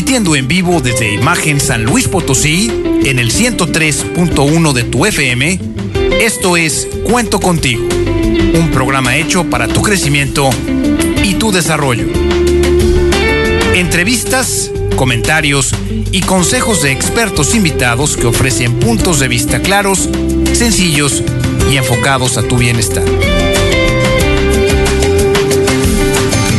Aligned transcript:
transmitiendo 0.00 0.34
en 0.34 0.48
vivo 0.48 0.80
desde 0.80 1.12
Imagen 1.12 1.60
San 1.60 1.84
Luis 1.84 2.08
Potosí 2.08 2.70
en 3.04 3.18
el 3.18 3.30
103.1 3.30 4.72
de 4.72 4.84
tu 4.84 5.04
FM. 5.04 5.60
Esto 6.22 6.56
es 6.56 6.88
Cuento 7.04 7.38
contigo, 7.38 7.86
un 8.54 8.70
programa 8.70 9.16
hecho 9.16 9.44
para 9.50 9.68
tu 9.68 9.82
crecimiento 9.82 10.48
y 11.22 11.34
tu 11.34 11.52
desarrollo. 11.52 12.06
Entrevistas, 13.74 14.70
comentarios 14.96 15.74
y 16.10 16.22
consejos 16.22 16.80
de 16.80 16.92
expertos 16.92 17.54
invitados 17.54 18.16
que 18.16 18.26
ofrecen 18.26 18.78
puntos 18.80 19.20
de 19.20 19.28
vista 19.28 19.60
claros, 19.60 20.08
sencillos 20.54 21.22
y 21.70 21.76
enfocados 21.76 22.38
a 22.38 22.42
tu 22.42 22.56
bienestar. 22.56 23.04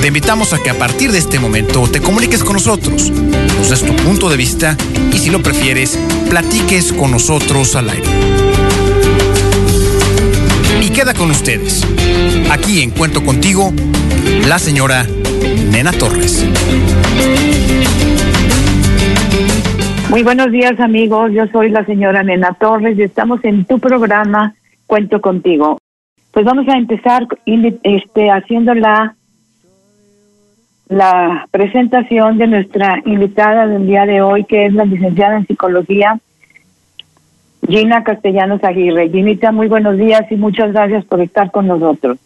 Te 0.02 0.08
invitamos 0.08 0.52
a 0.52 0.58
que 0.58 0.72
a 0.72 0.80
partir 0.80 1.12
de 1.12 1.20
este 1.20 1.38
momento 1.38 1.84
te 1.88 2.02
comuniques 2.02 2.44
con 2.44 2.54
nosotros, 2.54 3.12
nos 3.12 3.70
des 3.70 3.86
tu 3.86 3.96
punto 3.98 4.30
de 4.30 4.36
vista 4.36 4.76
y 5.14 5.20
si 5.20 5.30
lo 5.30 5.44
prefieres, 5.44 5.96
platiques 6.28 6.92
con 6.92 7.12
nosotros 7.12 7.76
al 7.76 7.88
aire. 7.88 8.08
Y 10.82 10.90
queda 10.90 11.14
con 11.14 11.30
ustedes, 11.30 11.86
aquí 12.52 12.82
en 12.82 12.90
Cuento 12.90 13.23
Contigo, 13.23 13.72
la 14.48 14.58
señora 14.58 15.06
Nena 15.72 15.92
Torres. 15.92 16.48
Muy 20.09 20.23
buenos 20.23 20.52
días 20.52 20.80
amigos, 20.80 21.31
yo 21.31 21.45
soy 21.52 21.70
la 21.70 21.86
señora 21.86 22.23
Nena 22.23 22.58
Torres 22.59 22.98
y 22.98 23.04
estamos 23.04 23.40
en 23.44 23.66
tu 23.66 23.78
programa 23.78 24.56
Cuento 24.88 25.22
Contigo. 25.22 25.78
Pues 26.31 26.44
vamos 26.44 26.68
a 26.70 26.76
empezar 26.76 27.28
este, 27.84 28.31
haciendo 28.31 28.73
la 28.73 29.16
la 30.91 31.48
presentación 31.52 32.38
de 32.38 32.48
nuestra 32.48 33.02
invitada 33.06 33.66
del 33.66 33.88
día 33.88 34.06
de 34.06 34.22
hoy, 34.22 34.44
que 34.44 34.66
es 34.66 34.73
la 34.73 34.84
licenciada 34.84 35.38
en 35.38 35.47
psicología, 35.47 36.20
Gina 37.66 38.03
Castellanos 38.03 38.61
Aguirre. 38.61 39.09
Ginita, 39.09 39.53
muy 39.53 39.69
buenos 39.69 39.97
días 39.97 40.30
y 40.30 40.36
muchas 40.36 40.73
gracias 40.73 41.06
por 41.06 41.22
estar 41.22 41.50
con 41.50 41.67
nosotros. 41.67 42.17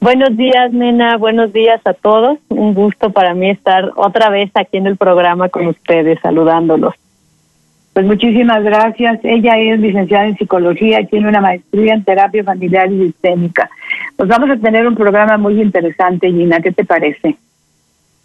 Buenos 0.00 0.34
días, 0.38 0.72
nena. 0.72 1.18
Buenos 1.18 1.52
días 1.52 1.82
a 1.84 1.92
todos. 1.92 2.38
Un 2.48 2.72
gusto 2.72 3.10
para 3.10 3.34
mí 3.34 3.50
estar 3.50 3.92
otra 3.94 4.30
vez 4.30 4.50
aquí 4.54 4.78
en 4.78 4.86
el 4.86 4.96
programa 4.96 5.50
con 5.50 5.66
ustedes, 5.66 6.18
saludándolos. 6.22 6.94
Pues 7.92 8.06
muchísimas 8.06 8.64
gracias. 8.64 9.20
Ella 9.22 9.58
es 9.58 9.78
licenciada 9.80 10.28
en 10.28 10.38
psicología 10.38 11.02
y 11.02 11.06
tiene 11.08 11.28
una 11.28 11.42
maestría 11.42 11.92
en 11.92 12.04
terapia 12.04 12.42
familiar 12.42 12.90
y 12.90 13.08
sistémica. 13.08 13.68
Pues 14.16 14.30
vamos 14.30 14.48
a 14.48 14.56
tener 14.56 14.86
un 14.86 14.94
programa 14.94 15.36
muy 15.36 15.60
interesante, 15.60 16.32
Gina. 16.32 16.58
¿Qué 16.60 16.72
te 16.72 16.86
parece? 16.86 17.36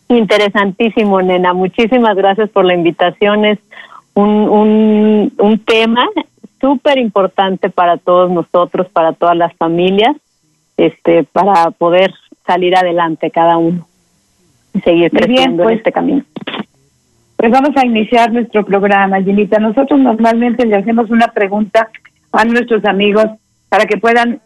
Interesantísimo, 0.09 1.21
nena. 1.21 1.53
Muchísimas 1.53 2.15
gracias 2.15 2.49
por 2.49 2.65
la 2.65 2.73
invitación. 2.73 3.45
Es 3.45 3.59
un, 4.13 4.29
un, 4.49 5.33
un 5.37 5.59
tema 5.59 6.07
súper 6.61 6.97
importante 6.97 7.69
para 7.69 7.97
todos 7.97 8.31
nosotros, 8.31 8.87
para 8.89 9.13
todas 9.13 9.35
las 9.35 9.53
familias, 9.55 10.15
este, 10.77 11.23
para 11.23 11.71
poder 11.71 12.13
salir 12.45 12.75
adelante 12.75 13.29
cada 13.31 13.57
uno 13.57 13.85
y 14.73 14.79
seguir 14.81 15.11
creciendo 15.11 15.63
en 15.63 15.67
pues, 15.69 15.77
este 15.77 15.91
camino. 15.91 16.23
Pues 17.35 17.51
vamos 17.51 17.75
a 17.75 17.85
iniciar 17.85 18.31
nuestro 18.31 18.65
programa, 18.65 19.21
Ginita. 19.21 19.59
Nosotros 19.59 19.99
normalmente 19.99 20.65
le 20.65 20.77
hacemos 20.77 21.09
una 21.09 21.27
pregunta 21.27 21.89
a 22.31 22.45
nuestros 22.45 22.83
amigos 22.85 23.25
para 23.69 23.85
que 23.85 23.97
puedan 23.97 24.41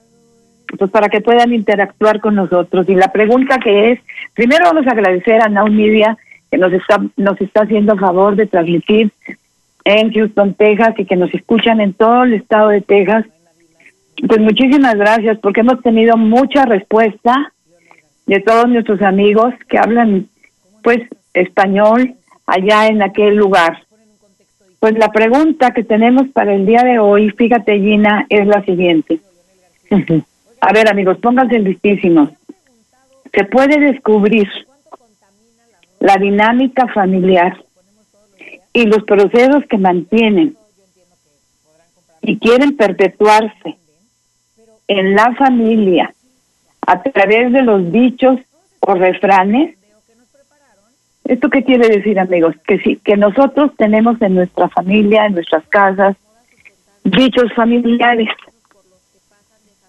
pues 0.77 0.91
para 0.91 1.09
que 1.09 1.21
puedan 1.21 1.53
interactuar 1.53 2.19
con 2.19 2.35
nosotros. 2.35 2.87
Y 2.89 2.95
la 2.95 3.11
pregunta 3.11 3.57
que 3.59 3.91
es, 3.91 3.99
primero 4.33 4.65
vamos 4.65 4.87
a 4.87 4.91
agradecer 4.91 5.41
a 5.41 5.49
Now 5.49 5.67
Media 5.67 6.17
que 6.49 6.57
nos 6.57 6.73
está, 6.73 7.01
nos 7.17 7.39
está 7.39 7.63
haciendo 7.63 7.97
favor 7.97 8.35
de 8.35 8.45
transmitir 8.45 9.11
en 9.85 10.11
Houston, 10.13 10.53
Texas 10.53 10.93
y 10.97 11.05
que 11.05 11.15
nos 11.15 11.33
escuchan 11.33 11.81
en 11.81 11.93
todo 11.93 12.23
el 12.23 12.33
estado 12.33 12.69
de 12.69 12.81
Texas. 12.81 13.25
Pues 14.27 14.39
muchísimas 14.39 14.95
gracias 14.95 15.39
porque 15.39 15.61
hemos 15.61 15.81
tenido 15.81 16.17
mucha 16.17 16.65
respuesta 16.65 17.53
de 18.27 18.39
todos 18.41 18.67
nuestros 18.69 19.01
amigos 19.01 19.53
que 19.67 19.77
hablan 19.77 20.27
pues 20.83 20.99
español 21.33 22.15
allá 22.45 22.87
en 22.87 23.01
aquel 23.01 23.35
lugar. 23.35 23.83
Pues 24.79 24.97
la 24.97 25.09
pregunta 25.09 25.71
que 25.71 25.83
tenemos 25.83 26.27
para 26.29 26.53
el 26.53 26.65
día 26.65 26.83
de 26.83 26.99
hoy, 26.99 27.29
fíjate 27.31 27.79
Gina, 27.79 28.25
es 28.29 28.47
la 28.47 28.63
siguiente. 28.63 29.19
A 30.61 30.71
ver, 30.73 30.87
amigos, 30.87 31.17
pónganse 31.17 31.57
listísimos. 31.57 32.29
Se 33.33 33.43
puede 33.45 33.79
descubrir 33.79 34.47
la 35.99 36.17
dinámica 36.17 36.87
familiar 36.87 37.57
y 38.71 38.85
los 38.85 39.03
procesos 39.03 39.63
que 39.67 39.77
mantienen 39.79 40.55
y 42.21 42.37
quieren 42.37 42.77
perpetuarse 42.77 43.77
en 44.87 45.15
la 45.15 45.33
familia 45.35 46.13
a 46.85 47.01
través 47.01 47.51
de 47.51 47.63
los 47.63 47.91
dichos 47.91 48.39
o 48.81 48.93
refranes. 48.93 49.75
¿Esto 51.25 51.49
qué 51.49 51.63
quiere 51.63 51.87
decir, 51.87 52.19
amigos? 52.19 52.55
Que 52.67 52.77
sí, 52.79 52.99
que 53.03 53.17
nosotros 53.17 53.71
tenemos 53.77 54.21
en 54.21 54.35
nuestra 54.35 54.69
familia, 54.69 55.25
en 55.25 55.33
nuestras 55.33 55.63
casas, 55.69 56.15
dichos 57.03 57.51
familiares 57.55 58.29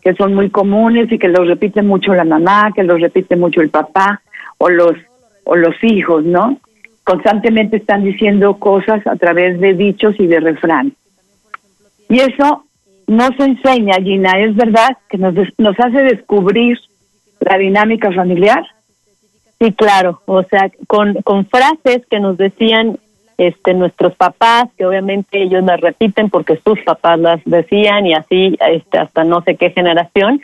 que 0.02 0.14
son 0.14 0.34
muy 0.34 0.50
comunes 0.50 1.10
y 1.10 1.18
que 1.18 1.28
los 1.28 1.46
repite 1.46 1.82
mucho 1.82 2.14
la 2.14 2.24
mamá, 2.24 2.72
que 2.74 2.82
los 2.82 3.00
repite 3.00 3.36
mucho 3.36 3.60
el 3.60 3.70
papá 3.70 4.20
o 4.58 4.68
los 4.68 4.92
o 5.44 5.56
los 5.56 5.74
hijos, 5.82 6.24
¿no? 6.24 6.58
Constantemente 7.04 7.78
están 7.78 8.04
diciendo 8.04 8.58
cosas 8.58 9.04
a 9.06 9.16
través 9.16 9.60
de 9.60 9.74
dichos 9.74 10.14
y 10.18 10.26
de 10.26 10.40
refrán. 10.40 10.94
Y 12.08 12.20
eso 12.20 12.64
no 13.06 13.28
se 13.36 13.44
enseña, 13.44 13.96
Gina, 13.96 14.38
es 14.38 14.54
verdad 14.54 14.96
que 15.08 15.18
nos, 15.18 15.34
nos 15.58 15.78
hace 15.80 16.02
descubrir 16.04 16.78
la 17.40 17.58
dinámica 17.58 18.12
familiar. 18.12 18.64
Sí, 19.60 19.72
claro, 19.72 20.22
o 20.26 20.42
sea, 20.44 20.70
con, 20.86 21.14
con 21.22 21.46
frases 21.46 22.06
que 22.10 22.20
nos 22.20 22.36
decían 22.36 22.98
este 23.38 23.75
nuestros 23.75 24.15
papás 24.15 24.69
que 24.76 24.87
obviamente 24.87 25.43
ellos 25.43 25.65
las 25.65 25.81
repiten 25.81 26.31
porque 26.31 26.60
sus 26.65 26.81
papás 26.81 27.19
las 27.19 27.41
decían 27.44 28.06
y 28.06 28.15
así 28.15 28.56
este 28.69 28.98
hasta 28.98 29.25
no 29.25 29.43
sé 29.43 29.56
qué 29.56 29.70
generación. 29.70 30.43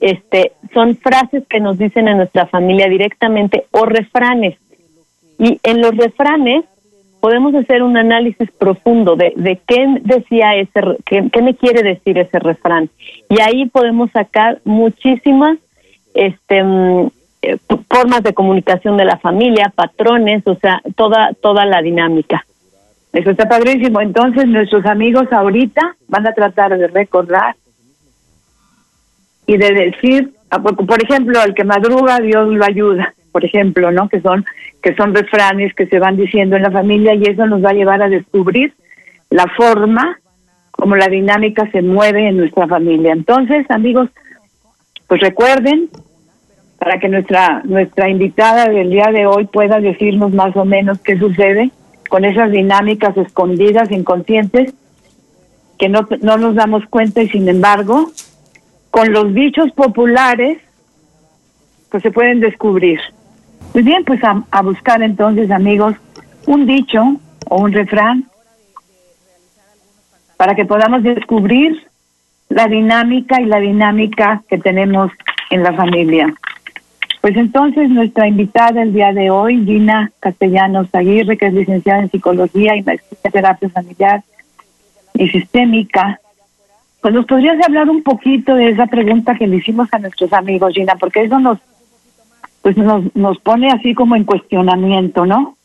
Este 0.00 0.52
son 0.72 0.96
frases 0.96 1.44
que 1.48 1.60
nos 1.60 1.78
dicen 1.78 2.08
en 2.08 2.18
nuestra 2.18 2.46
familia 2.46 2.88
directamente 2.88 3.66
o 3.72 3.84
refranes. 3.84 4.56
Y 5.38 5.60
en 5.62 5.80
los 5.80 5.96
refranes 5.96 6.64
podemos 7.20 7.54
hacer 7.54 7.82
un 7.82 7.96
análisis 7.96 8.50
profundo 8.52 9.16
de, 9.16 9.32
de 9.36 9.60
qué 9.66 9.86
decía 10.02 10.54
ese 10.54 10.80
qué, 11.04 11.28
qué 11.32 11.42
me 11.42 11.56
quiere 11.56 11.82
decir 11.82 12.18
ese 12.18 12.38
refrán. 12.38 12.90
Y 13.28 13.40
ahí 13.40 13.66
podemos 13.66 14.10
sacar 14.12 14.60
muchísimas 14.64 15.58
este 16.14 16.62
mm, 16.62 17.10
eh, 17.42 17.56
formas 17.88 18.22
de 18.22 18.34
comunicación 18.34 18.96
de 18.96 19.04
la 19.04 19.18
familia, 19.18 19.72
patrones, 19.74 20.46
o 20.46 20.56
sea, 20.56 20.80
toda 20.96 21.32
toda 21.40 21.64
la 21.66 21.82
dinámica. 21.82 22.44
Eso 23.12 23.30
está 23.30 23.48
padrísimo. 23.48 24.00
Entonces, 24.00 24.46
nuestros 24.46 24.84
amigos 24.86 25.26
ahorita 25.30 25.96
van 26.08 26.26
a 26.26 26.32
tratar 26.32 26.76
de 26.76 26.88
recordar 26.88 27.56
y 29.46 29.56
de 29.56 29.72
decir, 29.72 30.34
ah, 30.50 30.60
por 30.60 31.02
ejemplo, 31.02 31.42
el 31.42 31.54
que 31.54 31.64
madruga, 31.64 32.18
Dios 32.18 32.48
lo 32.48 32.64
ayuda, 32.64 33.14
por 33.32 33.44
ejemplo, 33.44 33.90
¿no? 33.90 34.08
Que 34.08 34.20
son 34.20 34.44
que 34.82 34.94
son 34.94 35.14
refranes 35.14 35.74
que 35.74 35.86
se 35.86 35.98
van 35.98 36.16
diciendo 36.16 36.56
en 36.56 36.62
la 36.62 36.70
familia 36.70 37.14
y 37.14 37.22
eso 37.24 37.46
nos 37.46 37.64
va 37.64 37.70
a 37.70 37.74
llevar 37.74 38.02
a 38.02 38.08
descubrir 38.08 38.74
la 39.30 39.46
forma 39.56 40.18
como 40.70 40.94
la 40.94 41.08
dinámica 41.08 41.68
se 41.72 41.82
mueve 41.82 42.28
en 42.28 42.36
nuestra 42.36 42.68
familia. 42.68 43.12
Entonces, 43.12 43.68
amigos, 43.68 44.08
pues 45.08 45.20
recuerden 45.20 45.88
para 46.78 46.98
que 46.98 47.08
nuestra 47.08 47.62
nuestra 47.64 48.08
invitada 48.08 48.68
del 48.68 48.90
día 48.90 49.10
de 49.12 49.26
hoy 49.26 49.46
pueda 49.46 49.80
decirnos 49.80 50.32
más 50.32 50.56
o 50.56 50.64
menos 50.64 50.98
qué 51.00 51.18
sucede 51.18 51.70
con 52.08 52.24
esas 52.24 52.50
dinámicas 52.50 53.16
escondidas, 53.16 53.90
inconscientes, 53.90 54.72
que 55.78 55.88
no, 55.88 56.08
no 56.22 56.38
nos 56.38 56.54
damos 56.54 56.84
cuenta 56.86 57.22
y 57.22 57.28
sin 57.28 57.48
embargo, 57.48 58.10
con 58.90 59.12
los 59.12 59.34
dichos 59.34 59.70
populares, 59.72 60.58
pues 61.90 62.02
se 62.02 62.10
pueden 62.10 62.40
descubrir. 62.40 62.98
Muy 63.74 63.82
bien, 63.82 64.04
pues 64.04 64.22
a, 64.24 64.42
a 64.50 64.62
buscar 64.62 65.02
entonces, 65.02 65.50
amigos, 65.50 65.94
un 66.46 66.66
dicho 66.66 67.02
o 67.48 67.62
un 67.62 67.72
refrán 67.72 68.24
para 70.36 70.54
que 70.54 70.64
podamos 70.64 71.02
descubrir 71.02 71.86
la 72.48 72.66
dinámica 72.66 73.40
y 73.40 73.44
la 73.44 73.60
dinámica 73.60 74.42
que 74.48 74.58
tenemos 74.58 75.12
en 75.50 75.62
la 75.62 75.74
familia. 75.74 76.32
Pues 77.20 77.36
entonces 77.36 77.90
nuestra 77.90 78.28
invitada 78.28 78.82
el 78.82 78.92
día 78.92 79.12
de 79.12 79.30
hoy, 79.30 79.64
Gina 79.64 80.12
Castellanos 80.20 80.88
Aguirre, 80.94 81.36
que 81.36 81.46
es 81.46 81.54
licenciada 81.54 82.02
en 82.02 82.10
psicología 82.10 82.76
y 82.76 82.82
maestría 82.82 83.18
en 83.24 83.32
terapia 83.32 83.68
familiar 83.70 84.22
y 85.14 85.28
sistémica, 85.28 86.20
pues 87.00 87.14
nos 87.14 87.26
podrías 87.26 87.56
hablar 87.64 87.90
un 87.90 88.02
poquito 88.02 88.54
de 88.54 88.70
esa 88.70 88.86
pregunta 88.86 89.34
que 89.34 89.46
le 89.46 89.56
hicimos 89.56 89.88
a 89.92 89.98
nuestros 89.98 90.32
amigos, 90.32 90.74
Gina, 90.74 90.94
porque 90.94 91.22
eso 91.22 91.40
nos, 91.40 91.58
pues 92.62 92.76
nos, 92.76 93.14
nos 93.16 93.38
pone 93.38 93.70
así 93.70 93.94
como 93.94 94.14
en 94.14 94.24
cuestionamiento, 94.24 95.26
¿no? 95.26 95.56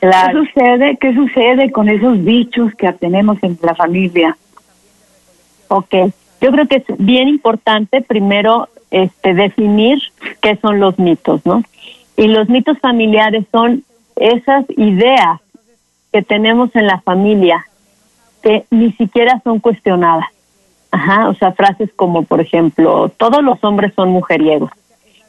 ¿Qué 0.00 0.10
sucede? 0.32 0.96
¿Qué 1.00 1.14
sucede 1.14 1.72
con 1.72 1.88
esos 1.88 2.22
bichos 2.22 2.74
que 2.74 2.92
tenemos 2.92 3.38
en 3.42 3.58
la 3.62 3.74
familia? 3.74 4.36
Ok, 5.68 5.94
yo 6.40 6.52
creo 6.52 6.66
que 6.68 6.76
es 6.76 6.84
bien 6.98 7.28
importante 7.28 8.00
primero 8.00 8.68
este 8.90 9.34
definir 9.34 9.98
qué 10.40 10.56
son 10.56 10.80
los 10.80 10.98
mitos, 10.98 11.44
¿no? 11.44 11.62
Y 12.16 12.28
los 12.28 12.48
mitos 12.48 12.78
familiares 12.78 13.44
son 13.52 13.84
esas 14.16 14.64
ideas 14.76 15.40
que 16.12 16.22
tenemos 16.22 16.74
en 16.74 16.86
la 16.86 17.00
familia 17.00 17.64
que 18.42 18.64
ni 18.70 18.92
siquiera 18.92 19.40
son 19.44 19.60
cuestionadas. 19.60 20.26
Ajá, 20.90 21.28
o 21.28 21.34
sea, 21.34 21.52
frases 21.52 21.90
como, 21.94 22.22
por 22.22 22.40
ejemplo, 22.40 23.10
todos 23.16 23.42
los 23.42 23.62
hombres 23.62 23.92
son 23.94 24.10
mujeriegos. 24.10 24.70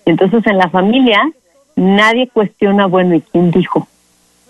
Entonces, 0.06 0.46
en 0.48 0.58
la 0.58 0.70
familia 0.70 1.30
nadie 1.76 2.28
cuestiona, 2.28 2.86
bueno, 2.88 3.16
¿y 3.16 3.22
quién 3.22 3.52
dijo? 3.52 3.88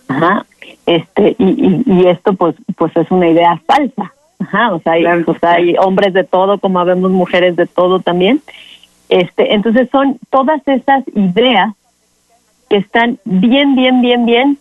Ajá, 0.08 0.46
este, 0.86 1.36
y, 1.38 1.84
y, 1.86 2.08
esto, 2.08 2.34
pues, 2.34 2.56
pues 2.76 2.96
es 2.96 3.10
una 3.12 3.30
idea 3.30 3.62
falsa. 3.66 4.14
Ajá, 4.40 4.74
o 4.74 4.80
sea, 4.80 4.94
hay, 4.94 5.06
hay 5.06 5.76
hombres 5.78 6.14
de 6.14 6.24
todo, 6.24 6.60
como 6.60 6.84
vemos 6.86 7.12
mujeres 7.12 7.56
de 7.56 7.68
todo 7.68 8.00
también. 8.00 8.42
Este, 9.10 9.54
entonces 9.54 9.90
son 9.92 10.20
todas 10.30 10.62
esas 10.68 11.04
ideas 11.16 11.74
que 12.70 12.78
están 12.78 13.20
bien, 13.26 13.76
bien, 13.76 14.02
bien, 14.02 14.26
bien 14.26 14.58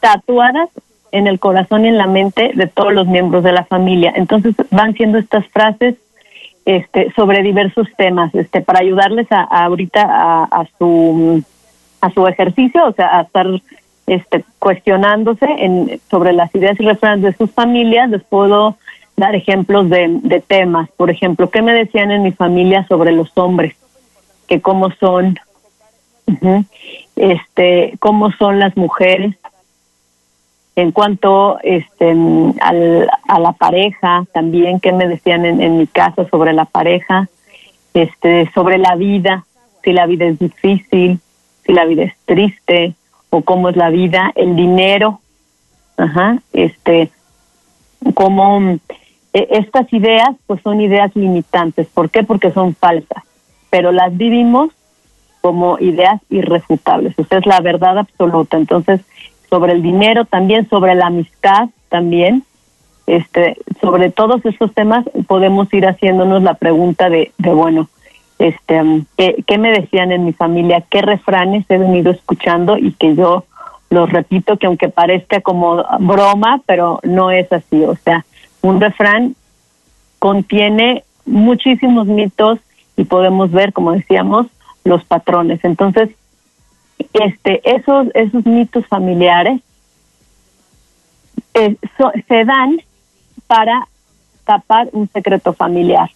tatuadas 0.00 0.68
en 1.12 1.26
el 1.26 1.40
corazón 1.40 1.84
y 1.84 1.88
en 1.88 1.98
la 1.98 2.06
mente 2.06 2.52
de 2.54 2.66
todos 2.66 2.92
los 2.92 3.06
miembros 3.06 3.42
de 3.42 3.52
la 3.52 3.64
familia. 3.64 4.12
Entonces 4.14 4.54
van 4.70 4.94
siendo 4.94 5.18
estas 5.18 5.46
frases 5.48 5.96
este, 6.64 7.10
sobre 7.12 7.42
diversos 7.42 7.88
temas, 7.96 8.34
este, 8.34 8.60
para 8.60 8.80
ayudarles 8.80 9.26
a, 9.30 9.42
ahorita 9.42 10.02
a, 10.44 10.64
su 10.78 11.42
a 12.00 12.10
su 12.10 12.26
ejercicio, 12.26 12.86
o 12.86 12.92
sea, 12.92 13.18
a 13.18 13.22
estar 13.22 13.46
este, 14.06 14.44
cuestionándose 14.58 15.46
en, 15.46 16.00
sobre 16.10 16.32
las 16.32 16.54
ideas 16.54 16.78
y 16.78 16.86
refranes 16.86 17.22
de 17.22 17.32
sus 17.32 17.50
familias. 17.50 18.10
Les 18.10 18.22
puedo 18.22 18.76
dar 19.20 19.36
ejemplos 19.36 19.88
de, 19.88 20.42
temas. 20.46 20.90
Por 20.96 21.10
ejemplo, 21.10 21.50
¿qué 21.50 21.62
me 21.62 21.72
decían 21.72 22.10
en 22.10 22.22
mi 22.22 22.32
familia 22.32 22.84
sobre 22.88 23.12
los 23.12 23.30
hombres? 23.36 23.76
Que 24.48 24.60
cómo 24.60 24.90
son, 24.98 25.38
este, 27.14 27.94
cómo 28.00 28.32
son 28.32 28.58
las 28.58 28.76
mujeres, 28.76 29.36
en 30.74 30.92
cuanto 30.92 31.58
este, 31.62 32.10
al, 32.60 33.10
a 33.28 33.38
la 33.38 33.52
pareja, 33.52 34.24
también 34.32 34.80
qué 34.80 34.92
me 34.92 35.06
decían 35.06 35.44
en, 35.44 35.76
mi 35.76 35.86
casa 35.86 36.26
sobre 36.30 36.52
la 36.52 36.64
pareja, 36.64 37.28
este, 37.92 38.50
sobre 38.54 38.78
la 38.78 38.94
vida, 38.94 39.44
si 39.84 39.92
la 39.92 40.06
vida 40.06 40.26
es 40.26 40.38
difícil, 40.38 41.20
si 41.66 41.72
la 41.72 41.84
vida 41.84 42.04
es 42.04 42.14
triste 42.24 42.94
o 43.28 43.42
cómo 43.42 43.68
es 43.68 43.76
la 43.76 43.90
vida, 43.90 44.32
el 44.36 44.56
dinero, 44.56 45.20
ajá, 45.96 46.38
este, 46.52 47.10
cómo 48.14 48.78
e, 49.32 49.48
estas 49.50 49.92
ideas 49.92 50.30
pues 50.46 50.60
son 50.62 50.80
ideas 50.80 51.14
limitantes, 51.14 51.86
¿por 51.88 52.10
qué? 52.10 52.22
Porque 52.22 52.50
son 52.50 52.74
falsas, 52.74 53.24
pero 53.70 53.92
las 53.92 54.16
vivimos 54.16 54.70
como 55.40 55.78
ideas 55.78 56.20
irrefutables, 56.28 57.18
o 57.18 57.24
sea, 57.24 57.38
es 57.38 57.46
la 57.46 57.60
verdad 57.60 57.98
absoluta, 57.98 58.56
entonces 58.56 59.00
sobre 59.48 59.72
el 59.72 59.82
dinero, 59.82 60.24
también 60.24 60.68
sobre 60.68 60.94
la 60.94 61.06
amistad, 61.06 61.68
también. 61.88 62.44
Este, 63.06 63.56
sobre 63.80 64.10
todos 64.10 64.44
estos 64.46 64.72
temas 64.72 65.04
podemos 65.26 65.72
ir 65.74 65.84
haciéndonos 65.84 66.44
la 66.44 66.54
pregunta 66.54 67.10
de, 67.10 67.32
de 67.38 67.50
bueno, 67.50 67.88
este, 68.38 68.80
¿qué, 69.16 69.42
¿qué, 69.44 69.58
me 69.58 69.72
decían 69.72 70.12
en 70.12 70.24
mi 70.24 70.32
familia? 70.32 70.84
¿Qué 70.88 71.02
refranes 71.02 71.66
he 71.68 71.78
venido 71.78 72.12
escuchando 72.12 72.78
y 72.78 72.92
que 72.92 73.16
yo 73.16 73.44
los 73.90 74.10
repito 74.10 74.56
que 74.56 74.66
aunque 74.66 74.88
parezca 74.88 75.40
como 75.40 75.84
broma, 75.98 76.62
pero 76.66 77.00
no 77.02 77.32
es 77.32 77.52
así. 77.52 77.84
O 77.84 77.96
sea, 77.96 78.24
un 78.62 78.80
refrán 78.80 79.34
contiene 80.18 81.04
muchísimos 81.26 82.06
mitos 82.06 82.58
y 82.96 83.04
podemos 83.04 83.50
ver, 83.50 83.72
como 83.72 83.92
decíamos, 83.92 84.46
los 84.84 85.04
patrones. 85.04 85.60
Entonces, 85.64 86.10
este, 87.12 87.60
esos, 87.64 88.08
esos 88.14 88.44
mitos 88.44 88.86
familiares 88.86 89.60
eh, 91.54 91.76
se 92.28 92.44
dan 92.44 92.80
para 93.46 93.88
tapar 94.44 94.88
un 94.92 95.08
secreto 95.08 95.52
familiar. 95.52 96.10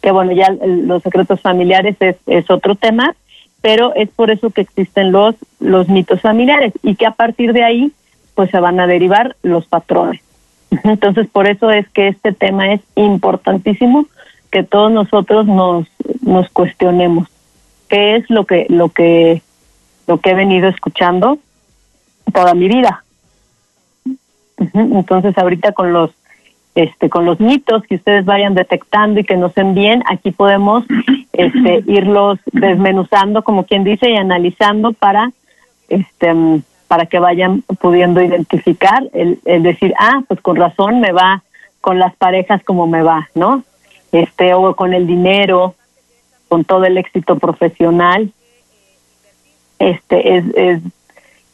Que 0.00 0.10
bueno, 0.10 0.32
ya 0.32 0.48
los 0.64 1.02
secretos 1.02 1.40
familiares 1.40 1.96
es, 2.00 2.16
es 2.26 2.50
otro 2.50 2.74
tema, 2.74 3.14
pero 3.60 3.94
es 3.94 4.08
por 4.10 4.30
eso 4.30 4.50
que 4.50 4.62
existen 4.62 5.12
los, 5.12 5.36
los 5.60 5.88
mitos 5.88 6.20
familiares 6.20 6.72
y 6.82 6.96
que 6.96 7.06
a 7.06 7.12
partir 7.12 7.52
de 7.52 7.62
ahí 7.62 7.92
pues 8.34 8.50
se 8.50 8.58
van 8.58 8.80
a 8.80 8.86
derivar 8.86 9.36
los 9.42 9.66
patrones. 9.66 10.20
Entonces, 10.84 11.28
por 11.28 11.46
eso 11.46 11.70
es 11.70 11.88
que 11.90 12.08
este 12.08 12.32
tema 12.32 12.72
es 12.72 12.80
importantísimo 12.94 14.06
que 14.50 14.62
todos 14.62 14.92
nosotros 14.92 15.46
nos, 15.46 15.86
nos 16.20 16.48
cuestionemos 16.50 17.28
qué 17.88 18.16
es 18.16 18.28
lo 18.30 18.44
que 18.44 18.66
lo 18.68 18.90
que 18.90 19.42
lo 20.06 20.18
que 20.18 20.30
he 20.30 20.34
venido 20.34 20.68
escuchando 20.68 21.38
toda 22.32 22.54
mi 22.54 22.68
vida. 22.68 23.04
Entonces 24.74 25.36
ahorita 25.36 25.72
con 25.72 25.92
los 25.92 26.10
este 26.74 27.10
con 27.10 27.26
los 27.26 27.40
mitos 27.40 27.82
que 27.84 27.96
ustedes 27.96 28.24
vayan 28.24 28.54
detectando 28.54 29.20
y 29.20 29.24
que 29.24 29.36
nos 29.36 29.56
envíen, 29.56 30.02
aquí 30.08 30.30
podemos 30.30 30.84
este 31.32 31.82
irlos 31.86 32.38
desmenuzando 32.52 33.42
como 33.42 33.64
quien 33.64 33.84
dice 33.84 34.10
y 34.10 34.16
analizando 34.16 34.92
para 34.92 35.32
este 35.88 36.62
para 36.92 37.06
que 37.06 37.18
vayan 37.18 37.62
pudiendo 37.80 38.20
identificar 38.20 39.02
el, 39.14 39.40
decir, 39.62 39.94
ah, 39.98 40.20
pues 40.28 40.42
con 40.42 40.56
razón 40.56 41.00
me 41.00 41.10
va 41.10 41.42
con 41.80 41.98
las 41.98 42.14
parejas 42.16 42.62
como 42.64 42.86
me 42.86 43.02
va, 43.02 43.30
¿no? 43.34 43.64
Este 44.12 44.52
o 44.52 44.76
con 44.76 44.92
el 44.92 45.06
dinero, 45.06 45.74
con 46.48 46.64
todo 46.66 46.84
el 46.84 46.98
éxito 46.98 47.38
profesional. 47.38 48.30
Este 49.78 50.36
es 50.36 50.44
es 50.54 50.82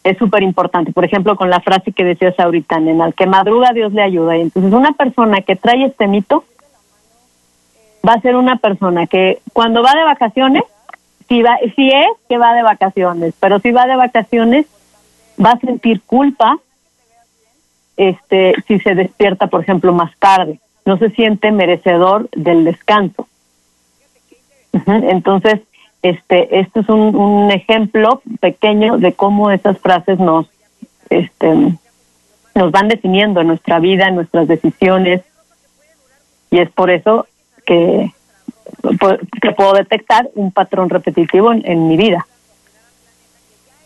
es 0.03 0.19
súper 0.19 0.43
importante. 0.43 0.91
Por 0.93 1.05
ejemplo, 1.05 1.37
con 1.37 1.51
la 1.51 1.61
frase 1.61 1.93
que 1.93 2.03
decías 2.03 2.35
ahorita, 2.41 2.79
en 2.79 3.01
el 3.01 3.15
que 3.15 3.27
madruga 3.27 3.71
Dios 3.73 3.93
le 3.93 4.03
ayuda. 4.03 4.37
Y 4.37 4.41
entonces 4.41 4.73
una 4.73 4.91
persona 4.91 5.43
que 5.43 5.55
trae 5.55 5.85
este 5.85 6.09
mito 6.09 6.43
va 8.05 8.15
a 8.15 8.21
ser 8.23 8.35
una 8.35 8.57
persona 8.57 9.07
que 9.07 9.39
cuando 9.53 9.85
va 9.85 9.93
de 9.93 10.03
vacaciones, 10.03 10.65
si, 11.29 11.43
va, 11.43 11.59
si 11.77 11.91
es 11.91 12.09
que 12.29 12.39
va 12.39 12.55
de 12.55 12.65
vacaciones, 12.65 13.35
pero 13.39 13.61
si 13.61 13.71
va 13.71 13.87
de 13.87 13.95
vacaciones, 13.95 14.67
va 15.45 15.53
a 15.53 15.61
sentir 15.61 16.01
culpa 16.03 16.59
este 17.97 18.55
si 18.67 18.79
se 18.79 18.95
despierta, 18.95 19.49
por 19.49 19.63
ejemplo, 19.63 19.93
más 19.93 20.17
tarde. 20.19 20.61
No 20.85 20.97
se 20.99 21.11
siente 21.11 21.51
merecedor 21.51 22.29
del 22.31 22.65
descanso. 22.65 23.29
Entonces, 24.87 25.61
este, 26.03 26.61
este 26.61 26.81
es 26.81 26.89
un, 26.89 27.51
ejemplo 27.51 28.23
pequeño 28.41 28.99
de 28.99 29.13
cómo 29.13 29.51
esas 29.51 29.79
frases 29.79 30.19
nos, 30.19 30.49
este, 31.11 31.77
nos 32.55 32.71
van 32.71 32.89
definiendo 32.89 33.41
en 33.41 33.49
nuestra 33.49 33.81
vida, 33.81 34.11
nuestras 34.11 34.47
decisiones, 34.47 35.23
y 36.51 36.59
es 36.59 36.71
por 36.71 36.91
eso 36.91 37.27
que, 37.67 38.13
puedo 39.57 39.73
detectar 39.73 40.29
un 40.35 40.53
patrón 40.53 40.89
repetitivo 40.89 41.53
en 41.53 41.89
mi 41.89 41.97
vida. 41.97 42.27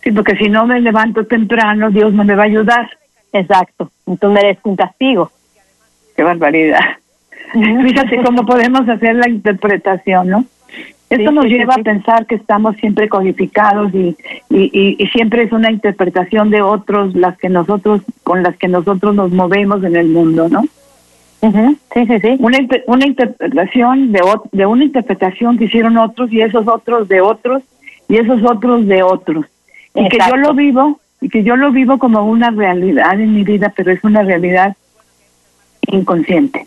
Sí, 0.02 0.10
porque 0.10 0.36
si 0.36 0.48
no 0.48 0.66
me 0.66 0.80
levanto 0.80 1.24
temprano, 1.26 1.90
Dios 1.90 2.12
no 2.12 2.24
me 2.24 2.34
va 2.34 2.42
a 2.42 2.46
ayudar. 2.46 2.90
Exacto, 3.32 3.90
entonces 4.06 4.42
merezco 4.42 4.70
un 4.70 4.76
castigo. 4.76 5.30
Qué 6.16 6.22
barbaridad. 6.22 6.80
Fíjate 7.52 8.22
cómo 8.22 8.44
podemos 8.44 8.88
hacer 8.88 9.16
la 9.16 9.28
interpretación, 9.28 10.28
¿no? 10.28 10.44
Esto 11.08 11.30
nos 11.30 11.44
lleva 11.44 11.74
a 11.74 11.82
pensar 11.82 12.24
que 12.24 12.36
estamos 12.36 12.74
siempre 12.76 13.06
codificados 13.06 13.92
y, 13.92 14.16
y, 14.48 14.96
y, 14.98 15.06
siempre 15.08 15.42
es 15.42 15.52
una 15.52 15.70
interpretación 15.70 16.48
de 16.48 16.62
otros 16.62 17.14
las 17.14 17.36
que 17.36 17.50
nosotros 17.50 18.00
con 18.22 18.42
las 18.42 18.56
que 18.56 18.66
nosotros 18.66 19.14
nos 19.14 19.30
movemos 19.30 19.84
en 19.84 19.96
el 19.96 20.08
mundo, 20.08 20.48
¿no? 20.48 20.62
Sí, 21.42 22.06
sí, 22.06 22.20
sí. 22.20 22.36
Una, 22.38 22.58
una 22.86 23.06
interpretación 23.06 24.12
de, 24.12 24.22
de 24.52 24.64
una 24.64 24.84
interpretación 24.84 25.58
que 25.58 25.64
hicieron 25.64 25.98
otros 25.98 26.32
y 26.32 26.40
esos 26.40 26.66
otros 26.66 27.08
de 27.08 27.20
otros 27.20 27.62
y 28.08 28.16
esos 28.16 28.42
otros 28.44 28.86
de 28.86 29.02
otros. 29.02 29.44
Y 29.94 30.08
que 30.08 30.18
yo 30.18 30.36
lo 30.36 30.54
vivo 30.54 31.00
y 31.20 31.28
que 31.28 31.44
yo 31.44 31.56
lo 31.56 31.70
vivo 31.70 31.98
como 31.98 32.24
una 32.24 32.50
realidad 32.50 33.20
en 33.20 33.34
mi 33.34 33.44
vida, 33.44 33.72
pero 33.74 33.92
es 33.92 34.02
una 34.02 34.22
realidad 34.22 34.76
inconsciente. 35.86 36.66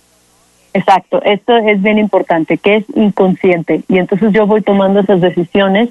Exacto, 0.73 1.21
esto 1.23 1.55
es 1.57 1.81
bien 1.81 1.97
importante, 1.97 2.57
que 2.57 2.77
es 2.77 2.85
inconsciente. 2.95 3.83
Y 3.87 3.97
entonces 3.97 4.31
yo 4.33 4.45
voy 4.45 4.61
tomando 4.61 4.99
esas 4.99 5.21
decisiones 5.21 5.89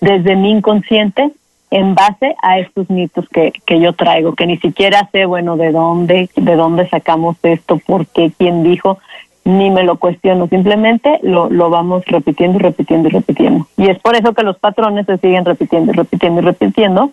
desde 0.00 0.36
mi 0.36 0.50
inconsciente 0.50 1.30
en 1.70 1.94
base 1.94 2.34
a 2.42 2.58
estos 2.58 2.88
mitos 2.88 3.28
que, 3.28 3.52
que 3.66 3.80
yo 3.80 3.92
traigo, 3.92 4.34
que 4.34 4.46
ni 4.46 4.56
siquiera 4.58 5.08
sé, 5.12 5.26
bueno, 5.26 5.56
de 5.56 5.70
dónde, 5.70 6.30
de 6.34 6.56
dónde 6.56 6.88
sacamos 6.88 7.36
esto, 7.42 7.78
por 7.78 8.06
qué, 8.06 8.32
quién 8.36 8.62
dijo, 8.62 8.98
ni 9.48 9.70
me 9.70 9.82
lo 9.82 9.96
cuestiono, 9.96 10.46
simplemente 10.46 11.20
lo, 11.22 11.48
lo 11.48 11.70
vamos 11.70 12.04
repitiendo 12.04 12.58
y 12.58 12.60
repitiendo 12.60 13.08
y 13.08 13.12
repitiendo. 13.12 13.66
Y 13.78 13.88
es 13.88 13.98
por 13.98 14.14
eso 14.14 14.34
que 14.34 14.42
los 14.42 14.58
patrones 14.58 15.06
se 15.06 15.16
siguen 15.16 15.46
repitiendo 15.46 15.90
y 15.90 15.94
repitiendo 15.94 16.42
y 16.42 16.44
repitiendo 16.44 17.12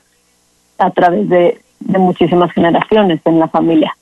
a 0.77 0.89
través 0.89 1.29
de, 1.29 1.61
de 1.79 1.97
muchísimas 1.97 2.51
generaciones 2.51 3.21
en 3.23 3.39
la 3.39 3.47
familia. 3.47 3.95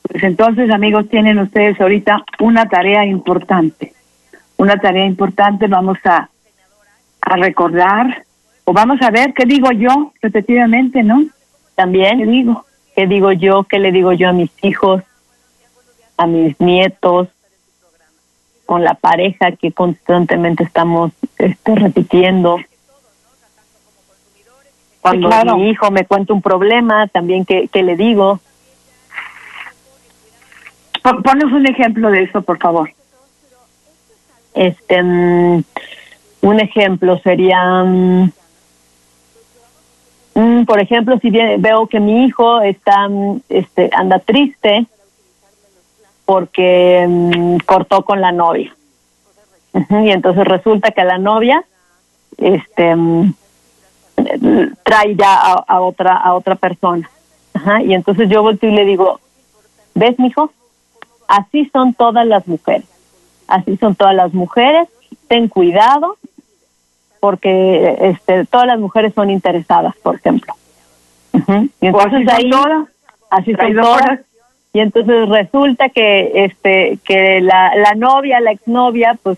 Pues 0.00 0.24
entonces, 0.24 0.70
amigos, 0.70 1.10
tienen 1.10 1.38
ustedes 1.38 1.78
ahorita 1.78 2.24
una 2.40 2.66
tarea 2.66 3.04
importante. 3.04 3.92
Una 4.56 4.78
tarea 4.78 5.04
importante, 5.04 5.66
vamos 5.66 5.98
a, 6.04 6.30
a 7.20 7.36
recordar, 7.36 8.24
o 8.64 8.72
vamos 8.72 9.02
a 9.02 9.10
ver 9.10 9.34
qué 9.34 9.44
digo 9.44 9.70
yo 9.72 10.12
repetidamente, 10.22 11.02
¿no? 11.02 11.26
También, 11.74 12.20
¿Qué 12.20 12.26
digo? 12.26 12.64
¿qué 12.96 13.06
digo 13.06 13.32
yo? 13.32 13.64
¿Qué 13.64 13.78
le 13.78 13.92
digo 13.92 14.14
yo 14.14 14.30
a 14.30 14.32
mis 14.32 14.50
hijos, 14.62 15.02
a 16.18 16.26
mis 16.26 16.60
nietos, 16.60 17.28
con 18.66 18.84
la 18.84 18.92
pareja 18.94 19.52
que 19.52 19.72
constantemente 19.72 20.62
estamos 20.64 21.12
este, 21.38 21.74
repitiendo? 21.74 22.58
Cuando 25.00 25.28
claro. 25.28 25.56
mi 25.56 25.70
hijo 25.70 25.90
me 25.90 26.04
cuenta 26.04 26.34
un 26.34 26.42
problema, 26.42 27.06
también 27.06 27.46
qué, 27.46 27.68
qué 27.72 27.82
le 27.82 27.96
digo. 27.96 28.40
Pon- 31.02 31.22
Ponos 31.22 31.50
un 31.52 31.66
ejemplo 31.66 32.10
de 32.10 32.24
eso, 32.24 32.42
por 32.42 32.58
favor. 32.58 32.90
Este, 34.54 35.02
mm, 35.02 35.62
un 36.42 36.60
ejemplo 36.60 37.18
sería, 37.20 37.84
mm, 37.84 38.30
mm, 40.34 40.64
por 40.64 40.80
ejemplo, 40.80 41.18
si 41.20 41.30
veo 41.30 41.86
que 41.86 42.00
mi 42.00 42.26
hijo 42.26 42.60
está, 42.60 43.08
este, 43.48 43.88
anda 43.94 44.18
triste 44.18 44.86
porque 46.28 47.06
mm, 47.08 47.56
cortó 47.64 48.04
con 48.04 48.20
la 48.20 48.32
novia, 48.32 48.74
y 49.72 50.10
entonces 50.10 50.44
resulta 50.44 50.90
que 50.90 51.04
la 51.04 51.16
novia, 51.16 51.64
este, 52.36 52.94
mm, 52.94 53.34
trae 54.82 55.16
ya 55.16 55.34
a, 55.36 55.64
a 55.66 55.80
otra 55.80 56.16
a 56.16 56.34
otra 56.34 56.54
persona, 56.54 57.08
Ajá, 57.54 57.82
y 57.82 57.94
entonces 57.94 58.28
yo 58.28 58.42
volteo 58.42 58.68
y 58.68 58.74
le 58.74 58.84
digo, 58.84 59.20
¿ves, 59.94 60.18
mijo? 60.18 60.52
Así 61.26 61.70
son 61.72 61.94
todas 61.94 62.26
las 62.26 62.46
mujeres 62.46 62.84
así 63.48 63.76
son 63.78 63.96
todas 63.96 64.14
las 64.14 64.32
mujeres, 64.32 64.88
ten 65.26 65.48
cuidado, 65.48 66.16
porque 67.18 67.96
este, 68.00 68.44
todas 68.44 68.66
las 68.66 68.78
mujeres 68.78 69.12
son 69.14 69.30
interesadas, 69.30 69.96
por 70.02 70.16
ejemplo. 70.16 70.54
Ujú. 71.32 71.68
Y 71.80 71.88
O 71.88 71.98
así 72.00 72.16
entonces 72.16 72.26
son 72.26 72.36
ahí, 72.36 72.50
todas, 72.50 72.88
así 73.30 73.54
son 73.54 73.74
todas, 73.74 74.20
y 74.78 74.80
entonces 74.80 75.28
resulta 75.28 75.88
que 75.88 76.44
este 76.44 77.00
que 77.04 77.40
la, 77.40 77.74
la 77.74 77.94
novia, 77.96 78.38
la 78.38 78.52
exnovia, 78.52 79.18
pues 79.20 79.36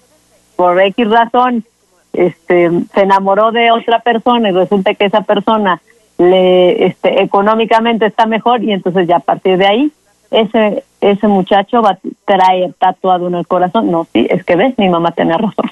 por 0.55 0.79
X 0.79 1.09
razón, 1.09 1.65
este 2.13 2.69
se 2.93 3.01
enamoró 3.01 3.51
de 3.51 3.71
otra 3.71 4.01
persona 4.01 4.51
y 4.51 4.53
resulta 4.53 4.93
que 4.93 5.07
esa 5.07 5.23
persona 5.23 5.81
le 6.19 6.85
este 6.85 7.23
económicamente 7.23 8.05
está 8.05 8.27
mejor 8.27 8.63
y 8.63 8.73
entonces 8.73 9.09
ya 9.09 9.17
a 9.17 9.21
partir 9.21 9.57
de 9.57 9.67
ahí 9.67 9.93
ese 10.31 10.85
ese 11.01 11.27
muchacho 11.27 11.81
va 11.81 11.93
a 11.93 11.99
traer 12.27 12.75
tatuado 12.75 13.29
en 13.29 13.37
el 13.37 13.47
corazón. 13.47 13.91
No, 13.91 14.07
sí, 14.13 14.27
es 14.29 14.45
que 14.45 14.57
ves, 14.57 14.77
mi 14.77 14.91
mamá 14.91 15.13
tiene 15.13 15.39
razón. 15.39 15.71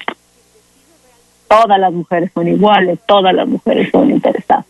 Todas 1.47 1.79
las 1.79 1.93
mujeres 1.93 2.31
son 2.33 2.47
iguales, 2.47 2.97
todas 3.05 3.35
las 3.35 3.47
mujeres 3.47 3.91
son 3.91 4.09
interesadas. 4.09 4.65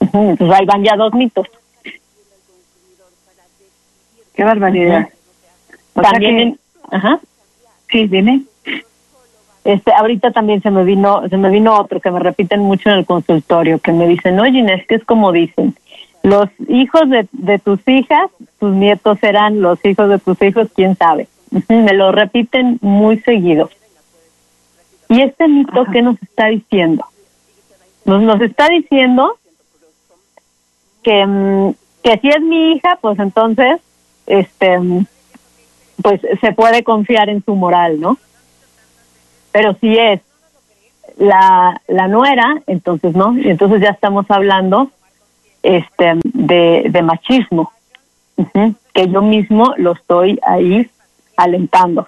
Entonces 0.00 0.58
ahí 0.58 0.64
van 0.64 0.84
ya 0.84 0.96
dos 0.96 1.12
mitos. 1.12 1.46
Qué 4.40 4.44
barbaridad. 4.44 5.06
O 5.92 6.00
sea 6.00 6.12
También, 6.12 6.58
ajá. 6.90 7.20
sí, 7.90 8.06
dime. 8.06 8.40
Este, 9.64 9.92
ahorita 9.92 10.30
también 10.30 10.62
se 10.62 10.70
me 10.70 10.82
vino, 10.82 11.28
se 11.28 11.36
me 11.36 11.50
vino 11.50 11.78
otro 11.78 12.00
que 12.00 12.10
me 12.10 12.20
repiten 12.20 12.60
mucho 12.60 12.88
en 12.88 12.96
el 12.96 13.04
consultorio, 13.04 13.80
que 13.80 13.92
me 13.92 14.08
dicen, 14.08 14.40
oye 14.40 14.60
Inés, 14.60 14.86
que 14.86 14.94
es 14.94 15.04
como 15.04 15.30
dicen, 15.30 15.74
los 16.22 16.48
hijos 16.68 17.10
de, 17.10 17.28
de 17.32 17.58
tus 17.58 17.86
hijas, 17.86 18.30
tus 18.58 18.72
nietos 18.72 19.18
serán 19.20 19.60
los 19.60 19.78
hijos 19.84 20.08
de 20.08 20.18
tus 20.18 20.40
hijos, 20.40 20.68
quién 20.74 20.96
sabe. 20.96 21.28
Me 21.68 21.92
lo 21.92 22.10
repiten 22.10 22.78
muy 22.80 23.18
seguido. 23.18 23.68
¿Y 25.10 25.20
este 25.20 25.48
mito 25.48 25.84
qué 25.92 26.00
nos 26.00 26.16
está 26.22 26.46
diciendo? 26.46 27.04
Nos, 28.06 28.22
nos 28.22 28.40
está 28.40 28.70
diciendo 28.70 29.36
que, 31.02 31.26
mm, 31.26 31.74
que 32.02 32.18
si 32.20 32.28
es 32.30 32.40
mi 32.40 32.72
hija, 32.72 32.96
pues 33.02 33.18
entonces, 33.18 33.82
este, 34.26 34.78
pues 36.02 36.20
se 36.40 36.52
puede 36.52 36.82
confiar 36.82 37.28
en 37.28 37.44
su 37.44 37.54
moral, 37.54 38.00
¿no? 38.00 38.18
Pero 39.52 39.76
si 39.80 39.96
es 39.96 40.20
la, 41.18 41.80
la 41.88 42.08
nuera, 42.08 42.62
entonces 42.66 43.14
no, 43.14 43.36
y 43.36 43.48
entonces 43.50 43.80
ya 43.80 43.90
estamos 43.90 44.26
hablando 44.30 44.90
este 45.62 46.14
de, 46.24 46.86
de 46.88 47.02
machismo, 47.02 47.72
que 48.94 49.08
yo 49.08 49.22
mismo 49.22 49.74
lo 49.76 49.92
estoy 49.92 50.38
ahí 50.42 50.88
alentando. 51.36 52.06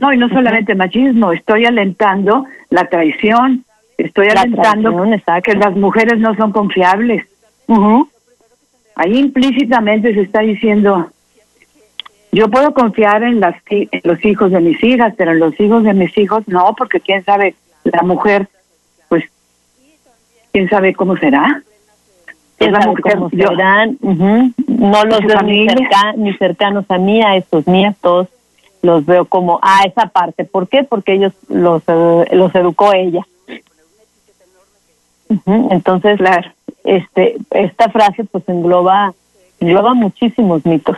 No, 0.00 0.12
y 0.12 0.16
no 0.16 0.28
solamente 0.28 0.74
machismo, 0.74 1.32
estoy 1.32 1.64
alentando 1.64 2.44
la 2.70 2.86
traición, 2.86 3.64
estoy 3.96 4.28
La 4.28 4.42
alentando 4.42 4.90
traición, 4.90 5.42
que 5.42 5.54
las 5.54 5.76
mujeres 5.76 6.18
no 6.18 6.34
son 6.36 6.52
confiables. 6.52 7.24
Ujú, 7.68 8.08
Ahí 8.94 9.18
implícitamente 9.18 10.12
se 10.14 10.20
está 10.20 10.40
diciendo, 10.40 11.10
yo 12.30 12.48
puedo 12.50 12.72
confiar 12.74 13.22
en, 13.22 13.40
las, 13.40 13.54
en 13.68 13.88
los 14.04 14.24
hijos 14.24 14.50
de 14.52 14.60
mis 14.60 14.82
hijas, 14.82 15.14
pero 15.16 15.32
en 15.32 15.38
los 15.38 15.58
hijos 15.60 15.84
de 15.84 15.94
mis 15.94 16.16
hijos 16.18 16.46
no, 16.46 16.74
porque 16.76 17.00
quién 17.00 17.24
sabe, 17.24 17.54
la 17.84 18.02
mujer, 18.02 18.48
pues, 19.08 19.24
quién 20.52 20.68
sabe 20.68 20.94
cómo 20.94 21.16
será. 21.16 21.62
quién 22.58 22.68
Es 22.70 22.72
la 22.74 22.82
sabe 22.82 22.94
mujer, 22.96 23.14
cómo 23.14 23.30
yo- 23.32 23.48
serán, 23.48 23.98
no 24.00 25.04
los 25.04 25.16
su 25.20 25.26
veo 25.26 25.40
ni, 25.42 25.66
familia. 25.66 25.74
cerca- 25.76 26.12
ni 26.16 26.32
cercanos 26.34 26.84
a 26.90 26.98
mí, 26.98 27.22
a 27.22 27.36
estos 27.36 27.66
nietos, 27.66 28.28
los 28.82 29.04
veo 29.06 29.24
como 29.26 29.58
a 29.62 29.82
esa 29.84 30.06
parte. 30.08 30.44
¿Por 30.44 30.68
qué? 30.68 30.84
Porque 30.84 31.14
ellos 31.14 31.32
los, 31.48 31.82
eh, 31.86 32.24
los 32.32 32.54
educó 32.54 32.92
ella. 32.92 33.24
Entonces, 35.70 36.18
Claro. 36.18 36.50
Este 36.84 37.36
esta 37.50 37.88
frase 37.90 38.24
pues 38.24 38.48
engloba 38.48 39.14
engloba 39.60 39.94
muchísimos 39.94 40.64
mitos. 40.66 40.96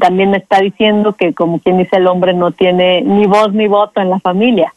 También 0.00 0.30
me 0.30 0.38
está 0.38 0.60
diciendo 0.60 1.14
que 1.14 1.34
como 1.34 1.58
quien 1.58 1.78
dice 1.78 1.96
el 1.96 2.06
hombre 2.06 2.32
no 2.34 2.52
tiene 2.52 3.02
ni 3.02 3.26
voz 3.26 3.52
ni 3.52 3.66
voto 3.66 4.00
en 4.00 4.10
la 4.10 4.20
familia. 4.20 4.72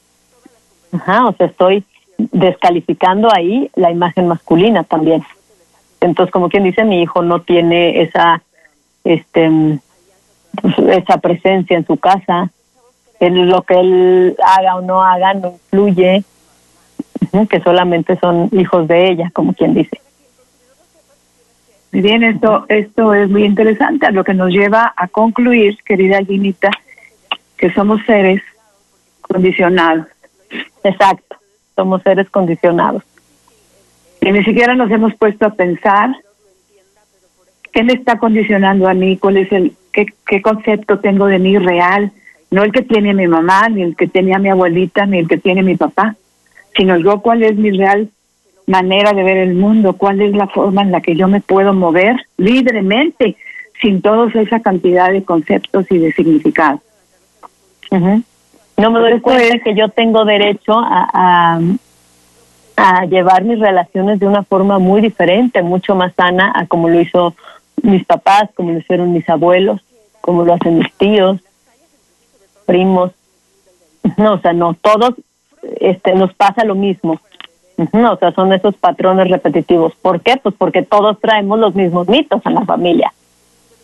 Ajá, 0.94 1.28
o 1.28 1.34
sea 1.34 1.48
estoy 1.48 1.84
descalificando 2.18 3.30
ahí 3.34 3.70
la 3.76 3.92
imagen 3.92 4.28
masculina 4.28 4.84
también. 4.84 5.24
Entonces 6.00 6.32
como 6.32 6.50
quien 6.50 6.64
dice 6.64 6.84
mi 6.84 7.02
hijo 7.02 7.22
no 7.22 7.42
tiene 7.42 8.02
esa 8.02 8.42
este 9.04 9.80
pues, 10.62 10.78
esa 10.80 11.18
presencia 11.18 11.78
en 11.78 11.86
su 11.86 11.98
casa. 11.98 12.50
Él, 13.20 13.50
lo 13.50 13.62
que 13.62 13.80
él 13.80 14.36
haga 14.44 14.78
o 14.78 14.82
no 14.82 15.04
haga 15.04 15.36
no 15.36 15.50
influye 15.50 16.24
que 17.50 17.62
solamente 17.62 18.18
son 18.18 18.50
hijos 18.52 18.88
de 18.88 19.10
ella 19.10 19.30
como 19.34 19.54
quien 19.54 19.74
dice 19.74 20.02
Muy 21.92 22.02
bien, 22.02 22.24
esto, 22.24 22.66
esto 22.70 23.14
es 23.14 23.30
muy 23.30 23.44
interesante, 23.44 24.10
lo 24.12 24.24
que 24.24 24.34
nos 24.34 24.50
lleva 24.50 24.94
a 24.96 25.08
concluir, 25.08 25.78
querida 25.84 26.24
Ginita, 26.24 26.70
que 27.58 27.72
somos 27.74 28.02
seres 28.06 28.42
condicionados. 29.22 30.08
Exacto, 30.84 31.36
somos 31.76 32.02
seres 32.02 32.30
condicionados. 32.30 33.04
Y 34.22 34.32
ni 34.32 34.44
siquiera 34.46 34.74
nos 34.74 34.90
hemos 34.90 35.14
puesto 35.16 35.46
a 35.46 35.54
pensar 35.54 36.16
qué 37.74 37.84
me 37.84 37.94
está 37.94 38.18
condicionando 38.18 38.88
a 38.88 38.94
mí, 38.94 39.18
cuál 39.18 39.38
es 39.38 39.52
el, 39.52 39.74
qué, 39.92 40.06
qué 40.26 40.42
concepto 40.42 41.00
tengo 41.00 41.26
de 41.26 41.40
mí 41.40 41.58
real, 41.58 42.12
no 42.52 42.64
el 42.64 42.72
que 42.72 42.84
tiene 42.84 43.14
mi 43.14 43.28
mamá, 43.28 43.68
ni 43.68 43.82
el 43.82 43.98
que 43.98 44.08
tenía 44.08 44.40
mi 44.40 44.50
abuelita, 44.50 45.06
ni 45.06 45.20
el 45.20 45.28
que 45.28 45.38
tiene 45.38 45.62
mi 45.62 45.76
papá, 45.76 46.16
sino 46.76 46.98
yo 46.98 47.22
cuál 47.22 47.44
es 47.44 47.58
mi 47.58 47.72
real 47.72 48.10
manera 48.68 49.14
de 49.14 49.24
ver 49.24 49.38
el 49.38 49.54
mundo, 49.56 49.94
cuál 49.94 50.22
es 50.22 50.34
la 50.34 50.48
forma 50.48 50.82
en 50.82 50.92
la 50.92 51.02
que 51.02 51.16
yo 51.16 51.28
me 51.28 51.42
puedo 51.42 51.74
mover 51.74 52.16
libremente, 52.38 53.36
sin 53.82 54.02
toda 54.02 54.32
esa 54.40 54.60
cantidad 54.60 55.12
de 55.12 55.24
conceptos 55.24 55.86
y 55.90 55.98
de 55.98 56.12
significados. 56.14 56.82
No 57.92 58.90
me 58.92 59.00
doy 59.00 59.14
Esto 59.14 59.24
cuenta 59.24 59.44
es- 59.56 59.64
que 59.64 59.76
yo 59.76 59.90
tengo 59.90 60.26
derecho 60.26 60.80
a, 60.80 61.10
a, 61.14 61.60
a 62.78 63.06
llevar 63.06 63.44
mis 63.44 63.60
relaciones 63.60 64.20
de 64.20 64.28
una 64.28 64.44
forma 64.44 64.80
muy 64.80 65.02
diferente, 65.02 65.62
mucho 65.62 65.96
más 65.96 66.14
sana 66.16 66.52
a 66.56 66.66
como 66.68 66.90
lo 66.90 67.00
hizo 67.02 67.36
mis 67.84 68.06
papás, 68.06 68.50
como 68.56 68.72
lo 68.72 68.80
hicieron 68.80 69.12
mis 69.12 69.28
abuelos, 69.30 69.82
como 70.22 70.46
lo 70.46 70.54
hacen 70.54 70.80
mis 70.80 70.94
tíos, 70.94 71.40
primos. 72.66 73.12
No, 74.18 74.34
o 74.34 74.40
sea, 74.40 74.54
no, 74.54 74.74
todos 74.76 75.16
este, 75.80 76.14
nos 76.16 76.34
pasa 76.34 76.64
lo 76.64 76.76
mismo. 76.76 77.20
O 77.94 78.18
sea, 78.18 78.32
son 78.32 78.54
esos 78.54 78.76
patrones 78.76 79.30
repetitivos. 79.30 79.94
¿Por 79.96 80.22
qué? 80.22 80.38
Pues 80.38 80.56
porque 80.58 80.84
todos 80.84 81.20
traemos 81.20 81.60
los 81.60 81.76
mismos 81.76 82.08
mitos 82.08 82.42
en 82.46 82.56
la 82.56 82.66
familia. 82.66 83.14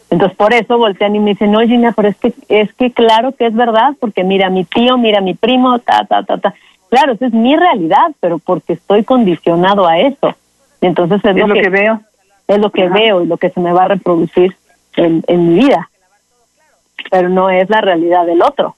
Entonces 0.10 0.38
por 0.38 0.54
eso 0.54 0.78
voltean 0.78 1.16
y 1.16 1.20
me 1.20 1.32
dicen, 1.32 1.52
no, 1.52 1.60
Gina, 1.62 1.92
pero 1.94 2.08
es 2.08 2.16
que, 2.18 2.34
es 2.48 2.74
que 2.74 2.92
claro 2.92 3.34
que 3.34 3.48
es 3.48 3.54
verdad, 3.54 3.94
porque 4.00 4.24
mira 4.24 4.50
mi 4.50 4.64
tío, 4.64 4.98
mira 4.98 5.20
mi 5.20 5.34
primo, 5.34 5.80
ta, 5.80 6.06
ta, 6.06 6.24
ta, 6.24 6.38
ta. 6.38 6.54
Claro, 6.90 7.14
esa 7.14 7.26
es 7.26 7.34
mi 7.34 7.56
realidad, 7.58 8.14
pero 8.22 8.40
porque 8.40 8.74
estoy 8.74 9.04
condicionado 9.04 9.86
a 9.86 10.00
eso. 10.00 10.34
Y 10.80 10.86
entonces 10.86 11.24
es, 11.26 11.36
lo, 11.36 11.54
que, 11.54 11.70
veo. 11.70 12.02
Es 12.48 12.60
lo 12.60 12.72
que 12.72 12.88
veo 12.88 13.22
y 13.22 13.28
lo 13.28 13.38
que 13.38 13.50
se 13.50 13.60
me 13.60 13.74
va 13.74 13.84
a 13.84 13.88
reproducir 13.90 14.56
en, 14.96 15.24
en 15.28 15.50
mi 15.50 15.60
vida. 15.66 15.90
Pero 17.12 17.28
no 17.28 17.50
es 17.50 17.70
la 17.70 17.82
realidad 17.82 18.26
del 18.26 18.42
otro. 18.42 18.76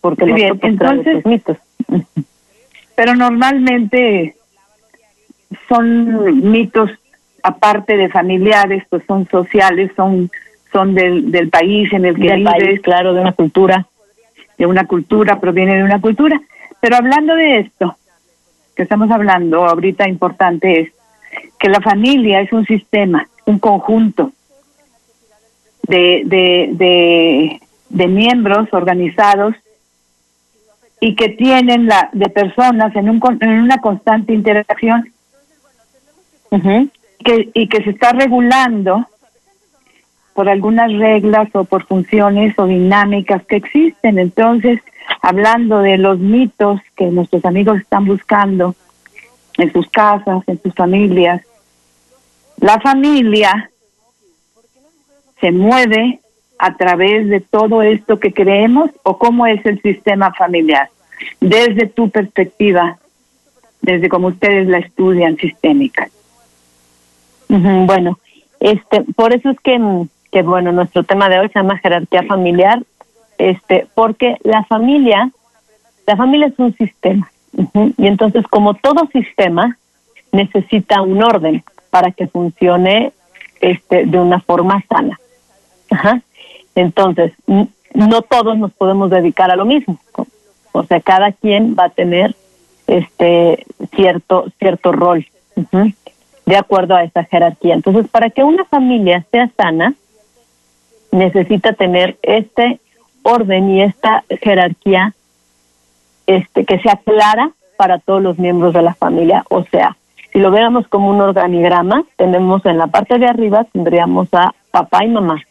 Porque 0.00 0.24
los 0.24 0.34
bien, 0.34 0.58
entonces, 0.62 1.26
mitos. 1.26 1.58
Pero 3.00 3.14
normalmente 3.14 4.34
son 5.66 6.50
mitos 6.50 6.90
aparte 7.42 7.96
de 7.96 8.10
familiares, 8.10 8.84
pues 8.90 9.02
son 9.06 9.26
sociales, 9.26 9.90
son 9.96 10.30
son 10.70 10.94
del, 10.94 11.32
del 11.32 11.48
país 11.48 11.90
en 11.94 12.04
el 12.04 12.14
que 12.14 12.34
vives, 12.34 12.82
claro, 12.82 13.14
de 13.14 13.22
una 13.22 13.32
cultura, 13.32 13.86
de 14.58 14.66
una 14.66 14.86
cultura, 14.86 15.40
proviene 15.40 15.76
de 15.76 15.82
una 15.82 15.98
cultura. 15.98 16.42
Pero 16.78 16.96
hablando 16.96 17.34
de 17.36 17.60
esto, 17.60 17.96
que 18.76 18.82
estamos 18.82 19.10
hablando 19.10 19.64
ahorita 19.64 20.06
importante 20.06 20.80
es 20.82 20.92
que 21.58 21.70
la 21.70 21.80
familia 21.80 22.42
es 22.42 22.52
un 22.52 22.66
sistema, 22.66 23.26
un 23.46 23.58
conjunto 23.60 24.32
de, 25.88 26.20
de, 26.26 26.68
de, 26.72 27.60
de 27.88 28.06
miembros 28.08 28.68
organizados 28.72 29.54
y 31.00 31.16
que 31.16 31.30
tienen 31.30 31.86
la 31.86 32.10
de 32.12 32.28
personas 32.28 32.94
en, 32.94 33.08
un, 33.08 33.20
en 33.40 33.62
una 33.62 33.78
constante 33.78 34.34
interacción 34.34 35.10
que, 37.24 37.50
y 37.54 37.68
que 37.68 37.82
se 37.82 37.90
está 37.90 38.12
regulando 38.12 39.06
por 40.34 40.48
algunas 40.48 40.92
reglas 40.92 41.48
o 41.54 41.64
por 41.64 41.86
funciones 41.86 42.58
o 42.58 42.66
dinámicas 42.66 43.44
que 43.46 43.56
existen. 43.56 44.18
Entonces, 44.18 44.80
hablando 45.22 45.80
de 45.80 45.98
los 45.98 46.18
mitos 46.18 46.80
que 46.96 47.06
nuestros 47.06 47.44
amigos 47.44 47.80
están 47.80 48.04
buscando 48.04 48.74
en 49.58 49.72
sus 49.72 49.88
casas, 49.90 50.42
en 50.46 50.60
sus 50.62 50.74
familias, 50.74 51.42
la 52.58 52.78
familia 52.80 53.70
se 55.40 55.50
mueve 55.50 56.20
a 56.62 56.76
través 56.76 57.26
de 57.28 57.40
todo 57.40 57.80
esto 57.80 58.20
que 58.20 58.34
creemos 58.34 58.90
o 59.02 59.16
cómo 59.16 59.46
es 59.46 59.64
el 59.64 59.80
sistema 59.80 60.30
familiar, 60.34 60.90
desde 61.40 61.86
tu 61.86 62.10
perspectiva, 62.10 62.98
desde 63.80 64.10
como 64.10 64.28
ustedes 64.28 64.68
la 64.68 64.78
estudian 64.78 65.38
sistémica. 65.38 66.10
Bueno, 67.48 68.18
este, 68.60 69.02
por 69.16 69.32
eso 69.32 69.48
es 69.50 69.58
que 69.60 69.80
que 70.30 70.42
bueno, 70.42 70.70
nuestro 70.70 71.02
tema 71.02 71.28
de 71.28 71.40
hoy 71.40 71.48
se 71.48 71.58
llama 71.58 71.78
jerarquía 71.78 72.22
familiar, 72.24 72.80
este, 73.38 73.88
porque 73.94 74.36
la 74.44 74.62
familia, 74.64 75.30
la 76.06 76.14
familia 76.14 76.48
es 76.48 76.58
un 76.58 76.76
sistema, 76.76 77.32
y 77.96 78.06
entonces 78.06 78.46
como 78.48 78.74
todo 78.74 79.08
sistema 79.12 79.78
necesita 80.30 81.00
un 81.00 81.22
orden 81.22 81.64
para 81.88 82.12
que 82.12 82.28
funcione 82.28 83.12
este, 83.60 84.04
de 84.04 84.18
una 84.18 84.40
forma 84.40 84.84
sana. 84.88 85.18
Entonces, 86.74 87.32
no 87.46 88.22
todos 88.22 88.56
nos 88.58 88.72
podemos 88.72 89.10
dedicar 89.10 89.50
a 89.50 89.56
lo 89.56 89.64
mismo. 89.64 89.98
O 90.72 90.84
sea, 90.84 91.00
cada 91.00 91.32
quien 91.32 91.76
va 91.78 91.86
a 91.86 91.90
tener 91.90 92.34
este 92.86 93.66
cierto 93.94 94.46
cierto 94.58 94.92
rol 94.92 95.26
de 96.46 96.56
acuerdo 96.56 96.96
a 96.96 97.04
esa 97.04 97.24
jerarquía. 97.24 97.74
Entonces, 97.74 98.08
para 98.08 98.30
que 98.30 98.42
una 98.42 98.64
familia 98.64 99.24
sea 99.30 99.50
sana, 99.56 99.94
necesita 101.12 101.72
tener 101.72 102.18
este 102.22 102.80
orden 103.22 103.70
y 103.70 103.82
esta 103.82 104.24
jerarquía 104.40 105.14
este 106.26 106.64
que 106.64 106.78
sea 106.78 106.96
clara 106.96 107.50
para 107.76 107.98
todos 107.98 108.22
los 108.22 108.38
miembros 108.38 108.74
de 108.74 108.82
la 108.82 108.94
familia, 108.94 109.44
o 109.48 109.64
sea, 109.64 109.96
si 110.32 110.38
lo 110.38 110.50
viéramos 110.50 110.86
como 110.88 111.10
un 111.10 111.20
organigrama, 111.20 112.04
tenemos 112.16 112.64
en 112.66 112.78
la 112.78 112.86
parte 112.86 113.18
de 113.18 113.26
arriba 113.26 113.64
tendríamos 113.72 114.28
a 114.32 114.54
papá 114.70 115.04
y 115.04 115.08
mamá. 115.08 115.42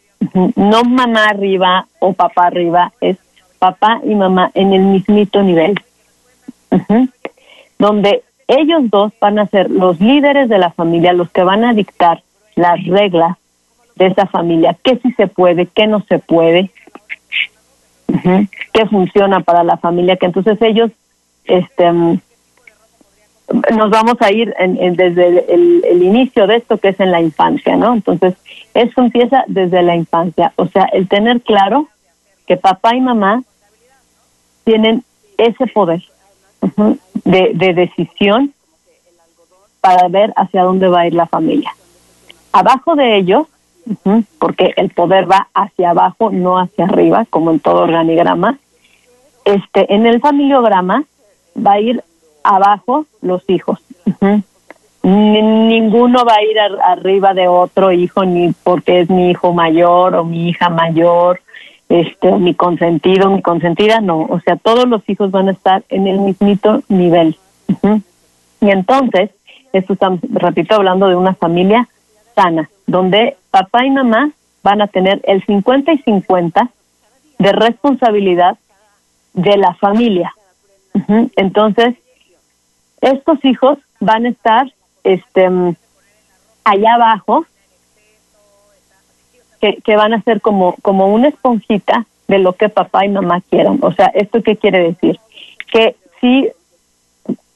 No 0.56 0.84
mamá 0.84 1.28
arriba 1.28 1.86
o 1.98 2.12
papá 2.12 2.46
arriba, 2.46 2.92
es 3.00 3.16
papá 3.58 4.00
y 4.04 4.14
mamá 4.14 4.50
en 4.54 4.72
el 4.72 4.82
mismito 4.82 5.42
nivel. 5.42 5.74
Donde 7.78 8.22
ellos 8.48 8.90
dos 8.90 9.12
van 9.20 9.38
a 9.38 9.46
ser 9.46 9.70
los 9.70 10.00
líderes 10.00 10.48
de 10.48 10.58
la 10.58 10.70
familia, 10.70 11.12
los 11.12 11.30
que 11.30 11.42
van 11.42 11.64
a 11.64 11.72
dictar 11.72 12.22
las 12.56 12.84
reglas 12.84 13.36
de 13.96 14.06
esa 14.06 14.26
familia, 14.26 14.76
qué 14.82 14.98
sí 15.02 15.12
se 15.12 15.26
puede, 15.26 15.66
qué 15.66 15.86
no 15.86 16.00
se 16.08 16.18
puede, 16.18 16.70
qué 18.72 18.86
funciona 18.86 19.40
para 19.40 19.62
la 19.62 19.76
familia, 19.76 20.16
que 20.16 20.26
entonces 20.26 20.60
ellos, 20.62 20.90
este, 21.44 21.92
nos 23.74 23.90
vamos 23.90 24.16
a 24.20 24.30
ir 24.30 24.54
en, 24.58 24.94
desde 24.96 25.52
el, 25.52 26.02
inicio 26.02 26.46
de 26.46 26.56
esto 26.56 26.78
que 26.78 26.88
es 26.88 27.00
en 27.00 27.10
la 27.10 27.20
infancia, 27.20 27.76
¿no? 27.76 27.92
Entonces, 27.92 28.34
eso 28.74 29.00
empieza 29.00 29.44
desde 29.46 29.82
la 29.82 29.96
infancia, 29.96 30.52
o 30.56 30.66
sea, 30.66 30.84
el 30.92 31.08
tener 31.08 31.40
claro 31.40 31.88
que 32.46 32.56
papá 32.56 32.94
y 32.94 33.00
mamá 33.00 33.42
tienen 34.64 35.04
ese 35.38 35.66
poder 35.66 36.02
de, 37.24 37.50
de 37.54 37.74
decisión 37.74 38.52
para 39.80 40.08
ver 40.08 40.32
hacia 40.36 40.62
dónde 40.62 40.88
va 40.88 41.00
a 41.00 41.06
ir 41.06 41.14
la 41.14 41.26
familia. 41.26 41.74
Abajo 42.52 42.94
de 42.94 43.16
ellos 43.16 43.46
porque 44.38 44.72
el 44.76 44.90
poder 44.90 45.30
va 45.30 45.48
hacia 45.54 45.90
abajo, 45.90 46.30
no 46.30 46.58
hacia 46.58 46.84
arriba, 46.84 47.26
como 47.30 47.50
en 47.50 47.60
todo 47.60 47.82
organigrama. 47.82 48.58
Este, 49.44 49.92
en 49.94 50.06
el 50.06 50.20
familiograma 50.20 51.04
va 51.56 51.72
a 51.72 51.80
ir 51.80 52.04
abajo 52.42 53.06
los 53.22 53.42
hijos. 53.48 53.80
Ninguno 55.02 56.24
va 56.24 56.34
a 56.34 56.42
ir 56.42 56.58
arriba 56.84 57.32
de 57.32 57.48
otro 57.48 57.92
hijo, 57.92 58.24
ni 58.24 58.52
porque 58.64 59.00
es 59.00 59.10
mi 59.10 59.30
hijo 59.30 59.52
mayor 59.52 60.14
o 60.14 60.24
mi 60.24 60.50
hija 60.50 60.68
mayor, 60.68 61.40
este, 61.88 62.32
mi 62.32 62.54
consentido, 62.54 63.30
mi 63.30 63.42
consentida, 63.42 64.00
no. 64.00 64.20
O 64.20 64.40
sea, 64.40 64.56
todos 64.56 64.86
los 64.86 65.06
hijos 65.08 65.30
van 65.30 65.48
a 65.48 65.52
estar 65.52 65.82
en 65.88 66.06
el 66.06 66.20
mismito 66.20 66.82
nivel. 66.88 67.36
Y 68.60 68.70
entonces, 68.70 69.30
esto 69.72 69.96
repito, 70.22 70.74
hablando 70.74 71.08
de 71.08 71.16
una 71.16 71.34
familia 71.34 71.88
sana, 72.34 72.68
donde 72.86 73.36
papá 73.50 73.86
y 73.86 73.90
mamá 73.90 74.30
van 74.62 74.82
a 74.82 74.86
tener 74.86 75.20
el 75.24 75.44
50 75.44 75.92
y 75.92 75.98
50 75.98 76.70
de 77.38 77.52
responsabilidad 77.52 78.58
de 79.32 79.56
la 79.56 79.74
familia. 79.74 80.34
Entonces, 81.36 81.94
estos 83.00 83.44
hijos 83.44 83.78
van 84.00 84.26
a 84.26 84.30
estar 84.30 84.72
este, 85.04 85.48
allá 86.64 86.94
abajo, 86.94 87.46
que, 89.60 89.76
que, 89.84 89.96
van 89.96 90.14
a 90.14 90.22
ser 90.22 90.40
como, 90.40 90.74
como 90.82 91.08
una 91.08 91.28
esponjita 91.28 92.06
de 92.28 92.38
lo 92.38 92.54
que 92.54 92.68
papá 92.68 93.04
y 93.04 93.10
mamá 93.10 93.42
quieran. 93.50 93.78
O 93.82 93.92
sea, 93.92 94.06
¿esto 94.06 94.42
qué 94.42 94.56
quiere 94.56 94.82
decir? 94.82 95.20
Que 95.70 95.96
si 96.20 96.50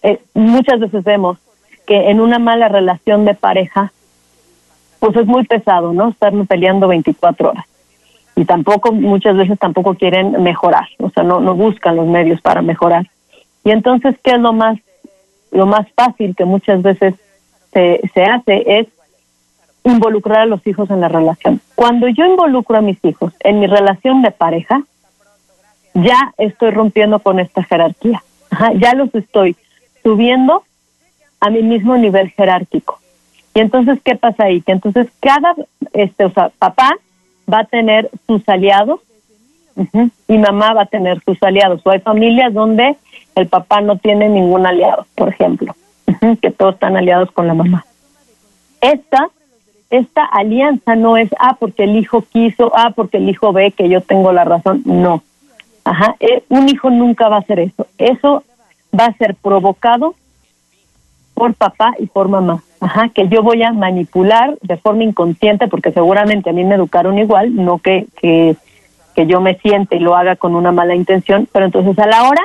eh, 0.03 0.21
muchas 0.35 0.81
veces 0.81 1.03
vemos 1.03 1.39
que 1.87 2.11
en 2.11 2.21
una 2.21 2.39
mala 2.39 2.69
relación 2.69 3.25
de 3.25 3.35
pareja 3.35 3.93
pues 5.05 5.17
es 5.17 5.27
muy 5.27 5.45
pesado, 5.45 5.93
¿no? 5.93 6.09
Estarme 6.09 6.47
peleando 6.47 6.89
24 6.89 7.51
horas. 7.51 7.67
Y 8.37 8.47
tampoco, 8.47 8.91
muchas 8.91 9.37
veces 9.37 9.59
tampoco 9.59 9.95
quieren 9.95 10.43
mejorar, 10.43 10.89
o 10.99 11.11
sea, 11.11 11.23
no, 11.23 11.41
no 11.41 11.55
buscan 11.55 11.97
los 11.97 12.07
medios 12.07 12.41
para 12.41 12.63
mejorar. 12.63 13.07
Y 13.65 13.71
entonces, 13.71 14.17
¿qué 14.25 14.33
es 14.33 14.41
lo 14.41 14.55
más, 14.55 14.79
lo 15.55 15.67
más 15.67 15.87
fácil 15.95 16.37
que 16.37 16.45
muchas 16.45 16.83
veces 16.83 17.15
se, 17.73 18.01
se 18.13 18.23
hace? 18.25 18.65
Es 18.67 18.89
involucrar 19.85 20.41
a 20.41 20.47
los 20.47 20.67
hijos 20.67 20.91
en 20.91 21.01
la 21.01 21.09
relación. 21.09 21.61
Cuando 21.75 22.09
yo 22.09 22.27
involucro 22.27 22.77
a 22.79 22.83
mis 22.83 23.03
hijos 23.05 23.33
en 23.41 23.61
mi 23.61 23.67
relación 23.67 24.23
de 24.23 24.31
pareja, 24.31 24.83
ya 25.95 26.35
estoy 26.39 26.71
rompiendo 26.71 27.19
con 27.21 27.39
esta 27.39 27.63
jerarquía. 27.63 28.23
ya 28.77 28.95
los 28.95 29.15
estoy 29.15 29.57
subiendo 30.03 30.65
a 31.41 31.51
mi 31.51 31.63
mismo 31.63 31.97
nivel 31.97 32.31
jerárquico. 32.31 32.99
Y 33.55 33.61
entonces, 33.61 33.99
¿qué 34.03 34.17
pasa 34.17 34.45
ahí? 34.45 34.63
Que 34.63 34.73
entonces 34.73 35.07
cada, 35.21 35.55
este, 35.93 36.25
o 36.25 36.31
sea, 36.31 36.51
papá 36.59 36.91
va 37.51 37.61
a 37.61 37.65
tener 37.65 38.11
sus 38.27 38.47
aliados 38.49 39.01
y 40.29 40.39
mamá 40.39 40.73
va 40.73 40.83
a 40.83 40.87
tener 40.87 41.23
sus 41.25 41.41
aliados. 41.43 41.81
O 41.85 41.91
hay 41.91 42.01
familias 42.01 42.53
donde 42.53 42.97
el 43.35 43.49
papá 43.49 43.81
no 43.81 43.99
tiene 43.99 44.29
ningún 44.29 44.67
aliado, 44.67 45.07
por 45.15 45.29
ejemplo, 45.29 45.75
que 46.41 46.51
todos 46.51 46.75
están 46.75 46.97
aliados 46.97 47.31
con 47.33 47.47
la 47.47 47.55
mamá. 47.55 47.85
Esta, 48.81 49.31
esta 49.91 50.25
alianza 50.25 50.95
no 50.95 51.17
es, 51.17 51.31
ah, 51.39 51.57
porque 51.59 51.85
el 51.85 51.97
hijo 51.97 52.23
quiso, 52.23 52.73
ah, 52.77 52.93
porque 52.95 53.17
el 53.17 53.29
hijo 53.29 53.53
ve 53.53 53.73
que 53.73 53.89
yo 53.89 54.01
tengo 54.01 54.33
la 54.33 54.45
razón. 54.45 54.83
No. 54.85 55.23
Ajá. 55.85 56.17
Eh, 56.21 56.45
un 56.49 56.69
hijo 56.69 56.91
nunca 56.91 57.29
va 57.29 57.37
a 57.37 57.41
hacer 57.41 57.61
eso. 57.61 57.87
Eso 57.99 58.45
va 58.99 59.07
a 59.07 59.13
ser 59.15 59.35
provocado 59.35 60.15
por 61.35 61.55
papá 61.55 61.95
y 61.99 62.07
por 62.07 62.29
mamá. 62.29 62.63
Ajá, 62.81 63.09
que 63.09 63.29
yo 63.29 63.43
voy 63.43 63.63
a 63.63 63.73
manipular 63.73 64.57
de 64.61 64.77
forma 64.77 65.05
inconsciente, 65.05 65.69
porque 65.69 65.91
seguramente 65.91 66.51
a 66.51 66.53
mí 66.53 66.65
me 66.65 66.75
educaron 66.75 67.19
igual, 67.19 67.57
no 67.57 67.79
que, 67.79 68.07
que, 68.21 68.57
que 69.15 69.27
yo 69.27 69.41
me 69.41 69.57
siente 69.57 69.97
y 69.97 70.01
lo 70.01 70.15
haga 70.15 70.37
con 70.37 70.55
una 70.55 70.71
mala 70.71 70.95
intención, 70.95 71.49
pero 71.51 71.65
entonces 71.65 71.99
a 71.99 72.07
la 72.07 72.29
hora 72.29 72.43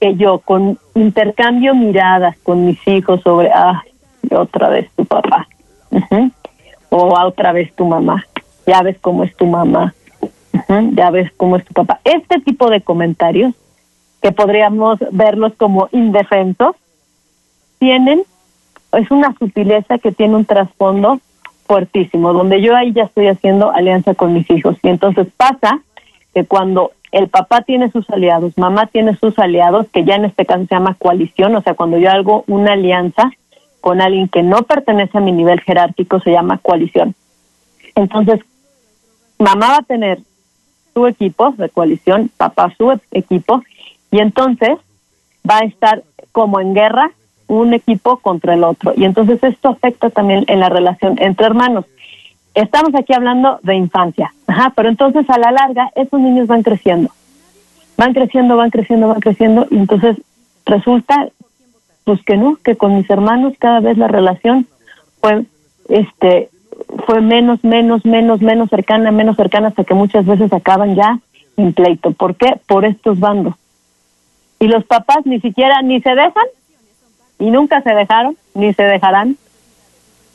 que 0.00 0.14
yo 0.16 0.38
con 0.38 0.78
intercambio 0.94 1.74
miradas 1.74 2.36
con 2.42 2.64
mis 2.66 2.78
hijos 2.86 3.20
sobre, 3.22 3.50
ah, 3.52 3.82
otra 4.30 4.68
vez 4.68 4.90
tu 4.96 5.04
papá, 5.04 5.48
o 6.90 7.18
otra 7.20 7.52
vez 7.52 7.74
tu 7.74 7.86
mamá, 7.86 8.24
ya 8.66 8.82
ves 8.82 8.98
cómo 9.00 9.24
es 9.24 9.34
tu 9.36 9.46
mamá, 9.46 9.94
ya 10.92 11.10
ves 11.10 11.30
cómo 11.36 11.56
es 11.56 11.64
tu 11.64 11.72
papá. 11.72 12.00
Este 12.04 12.40
tipo 12.40 12.70
de 12.70 12.80
comentarios, 12.80 13.54
que 14.22 14.32
podríamos 14.32 14.98
verlos 15.12 15.52
como 15.56 15.88
indefensos, 15.92 16.76
tienen, 17.78 18.22
es 18.92 19.10
una 19.10 19.34
sutileza 19.38 19.98
que 19.98 20.12
tiene 20.12 20.36
un 20.36 20.44
trasfondo 20.44 21.20
fuertísimo, 21.66 22.32
donde 22.32 22.60
yo 22.60 22.74
ahí 22.74 22.92
ya 22.92 23.04
estoy 23.04 23.28
haciendo 23.28 23.70
alianza 23.70 24.14
con 24.14 24.32
mis 24.32 24.50
hijos. 24.50 24.76
Y 24.82 24.88
entonces 24.88 25.28
pasa 25.36 25.80
que 26.34 26.44
cuando 26.44 26.92
el 27.12 27.28
papá 27.28 27.62
tiene 27.62 27.90
sus 27.90 28.08
aliados, 28.10 28.56
mamá 28.58 28.86
tiene 28.86 29.16
sus 29.16 29.38
aliados, 29.38 29.86
que 29.92 30.04
ya 30.04 30.16
en 30.16 30.26
este 30.26 30.44
caso 30.46 30.66
se 30.66 30.74
llama 30.74 30.96
coalición, 30.98 31.54
o 31.56 31.62
sea, 31.62 31.74
cuando 31.74 31.98
yo 31.98 32.10
hago 32.10 32.44
una 32.46 32.74
alianza 32.74 33.30
con 33.80 34.00
alguien 34.00 34.28
que 34.28 34.42
no 34.42 34.62
pertenece 34.62 35.18
a 35.18 35.22
mi 35.22 35.32
nivel 35.32 35.60
jerárquico, 35.60 36.20
se 36.20 36.32
llama 36.32 36.58
coalición. 36.58 37.14
Entonces, 37.94 38.40
mamá 39.38 39.68
va 39.68 39.76
a 39.78 39.82
tener 39.82 40.20
su 40.92 41.06
equipo 41.06 41.52
de 41.56 41.68
coalición, 41.68 42.30
papá 42.36 42.72
su 42.76 43.00
equipo, 43.12 43.62
y 44.10 44.18
entonces 44.18 44.78
va 45.48 45.58
a 45.58 45.64
estar 45.64 46.02
como 46.32 46.60
en 46.60 46.74
guerra 46.74 47.12
un 47.46 47.72
equipo 47.72 48.18
contra 48.18 48.54
el 48.54 48.64
otro. 48.64 48.92
Y 48.96 49.04
entonces 49.04 49.42
esto 49.42 49.70
afecta 49.70 50.10
también 50.10 50.44
en 50.48 50.60
la 50.60 50.68
relación 50.68 51.16
entre 51.18 51.46
hermanos. 51.46 51.86
Estamos 52.58 52.92
aquí 52.96 53.12
hablando 53.12 53.60
de 53.62 53.76
infancia, 53.76 54.34
ajá, 54.48 54.72
pero 54.74 54.88
entonces 54.88 55.30
a 55.30 55.38
la 55.38 55.52
larga 55.52 55.92
esos 55.94 56.18
niños 56.18 56.48
van 56.48 56.64
creciendo, 56.64 57.08
van 57.96 58.12
creciendo, 58.12 58.56
van 58.56 58.70
creciendo, 58.70 59.06
van 59.06 59.20
creciendo, 59.20 59.68
y 59.70 59.76
entonces 59.76 60.16
resulta, 60.66 61.28
pues 62.02 62.20
que 62.24 62.36
no, 62.36 62.56
que 62.56 62.74
con 62.74 62.96
mis 62.96 63.08
hermanos 63.10 63.54
cada 63.60 63.78
vez 63.78 63.96
la 63.96 64.08
relación 64.08 64.66
fue, 65.20 65.44
este, 65.88 66.50
fue 67.06 67.20
menos, 67.20 67.62
menos, 67.62 68.04
menos, 68.04 68.42
menos 68.42 68.68
cercana, 68.70 69.12
menos 69.12 69.36
cercana, 69.36 69.68
hasta 69.68 69.84
que 69.84 69.94
muchas 69.94 70.26
veces 70.26 70.52
acaban 70.52 70.96
ya 70.96 71.20
en 71.56 71.72
pleito. 71.72 72.10
¿Por 72.10 72.34
qué? 72.34 72.58
Por 72.66 72.84
estos 72.84 73.20
bandos. 73.20 73.54
Y 74.58 74.66
los 74.66 74.84
papás 74.84 75.18
ni 75.26 75.38
siquiera 75.38 75.80
ni 75.82 76.00
se 76.00 76.10
dejan 76.10 76.48
y 77.38 77.50
nunca 77.50 77.82
se 77.82 77.94
dejaron 77.94 78.36
ni 78.54 78.74
se 78.74 78.82
dejarán 78.82 79.36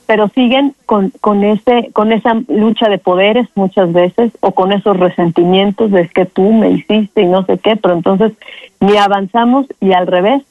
pero 0.05 0.27
siguen 0.29 0.75
con 0.85 1.11
con 1.21 1.43
ese 1.43 1.89
con 1.93 2.11
esa 2.11 2.33
lucha 2.47 2.89
de 2.89 2.97
poderes 2.97 3.47
muchas 3.55 3.91
veces 3.93 4.31
o 4.41 4.51
con 4.51 4.71
esos 4.71 4.97
resentimientos 4.97 5.91
de 5.91 6.07
que 6.09 6.25
tú 6.25 6.51
me 6.51 6.71
hiciste 6.71 7.21
y 7.21 7.25
no 7.25 7.45
sé 7.45 7.57
qué 7.57 7.75
pero 7.75 7.95
entonces 7.95 8.33
ni 8.79 8.97
avanzamos 8.97 9.65
y 9.79 9.93
al 9.93 10.07
revés 10.07 10.43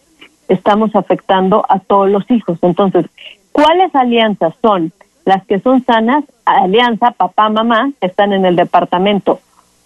estamos 0.49 0.95
afectando 0.95 1.65
a 1.69 1.79
todos 1.79 2.11
los 2.11 2.31
hijos. 2.31 2.59
Entonces 2.63 3.07
cuáles 3.53 3.95
alianzas 3.95 4.55
son 4.63 4.93
las 5.25 5.45
que 5.47 5.61
son 5.61 5.85
sanas 5.85 6.25
alianza 6.45 7.13
papá 7.13 7.49
mamá 7.49 7.91
están 8.01 8.33
en 8.33 8.45
el 8.45 8.57
departamento 8.57 9.41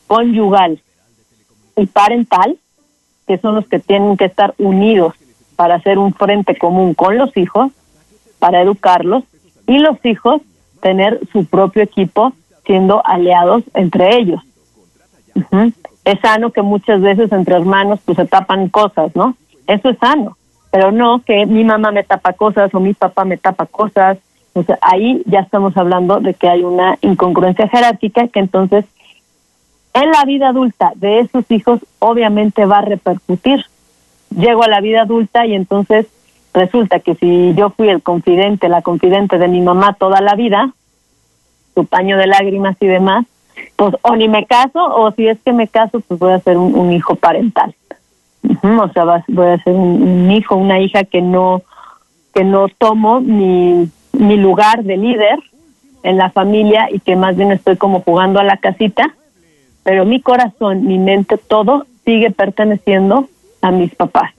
conyugal 0.06 0.80
y 1.76 1.86
parental 1.86 2.56
que 3.26 3.38
son 3.38 3.56
los 3.56 3.66
que 3.68 3.80
tienen 3.80 4.16
que 4.16 4.26
estar 4.26 4.54
unidos 4.58 5.14
para 5.56 5.76
hacer 5.76 5.98
un 5.98 6.14
frente 6.14 6.56
común 6.56 6.94
con 6.94 7.16
los 7.16 7.36
hijos, 7.36 7.72
para 8.38 8.60
educarlos, 8.60 9.24
y 9.66 9.78
los 9.78 10.02
hijos 10.04 10.42
tener 10.80 11.20
su 11.32 11.44
propio 11.46 11.82
equipo 11.82 12.32
siendo 12.64 13.02
aliados 13.04 13.64
entre 13.74 14.16
ellos. 14.16 14.42
Es 16.04 16.20
sano 16.20 16.50
que 16.50 16.62
muchas 16.62 17.00
veces 17.00 17.30
entre 17.32 17.56
hermanos 17.56 18.00
pues 18.04 18.16
se 18.16 18.26
tapan 18.26 18.68
cosas, 18.68 19.14
¿no? 19.14 19.36
Eso 19.66 19.90
es 19.90 19.98
sano, 19.98 20.36
pero 20.70 20.92
no 20.92 21.20
que 21.20 21.46
mi 21.46 21.64
mamá 21.64 21.90
me 21.90 22.04
tapa 22.04 22.32
cosas 22.32 22.72
o 22.74 22.80
mi 22.80 22.94
papá 22.94 23.24
me 23.24 23.36
tapa 23.36 23.66
cosas. 23.66 24.18
O 24.52 24.62
sea, 24.62 24.78
ahí 24.80 25.22
ya 25.26 25.40
estamos 25.40 25.76
hablando 25.76 26.20
de 26.20 26.34
que 26.34 26.48
hay 26.48 26.62
una 26.62 26.96
incongruencia 27.02 27.68
jerárquica 27.68 28.28
que 28.28 28.40
entonces 28.40 28.84
en 29.92 30.10
la 30.10 30.24
vida 30.24 30.48
adulta 30.48 30.92
de 30.94 31.20
esos 31.20 31.50
hijos 31.50 31.80
obviamente 31.98 32.64
va 32.64 32.78
a 32.78 32.82
repercutir 32.82 33.64
llego 34.30 34.62
a 34.62 34.68
la 34.68 34.80
vida 34.80 35.02
adulta 35.02 35.46
y 35.46 35.54
entonces 35.54 36.06
resulta 36.56 37.00
que 37.00 37.14
si 37.16 37.54
yo 37.54 37.68
fui 37.70 37.90
el 37.90 38.02
confidente, 38.02 38.70
la 38.70 38.80
confidente 38.80 39.36
de 39.38 39.46
mi 39.46 39.60
mamá 39.60 39.92
toda 39.92 40.22
la 40.22 40.34
vida, 40.34 40.72
su 41.74 41.84
paño 41.84 42.16
de 42.16 42.26
lágrimas 42.26 42.76
y 42.80 42.86
demás, 42.86 43.26
pues 43.76 43.94
o 44.00 44.16
ni 44.16 44.26
me 44.26 44.46
caso 44.46 44.80
o 44.82 45.12
si 45.12 45.28
es 45.28 45.38
que 45.44 45.52
me 45.52 45.68
caso, 45.68 46.00
pues 46.00 46.18
voy 46.18 46.32
a 46.32 46.40
ser 46.40 46.56
un, 46.56 46.92
hijo 46.92 47.14
parental. 47.14 47.74
o 48.42 48.88
sea, 48.88 49.04
voy 49.28 49.48
a 49.48 49.62
ser 49.62 49.74
un, 49.74 50.30
hijo, 50.30 50.56
una 50.56 50.80
hija 50.80 51.04
que 51.04 51.20
no 51.20 51.62
que 52.32 52.44
no 52.44 52.68
tomo 52.68 53.20
mi, 53.20 53.90
mi 54.12 54.36
lugar 54.36 54.82
de 54.82 54.96
líder 54.96 55.38
en 56.02 56.16
la 56.16 56.30
familia 56.30 56.88
y 56.90 57.00
que 57.00 57.16
más 57.16 57.36
bien 57.36 57.52
estoy 57.52 57.76
como 57.76 58.00
jugando 58.00 58.40
a 58.40 58.44
la 58.44 58.56
casita, 58.58 59.14
pero 59.82 60.04
mi 60.04 60.20
corazón, 60.20 60.86
mi 60.86 60.98
mente, 60.98 61.38
todo 61.38 61.86
sigue 62.04 62.30
perteneciendo 62.30 63.28
a 63.62 63.70
mis 63.70 63.94
papás. 63.94 64.36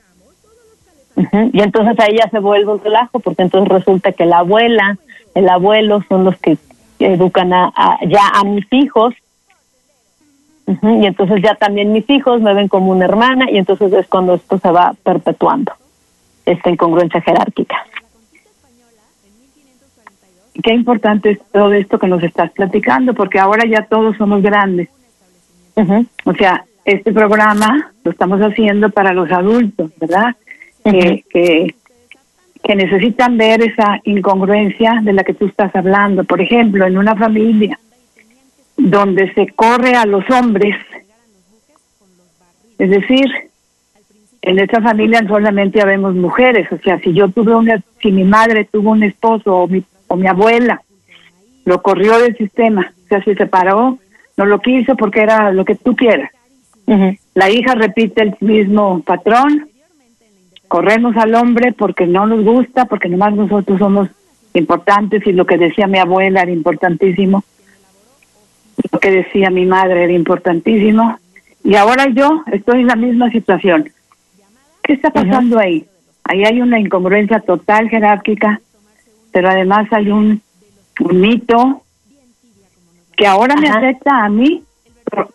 Y 1.51 1.61
entonces 1.61 1.99
ahí 1.99 2.15
ya 2.17 2.29
se 2.29 2.39
vuelve 2.39 2.71
un 2.71 2.83
relajo, 2.83 3.19
porque 3.19 3.41
entonces 3.41 3.69
resulta 3.69 4.11
que 4.11 4.25
la 4.25 4.39
abuela, 4.39 4.97
el 5.33 5.49
abuelo 5.49 6.03
son 6.07 6.23
los 6.23 6.37
que 6.37 6.57
educan 6.99 7.53
a, 7.53 7.73
ya 8.07 8.27
a 8.33 8.43
mis 8.43 8.65
hijos. 8.71 9.15
Y 10.67 11.05
entonces 11.05 11.41
ya 11.41 11.55
también 11.55 11.91
mis 11.91 12.07
hijos 12.09 12.41
me 12.41 12.53
ven 12.53 12.67
como 12.67 12.91
una 12.91 13.05
hermana 13.05 13.49
y 13.49 13.57
entonces 13.57 13.91
es 13.93 14.07
cuando 14.07 14.35
esto 14.35 14.59
se 14.59 14.69
va 14.69 14.93
perpetuando, 15.01 15.71
esta 16.45 16.69
incongruencia 16.69 17.21
jerárquica. 17.21 17.77
Qué 20.61 20.73
importante 20.73 21.31
es 21.31 21.39
todo 21.51 21.71
esto 21.73 21.97
que 21.97 22.07
nos 22.07 22.21
estás 22.23 22.51
platicando, 22.51 23.13
porque 23.13 23.39
ahora 23.39 23.63
ya 23.67 23.83
todos 23.83 24.17
somos 24.17 24.41
grandes. 24.41 24.89
O 26.25 26.33
sea, 26.33 26.65
este 26.83 27.11
programa 27.11 27.91
lo 28.03 28.11
estamos 28.11 28.39
haciendo 28.41 28.89
para 28.89 29.13
los 29.13 29.31
adultos, 29.31 29.91
¿verdad? 29.99 30.35
Que, 30.91 31.73
que, 32.63 32.75
necesitan 32.75 33.37
ver 33.37 33.61
esa 33.61 33.99
incongruencia 34.03 34.99
de 35.01 35.13
la 35.13 35.23
que 35.23 35.33
tú 35.33 35.45
estás 35.45 35.73
hablando. 35.75 36.25
Por 36.25 36.41
ejemplo, 36.41 36.85
en 36.85 36.97
una 36.97 37.15
familia 37.15 37.79
donde 38.75 39.33
se 39.33 39.47
corre 39.47 39.95
a 39.95 40.05
los 40.05 40.29
hombres, 40.29 40.75
es 42.77 42.89
decir, 42.89 43.25
en 44.41 44.59
esta 44.59 44.81
familia 44.81 45.25
solamente 45.27 45.81
habemos 45.81 46.13
mujeres, 46.15 46.71
o 46.71 46.77
sea, 46.77 46.99
si 46.99 47.13
yo 47.13 47.29
tuve 47.29 47.55
una, 47.55 47.81
si 48.01 48.11
mi 48.11 48.23
madre 48.23 48.65
tuvo 48.65 48.91
un 48.91 49.03
esposo 49.03 49.55
o 49.55 49.67
mi, 49.67 49.83
o 50.07 50.15
mi 50.15 50.27
abuela, 50.27 50.81
lo 51.65 51.81
corrió 51.81 52.19
del 52.19 52.35
sistema, 52.37 52.93
o 53.05 53.07
sea, 53.07 53.23
se 53.23 53.35
separó, 53.35 53.97
no 54.37 54.45
lo 54.45 54.59
quiso 54.59 54.95
porque 54.95 55.21
era 55.21 55.51
lo 55.51 55.65
que 55.65 55.75
tú 55.75 55.95
quieras. 55.95 56.31
La 57.33 57.49
hija 57.49 57.75
repite 57.75 58.23
el 58.23 58.35
mismo 58.39 59.01
patrón, 59.01 59.67
corremos 60.67 61.15
al 61.17 61.35
hombre 61.35 61.73
porque 61.73 62.07
no 62.07 62.25
nos 62.25 62.43
gusta, 62.43 62.85
porque 62.85 63.09
nomás 63.09 63.33
nosotros 63.33 63.79
somos 63.79 64.09
importantes 64.53 65.25
y 65.25 65.31
lo 65.33 65.45
que 65.45 65.57
decía 65.57 65.87
mi 65.87 65.99
abuela 65.99 66.41
era 66.41 66.51
importantísimo, 66.51 67.43
lo 68.91 68.99
que 68.99 69.11
decía 69.11 69.49
mi 69.49 69.65
madre 69.65 70.03
era 70.03 70.13
importantísimo, 70.13 71.17
y 71.63 71.75
ahora 71.75 72.07
yo 72.09 72.43
estoy 72.51 72.81
en 72.81 72.87
la 72.87 72.95
misma 72.95 73.29
situación. 73.31 73.89
¿Qué 74.83 74.93
está 74.93 75.09
pasando 75.11 75.59
ahí? 75.59 75.85
Ahí 76.23 76.43
hay 76.43 76.61
una 76.61 76.79
incongruencia 76.79 77.39
total 77.39 77.89
jerárquica, 77.89 78.61
pero 79.31 79.49
además 79.49 79.87
hay 79.91 80.09
un, 80.09 80.41
mito 81.13 81.83
que 83.15 83.27
ahora 83.27 83.55
me 83.55 83.69
afecta 83.69 84.25
a 84.25 84.29
mí 84.29 84.63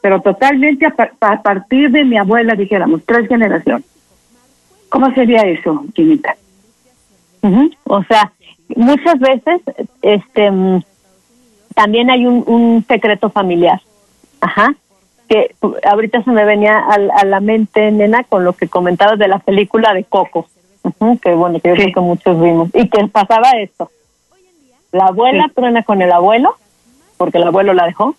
pero, 0.01 0.21
totalmente 0.21 0.87
a, 0.87 1.43
partir 1.43 1.91
de 1.91 2.05
mi 2.05 2.19
abuela, 2.19 2.55
dijéramos, 2.55 3.03
tres 3.07 3.29
generaciones. 3.29 3.87
¿Cómo 4.93 5.11
sería 5.15 5.41
eso, 5.41 5.85
Chinita? 5.95 6.37
O 7.85 8.05
sea, 8.05 8.31
muchas 8.77 9.19
veces 9.19 9.63
este 10.03 10.53
también 11.75 12.11
hay 12.11 12.27
un, 12.27 12.45
un 12.47 12.85
secreto 12.87 13.31
familiar. 13.31 13.81
Ajá. 14.43 14.75
Que 15.29 15.55
ahorita 15.89 16.23
se 16.23 16.31
me 16.31 16.45
venía 16.45 16.79
a, 16.79 17.25
la 17.25 17.41
mente, 17.41 17.91
nena, 17.91 18.23
con 18.25 18.45
lo 18.45 18.53
que 18.53 18.69
comentabas 18.69 19.19
de 19.19 19.29
la 19.29 19.39
película 19.39 19.95
de 19.95 20.05
Coco. 20.05 20.47
que 21.23 21.35
bueno, 21.35 21.59
que 21.59 21.71
yo 21.71 21.75
creo 21.75 21.95
que 21.95 22.01
muchos 22.01 22.39
vimos. 22.39 22.69
Y 22.75 22.91
que 22.91 23.09
pasaba 23.09 23.53
esto. 23.53 23.91
La 24.93 25.07
abuela 25.07 25.51
truena 25.55 25.83
con 25.85 26.03
el 26.03 26.13
abuelo, 26.13 26.55
porque 27.17 27.39
el 27.39 27.45
abuelo 27.45 27.73
la 27.73 27.87
dejó 27.87 28.15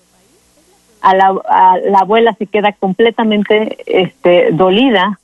a 1.04 1.14
la, 1.14 2.00
abuela 2.00 2.34
se 2.34 2.48
queda 2.48 2.72
completamente 2.72 3.78
este, 3.86 4.52
dolida, 4.54 5.20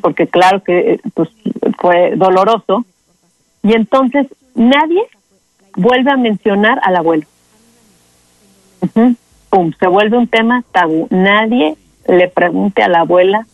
porque 0.00 0.26
claro 0.26 0.62
que 0.62 1.00
pues, 1.14 1.28
fue 1.78 2.14
doloroso, 2.16 2.84
y 3.62 3.74
entonces 3.74 4.26
nadie 4.54 5.02
vuelve 5.76 6.10
a 6.10 6.16
mencionar 6.16 6.80
al 6.82 6.96
abuelo. 6.96 7.26
Pum, 9.50 9.72
se 9.78 9.86
vuelve 9.86 10.16
un 10.18 10.26
tema 10.26 10.64
tabú. 10.72 11.06
Nadie 11.10 11.76
le 12.08 12.28
pregunte 12.28 12.82
a 12.82 12.88
la 12.88 13.00
abuela 13.00 13.46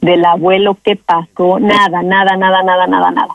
del 0.00 0.24
abuelo, 0.24 0.76
qué 0.82 0.94
pasó, 0.94 1.58
nada, 1.58 2.02
nada, 2.02 2.36
nada, 2.36 2.62
nada, 2.62 2.86
nada, 2.86 3.10
nada. 3.10 3.34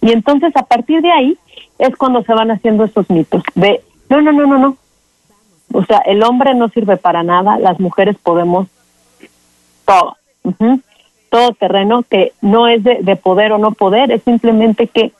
Y 0.00 0.12
entonces 0.12 0.56
a 0.56 0.64
partir 0.64 1.02
de 1.02 1.12
ahí 1.12 1.38
es 1.78 1.94
cuando 1.96 2.22
se 2.24 2.34
van 2.34 2.50
haciendo 2.50 2.84
esos 2.84 3.08
mitos 3.10 3.42
de, 3.54 3.80
no, 4.08 4.20
no, 4.20 4.32
no, 4.32 4.46
no, 4.46 4.58
no. 4.58 4.76
O 5.72 5.84
sea, 5.84 5.98
el 5.98 6.22
hombre 6.24 6.54
no 6.54 6.68
sirve 6.70 6.96
para 6.96 7.22
nada, 7.22 7.58
las 7.58 7.78
mujeres 7.78 8.16
podemos 8.16 8.66
todo. 9.84 10.16
Todo 10.42 10.78
terreno 11.58 12.02
que 12.02 12.32
no 12.40 12.68
es 12.68 12.82
de, 12.82 12.98
de 13.02 13.16
poder 13.16 13.52
o 13.52 13.58
no 13.58 13.72
poder, 13.72 14.10
es 14.12 14.22
simplemente 14.22 14.86
que 14.86 15.12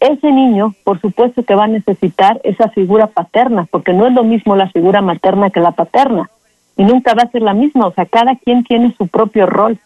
ese 0.00 0.30
niño, 0.30 0.74
por 0.84 1.00
supuesto 1.00 1.42
que 1.42 1.54
va 1.54 1.64
a 1.64 1.68
necesitar 1.68 2.40
esa 2.44 2.68
figura 2.68 3.06
paterna, 3.06 3.66
porque 3.70 3.92
no 3.92 4.06
es 4.06 4.12
lo 4.12 4.24
mismo 4.24 4.56
la 4.56 4.70
figura 4.70 5.00
materna 5.00 5.50
que 5.50 5.60
la 5.60 5.72
paterna, 5.72 6.30
y 6.76 6.84
nunca 6.84 7.14
va 7.14 7.22
a 7.22 7.30
ser 7.30 7.42
la 7.42 7.54
misma, 7.54 7.86
o 7.86 7.92
sea, 7.92 8.04
cada 8.04 8.36
quien 8.36 8.62
tiene 8.64 8.94
su 8.98 9.08
propio 9.08 9.46
rol, 9.46 9.78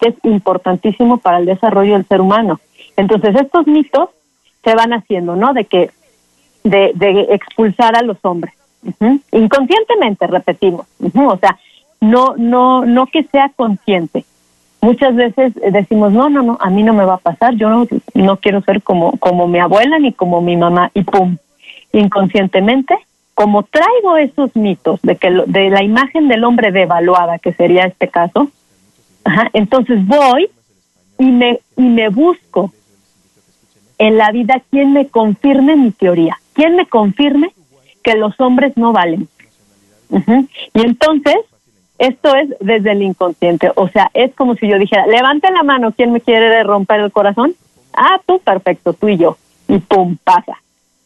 que 0.00 0.08
es 0.08 0.14
importantísimo 0.24 1.18
para 1.18 1.38
el 1.38 1.46
desarrollo 1.46 1.92
del 1.92 2.06
ser 2.06 2.20
humano. 2.20 2.60
Entonces, 2.96 3.36
estos 3.36 3.66
mitos 3.68 4.10
se 4.64 4.74
van 4.74 4.92
haciendo, 4.92 5.36
¿no? 5.36 5.52
De 5.52 5.64
que, 5.64 5.90
de 6.64 6.92
expulsar 7.30 7.96
a 7.96 8.02
los 8.02 8.16
hombres. 8.22 8.54
Inconscientemente, 9.30 10.26
repetimos. 10.26 10.86
O 11.14 11.36
sea, 11.36 11.58
no, 12.00 12.34
no, 12.36 12.84
no 12.84 13.06
que 13.06 13.22
sea 13.24 13.50
consciente. 13.54 14.24
Muchas 14.82 15.14
veces 15.14 15.54
decimos, 15.72 16.12
no, 16.12 16.28
no, 16.28 16.42
no, 16.42 16.58
a 16.60 16.68
mí 16.68 16.82
no 16.82 16.92
me 16.92 17.04
va 17.04 17.14
a 17.14 17.18
pasar, 17.18 17.54
yo 17.54 17.70
no, 17.70 17.86
no 18.14 18.36
quiero 18.38 18.62
ser 18.62 18.82
como, 18.82 19.12
como 19.18 19.46
mi 19.46 19.60
abuela 19.60 19.98
ni 20.00 20.12
como 20.12 20.40
mi 20.40 20.56
mamá, 20.56 20.90
y 20.92 21.04
pum, 21.04 21.36
inconscientemente, 21.92 22.96
como 23.34 23.62
traigo 23.62 24.16
esos 24.16 24.54
mitos 24.56 25.00
de 25.02 25.16
que 25.16 25.30
de 25.46 25.70
la 25.70 25.84
imagen 25.84 26.26
del 26.26 26.42
hombre 26.42 26.72
devaluada, 26.72 27.38
que 27.38 27.52
sería 27.52 27.84
este 27.84 28.08
caso, 28.08 28.50
entonces 29.52 30.04
voy 30.04 30.50
y 31.16 31.30
me, 31.30 31.60
y 31.76 31.82
me 31.82 32.08
busco 32.08 32.72
en 33.98 34.18
la 34.18 34.32
vida 34.32 34.60
quien 34.68 34.92
me 34.92 35.06
confirme 35.06 35.76
mi 35.76 35.92
teoría, 35.92 36.36
quien 36.54 36.74
me 36.74 36.86
confirme 36.86 37.52
que 38.02 38.16
los 38.16 38.38
hombres 38.40 38.76
no 38.76 38.92
valen. 38.92 39.28
Y 40.74 40.80
entonces, 40.82 41.36
esto 42.02 42.34
es 42.34 42.48
desde 42.58 42.90
el 42.90 43.02
inconsciente, 43.02 43.70
o 43.76 43.86
sea, 43.86 44.10
es 44.12 44.34
como 44.34 44.56
si 44.56 44.66
yo 44.66 44.76
dijera, 44.76 45.06
levante 45.06 45.52
la 45.52 45.62
mano, 45.62 45.92
¿quién 45.92 46.12
me 46.12 46.20
quiere 46.20 46.60
romper 46.64 46.98
el 46.98 47.12
corazón? 47.12 47.54
Ah, 47.94 48.20
tú, 48.26 48.40
perfecto, 48.40 48.92
tú 48.92 49.08
y 49.08 49.18
yo. 49.18 49.36
Y 49.68 49.78
pum, 49.78 50.16
pasa. 50.24 50.60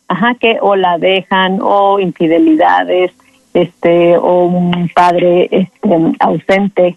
Ajá, 0.08 0.36
que 0.40 0.56
o 0.58 0.74
la 0.74 0.96
dejan, 0.96 1.58
o 1.60 2.00
infidelidades, 2.00 3.12
este, 3.52 4.16
o 4.16 4.44
un 4.44 4.90
padre 4.94 5.48
este, 5.50 6.14
ausente. 6.18 6.96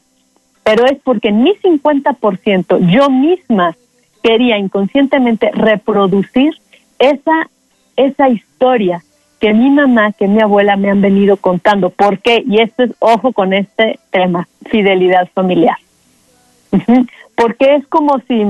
Pero 0.63 0.85
es 0.85 0.97
porque 1.03 1.27
en 1.27 1.43
mi 1.43 1.55
50% 1.55 2.79
yo 2.89 3.09
misma 3.09 3.75
quería 4.23 4.57
inconscientemente 4.57 5.51
reproducir 5.51 6.53
esa, 6.99 7.49
esa 7.97 8.29
historia 8.29 9.03
que 9.39 9.53
mi 9.53 9.69
mamá, 9.69 10.11
que 10.11 10.27
mi 10.27 10.41
abuela 10.41 10.75
me 10.75 10.89
han 10.89 11.01
venido 11.01 11.37
contando. 11.37 11.89
¿Por 11.89 12.19
qué? 12.19 12.43
Y 12.45 12.61
esto 12.61 12.83
es, 12.83 12.91
ojo 12.99 13.31
con 13.31 13.53
este 13.53 13.99
tema, 14.11 14.47
fidelidad 14.65 15.29
familiar. 15.33 15.77
Porque 17.35 17.75
es 17.75 17.87
como 17.87 18.19
si 18.27 18.43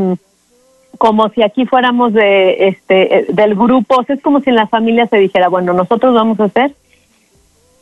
como 0.97 1.30
si 1.30 1.41
aquí 1.43 1.65
fuéramos 1.65 2.12
de 2.12 2.67
este 2.67 3.25
del 3.30 3.56
grupo, 3.56 4.04
es 4.08 4.21
como 4.21 4.41
si 4.41 4.49
en 4.49 4.58
la 4.58 4.67
familia 4.67 5.08
se 5.08 5.17
dijera, 5.17 5.47
bueno, 5.47 5.73
nosotros 5.73 6.13
vamos 6.13 6.39
a 6.41 6.49
ser 6.49 6.73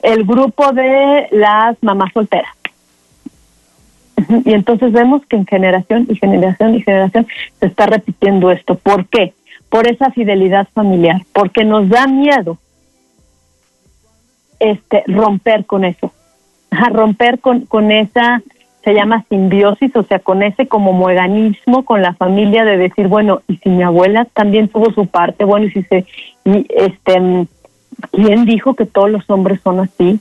el 0.04 0.24
grupo 0.24 0.72
de 0.72 1.28
las 1.32 1.82
mamás 1.82 2.14
solteras. 2.14 2.52
Y 4.46 4.54
entonces 4.54 4.92
vemos 4.92 5.26
que 5.26 5.36
en 5.36 5.46
generación 5.48 6.08
y 6.10 6.16
generación 6.16 6.76
y 6.76 6.82
generación 6.82 7.28
se 7.60 7.66
está 7.66 7.88
repitiendo 7.88 8.52
esto. 8.52 8.76
¿Por 8.76 9.08
qué? 9.08 9.34
Por 9.70 9.88
esa 9.88 10.12
fidelidad 10.12 10.68
familiar, 10.74 11.22
porque 11.34 11.64
nos 11.64 11.90
da 11.90 12.08
miedo 12.08 12.58
este 14.60 15.04
romper 15.08 15.66
con 15.66 15.86
eso, 15.86 16.12
a 16.72 16.90
romper 16.90 17.40
con, 17.40 17.62
con 17.66 17.92
esa, 17.92 18.42
se 18.84 18.94
llama 18.94 19.26
simbiosis, 19.30 19.96
o 19.96 20.04
sea, 20.04 20.20
con 20.20 20.44
ese 20.44 20.68
como 20.68 20.94
mueganismo 20.94 21.84
con 21.84 22.02
la 22.02 22.14
familia 22.14 22.64
de 22.66 22.78
decir, 22.78 23.08
bueno, 23.08 23.42
y 23.48 23.58
si 23.58 23.70
mi 23.70 23.84
abuela 23.84 24.26
también 24.34 24.70
tuvo 24.70 24.92
su 24.92 25.08
parte, 25.08 25.44
bueno, 25.44 25.66
y 25.66 25.72
si 25.72 25.84
se, 25.84 26.06
y 26.46 26.66
este, 26.70 27.48
¿quién 28.12 28.46
dijo 28.46 28.76
que 28.76 28.86
todos 28.86 29.10
los 29.10 29.30
hombres 29.30 29.60
son 29.62 29.80
así? 29.80 30.20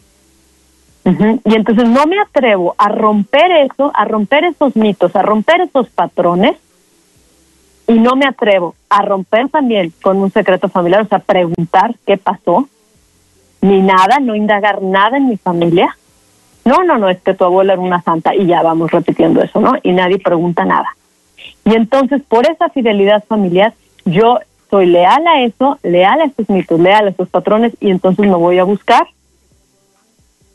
Y 1.45 1.55
entonces 1.55 1.89
no 1.89 2.05
me 2.07 2.19
atrevo 2.19 2.75
a 2.79 2.89
romper 2.89 3.53
eso, 3.53 3.93
a 3.95 4.05
romper 4.07 4.45
esos 4.45 4.75
mitos, 4.75 5.15
a 5.15 5.23
romper 5.23 5.61
esos 5.61 5.89
patrones, 5.91 6.57
y 7.87 7.95
no 7.95 8.17
me 8.17 8.27
atrevo 8.27 8.75
a 8.89 9.03
romper 9.03 9.49
también 9.49 9.93
con 10.03 10.17
un 10.17 10.33
secreto 10.33 10.69
familiar, 10.69 11.03
o 11.03 11.07
sea, 11.07 11.21
preguntar 11.21 11.95
qué 12.05 12.17
pasó, 12.17 12.69
ni 13.67 13.83
nada, 13.83 14.19
no 14.21 14.35
indagar 14.35 14.83
nada 14.83 15.17
en 15.17 15.29
mi 15.29 15.37
familia. 15.37 15.97
No, 16.65 16.83
no, 16.85 16.99
no, 16.99 17.09
es 17.09 17.21
que 17.21 17.35
tu 17.35 17.45
abuela 17.45 17.75
era 17.75 17.83
una 17.83 18.03
santa 18.03 18.35
y 18.35 18.47
ya 18.47 18.63
vamos 18.63 18.91
repitiendo 18.91 19.43
eso, 19.43 19.61
¿no? 19.61 19.75
Y 19.83 19.93
nadie 19.93 20.19
pregunta 20.19 20.65
nada. 20.65 20.97
Y 21.65 21.75
entonces, 21.75 22.23
por 22.29 22.49
esa 22.49 22.69
fidelidad 22.71 23.25
familiar, 23.25 23.75
yo 24.05 24.39
soy 24.71 24.87
leal 24.87 25.27
a 25.27 25.43
eso, 25.43 25.79
leal 25.83 26.21
a 26.21 26.25
estos 26.25 26.49
mitos, 26.49 26.81
leal 26.81 27.07
a 27.07 27.11
estos 27.11 27.29
patrones 27.29 27.73
y 27.81 27.91
entonces 27.91 28.27
me 28.27 28.37
voy 28.37 28.59
a 28.59 28.65
buscar 28.65 29.07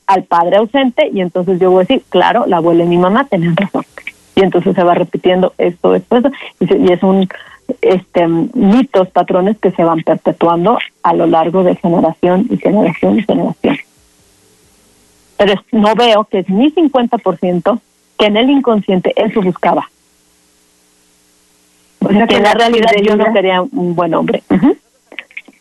al 0.08 0.24
padre 0.24 0.58
ausente 0.58 1.10
y 1.14 1.22
entonces 1.22 1.60
yo 1.60 1.72
voy 1.72 1.82
a 1.82 1.88
decir, 1.88 2.04
claro, 2.10 2.46
la 2.46 2.58
abuela 2.58 2.84
y 2.84 2.88
mi 2.88 2.98
mamá 2.98 3.26
tenían 3.26 3.56
razón. 3.56 3.86
Y 4.36 4.42
entonces 4.42 4.76
se 4.76 4.84
va 4.84 4.94
repitiendo 4.94 5.54
esto 5.58 5.92
después 5.92 6.24
y 6.60 6.92
es 6.92 7.04
un 7.04 7.28
este, 7.82 8.28
mitos, 8.28 9.10
patrones 9.10 9.58
que 9.60 9.72
se 9.72 9.84
van 9.84 10.02
perpetuando 10.02 10.78
a 11.04 11.14
lo 11.14 11.28
largo 11.28 11.64
de 11.64 11.76
generación 11.76 12.48
y 12.50 12.58
generación 12.58 13.20
y 13.20 13.24
generación. 13.24 13.78
Pero 15.38 15.54
no 15.72 15.96
veo 15.96 16.26
que 16.26 16.40
es 16.40 16.50
mi 16.50 16.72
50% 16.72 17.80
que 18.18 18.26
en 18.26 18.38
el 18.38 18.50
inconsciente 18.50 19.14
eso 19.16 19.42
buscaba. 19.42 19.90
O 22.00 22.10
sea 22.10 22.28
que 22.28 22.36
en 22.36 22.44
la, 22.44 22.54
realidad 22.54 22.92
yo 23.04 23.16
no 23.16 23.32
sería 23.32 23.62
un 23.62 23.96
buen 23.96 24.14
hombre. 24.14 24.44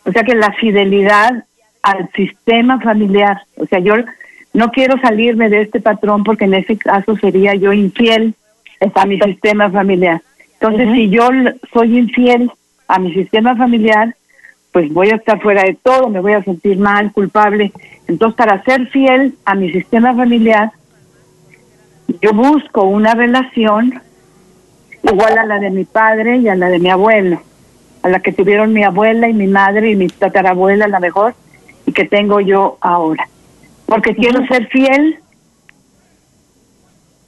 O 0.05 0.11
sea 0.11 0.23
que 0.23 0.35
la 0.35 0.51
fidelidad 0.53 1.45
al 1.83 2.09
sistema 2.11 2.79
familiar, 2.79 3.41
o 3.57 3.65
sea, 3.65 3.79
yo 3.79 3.95
no 4.53 4.71
quiero 4.71 4.99
salirme 4.99 5.49
de 5.49 5.61
este 5.61 5.79
patrón 5.79 6.23
porque 6.23 6.45
en 6.45 6.55
ese 6.55 6.77
caso 6.77 7.15
sería 7.17 7.55
yo 7.55 7.73
infiel 7.73 8.35
a 8.95 9.05
mi 9.05 9.19
sistema 9.19 9.69
familiar. 9.69 10.21
Entonces, 10.61 10.93
si 10.93 11.09
yo 11.09 11.27
soy 11.73 11.97
infiel 11.97 12.51
a 12.87 12.99
mi 12.99 13.11
sistema 13.15 13.55
familiar, 13.55 14.15
pues 14.71 14.93
voy 14.93 15.09
a 15.09 15.15
estar 15.15 15.41
fuera 15.41 15.63
de 15.63 15.73
todo, 15.73 16.07
me 16.09 16.19
voy 16.19 16.33
a 16.33 16.43
sentir 16.43 16.77
mal, 16.77 17.11
culpable. 17.11 17.71
Entonces, 18.07 18.37
para 18.37 18.63
ser 18.63 18.87
fiel 18.89 19.35
a 19.43 19.55
mi 19.55 19.71
sistema 19.71 20.15
familiar, 20.15 20.71
yo 22.21 22.33
busco 22.33 22.83
una 22.83 23.15
relación 23.15 24.01
igual 25.01 25.39
a 25.39 25.45
la 25.45 25.57
de 25.57 25.71
mi 25.71 25.83
padre 25.83 26.37
y 26.37 26.47
a 26.47 26.53
la 26.53 26.69
de 26.69 26.77
mi 26.77 26.91
abuelo, 26.91 27.41
a 28.03 28.09
la 28.09 28.19
que 28.19 28.31
tuvieron 28.31 28.71
mi 28.71 28.83
abuela 28.83 29.27
y 29.27 29.33
mi 29.33 29.47
madre 29.47 29.89
y 29.89 29.95
mi 29.95 30.09
tatarabuela, 30.09 30.87
la 30.87 30.99
mejor, 30.99 31.33
y 31.87 31.91
que 31.91 32.05
tengo 32.05 32.39
yo 32.39 32.77
ahora. 32.81 33.27
Porque 33.87 34.13
quiero 34.13 34.45
ser 34.45 34.67
fiel 34.67 35.17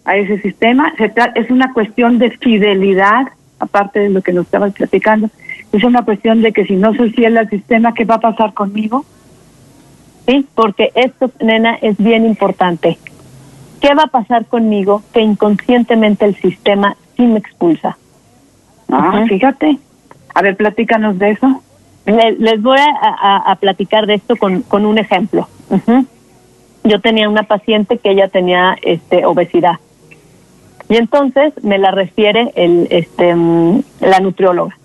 a 0.05 0.17
ese 0.17 0.39
sistema. 0.41 0.93
Se 0.97 1.11
es 1.35 1.49
una 1.49 1.73
cuestión 1.73 2.19
de 2.19 2.31
fidelidad, 2.31 3.27
aparte 3.59 3.99
de 3.99 4.09
lo 4.09 4.21
que 4.21 4.33
nos 4.33 4.45
estabas 4.45 4.73
platicando. 4.73 5.29
Es 5.71 5.83
una 5.83 6.03
cuestión 6.03 6.41
de 6.41 6.51
que 6.51 6.65
si 6.65 6.75
no 6.75 6.93
soy 6.93 7.11
fiel 7.11 7.37
al 7.37 7.49
sistema, 7.49 7.93
¿qué 7.93 8.05
va 8.05 8.15
a 8.15 8.19
pasar 8.19 8.53
conmigo? 8.53 9.05
Sí, 10.27 10.45
porque 10.55 10.91
esto, 10.95 11.31
nena, 11.41 11.75
es 11.75 11.97
bien 11.97 12.25
importante. 12.25 12.97
¿Qué 13.81 13.93
va 13.93 14.03
a 14.03 14.07
pasar 14.07 14.45
conmigo 14.45 15.03
que 15.13 15.21
inconscientemente 15.21 16.25
el 16.25 16.35
sistema 16.35 16.95
sí 17.17 17.23
me 17.23 17.39
expulsa? 17.39 17.97
Ah, 18.89 19.25
fíjate. 19.27 19.77
A 20.33 20.41
ver, 20.41 20.55
platícanos 20.55 21.19
de 21.19 21.31
eso. 21.31 21.61
Les, 22.05 22.61
voy 22.61 22.77
a, 22.79 23.57
platicar 23.59 24.05
de 24.05 24.15
esto 24.15 24.35
con, 24.35 24.61
con 24.61 24.85
un 24.85 24.97
ejemplo. 24.97 25.47
Yo 26.83 26.99
tenía 27.01 27.29
una 27.29 27.43
paciente 27.43 27.97
que 27.97 28.11
ella 28.11 28.27
tenía 28.27 28.77
este, 28.81 29.25
obesidad 29.25 29.79
y 30.93 30.97
entonces 30.97 31.53
me 31.63 31.79
la 31.79 31.89
refiere 31.89 32.51
el, 32.53 32.87
este, 32.91 33.33
mm, 33.33 33.81
la 34.01 34.19
nutrióloga. 34.19 34.77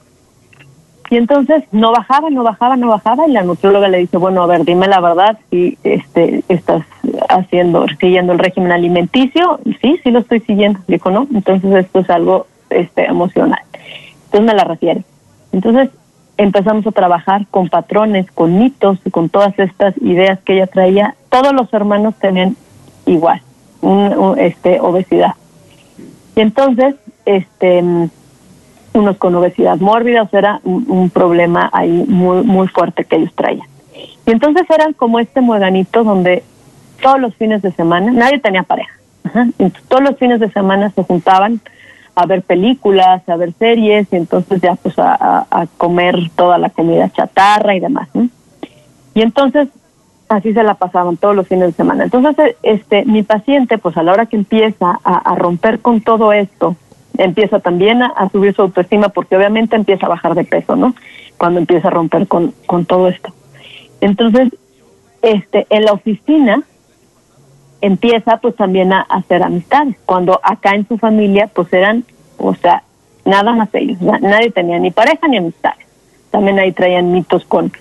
Y 1.10 1.18
entonces 1.18 1.64
no 1.70 1.92
bajaba, 1.92 2.30
no 2.30 2.42
bajaba, 2.42 2.76
no 2.78 2.88
bajaba 2.88 3.28
y 3.28 3.32
la 3.32 3.42
nutrióloga 3.42 3.88
le 3.88 3.98
dice, 3.98 4.16
bueno, 4.16 4.42
a 4.42 4.46
ver, 4.46 4.64
dime 4.64 4.88
la 4.88 5.00
verdad 5.00 5.38
si 5.50 5.76
este, 5.84 6.44
estás 6.48 6.86
haciendo, 7.28 7.84
siguiendo 8.00 8.32
el 8.32 8.38
régimen 8.38 8.72
alimenticio. 8.72 9.60
Sí, 9.82 10.00
sí 10.02 10.10
lo 10.10 10.20
estoy 10.20 10.40
siguiendo. 10.40 10.80
Dijo, 10.88 11.10
no, 11.10 11.26
entonces 11.34 11.74
esto 11.74 11.98
es 11.98 12.08
algo 12.08 12.46
este, 12.70 13.04
emocional. 13.04 13.60
Entonces 14.24 14.46
me 14.46 14.54
la 14.54 14.64
refiere. 14.64 15.02
Entonces 15.52 15.90
empezamos 16.38 16.86
a 16.86 16.92
trabajar 16.92 17.46
con 17.50 17.68
patrones, 17.68 18.30
con 18.32 18.58
mitos 18.58 18.98
y 19.04 19.10
con 19.10 19.28
todas 19.28 19.58
estas 19.58 19.94
ideas 19.98 20.38
que 20.40 20.54
ella 20.54 20.68
traía. 20.68 21.16
Todos 21.28 21.52
los 21.52 21.70
hermanos 21.74 22.14
tenían 22.18 22.56
igual, 23.04 23.42
un, 23.82 24.38
este, 24.38 24.80
obesidad. 24.80 25.34
Y 26.38 26.40
entonces, 26.40 26.94
este, 27.24 27.82
unos 28.92 29.16
con 29.16 29.34
obesidad 29.34 29.78
mórbida, 29.78 30.22
o 30.22 30.28
sea, 30.28 30.38
era 30.38 30.60
un, 30.62 31.10
problema 31.10 31.68
ahí 31.72 32.04
muy, 32.06 32.44
muy 32.44 32.68
fuerte 32.68 33.04
que 33.04 33.16
ellos 33.16 33.32
traían. 33.34 33.66
Y 34.24 34.30
entonces 34.30 34.62
eran 34.70 34.92
como 34.92 35.18
este 35.18 35.40
mueganito 35.40 36.04
donde 36.04 36.44
todos 37.02 37.18
los 37.18 37.34
fines 37.34 37.60
de 37.62 37.72
semana, 37.72 38.12
nadie 38.12 38.38
tenía 38.38 38.62
pareja, 38.62 38.92
todos 39.88 40.04
los 40.04 40.16
fines 40.16 40.38
de 40.38 40.48
semana 40.52 40.90
se 40.90 41.02
juntaban 41.02 41.60
a 42.14 42.24
ver 42.24 42.42
películas, 42.42 43.28
a 43.28 43.34
ver 43.34 43.52
series 43.58 44.06
y 44.12 44.16
entonces 44.16 44.60
ya 44.60 44.76
pues 44.76 44.94
a, 44.96 45.66
comer 45.76 46.30
toda 46.36 46.56
la 46.58 46.70
comida 46.70 47.10
chatarra 47.10 47.74
y 47.74 47.80
demás. 47.80 48.08
Y 49.12 49.22
entonces 49.22 49.66
así 50.28 50.52
se 50.52 50.62
la 50.62 50.74
pasaban 50.74 51.16
todos 51.16 51.34
los 51.34 51.48
fines 51.48 51.68
de 51.68 51.72
semana. 51.72 52.04
Entonces 52.04 52.56
este 52.62 53.04
mi 53.04 53.22
paciente 53.22 53.78
pues 53.78 53.96
a 53.96 54.02
la 54.02 54.12
hora 54.12 54.26
que 54.26 54.36
empieza 54.36 54.98
a, 55.02 55.34
romper 55.34 55.80
con 55.80 56.00
todo 56.00 56.32
esto, 56.32 56.76
empieza 57.16 57.60
también 57.60 58.02
a, 58.02 58.28
subir 58.30 58.54
su 58.54 58.62
autoestima 58.62 59.08
porque 59.08 59.36
obviamente 59.36 59.76
empieza 59.76 60.06
a 60.06 60.10
bajar 60.10 60.34
de 60.34 60.44
peso, 60.44 60.76
¿no? 60.76 60.94
Cuando 61.36 61.60
empieza 61.60 61.88
a 61.88 61.92
romper 61.92 62.26
con, 62.26 62.52
con 62.66 62.84
todo 62.84 63.08
esto. 63.08 63.32
Entonces, 64.00 64.50
este, 65.22 65.66
en 65.70 65.84
la 65.84 65.92
oficina 65.92 66.62
empieza 67.80 68.38
pues 68.38 68.56
también 68.56 68.92
a, 68.92 69.02
hacer 69.02 69.42
amistades, 69.42 69.96
cuando 70.04 70.40
acá 70.42 70.74
en 70.74 70.86
su 70.86 70.98
familia 70.98 71.48
pues 71.52 71.72
eran, 71.72 72.04
o 72.38 72.54
sea, 72.54 72.82
nada 73.24 73.52
más 73.52 73.68
ellos, 73.72 73.98
nadie 74.00 74.50
tenía 74.50 74.78
ni 74.78 74.90
pareja 74.90 75.28
ni 75.28 75.38
amistades. 75.38 75.86
También 76.30 76.58
ahí 76.58 76.72
traían 76.72 77.12
mitos 77.12 77.44
con 77.44 77.72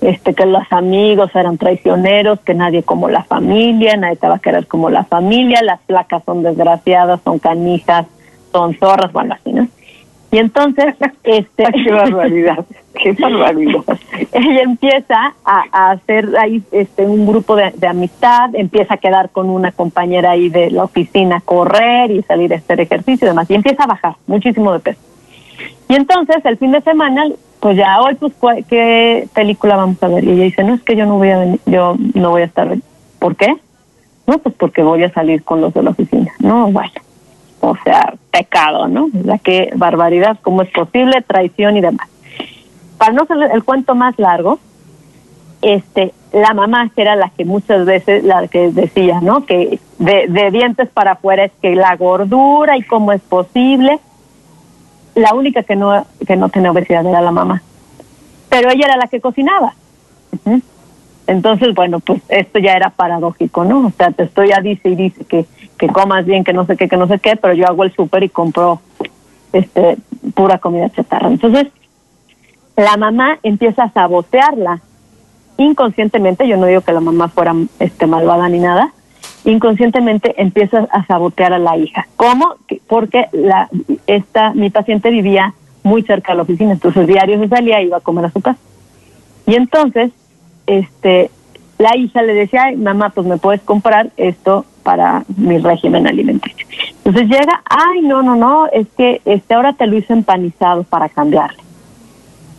este 0.00 0.34
que 0.34 0.46
los 0.46 0.64
amigos 0.70 1.34
eran 1.34 1.58
traicioneros, 1.58 2.40
que 2.40 2.54
nadie 2.54 2.82
como 2.82 3.08
la 3.08 3.24
familia, 3.24 3.96
nadie 3.96 4.16
te 4.16 4.28
va 4.28 4.36
a 4.36 4.40
querer 4.40 4.66
como 4.66 4.90
la 4.90 5.04
familia, 5.04 5.62
las 5.62 5.80
placas 5.80 6.22
son 6.24 6.42
desgraciadas, 6.42 7.20
son 7.24 7.38
canijas, 7.38 8.06
son 8.52 8.74
zorras, 8.74 9.12
bueno, 9.12 9.34
así, 9.34 9.52
¿no? 9.52 9.68
Y 10.30 10.38
entonces, 10.38 10.94
este... 11.24 11.64
¡Qué 11.72 11.90
barbaridad! 11.90 12.64
¡Qué 12.94 13.12
barbaridad! 13.18 13.82
ella 14.32 14.60
empieza 14.62 15.34
a, 15.44 15.90
hacer 15.90 16.28
ahí 16.38 16.62
este, 16.70 17.06
un 17.06 17.26
grupo 17.26 17.56
de, 17.56 17.72
amistad, 17.86 18.54
empieza 18.54 18.94
a 18.94 18.96
quedar 18.98 19.30
con 19.30 19.48
una 19.48 19.72
compañera 19.72 20.32
ahí 20.32 20.50
de 20.50 20.70
la 20.70 20.84
oficina, 20.84 21.40
correr 21.40 22.10
y 22.10 22.22
salir 22.22 22.52
a 22.52 22.58
hacer 22.58 22.80
ejercicio 22.80 23.26
y 23.26 23.30
demás, 23.30 23.50
y 23.50 23.54
empieza 23.54 23.84
a 23.84 23.86
bajar 23.86 24.16
muchísimo 24.26 24.72
de 24.72 24.80
peso. 24.80 25.00
Y 25.88 25.94
entonces, 25.94 26.36
el 26.44 26.58
fin 26.58 26.72
de 26.72 26.82
semana, 26.82 27.26
pues 27.60 27.76
ya 27.76 28.00
hoy, 28.00 28.14
pues, 28.14 28.66
¿qué 28.66 29.28
película 29.34 29.76
vamos 29.76 30.02
a 30.02 30.08
ver? 30.08 30.24
Y 30.24 30.30
ella 30.30 30.44
dice, 30.44 30.64
no, 30.64 30.74
es 30.74 30.82
que 30.82 30.96
yo 30.96 31.06
no 31.06 31.16
voy 31.16 31.30
a 31.30 31.38
venir, 31.38 31.60
yo 31.66 31.96
no 32.14 32.30
voy 32.30 32.42
a 32.42 32.46
estar. 32.46 32.76
¿Por 33.18 33.36
qué? 33.36 33.56
No, 34.26 34.38
pues 34.38 34.54
porque 34.56 34.82
voy 34.82 35.02
a 35.04 35.12
salir 35.12 35.42
con 35.42 35.60
los 35.60 35.72
de 35.74 35.82
la 35.82 35.90
oficina. 35.90 36.30
No, 36.40 36.70
bueno 36.70 36.92
o 37.60 37.76
sea, 37.84 38.14
pecado, 38.30 38.88
¿no? 38.88 39.06
O 39.06 39.38
qué 39.42 39.70
barbaridad, 39.74 40.38
cómo 40.42 40.62
es 40.62 40.70
posible, 40.70 41.22
traición 41.22 41.76
y 41.76 41.80
demás. 41.80 42.08
Para 42.96 43.12
no 43.12 43.26
ser 43.26 43.38
el 43.52 43.64
cuento 43.64 43.94
más 43.94 44.18
largo, 44.18 44.58
este, 45.62 46.12
la 46.32 46.54
mamá 46.54 46.90
que 46.94 47.02
era 47.02 47.16
la 47.16 47.30
que 47.30 47.44
muchas 47.44 47.84
veces, 47.84 48.24
la 48.24 48.46
que 48.48 48.70
decía, 48.70 49.20
¿no? 49.20 49.44
Que 49.44 49.80
de, 49.98 50.50
dientes 50.50 50.88
para 50.88 51.12
afuera 51.12 51.44
es 51.44 51.52
que 51.60 51.74
la 51.74 51.96
gordura 51.96 52.76
y 52.76 52.82
cómo 52.82 53.12
es 53.12 53.20
posible. 53.22 53.98
La 55.18 55.34
única 55.34 55.62
que 55.62 55.76
no, 55.76 56.06
que 56.26 56.36
no 56.36 56.48
tenía 56.48 56.70
obesidad 56.70 57.04
era 57.06 57.20
la 57.20 57.30
mamá. 57.30 57.62
Pero 58.48 58.70
ella 58.70 58.86
era 58.86 58.96
la 58.96 59.08
que 59.08 59.20
cocinaba. 59.20 59.74
Entonces, 61.26 61.74
bueno, 61.74 62.00
pues 62.00 62.22
esto 62.28 62.58
ya 62.58 62.74
era 62.74 62.90
paradójico, 62.90 63.64
¿no? 63.64 63.86
O 63.86 63.90
sea, 63.90 64.10
te 64.10 64.22
estoy 64.22 64.52
a 64.52 64.60
dice 64.60 64.88
y 64.88 64.94
dice 64.96 65.24
que 65.24 65.46
que 65.78 65.88
comas 65.88 66.26
bien, 66.26 66.44
que 66.44 66.52
no 66.52 66.66
sé 66.66 66.76
qué, 66.76 66.88
que 66.88 66.96
no 66.96 67.06
sé 67.06 67.18
qué, 67.20 67.36
pero 67.36 67.54
yo 67.54 67.66
hago 67.66 67.84
el 67.84 67.94
súper 67.94 68.24
y 68.24 68.28
compro 68.28 68.80
este 69.52 69.96
pura 70.34 70.58
comida 70.58 70.90
chatarra. 70.90 71.28
Entonces, 71.28 71.68
la 72.76 72.96
mamá 72.96 73.38
empieza 73.42 73.84
a 73.84 73.92
sabotearla 73.92 74.80
inconscientemente, 75.56 76.46
yo 76.46 76.56
no 76.56 76.66
digo 76.66 76.82
que 76.82 76.92
la 76.92 77.00
mamá 77.00 77.28
fuera 77.28 77.54
este 77.78 78.06
malvada 78.06 78.48
ni 78.48 78.58
nada, 78.58 78.92
inconscientemente 79.44 80.40
empieza 80.40 80.88
a 80.90 81.06
sabotear 81.06 81.52
a 81.52 81.58
la 81.58 81.76
hija. 81.76 82.06
¿Cómo? 82.16 82.56
Porque 82.86 83.26
la 83.32 83.68
esta 84.06 84.52
mi 84.54 84.70
paciente 84.70 85.10
vivía 85.10 85.54
muy 85.82 86.02
cerca 86.02 86.32
de 86.32 86.36
la 86.36 86.42
oficina, 86.42 86.72
entonces 86.72 87.06
diario 87.06 87.38
se 87.38 87.48
salía 87.48 87.80
y 87.80 87.86
iba 87.86 87.98
a 87.98 88.00
comer 88.00 88.26
a 88.26 88.30
su 88.30 88.40
casa. 88.40 88.58
Y 89.46 89.54
entonces, 89.54 90.10
este 90.66 91.30
la 91.78 91.96
hija 91.96 92.22
le 92.22 92.34
decía, 92.34 92.64
Ay, 92.64 92.76
mamá, 92.76 93.10
pues 93.10 93.26
me 93.26 93.38
puedes 93.38 93.60
comprar 93.62 94.10
esto 94.16 94.64
para 94.82 95.24
mi 95.36 95.58
régimen 95.58 96.06
alimenticio. 96.06 96.66
Entonces 97.04 97.28
llega, 97.28 97.62
ay, 97.68 98.00
no, 98.02 98.22
no, 98.22 98.36
no, 98.36 98.66
es 98.72 98.86
que 98.96 99.20
este 99.26 99.54
ahora 99.54 99.74
te 99.74 99.86
lo 99.86 99.96
hice 99.96 100.12
empanizado 100.12 100.82
para 100.84 101.08
cambiarle. 101.10 101.62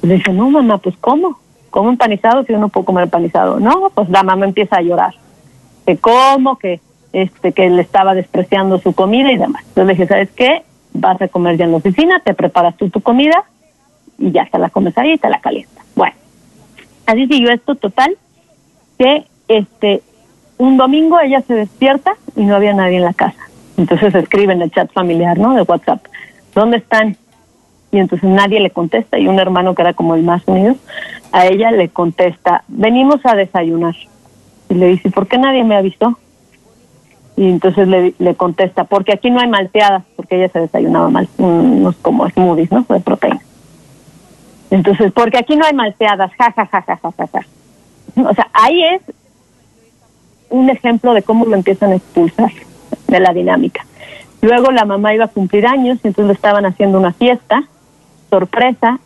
Le 0.03 0.15
dice, 0.15 0.31
no, 0.31 0.49
mamá, 0.49 0.77
pues 0.77 0.95
¿cómo? 1.01 1.39
¿Cómo 1.71 1.89
empanizado 1.89 2.43
si 2.43 2.53
yo 2.53 2.59
no 2.59 2.69
puedo 2.69 2.85
comer 2.85 3.05
empanizado? 3.05 3.59
No, 3.59 3.91
pues 3.93 4.09
la 4.09 4.23
mamá 4.23 4.45
empieza 4.45 4.77
a 4.77 4.81
llorar. 4.81 5.15
Que 5.89 5.97
cómo, 5.97 6.59
que 6.59 6.81
este 7.13 7.51
que 7.51 7.67
le 7.67 7.81
estaba 7.81 8.13
despreciando 8.13 8.77
su 8.77 8.93
comida 8.93 9.31
y 9.31 9.37
demás. 9.37 9.63
Entonces 9.69 9.87
le 9.87 9.93
dije, 9.93 10.05
¿sabes 10.05 10.29
qué? 10.35 10.61
Vas 10.93 11.19
a 11.19 11.27
comer 11.29 11.57
ya 11.57 11.65
en 11.65 11.71
la 11.71 11.77
oficina, 11.77 12.21
te 12.23 12.35
preparas 12.35 12.77
tú 12.77 12.91
tu 12.91 13.01
comida 13.01 13.43
y 14.19 14.29
ya 14.29 14.45
te 14.45 14.59
la 14.59 14.69
comes 14.69 14.93
y 15.03 15.17
te 15.17 15.29
la 15.31 15.39
calientas. 15.39 15.83
Bueno, 15.95 16.13
así 17.07 17.25
siguió 17.25 17.49
esto 17.49 17.73
total 17.73 18.15
que 18.99 19.23
este 19.47 20.03
un 20.59 20.77
domingo 20.77 21.19
ella 21.19 21.41
se 21.41 21.55
despierta 21.55 22.13
y 22.35 22.43
no 22.43 22.55
había 22.55 22.73
nadie 22.73 22.97
en 22.97 23.05
la 23.05 23.13
casa. 23.15 23.49
Entonces 23.75 24.13
escribe 24.13 24.53
en 24.53 24.61
el 24.61 24.69
chat 24.69 24.93
familiar, 24.93 25.39
¿no? 25.39 25.55
De 25.55 25.63
WhatsApp, 25.63 26.05
¿dónde 26.53 26.77
están? 26.77 27.17
Y 27.91 27.97
entonces 27.97 28.29
nadie 28.29 28.59
le 28.59 28.69
contesta 28.69 29.17
y 29.17 29.27
un 29.27 29.39
hermano 29.39 29.73
que 29.73 29.81
era 29.81 29.93
como 29.95 30.13
el 30.13 30.21
más 30.21 30.43
unido, 30.45 30.75
a 31.31 31.47
ella 31.47 31.71
le 31.71 31.89
contesta, 31.89 32.63
venimos 32.67 33.25
a 33.25 33.33
desayunar. 33.33 33.95
Y 34.69 34.75
le 34.75 34.87
dice, 34.87 35.09
¿por 35.09 35.27
qué 35.27 35.37
nadie 35.37 35.63
me 35.63 35.75
avisó? 35.75 36.17
Y 37.35 37.49
entonces 37.49 37.87
le, 37.87 38.13
le 38.19 38.35
contesta, 38.35 38.83
porque 38.83 39.13
aquí 39.13 39.29
no 39.31 39.39
hay 39.39 39.47
malteadas, 39.47 40.03
porque 40.15 40.35
ella 40.35 40.49
se 40.49 40.59
desayunaba 40.59 41.09
mal, 41.09 41.27
unos 41.37 41.95
como 41.97 42.29
smoothies, 42.29 42.71
¿no? 42.71 42.85
De 42.87 42.99
proteína. 42.99 43.41
Entonces, 44.71 45.11
porque 45.11 45.37
aquí 45.37 45.55
no 45.55 45.65
hay 45.65 45.73
malteadas, 45.73 46.31
ja, 46.37 46.51
ja, 46.51 46.65
ja, 46.65 46.81
ja, 46.81 46.97
ja, 46.97 47.11
ja, 47.11 47.27
ja. 47.27 48.29
O 48.29 48.33
sea, 48.33 48.47
ahí 48.53 48.83
es 48.83 49.01
un 50.49 50.69
ejemplo 50.69 51.13
de 51.13 51.23
cómo 51.23 51.45
lo 51.45 51.55
empiezan 51.55 51.91
a 51.91 51.95
expulsar 51.95 52.51
de 53.07 53.19
la 53.19 53.33
dinámica. 53.33 53.85
Luego 54.41 54.71
la 54.71 54.85
mamá 54.85 55.13
iba 55.13 55.25
a 55.25 55.29
cumplir 55.29 55.67
años 55.67 55.99
y 56.03 56.07
entonces 56.07 56.27
le 56.27 56.33
estaban 56.33 56.65
haciendo 56.65 56.97
una 56.97 57.13
fiesta, 57.13 57.63
sorpresa, 58.29 58.99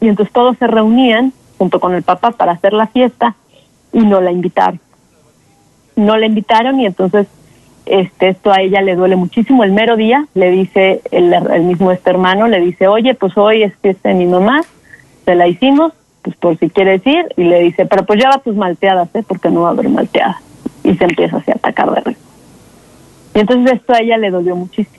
y 0.00 0.08
entonces 0.08 0.32
todos 0.32 0.56
se 0.58 0.66
reunían 0.66 1.32
junto 1.58 1.80
con 1.80 1.94
el 1.94 2.02
papá 2.02 2.30
para 2.30 2.52
hacer 2.52 2.72
la 2.72 2.86
fiesta 2.86 3.34
y 3.92 4.00
no 4.00 4.20
la 4.20 4.30
invitaron. 4.30 4.80
No 5.98 6.16
la 6.16 6.26
invitaron 6.26 6.80
y 6.80 6.86
entonces 6.86 7.26
este, 7.86 8.28
esto 8.28 8.52
a 8.52 8.60
ella 8.60 8.80
le 8.82 8.96
duele 8.96 9.16
muchísimo. 9.16 9.64
El 9.64 9.72
mero 9.72 9.96
día 9.96 10.26
le 10.34 10.50
dice 10.50 11.00
el, 11.10 11.32
el 11.32 11.62
mismo 11.62 11.90
este 11.92 12.10
hermano, 12.10 12.48
le 12.48 12.60
dice, 12.60 12.88
oye, 12.88 13.14
pues 13.14 13.36
hoy 13.36 13.62
es 13.62 13.74
fiesta 13.76 14.10
de 14.10 14.14
mi 14.14 14.26
mamá, 14.26 14.62
se 15.24 15.34
la 15.34 15.46
hicimos, 15.46 15.92
pues 16.22 16.36
por 16.36 16.58
si 16.58 16.70
quieres 16.70 17.06
ir, 17.06 17.26
y 17.36 17.44
le 17.44 17.60
dice, 17.60 17.86
pero 17.86 18.04
pues 18.04 18.18
lleva 18.18 18.38
tus 18.38 18.56
malteadas, 18.56 19.08
¿eh? 19.14 19.22
porque 19.26 19.50
no 19.50 19.62
va 19.62 19.68
a 19.68 19.72
haber 19.72 19.88
malteadas 19.88 20.36
y 20.84 20.94
se 20.94 21.04
empieza 21.04 21.36
así 21.38 21.50
a 21.50 21.54
atacar 21.54 21.92
de 21.94 22.00
risa. 22.00 22.20
Y 23.34 23.40
entonces 23.40 23.74
esto 23.74 23.92
a 23.92 24.00
ella 24.00 24.16
le 24.16 24.30
dolió 24.30 24.56
muchísimo. 24.56 24.96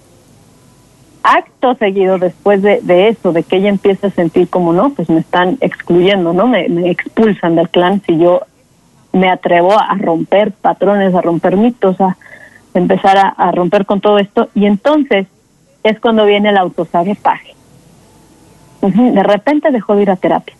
Acto 1.23 1.75
seguido 1.75 2.17
después 2.17 2.61
de, 2.61 3.09
eso, 3.09 3.33
de 3.33 3.43
que 3.43 3.57
ella 3.57 3.69
empieza 3.69 4.07
a 4.07 4.11
sentir 4.11 4.47
como, 4.49 4.71
no, 4.71 4.91
pues 4.91 5.09
me 5.09 5.19
están 5.19 5.57
excluyendo, 5.59 6.31
¿no? 6.31 6.47
Me, 6.47 6.89
expulsan 6.89 7.55
del 7.55 7.69
clan 7.69 8.01
si 8.05 8.17
yo 8.17 8.43
me 9.11 9.29
atrevo 9.29 9.73
a 9.79 9.95
romper 9.95 10.51
patrones, 10.51 11.13
a 11.15 11.21
romper 11.21 11.57
mitos, 11.57 11.99
a 11.99 12.17
empezar 12.73 13.33
a, 13.35 13.51
romper 13.51 13.85
con 13.85 14.01
todo 14.01 14.19
esto. 14.19 14.49
Y 14.53 14.65
entonces 14.65 15.27
es 15.83 15.99
cuando 15.99 16.25
viene 16.25 16.49
el 16.49 16.57
autosabotaje. 16.57 17.55
De 18.81 19.23
repente 19.23 19.71
dejó 19.71 19.95
de 19.95 20.03
ir 20.03 20.11
a 20.11 20.15
terapia. 20.15 20.55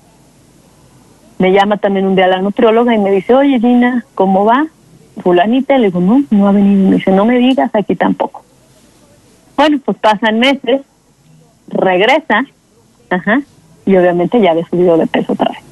Me 1.38 1.54
llama 1.54 1.78
también 1.78 2.06
un 2.06 2.16
día 2.16 2.28
la 2.28 2.42
nutrióloga 2.42 2.94
y 2.94 2.98
me 2.98 3.12
dice, 3.12 3.34
oye 3.34 3.60
Gina, 3.60 4.06
¿cómo 4.16 4.46
va? 4.46 4.68
fulanita, 5.22 5.78
le 5.78 5.88
digo, 5.88 6.00
no, 6.00 6.24
no 6.30 6.48
ha 6.48 6.52
venido. 6.52 6.90
Me 6.90 6.96
dice, 6.98 7.12
no 7.12 7.26
me 7.26 7.38
digas, 7.38 7.70
aquí 7.74 7.96
tampoco. 7.96 8.44
Bueno, 9.56 9.80
pues 9.84 9.98
pasan 9.98 10.40
meses, 10.40 10.82
regresa, 11.68 12.46
ajá, 13.10 13.42
y 13.86 13.98
obviamente 13.98 14.40
ya 14.40 14.52
había 14.52 14.66
subido 14.68 14.98
de 14.98 15.08
peso 15.08 15.34
otra 15.34 15.52
vez. 15.52 15.69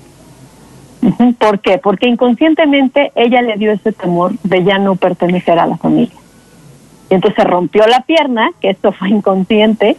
¿Por 1.39 1.59
qué? 1.59 1.77
Porque 1.77 2.07
inconscientemente 2.07 3.11
ella 3.15 3.41
le 3.41 3.55
dio 3.57 3.71
ese 3.71 3.91
temor 3.91 4.33
de 4.43 4.63
ya 4.63 4.77
no 4.79 4.95
pertenecer 4.95 5.59
a 5.59 5.67
la 5.67 5.77
familia. 5.77 6.15
Y 7.09 7.15
entonces 7.15 7.43
rompió 7.45 7.85
la 7.87 8.01
pierna, 8.01 8.51
que 8.61 8.69
esto 8.69 8.91
fue 8.91 9.09
inconsciente, 9.09 9.97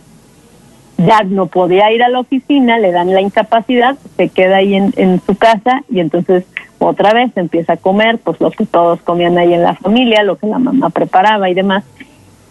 ya 0.99 1.23
no 1.23 1.47
podía 1.47 1.91
ir 1.93 2.03
a 2.03 2.09
la 2.09 2.21
oficina, 2.21 2.79
le 2.79 2.91
dan 2.91 3.15
la 3.15 3.21
incapacidad, 3.21 3.97
se 4.17 4.29
queda 4.29 4.57
ahí 4.57 4.75
en, 4.75 4.93
en 4.97 5.21
su 5.25 5.37
casa 5.37 5.85
y 5.89 6.01
entonces 6.01 6.45
otra 6.81 7.13
vez 7.13 7.31
empieza 7.37 7.75
a 7.75 7.77
comer, 7.77 8.19
pues 8.19 8.41
lo 8.41 8.51
que 8.51 8.67
todos 8.67 9.01
comían 9.03 9.39
ahí 9.39 9.55
en 9.55 9.63
la 9.63 9.75
familia, 9.75 10.23
lo 10.23 10.37
que 10.37 10.47
la 10.47 10.59
mamá 10.59 10.91
preparaba 10.91 11.49
y 11.49 11.55
demás. 11.55 11.85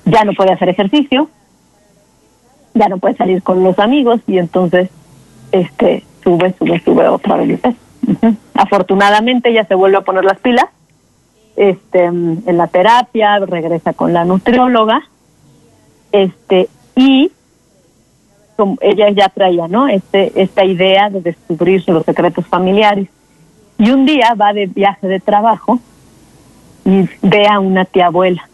Ya 0.05 0.23
no 0.23 0.33
puede 0.33 0.53
hacer 0.53 0.69
ejercicio, 0.69 1.29
ya 2.73 2.87
no 2.87 2.97
puede 2.97 3.15
salir 3.15 3.43
con 3.43 3.63
los 3.63 3.77
amigos 3.79 4.21
y 4.27 4.37
entonces 4.37 4.89
este 5.51 6.03
sube, 6.23 6.53
sube, 6.57 6.81
sube 6.83 7.07
otra 7.07 7.37
vez 7.37 7.59
Afortunadamente 8.53 9.53
ya 9.53 9.65
se 9.65 9.75
vuelve 9.75 9.97
a 9.97 10.01
poner 10.01 10.23
las 10.23 10.39
pilas. 10.39 10.65
Este 11.55 12.05
en 12.05 12.57
la 12.57 12.67
terapia, 12.67 13.39
regresa 13.39 13.93
con 13.93 14.13
la 14.13 14.25
nutrióloga. 14.25 15.03
Este 16.11 16.69
y 16.95 17.31
ella 18.81 19.09
ya 19.09 19.29
traía, 19.29 19.67
¿no? 19.67 19.87
Este 19.87 20.41
esta 20.41 20.63
idea 20.65 21.09
de 21.09 21.21
descubrir 21.21 21.83
los 21.87 22.05
secretos 22.05 22.45
familiares. 22.47 23.07
Y 23.77 23.91
un 23.91 24.05
día 24.05 24.33
va 24.33 24.53
de 24.53 24.65
viaje 24.65 25.07
de 25.07 25.19
trabajo 25.19 25.79
y 26.85 27.07
ve 27.21 27.47
a 27.47 27.59
una 27.59 27.85
tía 27.85 28.07
abuela. 28.07 28.47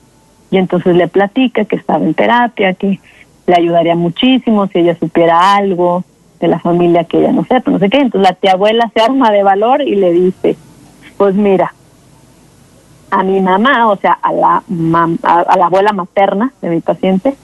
Y 0.52 0.58
entonces 0.58 0.96
le 0.96 1.08
platica 1.08 1.66
que 1.66 1.76
estaba 1.76 2.04
en 2.04 2.14
terapia, 2.14 2.74
que 2.74 3.00
le 3.48 3.56
ayudaría 3.56 3.96
muchísimo 3.96 4.68
si 4.68 4.80
ella 4.80 4.98
supiera 5.00 5.56
algo 5.56 6.04
de 6.44 6.50
la 6.50 6.60
familia 6.60 7.06
que 7.06 7.20
ella 7.20 7.32
no 7.32 7.46
sepa, 7.46 7.72
no 7.72 7.80
sé 7.80 7.90
qué. 7.90 8.00
Entonces 8.00 8.30
la 8.30 8.36
tía 8.36 8.52
abuela 8.52 8.92
se 8.94 9.02
arma 9.02 9.32
de 9.32 9.44
valor 9.44 9.82
y 9.82 9.96
le 9.96 10.12
dice, 10.12 10.58
pues 11.16 11.36
mira, 11.36 11.74
a 13.12 13.24
mi 13.24 13.40
mamá, 13.40 13.90
o 13.90 13.96
sea, 13.96 14.12
a 14.12 14.34
la, 14.34 14.64
a, 15.24 15.58
la 15.58 15.66
abuela 15.66 15.94
materna 15.94 16.52
de 16.62 16.70
mi 16.70 16.82
paciente, 16.82 17.36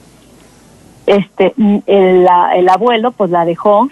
este, 1.05 1.53
el, 1.57 2.27
el 2.55 2.69
abuelo 2.69 3.11
pues 3.11 3.31
la 3.31 3.45
dejó 3.45 3.89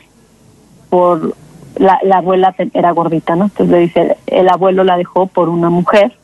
por, 0.90 1.36
la, 1.78 2.00
la 2.04 2.18
abuela 2.18 2.54
era 2.74 2.92
gordita, 2.92 3.38
¿no? 3.38 3.46
Entonces 3.46 3.70
le 3.70 3.80
dice, 3.80 4.18
el 4.28 4.50
abuelo 4.50 4.84
la 4.84 4.98
dejó 4.98 5.28
por 5.28 5.48
una 5.48 5.70
mujer 5.70 6.18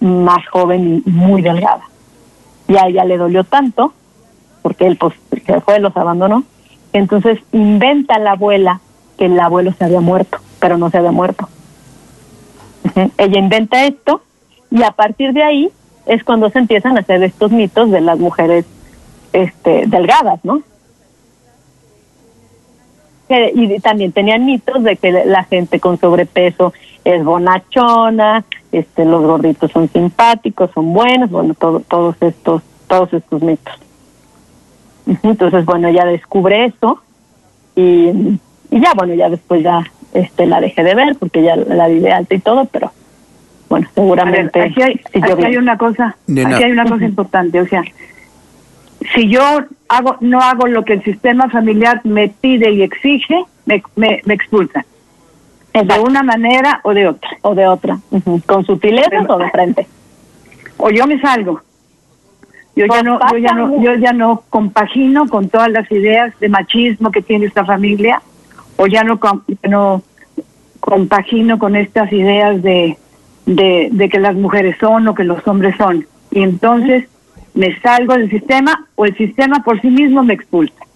más 0.00 0.44
joven 0.48 1.04
y 1.06 1.10
muy 1.10 1.42
delgada. 1.42 1.82
Y 2.66 2.76
a 2.76 2.88
ella 2.88 3.04
le 3.04 3.18
dolió 3.18 3.44
tanto, 3.44 3.92
porque 4.62 4.86
él 4.86 4.96
pues 4.96 5.14
se 5.46 5.60
fue, 5.60 5.78
los 5.78 5.96
abandonó. 5.96 6.42
Entonces 6.92 7.38
inventa 7.52 8.18
la 8.18 8.32
abuela 8.32 8.80
que 9.16 9.26
el 9.26 9.38
abuelo 9.38 9.72
se 9.72 9.84
había 9.84 10.00
muerto, 10.00 10.38
pero 10.60 10.78
no 10.78 10.90
se 10.90 10.98
había 10.98 11.12
muerto. 11.12 11.48
Ella 13.18 13.38
inventa 13.38 13.84
esto 13.84 14.22
y 14.70 14.82
a 14.82 14.92
partir 14.92 15.32
de 15.32 15.42
ahí 15.42 15.70
es 16.06 16.24
cuando 16.24 16.50
se 16.50 16.58
empiezan 16.58 16.96
a 16.96 17.00
hacer 17.00 17.22
estos 17.22 17.50
mitos 17.50 17.90
de 17.90 18.00
las 18.00 18.18
mujeres 18.18 18.64
este, 19.32 19.84
delgadas, 19.86 20.40
¿no? 20.44 20.62
y 23.30 23.78
también 23.80 24.12
tenían 24.12 24.46
mitos 24.46 24.82
de 24.82 24.96
que 24.96 25.12
la 25.12 25.44
gente 25.44 25.80
con 25.80 26.00
sobrepeso 26.00 26.72
es 27.04 27.22
bonachona, 27.22 28.44
este, 28.72 29.04
los 29.04 29.22
gorditos 29.22 29.70
son 29.70 29.88
simpáticos, 29.90 30.70
son 30.74 30.92
buenos, 30.92 31.30
bueno, 31.30 31.54
todo, 31.54 31.80
todos 31.80 32.16
estos, 32.20 32.62
todos 32.86 33.12
estos 33.12 33.42
mitos. 33.42 33.74
Entonces, 35.22 35.64
bueno, 35.64 35.90
ya 35.90 36.04
descubre 36.04 36.66
eso 36.66 37.00
y, 37.74 38.38
y 38.70 38.80
ya, 38.80 38.92
bueno, 38.94 39.14
ya 39.14 39.28
después 39.28 39.62
ya 39.62 39.84
este 40.12 40.46
la 40.46 40.60
dejé 40.60 40.82
de 40.84 40.94
ver 40.94 41.16
porque 41.16 41.42
ya 41.42 41.56
la 41.56 41.88
vi 41.88 42.00
de 42.00 42.12
alta 42.12 42.34
y 42.34 42.38
todo, 42.40 42.64
pero 42.66 42.92
bueno, 43.68 43.88
seguramente. 43.94 44.60
aquí 44.60 44.82
hay, 44.82 45.00
aquí 45.20 45.44
hay 45.44 45.56
una 45.56 45.76
cosa, 45.76 46.16
aquí 46.26 46.62
hay 46.64 46.72
una 46.72 46.86
cosa 46.86 47.04
importante, 47.04 47.60
o 47.60 47.66
sea, 47.66 47.82
si 49.14 49.28
yo 49.28 49.42
hago 49.88 50.16
no 50.20 50.40
hago 50.40 50.66
lo 50.66 50.84
que 50.84 50.94
el 50.94 51.04
sistema 51.04 51.48
familiar 51.48 52.00
me 52.04 52.28
pide 52.28 52.70
y 52.70 52.82
exige, 52.82 53.44
me, 53.66 53.82
me, 53.96 54.20
me 54.24 54.34
expulsan 54.34 54.84
de 55.84 56.00
una 56.00 56.22
manera 56.22 56.80
o 56.82 56.94
de 56.94 57.06
otra. 57.08 57.30
O 57.42 57.54
de 57.54 57.66
otra. 57.66 57.98
Con 58.46 58.64
sutileza 58.64 59.24
o 59.28 59.38
de 59.38 59.50
frente. 59.50 59.86
O 60.76 60.90
yo 60.90 61.06
me 61.06 61.20
salgo. 61.20 61.62
Yo 62.78 62.86
ya 62.86 63.02
no, 63.02 63.18
yo 63.32 63.38
ya 63.38 63.52
no, 63.54 63.82
yo 63.82 63.94
ya 63.94 64.12
no 64.12 64.44
compagino 64.50 65.26
con 65.26 65.48
todas 65.48 65.68
las 65.68 65.90
ideas 65.90 66.32
de 66.38 66.48
machismo 66.48 67.10
que 67.10 67.22
tiene 67.22 67.46
esta 67.46 67.64
familia, 67.64 68.22
o 68.76 68.86
ya 68.86 69.02
no, 69.02 69.18
no 69.68 70.02
compagino 70.78 71.58
con 71.58 71.74
estas 71.74 72.12
ideas 72.12 72.62
de, 72.62 72.96
de, 73.46 73.88
de 73.90 74.08
que 74.08 74.20
las 74.20 74.36
mujeres 74.36 74.76
son 74.78 75.08
o 75.08 75.14
que 75.16 75.24
los 75.24 75.44
hombres 75.48 75.74
son. 75.76 76.06
Y 76.30 76.40
entonces 76.42 77.08
me 77.52 77.76
salgo 77.80 78.12
del 78.12 78.30
sistema 78.30 78.86
o 78.94 79.06
el 79.06 79.16
sistema 79.16 79.64
por 79.64 79.80
sí 79.80 79.90
mismo 79.90 80.22
me 80.22 80.34
expulsa. 80.34 80.86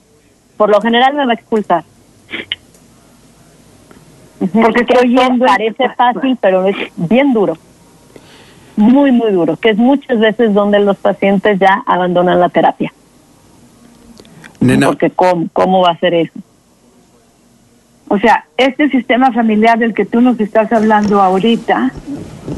Por 0.56 0.70
lo 0.70 0.80
general 0.80 1.14
me 1.14 1.26
va 1.26 1.32
a 1.32 1.34
expulsar. 1.34 1.82
Porque 4.38 4.82
estoy 4.82 5.16
yendo 5.16 5.46
parece 5.46 5.88
fácil, 5.96 6.38
pero 6.40 6.64
es 6.64 6.76
bien 6.94 7.32
duro. 7.32 7.58
Muy, 8.82 9.12
muy 9.12 9.30
duro, 9.30 9.56
que 9.56 9.70
es 9.70 9.78
muchas 9.78 10.18
veces 10.18 10.52
donde 10.54 10.80
los 10.80 10.96
pacientes 10.96 11.56
ya 11.60 11.84
abandonan 11.86 12.40
la 12.40 12.48
terapia. 12.48 12.92
Porque 14.86 15.10
¿cómo, 15.10 15.46
¿cómo 15.52 15.82
va 15.82 15.92
a 15.92 15.98
ser 15.98 16.14
eso? 16.14 16.32
O 18.08 18.18
sea, 18.18 18.44
este 18.56 18.88
sistema 18.88 19.30
familiar 19.30 19.78
del 19.78 19.94
que 19.94 20.04
tú 20.04 20.20
nos 20.20 20.40
estás 20.40 20.72
hablando 20.72 21.22
ahorita 21.22 21.92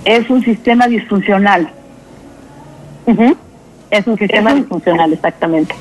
es 0.06 0.30
un 0.30 0.42
sistema 0.42 0.88
disfuncional. 0.88 1.68
Es 3.90 4.06
un 4.06 4.16
sistema 4.16 4.54
disfuncional, 4.54 5.12
exactamente. 5.12 5.74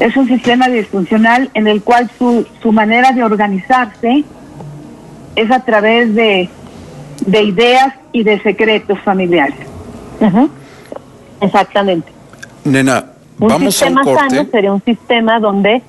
Es 0.00 0.16
un 0.16 0.26
sistema 0.26 0.66
disfuncional 0.68 1.50
en 1.54 1.68
el 1.68 1.82
cual 1.82 2.10
su, 2.18 2.44
su 2.60 2.72
manera 2.72 3.12
de 3.12 3.22
organizarse 3.22 4.24
es 5.36 5.50
a 5.52 5.60
través 5.60 6.16
de, 6.16 6.50
de 7.26 7.42
ideas 7.42 7.94
y 8.12 8.22
de 8.22 8.40
secretos 8.40 8.98
familiares. 9.00 9.56
Exactamente. 11.40 12.12
Nena, 12.64 13.04
un 13.38 13.48
vamos 13.48 13.74
sistema 13.74 14.00
a 14.00 14.04
un 14.04 14.14
corte. 14.14 14.36
sano 14.36 14.50
sería 14.50 14.72
un 14.72 14.82
sistema 14.82 15.40
donde 15.40 15.82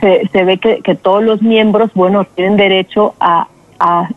se, 0.00 0.28
se 0.32 0.44
ve 0.44 0.58
que, 0.58 0.80
que, 0.82 0.94
todos 0.94 1.22
los 1.22 1.42
miembros, 1.42 1.90
bueno, 1.94 2.24
tienen 2.24 2.56
derecho 2.56 3.14
a, 3.20 3.48
a, 3.78 4.08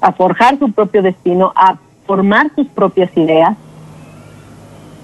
a 0.00 0.12
forjar 0.12 0.58
su 0.58 0.72
propio 0.72 1.02
destino, 1.02 1.52
a 1.54 1.76
formar 2.06 2.50
sus 2.54 2.66
propias 2.68 3.10
ideas 3.16 3.56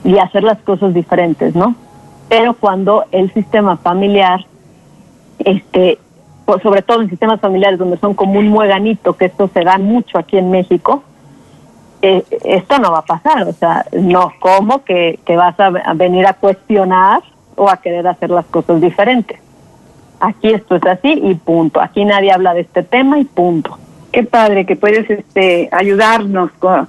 y 0.05 0.19
hacer 0.19 0.43
las 0.43 0.59
cosas 0.59 0.95
diferentes, 0.95 1.55
¿no? 1.55 1.75
Pero 2.29 2.55
cuando 2.55 3.05
el 3.13 3.33
sistema 3.33 3.77
familiar 3.77 4.45
este 5.39 5.99
sobre 6.63 6.83
todo 6.83 7.03
en 7.03 7.11
sistemas 7.11 7.41
familiares 7.41 7.79
donde 7.79 7.97
son 7.97 8.15
como 8.15 8.39
un 8.39 8.49
mueganito, 8.49 9.17
que 9.17 9.27
esto 9.27 9.49
se 9.53 9.63
da 9.63 9.79
mucho 9.79 10.19
aquí 10.19 10.37
en 10.37 10.51
México, 10.51 11.03
eh, 12.03 12.23
esto 12.45 12.79
no 12.79 12.93
va 12.93 12.99
a 12.99 13.05
pasar. 13.05 13.49
O 13.49 13.53
sea, 13.53 13.87
no, 13.93 14.33
¿cómo 14.39 14.85
que, 14.85 15.19
que 15.25 15.37
vas 15.37 15.59
a, 15.59 15.71
venir 15.95 16.27
a 16.27 16.35
cuestionar 16.35 17.23
o 17.57 17.71
a 17.71 17.79
querer 17.79 18.07
hacer 18.07 18.29
las 18.29 18.45
cosas 18.47 18.81
diferentes? 18.81 19.39
Aquí 20.21 20.51
esto 20.51 20.77
es 20.77 20.85
así 20.85 21.13
y 21.13 21.35
punto. 21.35 21.81
Aquí 21.81 22.05
nadie 22.05 22.31
habla 22.31 22.53
de 22.53 22.61
este 22.61 22.83
tema 22.83 23.19
y 23.19 23.25
punto. 23.25 23.79
Qué 24.13 24.23
padre 24.23 24.67
que 24.67 24.77
puedes 24.77 25.09
este, 25.09 25.69
ayudarnos 25.73 26.51
a, 26.63 26.87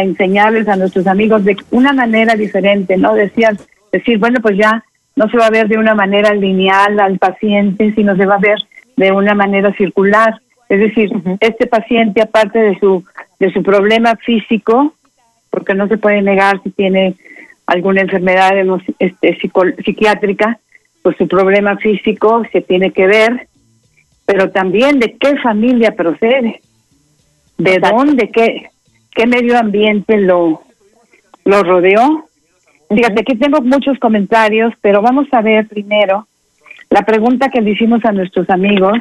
enseñarles 0.00 0.68
a 0.68 0.76
nuestros 0.76 1.06
amigos 1.06 1.44
de 1.44 1.56
una 1.70 1.92
manera 1.92 2.34
diferente, 2.34 2.96
¿no? 2.96 3.14
Decías, 3.14 3.56
decir, 3.92 4.18
bueno, 4.18 4.40
pues 4.40 4.56
ya 4.56 4.84
no 5.14 5.28
se 5.28 5.36
va 5.36 5.46
a 5.46 5.50
ver 5.50 5.68
de 5.68 5.78
una 5.78 5.94
manera 5.94 6.34
lineal 6.34 6.98
al 6.98 7.18
paciente, 7.18 7.92
sino 7.94 8.16
se 8.16 8.26
va 8.26 8.34
a 8.36 8.38
ver 8.38 8.58
de 9.00 9.12
una 9.12 9.34
manera 9.34 9.72
circular. 9.74 10.40
Es 10.68 10.78
decir, 10.78 11.10
este 11.40 11.66
paciente, 11.66 12.20
aparte 12.20 12.58
de 12.58 12.78
su, 12.78 13.02
de 13.38 13.50
su 13.50 13.62
problema 13.62 14.14
físico, 14.16 14.94
porque 15.48 15.74
no 15.74 15.88
se 15.88 15.96
puede 15.96 16.20
negar 16.20 16.62
si 16.62 16.70
tiene 16.70 17.16
alguna 17.66 18.02
enfermedad 18.02 18.52
este, 18.98 19.38
psiquiátrica, 19.84 20.58
pues 21.02 21.16
su 21.16 21.26
problema 21.26 21.78
físico 21.78 22.42
se 22.52 22.60
tiene 22.60 22.92
que 22.92 23.06
ver, 23.06 23.48
pero 24.26 24.50
también 24.50 24.98
de 24.98 25.16
qué 25.16 25.36
familia 25.38 25.92
procede, 25.96 26.60
de 27.56 27.78
dónde, 27.78 28.30
qué, 28.30 28.68
qué 29.12 29.26
medio 29.26 29.58
ambiente 29.58 30.18
lo, 30.18 30.60
lo 31.46 31.62
rodeó. 31.62 32.26
Fíjate, 32.90 33.22
aquí 33.22 33.34
tengo 33.36 33.62
muchos 33.62 33.98
comentarios, 33.98 34.74
pero 34.82 35.00
vamos 35.00 35.26
a 35.32 35.40
ver 35.40 35.66
primero 35.68 36.26
la 36.90 37.02
pregunta 37.02 37.48
que 37.48 37.60
le 37.60 37.70
hicimos 37.70 38.04
a 38.04 38.12
nuestros 38.12 38.50
amigos, 38.50 38.98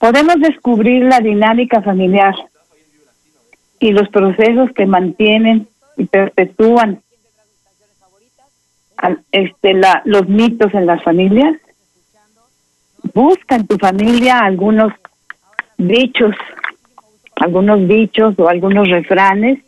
podemos 0.00 0.34
descubrir 0.40 1.04
la 1.04 1.20
dinámica 1.20 1.80
familiar 1.80 2.34
y 3.78 3.92
los 3.92 4.08
procesos 4.08 4.70
que 4.74 4.84
mantienen 4.84 5.68
y 5.96 6.06
perpetúan 6.06 7.00
este, 9.30 9.80
los 10.04 10.28
mitos 10.28 10.74
en 10.74 10.86
las 10.86 11.02
familias. 11.04 11.54
Busca 13.12 13.54
en 13.54 13.66
tu 13.68 13.76
familia 13.76 14.40
algunos 14.40 14.92
dichos, 15.78 16.34
algunos 17.36 17.86
dichos 17.86 18.34
o 18.38 18.48
algunos 18.48 18.88
refranes 18.88 19.60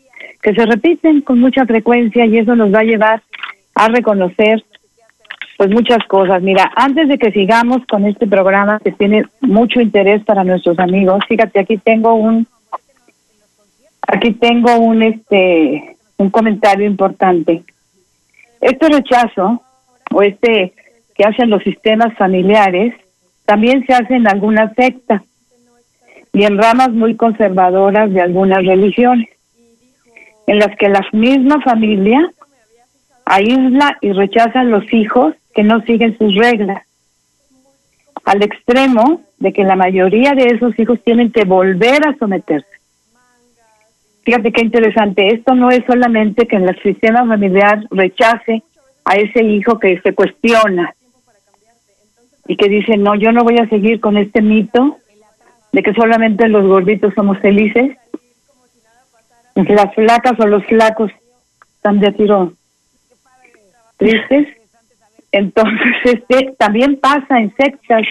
que 0.42 0.52
se 0.52 0.66
repiten 0.66 1.20
con 1.20 1.38
mucha 1.38 1.64
frecuencia 1.64 2.26
y 2.26 2.38
eso 2.38 2.56
nos 2.56 2.74
va 2.74 2.80
a 2.80 2.84
llevar 2.84 3.22
a 3.74 3.88
reconocer 3.88 4.64
pues 5.56 5.70
muchas 5.70 6.04
cosas. 6.06 6.42
Mira, 6.42 6.70
antes 6.76 7.08
de 7.08 7.18
que 7.18 7.32
sigamos 7.32 7.78
con 7.86 8.06
este 8.06 8.26
programa 8.26 8.78
que 8.80 8.92
tiene 8.92 9.24
mucho 9.40 9.80
interés 9.80 10.22
para 10.24 10.44
nuestros 10.44 10.78
amigos, 10.78 11.24
fíjate, 11.28 11.60
aquí 11.60 11.78
tengo 11.78 12.14
un 12.14 12.46
aquí 14.06 14.32
tengo 14.34 14.76
un 14.76 15.02
este 15.02 15.96
un 16.18 16.30
comentario 16.30 16.86
importante. 16.86 17.62
Este 18.60 18.88
rechazo 18.88 19.62
o 20.12 20.22
este 20.22 20.74
que 21.14 21.24
hacen 21.24 21.50
los 21.50 21.62
sistemas 21.62 22.14
familiares 22.16 22.94
también 23.46 23.84
se 23.86 23.94
hacen 23.94 24.16
en 24.16 24.28
algunas 24.28 24.74
sectas 24.74 25.22
y 26.32 26.44
en 26.44 26.58
ramas 26.58 26.90
muy 26.90 27.16
conservadoras 27.16 28.12
de 28.12 28.20
algunas 28.20 28.58
religiones, 28.58 29.28
en 30.46 30.58
las 30.58 30.76
que 30.76 30.90
la 30.90 31.00
misma 31.12 31.62
familia 31.62 32.30
aísla 33.24 33.96
y 34.02 34.12
rechaza 34.12 34.60
a 34.60 34.64
los 34.64 34.92
hijos 34.92 35.34
que 35.56 35.62
no 35.62 35.80
siguen 35.80 36.18
sus 36.18 36.34
reglas, 36.34 36.82
al 38.26 38.42
extremo 38.42 39.22
de 39.38 39.54
que 39.54 39.64
la 39.64 39.74
mayoría 39.74 40.32
de 40.32 40.54
esos 40.54 40.78
hijos 40.78 41.02
tienen 41.02 41.32
que 41.32 41.46
volver 41.46 42.06
a 42.06 42.14
someterse. 42.18 42.68
Fíjate 44.22 44.52
qué 44.52 44.60
interesante, 44.60 45.28
esto 45.28 45.54
no 45.54 45.70
es 45.70 45.82
solamente 45.86 46.46
que 46.46 46.56
en 46.56 46.68
el 46.68 46.78
sistema 46.82 47.26
familiar 47.26 47.86
rechace 47.90 48.64
a 49.06 49.14
ese 49.14 49.42
hijo 49.44 49.78
que 49.78 49.98
se 50.02 50.14
cuestiona 50.14 50.94
y 52.46 52.56
que 52.56 52.68
dice, 52.68 52.98
no, 52.98 53.14
yo 53.14 53.32
no 53.32 53.42
voy 53.42 53.56
a 53.56 53.68
seguir 53.70 53.98
con 53.98 54.18
este 54.18 54.42
mito 54.42 54.98
de 55.72 55.82
que 55.82 55.94
solamente 55.94 56.50
los 56.50 56.66
gorditos 56.66 57.14
somos 57.14 57.38
felices, 57.38 57.96
las 59.54 59.94
flacas 59.94 60.38
o 60.38 60.46
los 60.46 60.66
flacos 60.66 61.10
están 61.76 61.98
de 62.00 62.12
tiro 62.12 62.52
tristes. 63.96 64.48
Entonces, 65.36 65.92
este 66.04 66.54
también 66.58 66.96
pasa 66.96 67.38
en 67.38 67.54
sectas 67.56 68.02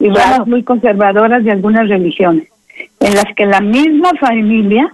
y 0.00 0.08
ramas 0.08 0.46
muy 0.46 0.64
conservadoras 0.64 1.44
de 1.44 1.52
algunas 1.52 1.88
religiones, 1.88 2.48
en 3.00 3.14
las 3.14 3.26
que 3.36 3.46
la 3.46 3.60
misma 3.60 4.10
familia, 4.20 4.92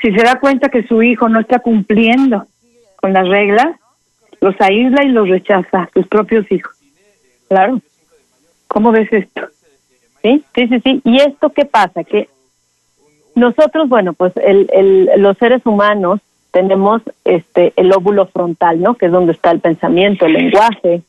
si 0.00 0.12
se 0.12 0.22
da 0.22 0.38
cuenta 0.38 0.68
que 0.68 0.84
su 0.84 1.02
hijo 1.02 1.28
no 1.28 1.40
está 1.40 1.58
cumpliendo 1.58 2.46
con 2.96 3.12
las 3.12 3.28
reglas, 3.28 3.76
los 4.40 4.54
aísla 4.60 5.04
y 5.04 5.08
los 5.08 5.28
rechaza, 5.28 5.90
sus 5.92 6.06
propios 6.06 6.50
hijos. 6.52 6.74
Claro. 7.48 7.80
¿Cómo 8.68 8.92
ves 8.92 9.12
esto? 9.12 9.48
Sí, 10.22 10.44
sí, 10.54 10.68
sí, 10.68 10.80
sí. 10.84 11.00
¿Y 11.04 11.20
esto 11.20 11.50
qué 11.50 11.64
pasa? 11.64 12.04
Que 12.04 12.28
nosotros, 13.34 13.88
bueno, 13.88 14.12
pues 14.12 14.32
el, 14.36 14.70
el, 14.72 15.10
los 15.16 15.36
seres 15.38 15.66
humanos 15.66 16.20
tenemos 16.58 17.02
este 17.24 17.72
el 17.76 17.92
óvulo 17.92 18.26
frontal, 18.26 18.82
¿no? 18.82 18.96
Que 18.96 19.06
es 19.06 19.12
donde 19.12 19.30
está 19.30 19.52
el 19.52 19.60
pensamiento, 19.60 20.26
el 20.26 20.32
lenguaje, 20.32 21.02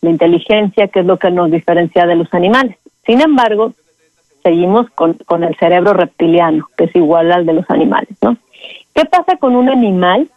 la 0.00 0.10
inteligencia, 0.10 0.86
que 0.86 1.00
es 1.00 1.06
lo 1.06 1.18
que 1.18 1.32
nos 1.32 1.50
diferencia 1.50 2.06
de 2.06 2.14
los 2.14 2.32
animales. 2.32 2.76
Sin 3.04 3.20
embargo, 3.20 3.72
seguimos 4.44 4.88
con, 4.90 5.14
con 5.26 5.42
el 5.42 5.56
cerebro 5.56 5.94
reptiliano, 5.94 6.68
que 6.76 6.84
es 6.84 6.94
igual 6.94 7.32
al 7.32 7.44
de 7.44 7.54
los 7.54 7.68
animales, 7.70 8.16
¿no? 8.22 8.36
¿Qué 8.94 9.04
pasa 9.04 9.36
con 9.36 9.56
un 9.56 9.68
animal 9.68 10.30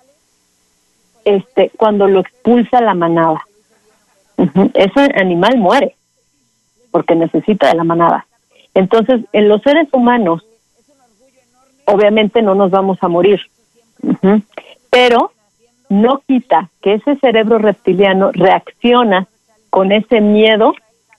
este 1.23 1.69
cuando 1.77 2.07
lo 2.07 2.21
expulsa 2.21 2.81
la 2.81 2.95
manada? 2.95 3.41
Ese 4.73 5.01
animal 5.21 5.59
muere 5.59 5.95
porque 6.89 7.13
necesita 7.13 7.67
de 7.67 7.75
la 7.75 7.83
manada. 7.83 8.25
Entonces, 8.73 9.21
en 9.33 9.49
los 9.49 9.61
seres 9.61 9.87
humanos, 9.91 10.43
obviamente 11.85 12.41
no 12.41 12.55
nos 12.55 12.71
vamos 12.71 12.97
a 13.01 13.07
morir, 13.07 13.39
pero 14.89 15.31
no 15.89 16.21
quita 16.27 16.69
que 16.81 16.95
ese 16.95 17.15
cerebro 17.17 17.57
reptiliano 17.59 18.31
reacciona 18.31 19.27
con 19.69 19.91
ese 19.91 20.21
miedo 20.21 20.73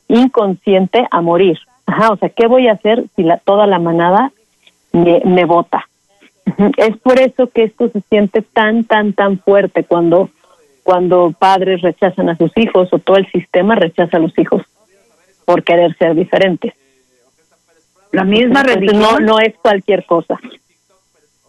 inconsciente 0.09 1.07
a 1.11 1.20
morir. 1.20 1.59
Ajá, 1.87 2.11
o 2.11 2.16
sea, 2.16 2.29
¿qué 2.29 2.47
voy 2.47 2.68
a 2.68 2.72
hacer 2.72 3.05
si 3.16 3.22
la, 3.22 3.39
toda 3.39 3.66
la 3.66 3.79
manada 3.79 4.33
me, 4.93 5.22
me 5.24 5.45
vota? 5.45 5.89
Es 6.76 6.97
por 6.99 7.20
eso 7.20 7.49
que 7.51 7.64
esto 7.64 7.89
se 7.91 8.01
siente 8.03 8.43
tan, 8.43 8.85
tan, 8.85 9.12
tan 9.12 9.39
fuerte 9.39 9.85
cuando, 9.85 10.31
cuando 10.83 11.33
padres 11.39 11.83
rechazan 11.83 12.31
a 12.31 12.37
sus 12.37 12.51
hijos 12.57 12.89
o 12.93 12.99
todo 12.99 13.16
el 13.16 13.31
sistema 13.31 13.74
rechaza 13.74 14.16
a 14.16 14.20
los 14.20 14.37
hijos 14.39 14.62
por 15.45 15.62
querer 15.62 15.97
ser 15.97 16.14
diferentes. 16.14 16.74
La 18.12 18.24
misma 18.24 18.62
religión. 18.62 19.01
No, 19.01 19.18
no 19.18 19.39
es 19.39 19.55
cualquier 19.62 20.05
cosa. 20.07 20.39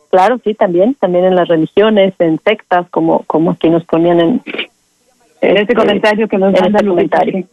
Claro, 0.10 0.40
sí, 0.44 0.56
también, 0.56 0.96
también 0.96 1.26
en 1.26 1.36
las 1.36 1.48
religiones, 1.48 2.14
en 2.20 2.40
sectas, 2.44 2.90
como, 2.90 3.24
como 3.24 3.52
aquí 3.52 3.70
nos 3.70 3.86
ponían 3.86 4.20
en, 4.20 4.42
este, 5.42 5.62
este 5.62 5.76
comentario 5.76 6.28
que 6.28 6.38
nos 6.38 6.60
manda 6.60 6.80
comentario. 6.80 7.48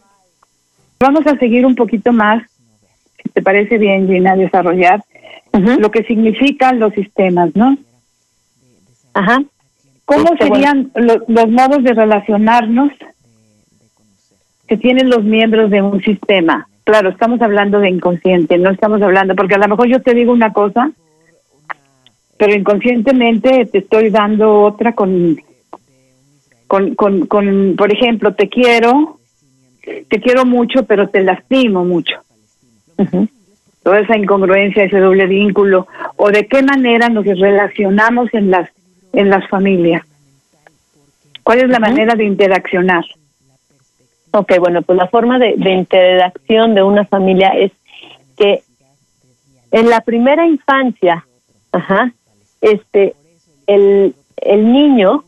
Vamos 0.99 1.27
a 1.27 1.37
seguir 1.37 1.65
un 1.65 1.75
poquito 1.75 2.11
más, 2.11 2.43
si 3.21 3.29
te 3.29 3.41
parece 3.43 3.77
bien, 3.77 4.07
Gina, 4.07 4.35
desarrollar 4.35 5.03
lo 5.53 5.91
que 5.91 6.03
significan 6.03 6.79
los 6.79 6.93
sistemas, 6.93 7.55
¿no? 7.55 7.77
Ajá. 9.13 9.41
¿Cómo 10.05 10.35
serían 10.39 10.91
los 10.95 11.49
modos 11.49 11.83
de 11.83 11.93
relacionarnos 11.93 12.91
que 14.67 14.77
tienen 14.77 15.09
los 15.09 15.23
miembros 15.23 15.69
de 15.69 15.81
un 15.81 16.01
sistema? 16.01 16.67
Claro, 16.83 17.09
estamos 17.09 17.41
hablando 17.41 17.79
de 17.79 17.89
inconsciente, 17.89 18.57
no 18.57 18.69
estamos 18.69 19.01
hablando, 19.01 19.35
porque 19.35 19.55
a 19.55 19.59
lo 19.59 19.67
mejor 19.67 19.87
yo 19.87 20.01
te 20.01 20.13
digo 20.13 20.31
una 20.31 20.53
cosa 20.53 20.91
pero 22.37 22.53
inconscientemente 22.53 23.65
te 23.65 23.79
estoy 23.79 24.09
dando 24.09 24.61
otra 24.61 24.93
con, 24.93 25.37
con, 26.67 26.95
con, 26.95 27.25
con, 27.25 27.75
por 27.77 27.91
ejemplo, 27.91 28.33
te 28.35 28.47
quiero, 28.47 29.19
te 29.81 30.21
quiero 30.21 30.45
mucho, 30.45 30.85
pero 30.85 31.09
te 31.09 31.21
lastimo 31.21 31.83
mucho. 31.83 32.15
Toda 33.83 33.99
esa 33.99 34.17
incongruencia, 34.17 34.83
ese 34.83 34.99
doble 34.99 35.25
vínculo, 35.27 35.87
o 36.15 36.29
de 36.29 36.47
qué 36.47 36.61
manera 36.61 37.09
nos 37.09 37.25
relacionamos 37.25 38.33
en 38.33 38.51
las, 38.51 38.69
en 39.13 39.29
las 39.29 39.47
familias. 39.49 40.03
¿Cuál 41.43 41.59
es 41.59 41.69
la 41.69 41.79
manera 41.79 42.15
de 42.15 42.25
interaccionar? 42.25 43.05
Ok, 44.31 44.59
bueno, 44.59 44.81
pues 44.81 44.97
la 44.97 45.07
forma 45.07 45.39
de, 45.39 45.55
de 45.57 45.71
interacción 45.71 46.75
de 46.75 46.83
una 46.83 47.05
familia 47.05 47.49
es 47.49 47.71
que 48.37 48.61
en 49.71 49.89
la 49.89 50.01
primera 50.01 50.45
infancia, 50.45 51.25
ajá, 51.71 52.11
este, 52.61 53.15
el, 53.67 54.15
el 54.37 54.71
niño 54.71 55.23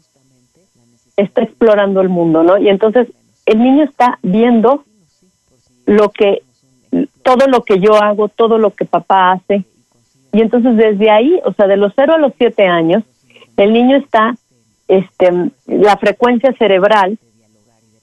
está 1.17 1.43
explorando 1.43 2.01
el 2.01 2.09
mundo, 2.09 2.43
¿no? 2.43 2.57
Y 2.57 2.69
entonces 2.69 3.07
el 3.45 3.59
niño 3.59 3.83
está 3.83 4.19
viendo 4.21 4.83
lo 5.85 6.09
que, 6.09 6.43
todo 7.23 7.47
lo 7.47 7.63
que 7.63 7.79
yo 7.79 7.95
hago, 7.95 8.29
todo 8.29 8.57
lo 8.57 8.71
que 8.71 8.85
papá 8.85 9.31
hace. 9.31 9.63
Y 10.31 10.41
entonces 10.41 10.77
desde 10.77 11.09
ahí, 11.09 11.39
o 11.43 11.53
sea, 11.53 11.67
de 11.67 11.77
los 11.77 11.93
cero 11.95 12.13
a 12.13 12.19
los 12.19 12.33
siete 12.37 12.67
años, 12.67 13.03
el 13.57 13.73
niño 13.73 13.97
está, 13.97 14.35
este, 14.87 15.31
la 15.65 15.97
frecuencia 15.97 16.53
cerebral 16.53 17.17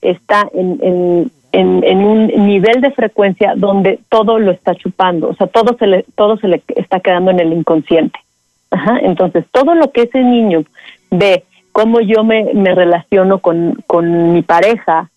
está 0.01 0.47
en, 0.53 0.79
en, 0.81 1.31
en, 1.51 1.83
en, 1.83 1.97
un 2.05 2.27
nivel 2.45 2.81
de 2.81 2.91
frecuencia 2.91 3.53
donde 3.55 3.99
todo 4.09 4.37
lo 4.37 4.51
está 4.51 4.75
chupando, 4.75 5.29
o 5.29 5.35
sea, 5.35 5.47
todo 5.47 5.75
se 5.77 5.87
le, 5.87 6.05
todo 6.15 6.37
se 6.37 6.47
le 6.47 6.61
está 6.75 6.99
quedando 6.99 7.31
en 7.31 7.39
el 7.39 7.53
inconsciente. 7.53 8.19
Ajá, 8.69 8.99
entonces, 9.01 9.45
todo 9.51 9.75
lo 9.75 9.91
que 9.91 10.03
ese 10.03 10.23
niño 10.23 10.63
ve, 11.09 11.43
cómo 11.71 12.01
yo 12.01 12.23
me, 12.23 12.53
me 12.53 12.75
relaciono 12.75 13.39
con, 13.39 13.75
con 13.87 14.33
mi 14.33 14.41
pareja 14.41 15.09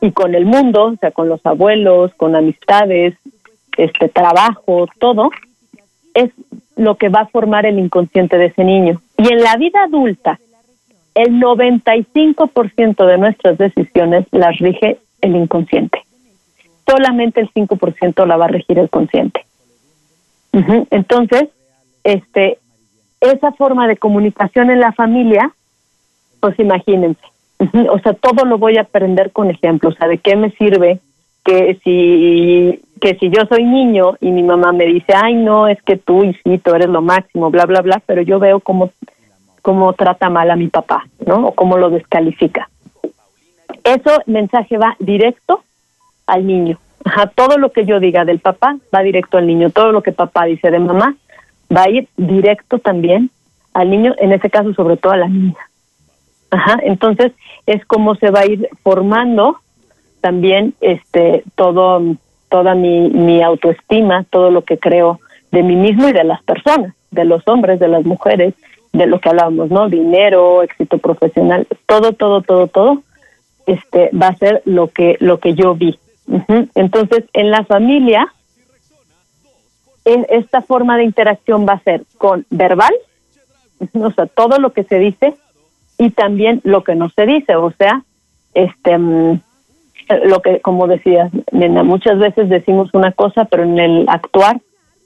y 0.00 0.12
con 0.12 0.34
el 0.34 0.44
mundo, 0.44 0.84
o 0.84 0.96
sea, 0.96 1.10
con 1.10 1.28
los 1.28 1.44
abuelos, 1.44 2.12
con 2.14 2.36
amistades, 2.36 3.14
este 3.76 4.08
trabajo, 4.08 4.86
todo, 4.98 5.30
es 6.14 6.30
lo 6.76 6.96
que 6.96 7.08
va 7.08 7.20
a 7.20 7.26
formar 7.26 7.66
el 7.66 7.78
inconsciente 7.78 8.38
de 8.38 8.46
ese 8.46 8.64
niño. 8.64 9.00
Y 9.16 9.32
en 9.32 9.42
la 9.42 9.56
vida 9.56 9.84
adulta, 9.84 10.38
el 11.14 11.40
95% 11.40 13.06
de 13.06 13.18
nuestras 13.18 13.58
decisiones 13.58 14.26
las 14.30 14.56
rige 14.58 14.98
el 15.20 15.34
inconsciente. 15.34 16.02
Solamente 16.86 17.40
el 17.40 17.52
5% 17.52 18.26
la 18.26 18.36
va 18.36 18.46
a 18.46 18.48
regir 18.48 18.78
el 18.78 18.88
consciente. 18.88 19.44
Entonces, 20.90 21.48
este, 22.04 22.58
esa 23.20 23.52
forma 23.52 23.86
de 23.88 23.96
comunicación 23.96 24.70
en 24.70 24.80
la 24.80 24.92
familia, 24.92 25.52
pues 26.40 26.58
imagínense, 26.58 27.20
o 27.90 27.98
sea, 27.98 28.14
todo 28.14 28.44
lo 28.44 28.58
voy 28.58 28.78
a 28.78 28.82
aprender 28.82 29.32
con 29.32 29.50
ejemplos, 29.50 29.94
o 29.94 29.96
sea, 29.98 30.08
de 30.08 30.18
qué 30.18 30.36
me 30.36 30.50
sirve 30.52 31.00
que 31.44 31.78
si 31.82 32.80
que 33.00 33.14
si 33.14 33.30
yo 33.30 33.42
soy 33.48 33.62
niño 33.62 34.16
y 34.20 34.32
mi 34.32 34.42
mamá 34.42 34.72
me 34.72 34.84
dice, 34.84 35.12
"Ay, 35.14 35.34
no, 35.34 35.68
es 35.68 35.80
que 35.82 35.96
tú, 35.96 36.24
hijito, 36.24 36.74
eres 36.74 36.88
lo 36.88 37.00
máximo", 37.00 37.50
bla 37.50 37.64
bla 37.64 37.80
bla, 37.80 38.02
pero 38.04 38.22
yo 38.22 38.38
veo 38.38 38.60
cómo 38.60 38.90
cómo 39.62 39.92
trata 39.92 40.30
mal 40.30 40.50
a 40.50 40.56
mi 40.56 40.68
papá, 40.68 41.06
¿no? 41.24 41.48
O 41.48 41.52
cómo 41.52 41.78
lo 41.78 41.90
descalifica. 41.90 42.68
Eso 43.84 44.10
mensaje 44.26 44.78
va 44.78 44.96
directo 44.98 45.62
al 46.26 46.46
niño. 46.46 46.78
Ajá, 47.04 47.26
todo 47.28 47.56
lo 47.56 47.70
que 47.70 47.84
yo 47.84 48.00
diga 48.00 48.24
del 48.24 48.40
papá 48.40 48.76
va 48.94 49.02
directo 49.02 49.38
al 49.38 49.46
niño, 49.46 49.70
todo 49.70 49.92
lo 49.92 50.02
que 50.02 50.12
papá 50.12 50.44
dice 50.44 50.70
de 50.70 50.78
mamá 50.78 51.16
va 51.74 51.84
a 51.84 51.90
ir 51.90 52.08
directo 52.16 52.78
también 52.78 53.30
al 53.74 53.90
niño, 53.90 54.14
en 54.18 54.32
ese 54.32 54.50
caso 54.50 54.72
sobre 54.74 54.96
todo 54.96 55.12
a 55.12 55.18
la 55.18 55.28
niña. 55.28 55.56
Ajá, 56.50 56.78
entonces 56.82 57.32
es 57.66 57.84
como 57.84 58.14
se 58.14 58.30
va 58.30 58.40
a 58.40 58.46
ir 58.46 58.68
formando 58.82 59.58
también 60.20 60.74
este 60.80 61.44
todo 61.54 62.02
toda 62.48 62.74
mi, 62.74 63.10
mi 63.10 63.42
autoestima, 63.42 64.24
todo 64.30 64.50
lo 64.50 64.62
que 64.62 64.78
creo 64.78 65.20
de 65.52 65.62
mí 65.62 65.76
mismo 65.76 66.08
y 66.08 66.12
de 66.12 66.24
las 66.24 66.42
personas, 66.42 66.94
de 67.10 67.24
los 67.26 67.46
hombres, 67.46 67.78
de 67.78 67.88
las 67.88 68.04
mujeres, 68.04 68.54
de 68.92 69.06
lo 69.06 69.20
que 69.20 69.28
hablábamos, 69.28 69.70
¿no? 69.70 69.88
Dinero, 69.88 70.62
éxito 70.62 70.96
profesional, 70.96 71.66
todo, 71.86 72.12
todo, 72.12 72.40
todo, 72.40 72.66
todo 72.66 73.02
este 73.66 74.10
va 74.10 74.28
a 74.28 74.36
ser 74.36 74.62
lo 74.64 74.88
que 74.88 75.16
lo 75.20 75.38
que 75.38 75.54
yo 75.54 75.74
vi. 75.74 75.98
Entonces, 76.74 77.24
en 77.32 77.50
la 77.50 77.64
familia 77.64 78.32
esta 80.28 80.62
forma 80.62 80.96
de 80.96 81.04
interacción 81.04 81.66
va 81.68 81.74
a 81.74 81.82
ser 81.82 82.02
con 82.16 82.46
verbal, 82.50 82.92
o 83.94 84.10
sea, 84.10 84.26
todo 84.26 84.58
lo 84.58 84.72
que 84.72 84.84
se 84.84 84.98
dice 84.98 85.34
y 85.98 86.10
también 86.10 86.60
lo 86.64 86.84
que 86.84 86.94
no 86.94 87.08
se 87.10 87.26
dice, 87.26 87.56
o 87.56 87.70
sea, 87.72 88.02
este 88.54 88.96
mm, 88.96 89.40
lo 90.24 90.40
que 90.40 90.60
como 90.60 90.86
decías, 90.86 91.30
muchas 91.52 92.18
veces 92.18 92.48
decimos 92.48 92.88
una 92.94 93.12
cosa, 93.12 93.44
pero 93.44 93.64
en 93.64 93.78
el 93.78 94.08
actuar 94.08 94.60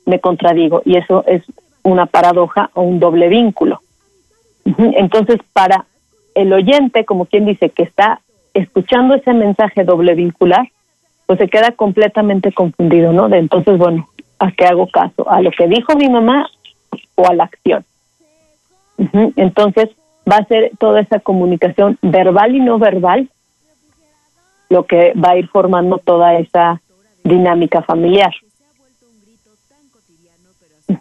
me 0.07 0.21
contradigo 0.21 0.83
y 0.85 0.97
eso 0.97 1.25
es 1.27 1.43
una 1.83 2.07
paradoja 2.07 2.71
o 2.75 2.83
un 2.83 3.01
doble 3.01 3.29
vínculo. 3.29 3.81
Entonces, 4.65 5.39
para 5.53 5.87
el 6.35 6.53
oyente, 6.53 7.05
como 7.05 7.27
quien 7.27 7.47
dice 7.47 7.71
que 7.71 7.83
está 7.83 8.21
escuchando 8.55 9.15
ese 9.15 9.33
mensaje 9.33 9.85
doble 9.85 10.15
vincular, 10.15 10.69
pues 11.27 11.39
se 11.39 11.49
queda 11.49 11.73
completamente 11.73 12.53
confundido, 12.53 13.13
¿no? 13.13 13.29
De 13.29 13.39
entonces, 13.39 13.79
bueno, 13.79 14.09
¿a 14.43 14.51
qué 14.51 14.67
hago 14.67 14.89
caso? 14.89 15.29
¿A 15.31 15.41
lo 15.41 15.51
que 15.53 15.69
dijo 15.69 15.95
mi 15.97 16.09
mamá 16.09 16.49
o 17.15 17.29
a 17.29 17.35
la 17.35 17.45
acción? 17.45 17.85
Entonces, 19.37 19.91
va 20.31 20.37
a 20.37 20.45
ser 20.45 20.73
toda 20.79 21.01
esa 21.01 21.21
comunicación 21.21 21.99
verbal 22.03 22.55
y 22.55 22.61
no 22.61 22.79
verbal 22.79 23.29
lo 24.69 24.85
que 24.85 25.13
va 25.15 25.31
a 25.31 25.37
ir 25.37 25.49
formando 25.49 25.99
toda 25.99 26.39
esa 26.39 26.81
dinámica 27.25 27.83
familiar. 27.83 28.33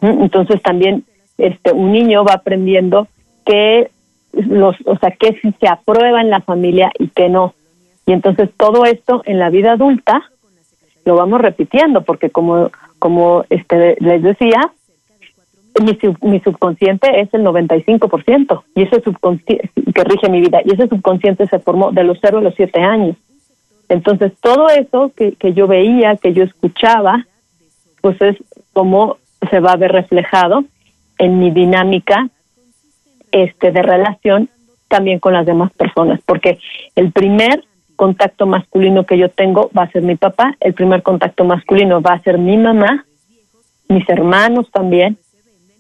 Entonces 0.02 0.62
también 0.62 1.04
este 1.38 1.72
un 1.72 1.92
niño 1.92 2.24
va 2.24 2.34
aprendiendo 2.34 3.08
que 3.46 3.92
los, 4.34 4.76
o 4.86 4.98
sea, 4.98 5.12
que 5.12 5.40
si 5.42 5.52
se 5.54 5.68
aprueba 5.68 6.22
en 6.22 6.30
la 6.30 6.42
familia 6.42 6.92
y 7.00 7.08
que 7.08 7.30
no. 7.30 7.54
Y 8.06 8.14
entonces 8.14 8.50
todo 8.58 8.86
esto 8.86 9.22
en 9.26 9.40
la 9.40 9.50
vida 9.50 9.74
adulta 9.74 10.22
lo 11.06 11.16
vamos 11.16 11.42
repitiendo 11.42 12.02
porque 12.02 12.30
como 12.30 12.70
como 13.02 13.44
este 13.50 13.98
les 14.00 14.22
decía, 14.22 14.60
mi, 15.84 15.98
mi 16.22 16.40
subconsciente 16.42 17.20
es 17.20 17.34
el 17.34 17.42
95% 17.44 18.64
y 18.76 18.84
ese 18.84 19.02
subconsciente 19.02 19.72
que 19.96 20.04
rige 20.04 20.30
mi 20.30 20.40
vida 20.40 20.62
y 20.64 20.72
ese 20.72 20.88
subconsciente 20.88 21.48
se 21.48 21.58
formó 21.58 21.92
de 21.92 22.04
los 22.04 22.20
0 22.22 22.38
a 22.38 22.42
los 22.42 22.54
7 22.54 22.80
años. 22.80 23.18
Entonces 23.90 24.34
todo 24.40 24.70
eso 24.70 25.12
que, 25.18 25.32
que 25.32 25.54
yo 25.54 25.66
veía, 25.66 26.16
que 26.16 26.32
yo 26.34 26.44
escuchaba, 26.44 27.26
pues 28.02 28.22
es 28.22 28.38
como 28.72 29.18
se 29.50 29.60
va 29.60 29.72
a 29.72 29.78
ver 29.78 29.92
reflejado 29.94 30.64
en 31.18 31.40
mi 31.40 31.50
dinámica 31.50 32.30
este 33.32 33.72
de 33.72 33.82
relación 33.82 34.48
también 34.90 35.18
con 35.18 35.34
las 35.34 35.48
demás 35.48 35.72
personas, 35.74 36.20
porque 36.24 36.60
el 36.96 37.12
primer 37.12 37.64
contacto 38.02 38.48
masculino 38.48 39.06
que 39.06 39.16
yo 39.16 39.30
tengo 39.30 39.70
va 39.78 39.84
a 39.84 39.92
ser 39.92 40.02
mi 40.02 40.16
papá, 40.16 40.58
el 40.60 40.74
primer 40.74 41.04
contacto 41.04 41.46
masculino 41.46 42.02
va 42.02 42.14
a 42.14 42.24
ser 42.24 42.40
mi 42.40 42.58
mamá, 42.58 43.06
mis 43.90 44.10
hermanos 44.10 44.72
también, 44.72 45.20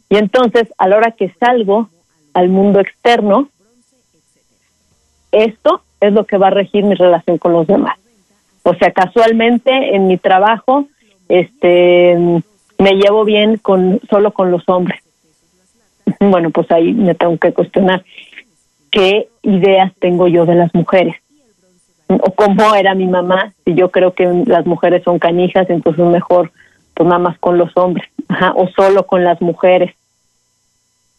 y 0.08 0.18
entonces 0.18 0.68
a 0.78 0.88
la 0.88 0.98
hora 0.98 1.12
que 1.14 1.34
salgo 1.40 1.90
al 2.36 2.50
mundo 2.50 2.80
externo, 2.80 3.50
esto 5.32 5.82
es 6.00 6.14
lo 6.14 6.26
que 6.26 6.38
va 6.38 6.50
a 6.50 6.52
regir 6.52 6.84
mi 6.84 6.94
relación 6.94 7.40
con 7.40 7.54
los 7.54 7.66
demás. 7.66 7.98
O 8.62 8.76
sea, 8.76 8.92
casualmente 8.92 9.72
en 9.96 10.06
mi 10.06 10.20
trabajo, 10.20 10.86
este 11.28 12.16
me 12.78 12.92
llevo 12.98 13.26
bien 13.26 13.58
con 13.58 14.00
solo 14.12 14.32
con 14.32 14.52
los 14.52 14.62
hombres. 14.70 15.02
Bueno, 16.20 16.52
pues 16.52 16.70
ahí 16.72 16.94
me 16.94 17.16
tengo 17.16 17.36
que 17.40 17.52
cuestionar 17.52 18.04
qué 18.92 19.28
ideas 19.42 19.92
tengo 20.00 20.28
yo 20.28 20.46
de 20.46 20.54
las 20.54 20.72
mujeres 20.76 21.16
o 22.16 22.32
cómo 22.32 22.76
era 22.76 22.96
mi 22.96 23.08
mamá, 23.08 23.54
si 23.66 23.74
yo 23.74 23.92
creo 23.92 24.14
que 24.14 24.26
las 24.46 24.66
mujeres 24.66 25.04
son 25.04 25.20
canijas, 25.20 25.70
entonces 25.70 26.04
mejor 26.06 26.52
pues 26.94 27.08
nada 27.08 27.20
más 27.20 27.38
con 27.40 27.58
los 27.58 27.76
hombres, 27.78 28.08
o 28.56 28.68
solo 28.70 29.06
con 29.06 29.24
las 29.24 29.42
mujeres. 29.42 29.96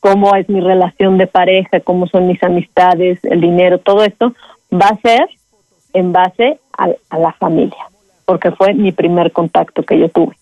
Cómo 0.01 0.35
es 0.35 0.49
mi 0.49 0.61
relación 0.61 1.17
de 1.17 1.27
pareja, 1.27 1.81
cómo 1.81 2.07
son 2.09 2.27
mis 2.27 2.43
amistades, 2.43 3.25
el 3.25 3.41
dinero, 3.41 3.79
todo 3.79 4.05
esto 4.05 4.35
va 4.73 4.87
a 4.87 4.97
ser 4.97 5.29
en 5.93 6.13
base 6.13 6.59
a, 6.77 6.89
a 7.11 7.19
la 7.19 7.33
familia, 7.33 7.87
porque 8.25 8.51
fue 8.51 8.75
mi 8.75 8.93
primer 8.93 9.33
contacto 9.33 9.83
que 9.83 9.99
yo 9.99 10.09
tuve. 10.09 10.37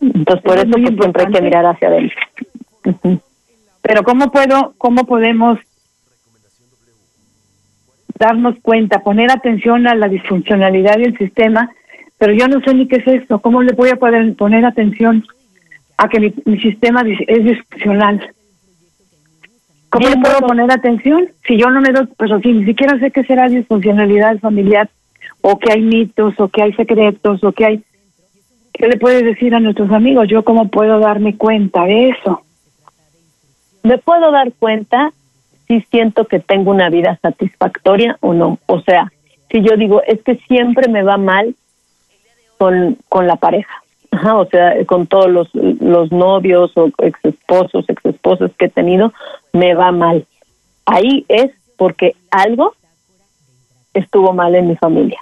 Entonces, 0.00 0.44
por 0.44 0.58
eso, 0.58 0.68
pues, 0.70 0.94
siempre 0.98 1.24
hay 1.24 1.32
que 1.32 1.40
mirar 1.40 1.66
hacia 1.66 1.88
adentro. 1.88 2.20
Pero 3.80 4.02
¿cómo 4.02 4.30
puedo, 4.30 4.74
cómo 4.78 5.04
podemos 5.04 5.58
darnos 8.18 8.56
cuenta, 8.62 9.00
poner 9.00 9.30
atención 9.30 9.86
a 9.86 9.94
la 9.94 10.08
disfuncionalidad 10.08 10.96
del 10.96 11.16
sistema? 11.18 11.70
Pero 12.18 12.32
yo 12.32 12.48
no 12.48 12.60
sé 12.60 12.74
ni 12.74 12.86
qué 12.86 12.96
es 12.96 13.06
esto. 13.06 13.40
¿Cómo 13.40 13.62
le 13.62 13.72
voy 13.72 13.90
a 13.90 13.96
poder 13.96 14.34
poner 14.36 14.64
atención 14.64 15.24
a 15.96 16.08
que 16.08 16.32
mi, 16.44 16.60
sistema 16.60 17.02
es 17.28 17.44
disfuncional? 17.44 18.34
¿Cómo 19.90 20.08
le 20.08 20.16
puedo 20.16 20.38
poner 20.40 20.72
atención? 20.72 21.28
Si 21.46 21.56
yo 21.56 21.70
no 21.70 21.80
me 21.80 21.92
doy, 21.92 22.08
pero 22.16 22.40
si 22.40 22.52
ni 22.52 22.64
siquiera 22.64 22.98
sé 22.98 23.10
qué 23.10 23.22
será 23.24 23.48
disfuncionalidad 23.48 24.38
familiar, 24.38 24.88
o 25.40 25.58
que 25.58 25.72
hay 25.72 25.82
mitos, 25.82 26.34
o 26.38 26.48
que 26.48 26.62
hay 26.62 26.72
secretos, 26.72 27.44
o 27.44 27.52
que 27.52 27.64
hay 27.64 27.84
¿Qué 28.74 28.88
le 28.88 28.96
puedes 28.96 29.22
decir 29.24 29.54
a 29.54 29.60
nuestros 29.60 29.90
amigos? 29.92 30.26
¿Yo 30.28 30.42
cómo 30.42 30.68
puedo 30.68 30.98
darme 30.98 31.36
cuenta 31.36 31.84
de 31.84 32.08
eso? 32.08 32.42
Me 33.84 33.98
puedo 33.98 34.32
dar 34.32 34.52
cuenta 34.58 35.12
si 35.80 35.86
siento 35.90 36.26
que 36.26 36.40
tengo 36.40 36.70
una 36.70 36.90
vida 36.90 37.18
satisfactoria 37.22 38.16
o 38.20 38.34
no. 38.34 38.58
O 38.66 38.80
sea, 38.80 39.12
si 39.50 39.62
yo 39.62 39.76
digo, 39.76 40.02
es 40.06 40.22
que 40.22 40.36
siempre 40.48 40.88
me 40.88 41.02
va 41.02 41.16
mal 41.16 41.54
con, 42.58 42.96
con 43.08 43.26
la 43.26 43.36
pareja. 43.36 43.82
Ajá, 44.10 44.36
o 44.36 44.46
sea, 44.46 44.84
con 44.86 45.06
todos 45.06 45.30
los, 45.30 45.52
los 45.54 46.12
novios 46.12 46.72
o 46.76 46.90
ex 46.98 47.18
esposos, 47.24 47.84
ex 47.88 48.04
esposas 48.04 48.52
que 48.56 48.66
he 48.66 48.68
tenido, 48.68 49.12
me 49.52 49.74
va 49.74 49.90
mal. 49.90 50.24
Ahí 50.86 51.24
es 51.28 51.50
porque 51.76 52.14
algo 52.30 52.74
estuvo 53.92 54.32
mal 54.32 54.54
en 54.54 54.68
mi 54.68 54.76
familia. 54.76 55.18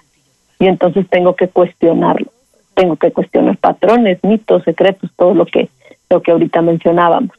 Y 0.58 0.66
entonces 0.66 1.08
tengo 1.08 1.34
que 1.34 1.48
cuestionarlo 1.48 2.30
tengo 2.74 2.96
que 2.96 3.12
cuestionar 3.12 3.56
patrones, 3.58 4.18
mitos, 4.22 4.62
secretos, 4.64 5.10
todo 5.16 5.34
lo 5.34 5.46
que 5.46 5.68
lo 6.10 6.20
que 6.20 6.30
ahorita 6.30 6.60
mencionábamos. 6.60 7.30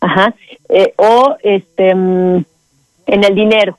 Ajá. 0.00 0.34
Eh, 0.68 0.92
o 0.96 1.36
este 1.42 1.94
mm, 1.94 2.44
en 3.06 3.24
el 3.24 3.34
dinero, 3.34 3.78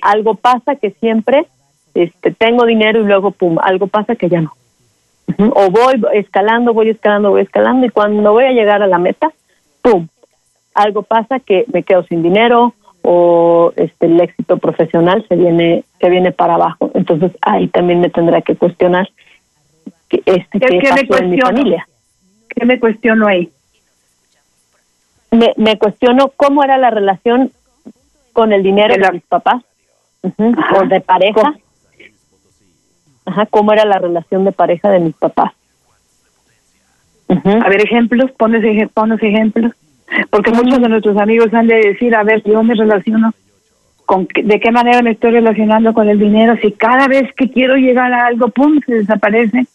algo 0.00 0.34
pasa 0.34 0.76
que 0.76 0.90
siempre 0.92 1.46
este 1.94 2.32
tengo 2.32 2.64
dinero 2.64 3.00
y 3.00 3.04
luego 3.04 3.30
pum, 3.30 3.58
algo 3.62 3.86
pasa 3.86 4.16
que 4.16 4.28
ya 4.28 4.40
no. 4.40 4.52
O 5.54 5.70
voy 5.70 6.02
escalando, 6.14 6.74
voy 6.74 6.90
escalando, 6.90 7.30
voy 7.30 7.42
escalando 7.42 7.86
y 7.86 7.90
cuando 7.90 8.32
voy 8.32 8.44
a 8.44 8.52
llegar 8.52 8.82
a 8.82 8.86
la 8.86 8.98
meta, 8.98 9.32
pum, 9.80 10.08
algo 10.74 11.02
pasa 11.02 11.40
que 11.40 11.64
me 11.72 11.82
quedo 11.82 12.02
sin 12.04 12.22
dinero 12.22 12.74
o 13.02 13.72
este 13.76 14.06
el 14.06 14.20
éxito 14.20 14.58
profesional 14.58 15.24
se 15.28 15.36
viene 15.36 15.84
se 16.00 16.08
viene 16.08 16.32
para 16.32 16.54
abajo. 16.54 16.90
Entonces 16.94 17.32
ahí 17.40 17.68
también 17.68 18.00
me 18.00 18.10
tendrá 18.10 18.42
que 18.42 18.56
cuestionar 18.56 19.08
este, 20.26 20.60
¿Qué, 20.60 20.92
me 20.92 21.06
cuestiono? 21.06 21.76
¿Qué 22.48 22.66
me 22.66 22.78
cuestiono 22.78 23.26
ahí? 23.26 23.50
Me, 25.30 25.54
me 25.56 25.78
cuestiono 25.78 26.28
cómo 26.36 26.62
era 26.62 26.76
la 26.76 26.90
relación 26.90 27.50
con 28.32 28.52
el 28.52 28.62
dinero 28.62 28.94
de, 28.94 29.12
mis 29.12 29.22
papás 29.22 29.62
o 30.22 30.86
de 30.86 31.00
pareja. 31.00 31.54
Ajá, 33.24 33.46
cómo 33.46 33.72
era 33.72 33.84
la 33.84 33.98
relación 33.98 34.44
de 34.44 34.52
pareja 34.52 34.90
de 34.90 35.00
mis 35.00 35.14
papás. 35.14 35.52
A 37.28 37.68
ver, 37.68 37.80
ejemplos, 37.80 38.30
pones, 38.32 38.90
pones 38.92 39.22
ejemplos. 39.22 39.72
Porque 40.30 40.50
muchos 40.50 40.80
de 40.80 40.88
nuestros 40.88 41.16
amigos 41.16 41.52
han 41.54 41.66
de 41.66 41.76
decir, 41.76 42.14
a 42.14 42.22
ver, 42.22 42.42
yo 42.44 42.62
me 42.62 42.74
relaciono, 42.74 43.32
con 44.04 44.26
de 44.26 44.60
qué 44.60 44.70
manera 44.70 45.00
me 45.00 45.12
estoy 45.12 45.30
relacionando 45.30 45.94
con 45.94 46.08
el 46.08 46.18
dinero, 46.18 46.56
si 46.60 46.72
cada 46.72 47.08
vez 47.08 47.32
que 47.34 47.50
quiero 47.50 47.76
llegar 47.76 48.12
a 48.12 48.26
algo, 48.26 48.48
pum, 48.48 48.80
se 48.84 48.94
desaparece 48.94 49.66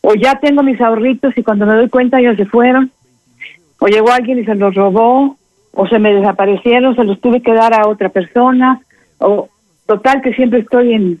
o 0.00 0.14
ya 0.14 0.34
tengo 0.40 0.62
mis 0.62 0.80
ahorritos 0.80 1.36
y 1.36 1.42
cuando 1.42 1.66
me 1.66 1.74
doy 1.74 1.88
cuenta 1.88 2.20
ya 2.20 2.34
se 2.34 2.44
fueron, 2.44 2.90
o 3.78 3.86
llegó 3.86 4.10
alguien 4.10 4.38
y 4.38 4.44
se 4.44 4.54
los 4.54 4.74
robó, 4.74 5.36
o 5.74 5.86
se 5.86 5.98
me 5.98 6.14
desaparecieron, 6.14 6.94
se 6.94 7.04
los 7.04 7.20
tuve 7.20 7.42
que 7.42 7.52
dar 7.52 7.74
a 7.74 7.88
otra 7.88 8.08
persona, 8.08 8.80
o 9.18 9.48
total 9.86 10.22
que 10.22 10.32
siempre 10.34 10.60
estoy 10.60 10.94
en, 10.94 11.20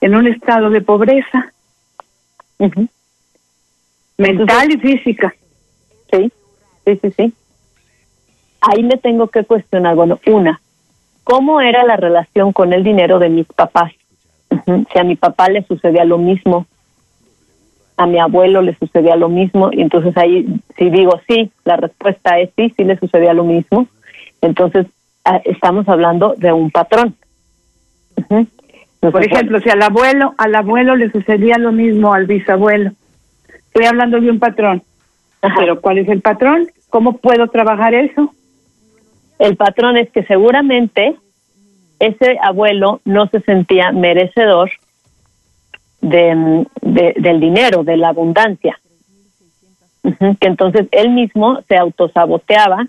en 0.00 0.14
un 0.14 0.26
estado 0.26 0.70
de 0.70 0.80
pobreza 0.80 1.52
mental 4.16 4.72
y 4.72 4.78
física. 4.78 5.34
Sí, 6.10 6.32
sí, 6.84 6.98
sí, 7.02 7.10
sí. 7.16 7.32
Ahí 8.60 8.82
me 8.82 8.96
tengo 8.96 9.28
que 9.28 9.44
cuestionar, 9.44 9.96
bueno, 9.96 10.20
una, 10.26 10.60
¿cómo 11.24 11.60
era 11.60 11.84
la 11.84 11.96
relación 11.96 12.52
con 12.52 12.72
el 12.72 12.84
dinero 12.84 13.18
de 13.18 13.28
mis 13.28 13.46
papás? 13.46 13.92
Si 14.92 14.98
a 14.98 15.04
mi 15.04 15.16
papá 15.16 15.48
le 15.48 15.64
sucedía 15.64 16.04
lo 16.04 16.18
mismo, 16.18 16.66
a 18.02 18.06
mi 18.06 18.18
abuelo 18.18 18.62
le 18.62 18.74
sucedía 18.74 19.14
lo 19.14 19.28
mismo 19.28 19.70
y 19.72 19.80
entonces 19.80 20.16
ahí 20.16 20.44
si 20.76 20.90
digo 20.90 21.20
sí, 21.28 21.52
la 21.64 21.76
respuesta 21.76 22.38
es 22.40 22.50
sí, 22.56 22.72
sí 22.76 22.82
le 22.82 22.98
sucedía 22.98 23.32
lo 23.32 23.44
mismo, 23.44 23.86
entonces 24.40 24.86
ah, 25.24 25.40
estamos 25.44 25.88
hablando 25.88 26.34
de 26.36 26.52
un 26.52 26.70
patrón. 26.70 27.14
Por 28.98 29.24
ejemplo, 29.24 29.60
si 29.60 29.70
al 29.70 29.82
abuelo, 29.82 30.34
al 30.36 30.54
abuelo 30.54 30.96
le 30.96 31.10
sucedía 31.10 31.58
lo 31.58 31.70
mismo 31.70 32.12
al 32.12 32.26
bisabuelo. 32.26 32.90
Estoy 33.48 33.86
hablando 33.86 34.20
de 34.20 34.30
un 34.30 34.38
patrón. 34.38 34.82
Pero 35.58 35.80
¿cuál 35.80 35.98
es 35.98 36.08
el 36.08 36.20
patrón? 36.20 36.66
¿Cómo 36.88 37.18
puedo 37.18 37.48
trabajar 37.48 37.94
eso? 37.94 38.34
El 39.38 39.56
patrón 39.56 39.96
es 39.96 40.10
que 40.10 40.24
seguramente 40.24 41.16
ese 41.98 42.38
abuelo 42.42 43.00
no 43.04 43.26
se 43.28 43.40
sentía 43.40 43.92
merecedor 43.92 44.70
de, 46.02 46.66
del 46.82 47.40
dinero, 47.40 47.84
de 47.84 47.96
la 47.96 48.08
abundancia. 48.08 48.78
Que 50.02 50.48
entonces 50.48 50.88
él 50.90 51.10
mismo 51.10 51.62
se 51.68 51.76
autosaboteaba 51.76 52.86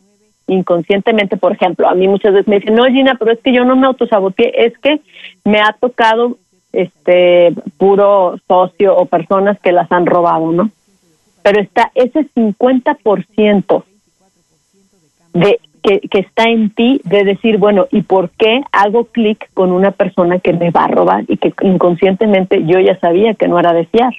inconscientemente, 0.48 1.38
por 1.38 1.54
ejemplo, 1.54 1.88
a 1.88 1.96
mí 1.96 2.08
muchas 2.08 2.34
veces 2.34 2.48
me 2.48 2.60
dicen, 2.60 2.76
no 2.76 2.86
Gina, 2.86 3.16
pero 3.18 3.32
es 3.32 3.40
que 3.40 3.54
yo 3.54 3.64
no 3.64 3.78
me 3.78 3.88
autosaboteé, 3.88 4.66
es 4.66 4.78
que 4.80 5.00
me 5.46 5.60
ha 5.62 5.74
tocado 5.80 6.38
este 6.74 7.54
puro 7.78 8.40
socio 8.48 8.98
o 8.98 9.06
personas 9.06 9.58
que 9.60 9.72
las 9.72 9.90
han 9.92 10.06
robado, 10.06 10.52
¿no? 10.52 10.70
Pero 11.44 11.62
está 11.62 11.92
ese 11.96 12.28
50% 12.36 13.84
de 15.34 15.60
que, 15.84 16.00
que 16.00 16.20
está 16.20 16.46
en 16.46 16.70
ti 16.70 17.02
de 17.04 17.24
decir, 17.26 17.58
bueno, 17.58 17.88
¿y 17.92 18.02
por 18.02 18.30
qué 18.32 18.62
hago 18.72 19.06
clic 19.06 19.50
con 19.54 19.72
una 19.72 19.92
persona 19.92 20.40
que 20.40 20.54
me 20.54 20.72
va 20.72 20.86
a 20.86 20.88
robar 20.88 21.26
y 21.28 21.38
que 21.38 21.54
inconscientemente 21.62 22.64
yo 22.66 22.80
ya 22.80 22.98
sabía 23.00 23.34
que 23.34 23.48
no 23.48 23.60
era 23.60 23.74
de 23.74 23.86
fiar? 23.86 24.14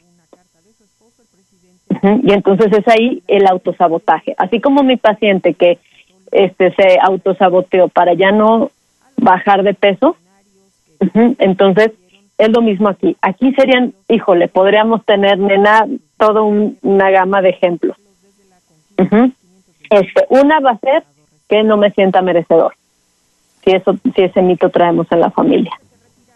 Y 2.23 2.33
entonces 2.33 2.71
es 2.73 2.87
ahí 2.89 3.23
el 3.29 3.47
autosabotaje. 3.47 4.35
Así 4.37 4.61
como 4.61 4.83
mi 4.83 4.97
paciente 4.97 5.55
que 5.55 5.79
este 6.33 6.75
se 6.75 6.99
autosaboteó 7.01 7.89
para 7.89 8.12
ya 8.12 8.31
no 8.31 8.71
bajar 9.17 9.62
de 9.62 9.73
peso, 9.73 10.17
entonces 11.39 11.93
es 12.37 12.49
lo 12.51 12.61
mismo 12.61 12.89
aquí. 12.89 13.17
Aquí 13.23 13.55
serían, 13.55 13.95
híjole, 14.09 14.49
podríamos 14.49 15.05
tener, 15.05 15.39
nena, 15.39 15.87
toda 16.19 16.43
una 16.43 17.11
gama 17.11 17.41
de 17.41 17.51
ejemplos. 17.51 17.97
Este, 19.91 20.27
una 20.29 20.61
va 20.61 20.73
a 20.73 20.79
ser 20.79 21.05
que 21.49 21.63
no 21.63 21.77
me 21.77 21.91
sienta 21.91 22.23
merecedor. 22.23 22.75
Si 23.65 23.71
eso, 23.73 23.97
si 24.15 24.23
ese 24.23 24.43
mito 24.43 24.71
traemos 24.71 25.07
en 25.11 25.21
la 25.21 25.31
familia. 25.31 25.73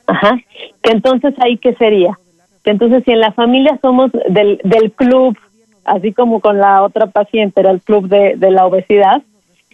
Ajá. 0.06 0.38
Que 0.82 0.90
entonces 0.92 1.34
ahí 1.40 1.58
qué 1.58 1.74
sería? 1.74 2.18
Que 2.64 2.70
entonces 2.70 3.04
si 3.04 3.12
en 3.12 3.20
la 3.20 3.32
familia 3.32 3.78
somos 3.82 4.10
del, 4.28 4.60
del 4.64 4.92
club, 4.92 5.36
así 5.84 6.12
como 6.12 6.40
con 6.40 6.58
la 6.58 6.82
otra 6.82 7.06
paciente 7.06 7.60
era 7.60 7.70
el 7.70 7.80
club 7.82 8.08
de, 8.08 8.36
de 8.36 8.50
la 8.50 8.66
obesidad, 8.66 9.22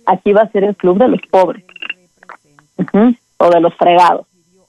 aquí 0.06 0.32
va 0.32 0.42
a 0.42 0.50
ser 0.50 0.64
el 0.64 0.76
club 0.76 0.98
de 0.98 1.08
los 1.08 1.20
pobres. 1.30 1.64
O 3.38 3.50
de 3.50 3.60
los 3.60 3.74
fregados. 3.74 4.26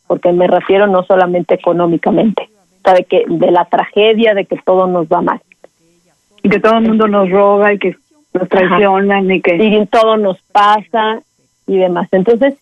Porque 0.08 0.32
me 0.32 0.48
refiero 0.48 0.88
no 0.88 1.04
solamente 1.04 1.56
económicamente, 1.56 2.50
o 2.86 2.92
de 2.92 3.04
que 3.06 3.26
de 3.28 3.52
la 3.52 3.66
tragedia 3.66 4.34
de 4.36 4.46
que 4.46 4.58
todo 4.64 4.86
nos 4.88 5.08
va 5.08 5.22
mal. 5.22 5.42
Y 6.44 6.50
que 6.50 6.60
todo 6.60 6.78
el 6.78 6.88
mundo 6.88 7.08
nos 7.08 7.30
roba 7.30 7.74
y 7.74 7.80
que 7.80 7.96
nos 8.36 8.50
traicionan 8.50 9.32
y 9.32 9.42
que... 9.42 9.56
Y 9.56 9.86
todo 9.88 10.18
nos 10.18 10.42
pasa 10.52 11.20
y 11.68 11.78
demás. 11.78 12.08
Entonces, 12.12 12.56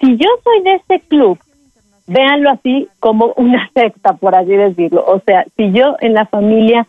si 0.00 0.16
yo 0.16 0.28
soy 0.44 0.62
de 0.62 0.74
ese 0.74 1.00
club, 1.06 1.38
véanlo 2.06 2.50
así 2.50 2.88
como 2.98 3.32
una 3.36 3.70
secta, 3.74 4.14
por 4.14 4.34
así 4.34 4.52
decirlo. 4.52 5.04
O 5.06 5.20
sea, 5.20 5.44
si 5.56 5.72
yo 5.72 5.96
en 6.00 6.14
la 6.14 6.26
familia 6.26 6.86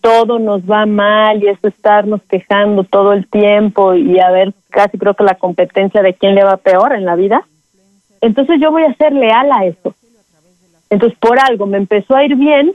todo 0.00 0.38
nos 0.38 0.70
va 0.70 0.84
mal 0.84 1.42
y 1.42 1.48
es 1.48 1.58
estarnos 1.64 2.20
quejando 2.28 2.84
todo 2.84 3.14
el 3.14 3.26
tiempo 3.26 3.94
y 3.94 4.18
a 4.18 4.30
ver 4.30 4.52
casi 4.68 4.98
creo 4.98 5.14
que 5.14 5.24
la 5.24 5.36
competencia 5.36 6.02
de 6.02 6.12
quién 6.12 6.34
le 6.34 6.44
va 6.44 6.58
peor 6.58 6.92
en 6.92 7.06
la 7.06 7.16
vida, 7.16 7.46
entonces 8.20 8.60
yo 8.60 8.70
voy 8.70 8.82
a 8.82 8.94
ser 8.96 9.14
leal 9.14 9.50
a 9.50 9.64
eso. 9.64 9.94
Entonces 10.90 11.18
por 11.18 11.38
algo 11.38 11.64
me 11.64 11.78
empezó 11.78 12.14
a 12.14 12.24
ir 12.24 12.36
bien, 12.36 12.74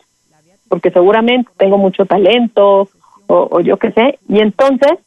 porque 0.70 0.90
seguramente 0.90 1.52
tengo 1.58 1.78
mucho 1.78 2.06
talento 2.06 2.90
o, 3.28 3.48
o 3.52 3.60
yo 3.60 3.78
qué 3.78 3.92
sé, 3.92 4.18
y 4.28 4.40
entonces 4.40 4.98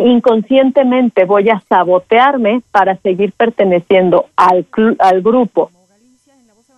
inconscientemente 0.00 1.24
voy 1.24 1.50
a 1.50 1.60
sabotearme 1.68 2.62
para 2.70 2.96
seguir 2.96 3.32
perteneciendo 3.32 4.26
al, 4.36 4.66
al 4.98 5.22
grupo 5.22 5.70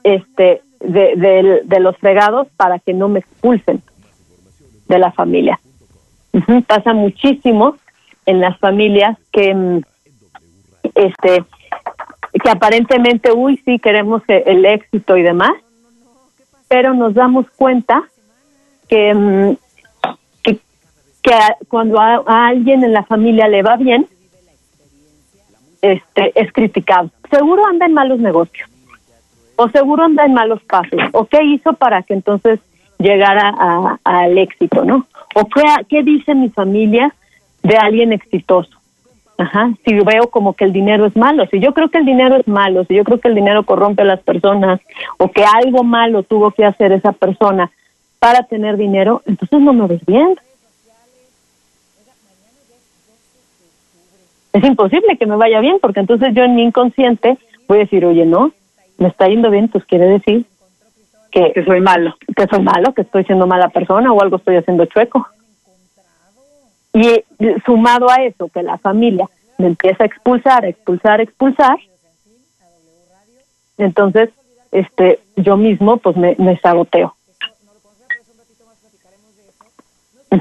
este 0.02 0.62
de, 0.80 1.62
de, 1.64 1.80
los 1.80 1.96
fregados 1.98 2.48
para 2.56 2.78
que 2.80 2.92
no 2.92 3.08
me 3.08 3.20
expulsen 3.20 3.82
de 4.88 4.98
la 4.98 5.12
familia. 5.12 5.60
Pasa 6.66 6.92
muchísimo 6.92 7.76
en 8.26 8.40
las 8.40 8.58
familias 8.58 9.16
que 9.30 9.54
mm, 9.54 9.80
este 10.94 11.44
que 12.32 12.50
aparentemente 12.50 13.30
uy 13.30 13.60
sí 13.64 13.78
queremos 13.78 14.22
e, 14.28 14.42
el 14.46 14.64
éxito 14.64 15.16
y 15.16 15.22
demás 15.22 15.52
pero 16.66 16.94
nos 16.94 17.12
damos 17.12 17.46
cuenta 17.50 18.02
que 18.88 19.56
que 21.22 21.32
cuando 21.68 22.00
a, 22.00 22.22
alguien 22.48 22.84
en 22.84 22.92
la 22.92 23.04
familia 23.04 23.48
le 23.48 23.62
va 23.62 23.76
bien, 23.76 24.06
este 25.80 26.32
es 26.34 26.52
criticado. 26.52 27.10
Seguro 27.30 27.66
anda 27.66 27.86
en 27.86 27.94
malos 27.94 28.18
negocios, 28.18 28.68
o 29.56 29.68
seguro 29.68 30.04
anda 30.04 30.24
en 30.24 30.34
malos 30.34 30.62
pasos, 30.64 31.00
o 31.12 31.24
qué 31.26 31.42
hizo 31.44 31.72
para 31.74 32.02
que 32.02 32.14
entonces 32.14 32.60
llegara 32.98 33.98
al 34.04 34.38
éxito, 34.38 34.84
¿no? 34.84 35.06
O 35.34 35.46
qué, 35.46 35.62
qué 35.88 36.02
dice 36.02 36.34
mi 36.34 36.50
familia 36.50 37.14
de 37.62 37.76
alguien 37.76 38.12
exitoso. 38.12 38.78
Ajá, 39.38 39.72
si 39.84 39.94
veo 39.94 40.28
como 40.30 40.52
que 40.52 40.64
el 40.64 40.72
dinero 40.72 41.06
es 41.06 41.16
malo, 41.16 41.46
si 41.50 41.58
yo 41.58 41.72
creo 41.72 41.88
que 41.88 41.98
el 41.98 42.04
dinero 42.04 42.36
es 42.36 42.46
malo, 42.46 42.84
si 42.84 42.94
yo 42.94 43.02
creo 43.02 43.18
que 43.18 43.28
el 43.28 43.34
dinero 43.34 43.64
corrompe 43.64 44.02
a 44.02 44.04
las 44.04 44.20
personas 44.20 44.80
o 45.18 45.30
que 45.32 45.44
algo 45.44 45.82
malo 45.82 46.22
tuvo 46.22 46.50
que 46.50 46.64
hacer 46.64 46.92
esa 46.92 47.12
persona 47.12 47.70
para 48.18 48.44
tener 48.44 48.76
dinero, 48.76 49.22
entonces 49.26 49.58
no 49.60 49.72
me 49.72 49.86
ves 49.86 50.04
bien. 50.06 50.36
Es 54.52 54.64
imposible 54.64 55.16
que 55.18 55.26
me 55.26 55.36
vaya 55.36 55.60
bien, 55.60 55.78
porque 55.80 56.00
entonces 56.00 56.34
yo 56.34 56.44
en 56.44 56.54
mi 56.54 56.62
inconsciente 56.62 57.38
voy 57.68 57.78
a 57.78 57.80
decir, 57.82 58.04
oye, 58.04 58.26
no, 58.26 58.52
me 58.98 59.08
está 59.08 59.26
yendo 59.28 59.50
bien, 59.50 59.68
pues 59.68 59.84
quiere 59.84 60.06
decir 60.06 60.44
que, 61.30 61.52
que 61.52 61.64
soy 61.64 61.80
malo. 61.80 62.14
Que 62.36 62.46
soy 62.46 62.62
malo, 62.62 62.92
que 62.92 63.02
estoy 63.02 63.24
siendo 63.24 63.46
mala 63.46 63.68
persona 63.68 64.12
o 64.12 64.22
algo 64.22 64.36
estoy 64.36 64.56
haciendo 64.56 64.84
chueco. 64.86 65.26
Y 66.92 67.24
sumado 67.64 68.10
a 68.10 68.16
eso, 68.16 68.48
que 68.48 68.62
la 68.62 68.76
familia 68.78 69.26
me 69.56 69.68
empieza 69.68 70.04
a 70.04 70.06
expulsar, 70.06 70.64
a 70.64 70.68
expulsar, 70.68 71.20
a 71.20 71.22
expulsar, 71.22 71.78
entonces 73.78 74.30
este 74.70 75.20
yo 75.36 75.56
mismo 75.56 75.96
pues 75.98 76.16
me, 76.16 76.34
me 76.38 76.58
saboteo. 76.58 77.14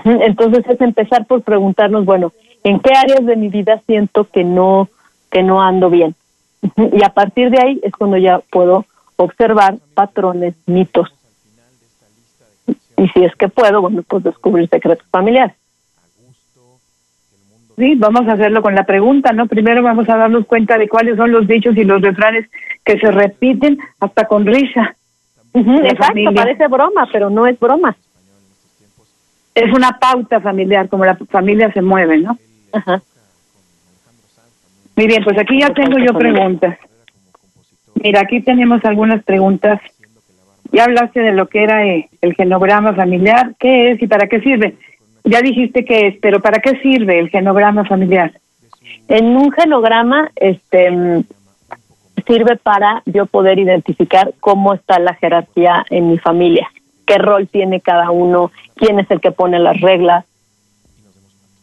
Entonces 0.06 0.66
es 0.70 0.80
empezar 0.80 1.26
por 1.26 1.42
preguntarnos, 1.42 2.06
bueno, 2.06 2.32
en 2.64 2.80
qué 2.80 2.94
áreas 2.96 3.26
de 3.26 3.36
mi 3.36 3.50
vida 3.50 3.82
siento 3.86 4.26
que 4.26 4.44
no 4.44 4.90
que 5.30 5.44
no 5.44 5.62
ando 5.62 5.90
bien 5.90 6.16
y 6.76 7.04
a 7.04 7.10
partir 7.10 7.50
de 7.50 7.62
ahí 7.62 7.80
es 7.84 7.92
cuando 7.94 8.18
ya 8.18 8.40
puedo 8.52 8.86
observar 9.16 9.78
patrones 9.94 10.56
mitos 10.66 11.10
y 12.98 13.08
si 13.10 13.24
es 13.24 13.36
que 13.36 13.48
puedo 13.48 13.82
bueno 13.82 14.04
pues 14.08 14.24
descubrir 14.24 14.70
secretos 14.70 15.08
familiares 15.10 15.56
Sí, 17.78 17.96
vamos 17.96 18.28
a 18.28 18.34
hacerlo 18.34 18.62
con 18.62 18.76
la 18.76 18.84
pregunta, 18.84 19.32
¿no? 19.34 19.48
Primero 19.48 19.82
vamos 19.82 20.08
a 20.08 20.16
darnos 20.16 20.46
cuenta 20.46 20.78
de 20.78 20.88
cuáles 20.88 21.18
son 21.18 21.32
los 21.32 21.48
dichos 21.48 21.76
y 21.78 21.84
los 21.84 22.00
refranes 22.02 22.48
que 22.84 23.00
se 23.00 23.10
repiten 23.10 23.80
hasta 24.00 24.28
con 24.28 24.46
risa. 24.46 24.96
Exacto, 25.54 26.34
parece 26.36 26.68
broma, 26.68 27.08
pero 27.12 27.32
no 27.32 27.48
es 27.48 27.60
broma. 27.60 27.96
Es 29.56 29.74
una 29.74 29.98
pauta 30.00 30.40
familiar, 30.40 30.90
como 30.90 31.06
la 31.06 31.16
familia 31.16 31.72
se 31.74 31.82
mueve, 31.82 32.20
¿no? 32.20 32.38
Ajá. 32.74 33.02
Muy 34.96 35.08
bien, 35.08 35.24
pues 35.24 35.38
aquí 35.38 35.60
ya 35.60 35.70
tengo 35.74 35.98
yo 35.98 36.18
preguntas. 36.18 36.78
Mira, 37.96 38.22
aquí 38.22 38.42
tenemos 38.42 38.84
algunas 38.86 39.24
preguntas. 39.24 39.80
Ya 40.72 40.86
hablaste 40.86 41.22
de 41.22 41.34
lo 41.34 41.48
que 41.48 41.64
era 41.64 41.86
eh, 41.86 42.10
el 42.22 42.36
genograma 42.36 42.94
familiar. 42.94 43.56
¿Qué 43.60 43.92
es 43.92 44.02
y 44.02 44.08
para 44.08 44.28
qué 44.28 44.40
sirve? 44.42 44.76
Ya 45.24 45.42
dijiste 45.42 45.86
qué 45.86 46.08
es, 46.08 46.16
pero 46.22 46.40
¿para 46.40 46.60
qué 46.62 46.80
sirve 46.82 47.20
el 47.20 47.30
genograma 47.30 47.86
familiar? 47.86 48.32
En 49.08 49.36
un 49.36 49.52
genograma, 49.52 50.32
este 50.36 51.24
sirve 52.26 52.56
para 52.58 53.02
yo 53.06 53.26
poder 53.26 53.60
identificar 53.60 54.34
cómo 54.40 54.74
está 54.74 55.00
la 55.00 55.16
jerarquía 55.16 55.86
en 55.90 56.10
mi 56.10 56.18
familia, 56.18 56.70
qué 57.06 57.18
rol 57.18 57.48
tiene 57.48 57.82
cada 57.82 58.12
uno, 58.12 58.52
quién 58.76 59.00
es 59.00 59.10
el 59.12 59.20
que 59.20 59.32
pone 59.32 59.60
las 59.60 59.80
reglas, 59.82 60.26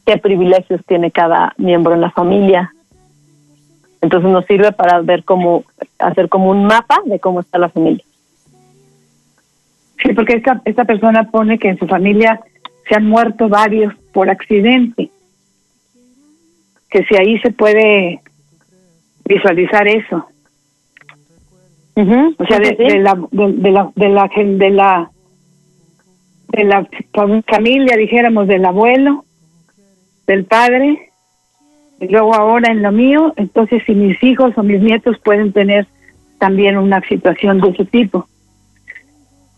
qué 0.09 0.17
privilegios 0.17 0.81
tiene 0.87 1.11
cada 1.11 1.53
miembro 1.59 1.93
en 1.93 2.01
la 2.01 2.11
familia. 2.11 2.73
Entonces 4.01 4.31
nos 4.31 4.47
sirve 4.47 4.73
para 4.73 5.03
ver 5.03 5.23
cómo, 5.23 5.65
hacer 5.99 6.31
como 6.31 6.51
un 6.51 6.65
mapa 6.65 7.03
de 7.05 7.21
cómo 7.21 7.41
está 7.41 7.59
la 7.59 7.69
familia. 7.69 8.03
Sí, 10.03 10.15
porque 10.15 10.37
esta, 10.37 10.63
esta 10.65 10.87
persona 10.87 11.25
pone 11.25 11.59
que 11.59 11.69
en 11.69 11.79
su 11.79 11.87
familia 11.87 12.41
se 12.89 12.95
han 12.95 13.07
muerto 13.07 13.51
varios 13.51 13.93
por 14.15 14.31
accidente. 14.31 15.11
Que 16.89 17.05
si 17.05 17.15
ahí 17.17 17.39
se 17.41 17.51
puede 17.51 18.23
visualizar 19.27 19.87
eso. 19.89 20.27
O 21.97 22.47
sea, 22.47 22.61
de, 22.61 22.77
de 22.77 22.99
la 23.01 23.15
de, 23.31 23.53
de 23.53 23.71
la 23.71 23.91
de 23.95 24.09
la 24.09 24.31
de 24.37 24.71
la 24.71 25.11
de 26.49 26.65
la 26.65 26.89
familia, 27.47 27.97
dijéramos, 27.97 28.47
del 28.47 28.65
abuelo, 28.65 29.25
del 30.29 30.45
padre, 30.45 31.11
y 32.01 32.07
luego 32.07 32.35
ahora 32.35 32.71
en 32.71 32.83
lo 32.83 32.93
mío, 32.93 33.33
entonces 33.37 33.83
si 33.87 33.95
mis 33.95 34.23
hijos 34.23 34.57
o 34.57 34.63
mis 34.63 34.81
nietos 34.81 35.17
pueden 35.25 35.53
tener 35.53 35.87
también 36.39 36.79
una 36.79 37.01
situación 37.01 37.61
de 37.61 37.71
ese 37.71 37.85
tipo. 37.87 38.29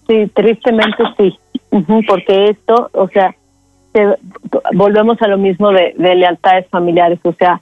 Sí, 0.08 0.30
tristemente 0.34 1.02
sí, 1.18 1.38
porque 2.08 2.50
esto, 2.50 2.88
o 2.94 3.08
sea, 3.08 3.34
volvemos 4.72 5.20
a 5.20 5.28
lo 5.28 5.36
mismo 5.36 5.70
de, 5.70 5.94
de, 5.98 6.14
lealtades 6.14 6.66
familiares, 6.68 7.18
o 7.24 7.32
sea, 7.32 7.60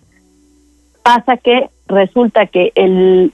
pasa 1.02 1.38
que 1.38 1.68
resulta 1.88 2.46
que 2.46 2.70
el, 2.74 3.32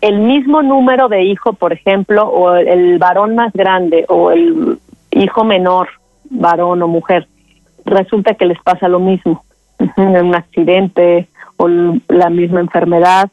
el 0.00 0.18
mismo 0.18 0.62
número 0.62 1.08
de 1.08 1.22
hijo, 1.22 1.52
por 1.52 1.72
ejemplo, 1.72 2.26
o 2.26 2.54
el 2.54 2.98
varón 2.98 3.34
más 3.36 3.52
grande 3.52 4.06
o 4.08 4.30
el 4.32 4.78
hijo 5.10 5.44
menor, 5.44 5.88
varón 6.30 6.82
o 6.82 6.88
mujer, 6.88 7.28
resulta 7.84 8.34
que 8.34 8.46
les 8.46 8.60
pasa 8.62 8.88
lo 8.88 9.00
mismo, 9.00 9.44
un 9.96 10.34
accidente 10.34 11.28
o 11.56 11.68
la 11.68 12.30
misma 12.30 12.60
enfermedad. 12.60 13.30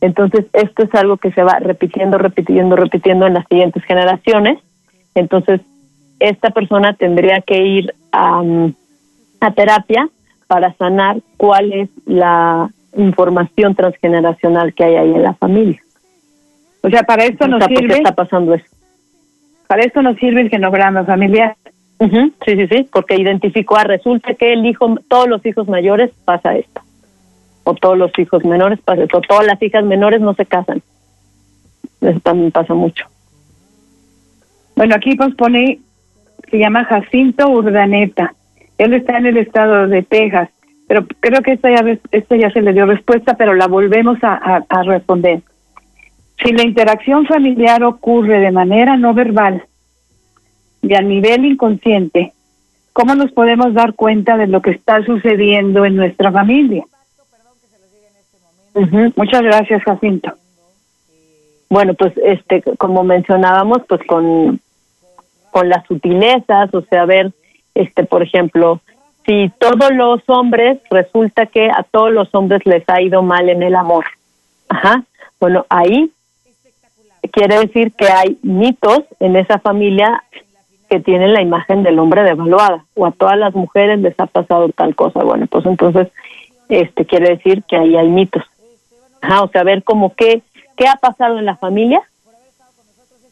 Entonces, 0.00 0.46
esto 0.52 0.84
es 0.84 0.94
algo 0.94 1.16
que 1.16 1.32
se 1.32 1.42
va 1.42 1.58
repitiendo, 1.58 2.18
repitiendo, 2.18 2.76
repitiendo 2.76 3.26
en 3.26 3.34
las 3.34 3.46
siguientes 3.48 3.82
generaciones. 3.84 4.58
Entonces, 5.14 5.60
esta 6.20 6.50
persona 6.50 6.94
tendría 6.94 7.40
que 7.40 7.62
ir 7.62 7.94
a, 8.12 8.42
a 9.40 9.50
terapia 9.52 10.08
para 10.46 10.72
sanar 10.74 11.18
cuál 11.36 11.72
es 11.72 11.88
la 12.06 12.70
información 12.96 13.74
transgeneracional 13.74 14.74
que 14.74 14.84
hay 14.84 14.96
ahí 14.96 15.14
en 15.14 15.22
la 15.22 15.34
familia. 15.34 15.80
O 16.82 16.88
sea, 16.88 17.02
para 17.02 17.24
esto 17.24 17.48
nos 17.48 17.64
sirve. 17.64 17.80
¿Por 17.80 17.88
qué 17.88 17.94
está 17.96 18.14
pasando 18.14 18.54
eso? 18.54 18.66
Para 19.66 19.82
esto 19.82 20.02
nos 20.02 20.16
sirve 20.18 20.42
el 20.42 20.50
genograma 20.50 21.04
familiar. 21.04 21.56
Sí, 21.98 22.32
sí, 22.44 22.66
sí, 22.68 22.88
porque 22.92 23.16
identificó, 23.16 23.76
a 23.76 23.84
resulta 23.84 24.34
que 24.34 24.52
el 24.52 24.66
hijo, 24.66 24.96
todos 25.08 25.28
los 25.28 25.44
hijos 25.46 25.66
mayores 25.66 26.10
pasa 26.24 26.56
esto, 26.56 26.82
o 27.64 27.74
todos 27.74 27.96
los 27.96 28.16
hijos 28.18 28.44
menores 28.44 28.78
pasa 28.80 29.04
esto, 29.04 29.20
todas 29.22 29.46
las 29.46 29.60
hijas 29.62 29.84
menores 29.84 30.20
no 30.20 30.34
se 30.34 30.44
casan. 30.44 30.82
Eso 32.02 32.20
también 32.20 32.52
pasa 32.52 32.74
mucho. 32.74 33.06
Bueno, 34.76 34.94
aquí 34.94 35.16
pues 35.16 35.34
pone, 35.34 35.80
se 36.50 36.58
llama 36.58 36.84
Jacinto 36.84 37.48
Urdaneta. 37.48 38.34
Él 38.76 38.92
está 38.92 39.16
en 39.16 39.26
el 39.26 39.38
estado 39.38 39.88
de 39.88 40.02
Texas, 40.02 40.50
pero 40.86 41.06
creo 41.20 41.40
que 41.40 41.52
esta 41.52 41.70
ya, 41.70 41.98
esta 42.12 42.36
ya 42.36 42.50
se 42.50 42.60
le 42.60 42.74
dio 42.74 42.84
respuesta, 42.84 43.38
pero 43.38 43.54
la 43.54 43.68
volvemos 43.68 44.18
a 44.22 44.82
responder. 44.84 45.40
Si 46.44 46.52
la 46.52 46.62
interacción 46.62 47.24
familiar 47.24 47.82
ocurre 47.82 48.38
de 48.38 48.52
manera 48.52 48.98
no 48.98 49.14
verbal, 49.14 49.64
y 50.88 50.94
a 50.94 51.00
nivel 51.00 51.44
inconsciente, 51.44 52.32
¿cómo 52.92 53.14
nos 53.14 53.32
podemos 53.32 53.74
dar 53.74 53.94
cuenta 53.94 54.36
de 54.36 54.46
lo 54.46 54.62
que 54.62 54.70
está 54.70 55.04
sucediendo 55.04 55.84
en 55.84 55.96
nuestra 55.96 56.30
familia? 56.30 56.84
Muchas 59.16 59.42
gracias, 59.42 59.82
Jacinto. 59.82 60.34
Bueno, 61.68 61.94
pues 61.94 62.12
este, 62.24 62.62
como 62.78 63.02
mencionábamos, 63.02 63.82
pues 63.88 64.00
con 64.06 64.60
con 65.56 65.70
las 65.70 65.86
sutilezas, 65.86 66.74
o 66.74 66.82
sea, 66.82 67.06
ver, 67.06 67.32
este, 67.74 68.04
por 68.04 68.22
ejemplo, 68.22 68.82
si 69.24 69.50
todos 69.58 69.90
los 69.92 70.20
hombres 70.26 70.78
resulta 70.90 71.46
que 71.46 71.70
a 71.70 71.82
todos 71.82 72.12
los 72.12 72.28
hombres 72.34 72.60
les 72.66 72.86
ha 72.90 73.00
ido 73.00 73.22
mal 73.22 73.48
en 73.48 73.62
el 73.62 73.74
amor, 73.74 74.04
ajá, 74.68 75.04
bueno, 75.40 75.64
ahí 75.70 76.12
quiere 77.32 77.58
decir 77.58 77.92
que 77.92 78.06
hay 78.06 78.38
mitos 78.42 79.04
en 79.18 79.36
esa 79.36 79.58
familia 79.58 80.22
que 80.88 81.00
tienen 81.00 81.32
la 81.32 81.42
imagen 81.42 81.82
del 81.82 81.98
hombre 81.98 82.22
devaluada 82.22 82.84
o 82.94 83.06
a 83.06 83.12
todas 83.12 83.38
las 83.38 83.54
mujeres 83.54 84.00
les 84.00 84.18
ha 84.18 84.26
pasado 84.26 84.68
tal 84.70 84.94
cosa. 84.94 85.22
Bueno, 85.22 85.46
pues 85.46 85.66
entonces 85.66 86.08
este 86.68 87.04
quiere 87.04 87.30
decir 87.30 87.62
que 87.64 87.76
ahí 87.76 87.96
hay 87.96 88.08
mitos. 88.08 88.42
Ajá, 89.20 89.42
o 89.42 89.48
sea, 89.48 89.64
ver 89.64 89.82
como 89.82 90.14
qué 90.14 90.42
qué 90.76 90.86
ha 90.86 90.96
pasado 90.96 91.38
en 91.38 91.46
la 91.46 91.56
familia. 91.56 92.02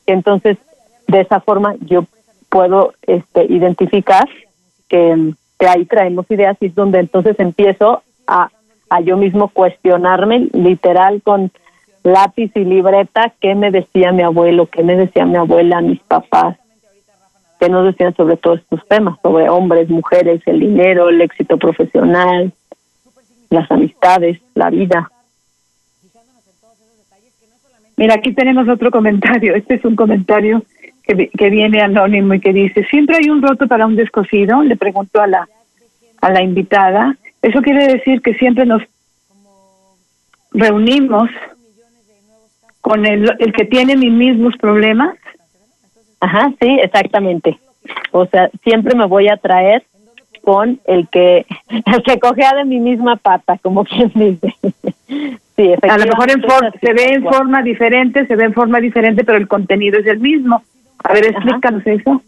Entonces, 0.06 0.58
de 1.06 1.20
esa 1.20 1.40
forma 1.40 1.74
yo 1.80 2.06
puedo 2.48 2.94
este 3.02 3.44
identificar 3.44 4.28
que, 4.88 5.32
que 5.58 5.66
ahí 5.66 5.84
traemos 5.84 6.30
ideas 6.30 6.56
y 6.60 6.66
es 6.66 6.74
donde 6.74 7.00
entonces 7.00 7.38
empiezo 7.38 8.02
a, 8.26 8.50
a 8.90 9.00
yo 9.00 9.16
mismo 9.16 9.48
cuestionarme 9.48 10.48
literal 10.52 11.22
con 11.22 11.50
lápiz 12.02 12.50
y 12.54 12.64
libreta 12.64 13.32
qué 13.40 13.54
me 13.54 13.70
decía 13.70 14.12
mi 14.12 14.22
abuelo, 14.22 14.66
qué 14.66 14.82
me 14.82 14.96
decía 14.96 15.24
mi 15.24 15.36
abuela, 15.36 15.80
mis 15.80 16.00
papás, 16.00 16.56
que 17.58 17.68
nos 17.68 17.84
decían 17.84 18.14
sobre 18.14 18.36
todos 18.36 18.60
estos 18.60 18.86
temas, 18.88 19.18
sobre 19.22 19.48
hombres, 19.48 19.88
mujeres, 19.88 20.42
el 20.46 20.60
dinero, 20.60 21.08
el 21.08 21.20
éxito 21.20 21.56
profesional, 21.56 22.52
las 23.50 23.70
amistades, 23.70 24.40
la 24.54 24.70
vida. 24.70 25.10
Mira, 27.96 28.14
aquí 28.14 28.32
tenemos 28.32 28.68
otro 28.68 28.90
comentario. 28.90 29.54
Este 29.54 29.74
es 29.74 29.84
un 29.84 29.94
comentario 29.94 30.62
que, 31.04 31.28
que 31.28 31.50
viene 31.50 31.80
anónimo 31.80 32.34
y 32.34 32.40
que 32.40 32.52
dice, 32.52 32.84
siempre 32.90 33.16
hay 33.16 33.30
un 33.30 33.42
roto 33.42 33.68
para 33.68 33.86
un 33.86 33.96
descosido, 33.96 34.62
le 34.62 34.76
preguntó 34.76 35.20
a 35.20 35.26
la, 35.26 35.48
a 36.20 36.30
la 36.30 36.42
invitada. 36.42 37.16
Eso 37.40 37.62
quiere 37.62 37.86
decir 37.86 38.20
que 38.20 38.34
siempre 38.34 38.66
nos 38.66 38.82
reunimos 40.50 41.30
con 42.80 43.06
el, 43.06 43.30
el 43.38 43.52
que 43.52 43.64
tiene 43.64 43.96
mis 43.96 44.12
mismos 44.12 44.54
problemas 44.56 45.14
Ajá, 46.24 46.50
sí, 46.58 46.78
exactamente. 46.82 47.58
O 48.10 48.24
sea, 48.24 48.48
siempre 48.62 48.96
me 48.96 49.04
voy 49.04 49.28
a 49.28 49.36
traer 49.36 49.84
con 50.42 50.80
el 50.86 51.06
que 51.08 51.44
el 51.68 52.02
que 52.02 52.18
cogea 52.18 52.54
de 52.54 52.64
mi 52.64 52.80
misma 52.80 53.16
pata, 53.16 53.58
como 53.58 53.84
quien 53.84 54.10
dice. 54.14 54.54
sí, 55.56 55.74
a 55.82 55.98
lo 55.98 56.06
mejor 56.06 56.30
en 56.30 56.42
se 56.80 56.92
ve 56.94 57.12
en 57.12 57.24
forma 57.24 57.62
diferente, 57.62 58.26
se 58.26 58.36
ve 58.36 58.44
en 58.44 58.54
forma 58.54 58.80
diferente, 58.80 59.22
pero 59.22 59.36
el 59.36 59.48
contenido 59.48 60.00
es 60.00 60.06
el 60.06 60.20
mismo. 60.20 60.62
A 61.02 61.12
ver, 61.12 61.26
explícanos 61.26 61.86
eso. 61.86 62.22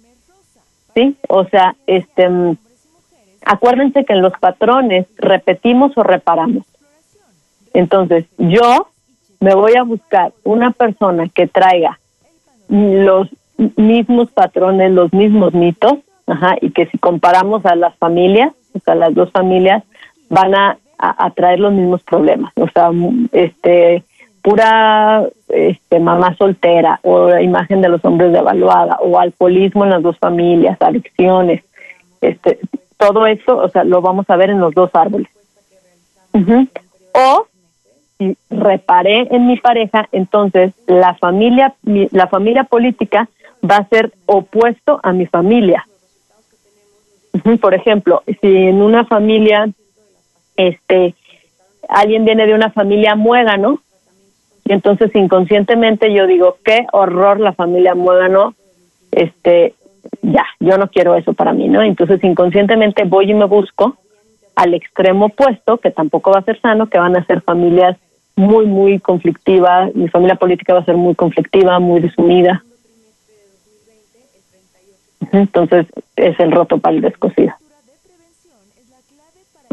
Sí, 0.94 1.16
o 1.28 1.46
sea, 1.46 1.74
este 1.86 2.28
mm, 2.28 2.56
acuérdense 3.46 4.04
que 4.04 4.12
en 4.12 4.20
los 4.20 4.34
patrones 4.38 5.06
repetimos 5.16 5.96
o 5.96 6.02
reparamos. 6.02 6.66
Entonces, 7.72 8.26
yo 8.36 8.88
me 9.40 9.54
voy 9.54 9.74
a 9.78 9.84
buscar 9.84 10.34
una 10.44 10.70
persona 10.72 11.30
que 11.34 11.46
traiga 11.46 11.98
los 12.68 13.28
mismos 13.76 14.30
patrones, 14.30 14.92
los 14.92 15.12
mismos 15.12 15.54
mitos, 15.54 15.94
ajá, 16.26 16.56
y 16.60 16.70
que 16.70 16.86
si 16.86 16.98
comparamos 16.98 17.64
a 17.66 17.74
las 17.76 17.96
familias, 17.96 18.52
o 18.74 18.78
sea, 18.80 18.94
las 18.94 19.14
dos 19.14 19.30
familias, 19.30 19.82
van 20.28 20.54
a, 20.54 20.78
a, 20.98 21.30
traer 21.30 21.60
los 21.60 21.72
mismos 21.72 22.02
problemas. 22.02 22.52
O 22.56 22.68
sea, 22.68 22.90
este 23.32 24.02
pura 24.42 25.24
este 25.48 25.98
mamá 25.98 26.36
soltera 26.36 27.00
o 27.02 27.30
la 27.30 27.42
imagen 27.42 27.80
de 27.80 27.88
los 27.88 28.04
hombres 28.04 28.32
devaluada 28.32 28.96
o 29.00 29.18
alcoholismo 29.18 29.84
en 29.84 29.90
las 29.90 30.02
dos 30.02 30.16
familias, 30.18 30.80
adicciones, 30.80 31.64
este 32.20 32.60
todo 32.96 33.26
eso, 33.26 33.56
o 33.56 33.68
sea, 33.68 33.84
lo 33.84 34.00
vamos 34.00 34.28
a 34.30 34.36
ver 34.36 34.50
en 34.50 34.60
los 34.60 34.72
dos 34.72 34.90
árboles. 34.94 35.28
O 37.12 37.46
si 38.18 38.36
reparé 38.50 39.26
en 39.34 39.46
mi 39.46 39.56
pareja, 39.58 40.08
entonces 40.12 40.72
la 40.86 41.14
familia 41.14 41.74
la 41.82 42.26
familia 42.28 42.64
política 42.64 43.28
va 43.70 43.76
a 43.76 43.88
ser 43.88 44.12
opuesto 44.26 45.00
a 45.02 45.12
mi 45.12 45.26
familia. 45.26 45.86
Por 47.60 47.74
ejemplo, 47.74 48.22
si 48.40 48.46
en 48.46 48.80
una 48.80 49.04
familia, 49.04 49.68
este, 50.56 51.14
alguien 51.88 52.24
viene 52.24 52.46
de 52.46 52.54
una 52.54 52.70
familia 52.70 53.14
muégano, 53.14 53.80
y 54.64 54.72
entonces 54.72 55.14
inconscientemente 55.14 56.12
yo 56.12 56.26
digo, 56.26 56.56
qué 56.64 56.86
horror 56.92 57.38
la 57.38 57.52
familia 57.52 57.94
muégano, 57.94 58.54
este, 59.12 59.74
ya, 60.22 60.44
yo 60.60 60.78
no 60.78 60.88
quiero 60.88 61.14
eso 61.14 61.34
para 61.34 61.52
mí, 61.52 61.68
¿no? 61.68 61.82
Entonces 61.82 62.22
inconscientemente 62.24 63.04
voy 63.04 63.30
y 63.30 63.34
me 63.34 63.44
busco 63.44 63.96
al 64.56 64.74
extremo 64.74 65.26
opuesto, 65.26 65.78
que 65.78 65.90
tampoco 65.90 66.32
va 66.32 66.38
a 66.38 66.44
ser 66.44 66.60
sano, 66.60 66.88
que 66.88 66.98
van 66.98 67.16
a 67.16 67.24
ser 67.26 67.42
familias 67.42 67.96
muy, 68.34 68.66
muy 68.66 68.98
conflictivas, 69.00 69.94
mi 69.94 70.08
familia 70.08 70.36
política 70.36 70.74
va 70.74 70.80
a 70.80 70.84
ser 70.84 70.96
muy 70.96 71.14
conflictiva, 71.14 71.78
muy 71.78 72.00
desunida. 72.00 72.64
Entonces 75.32 75.86
es 76.16 76.38
el 76.40 76.52
roto 76.52 76.78
para 76.78 76.96
el 76.96 77.02
descosido. 77.02 77.54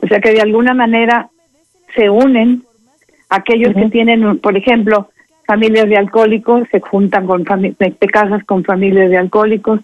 O 0.02 0.08
sea 0.08 0.20
que 0.20 0.32
de 0.32 0.42
alguna 0.42 0.74
manera 0.74 1.30
se 1.96 2.10
unen 2.10 2.64
aquellos 3.30 3.74
que 3.74 3.90
tienen, 3.90 4.40
por 4.40 4.58
ejemplo, 4.58 5.10
familias 5.46 5.88
de 5.90 5.98
alcohólicos, 5.98 6.68
se 6.72 6.80
juntan 6.80 7.26
con 7.26 7.44
te 7.44 8.08
casas 8.08 8.44
con 8.44 8.64
familias 8.64 9.10
de 9.10 9.18
alcohólicos, 9.18 9.80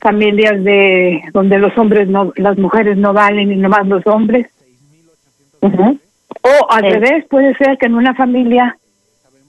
familias 0.00 0.62
de 0.62 1.22
donde 1.32 1.58
los 1.58 1.76
hombres 1.76 2.08
no, 2.08 2.32
las 2.36 2.58
mujeres 2.58 2.96
no 2.96 3.12
valen 3.12 3.52
y 3.52 3.56
nomás 3.56 3.86
los 3.86 4.06
hombres. 4.06 4.46
O 5.60 6.70
al 6.70 6.82
revés, 6.82 7.24
puede 7.28 7.54
ser 7.56 7.78
que 7.78 7.86
en 7.86 7.94
una 7.94 8.14
familia 8.14 8.78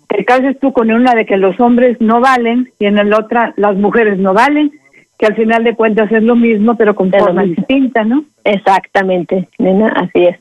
te 0.07 0.25
cases 0.25 0.59
tú 0.59 0.73
con 0.73 0.91
una 0.91 1.13
de 1.13 1.25
que 1.25 1.37
los 1.37 1.59
hombres 1.59 1.97
no 2.01 2.19
valen 2.19 2.71
y 2.79 2.85
en 2.85 2.95
la 2.95 3.17
otra 3.17 3.53
las 3.57 3.75
mujeres 3.75 4.17
no 4.17 4.33
valen, 4.33 4.71
que 5.19 5.25
al 5.25 5.35
final 5.35 5.65
de 5.65 5.75
cuentas 5.75 6.09
es 6.13 6.23
lo 6.23 6.37
mismo, 6.37 6.75
pero 6.75 6.95
con 6.95 7.11
forma 7.11 7.43
distinta, 7.43 8.05
¿no? 8.05 8.23
Exactamente, 8.45 9.49
nena, 9.57 9.89
así 9.89 10.27
es. 10.27 10.39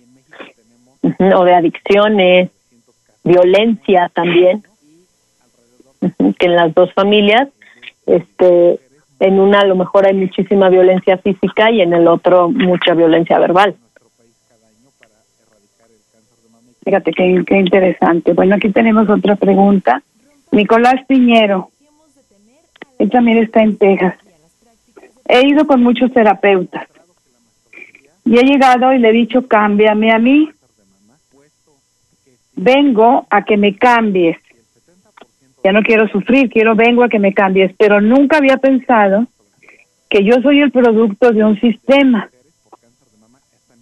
O 1.35 1.45
de 1.45 1.55
adicciones, 1.55 2.51
violencia 3.24 4.09
también, 4.14 4.62
que 6.39 6.47
en 6.47 6.55
las 6.55 6.72
dos 6.74 6.93
familias, 6.95 7.49
este, 8.07 8.79
en 9.18 9.41
una 9.41 9.61
a 9.61 9.66
lo 9.66 9.74
mejor 9.74 10.07
hay 10.07 10.14
muchísima 10.14 10.68
violencia 10.68 11.18
física 11.18 11.72
y 11.72 11.81
en 11.81 11.93
el 11.93 12.07
otro 12.07 12.49
mucha 12.49 12.95
violencia 12.95 13.37
verbal. 13.41 13.74
Fíjate 16.85 17.11
qué, 17.11 17.43
qué 17.45 17.59
interesante. 17.59 18.33
Bueno, 18.33 18.55
aquí 18.55 18.70
tenemos 18.70 19.11
otra 19.11 19.35
pregunta. 19.35 20.03
Nicolás 20.53 21.05
Piñero, 21.09 21.70
él 23.01 23.11
también 23.11 23.39
está 23.39 23.61
en 23.61 23.76
Texas. 23.76 24.14
He 25.29 25.47
ido 25.47 25.66
con 25.66 25.83
muchos 25.83 26.12
terapeutas 26.12 26.89
y 28.24 28.39
he 28.39 28.43
llegado 28.43 28.93
y 28.93 28.99
le 28.99 29.11
he 29.11 29.12
dicho, 29.12 29.47
cámbiame 29.47 30.12
a 30.12 30.18
mí. 30.18 30.51
Vengo 32.55 33.26
a 33.31 33.45
que 33.45 33.57
me 33.57 33.76
cambies. 33.76 34.37
Ya 35.62 35.72
no 35.72 35.83
quiero 35.83 36.09
sufrir, 36.09 36.51
quiero 36.51 36.74
vengo 36.74 37.05
a 37.05 37.09
que 37.09 37.18
me 37.18 37.33
cambies, 37.33 37.72
pero 37.79 38.01
nunca 38.01 38.39
había 38.39 38.57
pensado 38.57 39.26
que 40.09 40.24
yo 40.24 40.41
soy 40.43 40.61
el 40.61 40.70
producto 40.70 41.31
de 41.33 41.45
un 41.45 41.61
sistema 41.61 42.31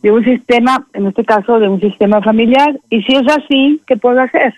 de 0.07 0.12
un 0.12 0.24
sistema, 0.24 0.86
en 0.92 1.07
este 1.07 1.24
caso 1.24 1.59
de 1.59 1.68
un 1.68 1.80
sistema 1.80 2.22
familiar, 2.22 2.78
y 2.90 3.03
si 3.03 3.16
es 3.16 3.26
así, 3.28 3.80
¿qué 3.88 3.97
puedo 3.97 4.20
hacer? 4.20 4.55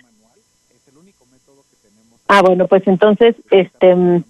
Ah, 2.27 2.43
bueno, 2.43 2.67
pues 2.67 2.85
entonces, 2.85 3.35
este, 3.49 3.95
mm, 3.95 4.23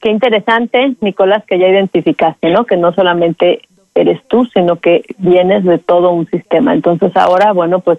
qué, 0.00 0.10
interesante, 0.10 0.94
Nicolás, 1.00 1.44
que 1.46 1.58
ya 1.58 1.68
identificaste, 1.68 2.50
¿no? 2.50 2.64
Que 2.64 2.76
no 2.76 2.92
solamente 2.92 3.62
eres 3.94 4.22
tú, 4.28 4.44
sino 4.46 4.76
que 4.76 5.04
vienes 5.18 5.64
de 5.64 5.78
todo 5.78 6.10
un 6.12 6.26
sistema. 6.28 6.72
Entonces 6.72 7.16
ahora, 7.16 7.52
bueno, 7.52 7.80
pues 7.80 7.98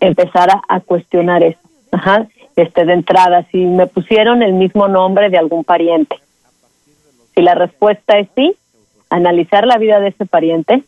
empezar 0.00 0.48
a, 0.68 0.80
cuestionar 0.80 1.42
eso. 1.42 1.60
Ajá. 1.92 2.26
Este, 2.56 2.84
de 2.84 2.92
entrada, 2.92 3.46
si 3.50 3.58
me 3.64 3.86
pusieron 3.86 4.42
el 4.42 4.52
mismo 4.52 4.88
nombre 4.88 5.30
de 5.30 5.38
algún 5.38 5.64
pariente. 5.64 6.16
Si 7.34 7.42
la 7.42 7.54
respuesta 7.54 8.18
es 8.18 8.28
sí, 8.34 8.54
analizar 9.08 9.66
la 9.66 9.78
vida 9.78 10.00
de 10.00 10.08
ese 10.08 10.26
pariente 10.26 10.82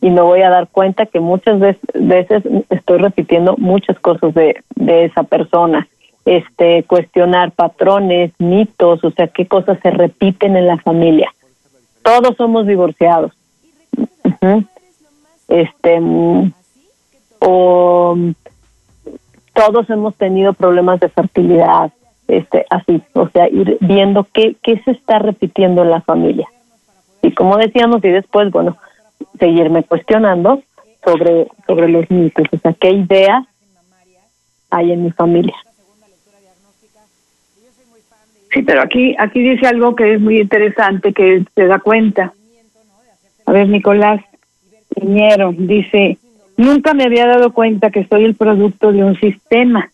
y 0.00 0.10
me 0.10 0.20
voy 0.20 0.42
a 0.42 0.50
dar 0.50 0.68
cuenta 0.68 1.06
que 1.06 1.20
muchas 1.20 1.58
veces 1.94 2.42
estoy 2.68 2.98
repitiendo 2.98 3.56
muchas 3.56 3.98
cosas 4.00 4.34
de 4.34 5.04
esa 5.04 5.22
persona. 5.22 5.88
Este, 6.26 6.82
cuestionar 6.82 7.52
patrones, 7.52 8.32
mitos, 8.38 9.02
o 9.02 9.10
sea, 9.12 9.28
qué 9.28 9.46
cosas 9.46 9.78
se 9.80 9.90
repiten 9.90 10.56
en 10.56 10.66
la 10.66 10.76
familia. 10.76 11.32
Todos 12.02 12.36
somos 12.36 12.66
divorciados. 12.66 13.32
Este, 15.48 16.00
o 17.38 18.16
todos 19.52 19.88
hemos 19.88 20.14
tenido 20.16 20.52
problemas 20.52 21.00
de 21.00 21.08
fertilidad, 21.08 21.92
este, 22.28 22.66
así, 22.70 23.00
o 23.14 23.28
sea, 23.28 23.48
ir 23.48 23.78
viendo 23.80 24.26
qué, 24.32 24.56
qué 24.62 24.80
se 24.82 24.90
está 24.90 25.18
repitiendo 25.18 25.82
en 25.82 25.90
la 25.90 26.00
familia. 26.00 26.48
Y 27.22 27.32
como 27.32 27.56
decíamos, 27.56 28.04
y 28.04 28.08
después, 28.08 28.50
bueno, 28.50 28.76
seguirme 29.38 29.84
cuestionando 29.84 30.60
sobre, 31.04 31.48
sobre 31.66 31.88
los 31.88 32.10
mitos, 32.10 32.46
o 32.52 32.58
sea, 32.58 32.72
qué 32.74 32.90
idea 32.90 33.46
hay 34.70 34.92
en 34.92 35.04
mi 35.04 35.12
familia. 35.12 35.56
Sí, 38.56 38.62
pero 38.62 38.80
aquí, 38.80 39.14
aquí 39.18 39.42
dice 39.42 39.66
algo 39.66 39.94
que 39.94 40.14
es 40.14 40.20
muy 40.20 40.40
interesante, 40.40 41.12
que 41.12 41.44
se 41.54 41.66
da 41.66 41.78
cuenta. 41.78 42.32
A 43.44 43.52
ver, 43.52 43.68
Nicolás 43.68 44.22
Piñero 44.94 45.52
dice, 45.52 46.16
nunca 46.56 46.94
me 46.94 47.04
había 47.04 47.26
dado 47.26 47.52
cuenta 47.52 47.90
que 47.90 48.06
soy 48.06 48.24
el 48.24 48.34
producto 48.34 48.92
de 48.92 49.04
un 49.04 49.14
sistema. 49.20 49.90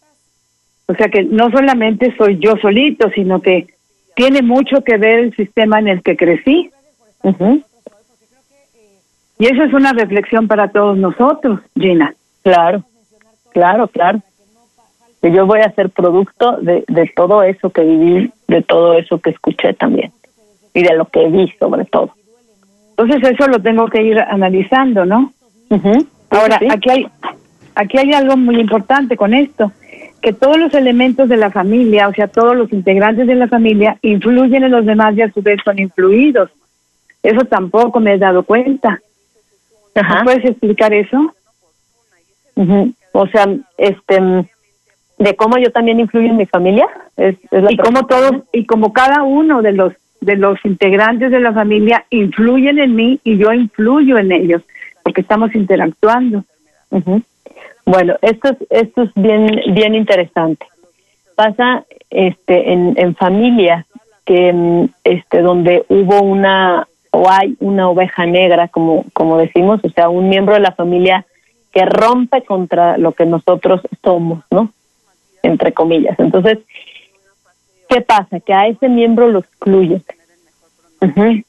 O 0.86 0.94
sea 0.94 1.08
que 1.08 1.24
no 1.24 1.50
solamente 1.50 2.14
soy 2.16 2.38
yo 2.38 2.56
solito, 2.58 3.10
sino 3.10 3.42
que 3.42 3.66
tiene 4.14 4.42
mucho 4.42 4.84
que 4.84 4.96
ver 4.96 5.18
el 5.18 5.34
sistema 5.34 5.80
en 5.80 5.88
el 5.88 6.02
que 6.04 6.16
crecí. 6.16 6.70
Y 9.40 9.46
eso 9.46 9.64
es 9.64 9.72
una 9.72 9.92
reflexión 9.92 10.46
para 10.46 10.68
todos 10.68 10.96
nosotros, 10.96 11.58
Gina. 11.74 12.14
Claro, 12.44 12.84
claro, 13.50 13.88
claro. 13.88 14.20
Que 15.20 15.32
yo 15.32 15.46
voy 15.46 15.60
a 15.62 15.72
ser 15.72 15.90
producto 15.90 16.58
de, 16.58 16.84
de 16.86 17.12
todo 17.16 17.42
eso 17.42 17.70
que 17.70 17.82
viví, 17.82 18.32
de 18.52 18.62
todo 18.62 18.94
eso 18.94 19.18
que 19.18 19.30
escuché 19.30 19.74
también 19.74 20.12
y 20.74 20.82
de 20.82 20.94
lo 20.94 21.06
que 21.06 21.26
vi 21.28 21.52
sobre 21.58 21.84
todo. 21.84 22.14
Entonces 22.90 23.32
eso 23.32 23.48
lo 23.48 23.60
tengo 23.60 23.86
que 23.88 24.02
ir 24.02 24.18
analizando, 24.18 25.04
¿no? 25.04 25.32
Ahora, 26.30 26.60
aquí 26.70 26.90
hay 26.90 27.06
aquí 27.74 27.98
hay 27.98 28.12
algo 28.12 28.36
muy 28.36 28.60
importante 28.60 29.16
con 29.16 29.34
esto, 29.34 29.72
que 30.20 30.32
todos 30.32 30.58
los 30.58 30.72
elementos 30.74 31.28
de 31.28 31.36
la 31.36 31.50
familia, 31.50 32.08
o 32.08 32.12
sea, 32.12 32.28
todos 32.28 32.56
los 32.56 32.72
integrantes 32.72 33.26
de 33.26 33.34
la 33.34 33.48
familia 33.48 33.98
influyen 34.02 34.64
en 34.64 34.70
los 34.70 34.86
demás 34.86 35.16
y 35.16 35.22
a 35.22 35.32
su 35.32 35.42
vez 35.42 35.60
son 35.64 35.78
influidos. 35.78 36.50
Eso 37.22 37.44
tampoco 37.44 38.00
me 38.00 38.14
he 38.14 38.18
dado 38.18 38.42
cuenta. 38.42 39.00
¿Puedes 40.24 40.44
explicar 40.44 40.92
eso? 40.92 41.34
O 43.12 43.26
sea, 43.26 43.46
este, 43.76 44.46
de 45.22 45.36
cómo 45.36 45.58
yo 45.58 45.70
también 45.70 46.00
influyo 46.00 46.28
en 46.28 46.36
mi 46.36 46.46
familia. 46.46 46.88
Es, 47.16 47.36
y 47.70 47.76
como 47.76 48.06
todos 48.06 48.42
y 48.52 48.66
como 48.66 48.92
cada 48.92 49.22
uno 49.22 49.62
de 49.62 49.72
los 49.72 49.92
de 50.20 50.36
los 50.36 50.58
integrantes 50.64 51.30
de 51.30 51.40
la 51.40 51.52
familia 51.52 52.04
influyen 52.10 52.78
en 52.78 52.94
mí 52.94 53.20
y 53.24 53.38
yo 53.38 53.52
influyo 53.52 54.18
en 54.18 54.32
ellos 54.32 54.62
porque 55.02 55.20
estamos 55.20 55.54
interactuando. 55.54 56.44
Bueno, 57.84 58.16
esto 58.22 58.50
es 58.50 58.56
esto 58.70 59.02
es 59.02 59.10
bien 59.14 59.46
bien 59.74 59.94
interesante. 59.94 60.66
Pasa 61.34 61.84
este 62.10 62.72
en, 62.72 62.94
en 62.96 63.14
familias 63.14 63.86
que 64.24 64.52
mm, 64.52 64.88
este 65.04 65.40
donde 65.40 65.84
hubo 65.88 66.20
una 66.22 66.86
o 67.12 67.28
hay 67.28 67.56
una 67.60 67.90
oveja 67.90 68.24
negra, 68.24 68.68
como, 68.68 69.04
como 69.12 69.36
decimos, 69.36 69.80
o 69.84 69.90
sea, 69.90 70.08
un 70.08 70.30
miembro 70.30 70.54
de 70.54 70.60
la 70.60 70.72
familia 70.72 71.26
que 71.70 71.84
rompe 71.84 72.42
contra 72.42 72.96
lo 72.96 73.12
que 73.12 73.26
nosotros 73.26 73.82
somos, 74.02 74.42
¿no? 74.50 74.70
Entre 75.42 75.72
comillas. 75.72 76.18
Entonces, 76.18 76.58
¿qué 77.88 78.00
pasa? 78.00 78.40
Que 78.40 78.54
a 78.54 78.66
ese 78.68 78.88
miembro 78.88 79.28
lo 79.28 79.40
excluyen. 79.40 80.02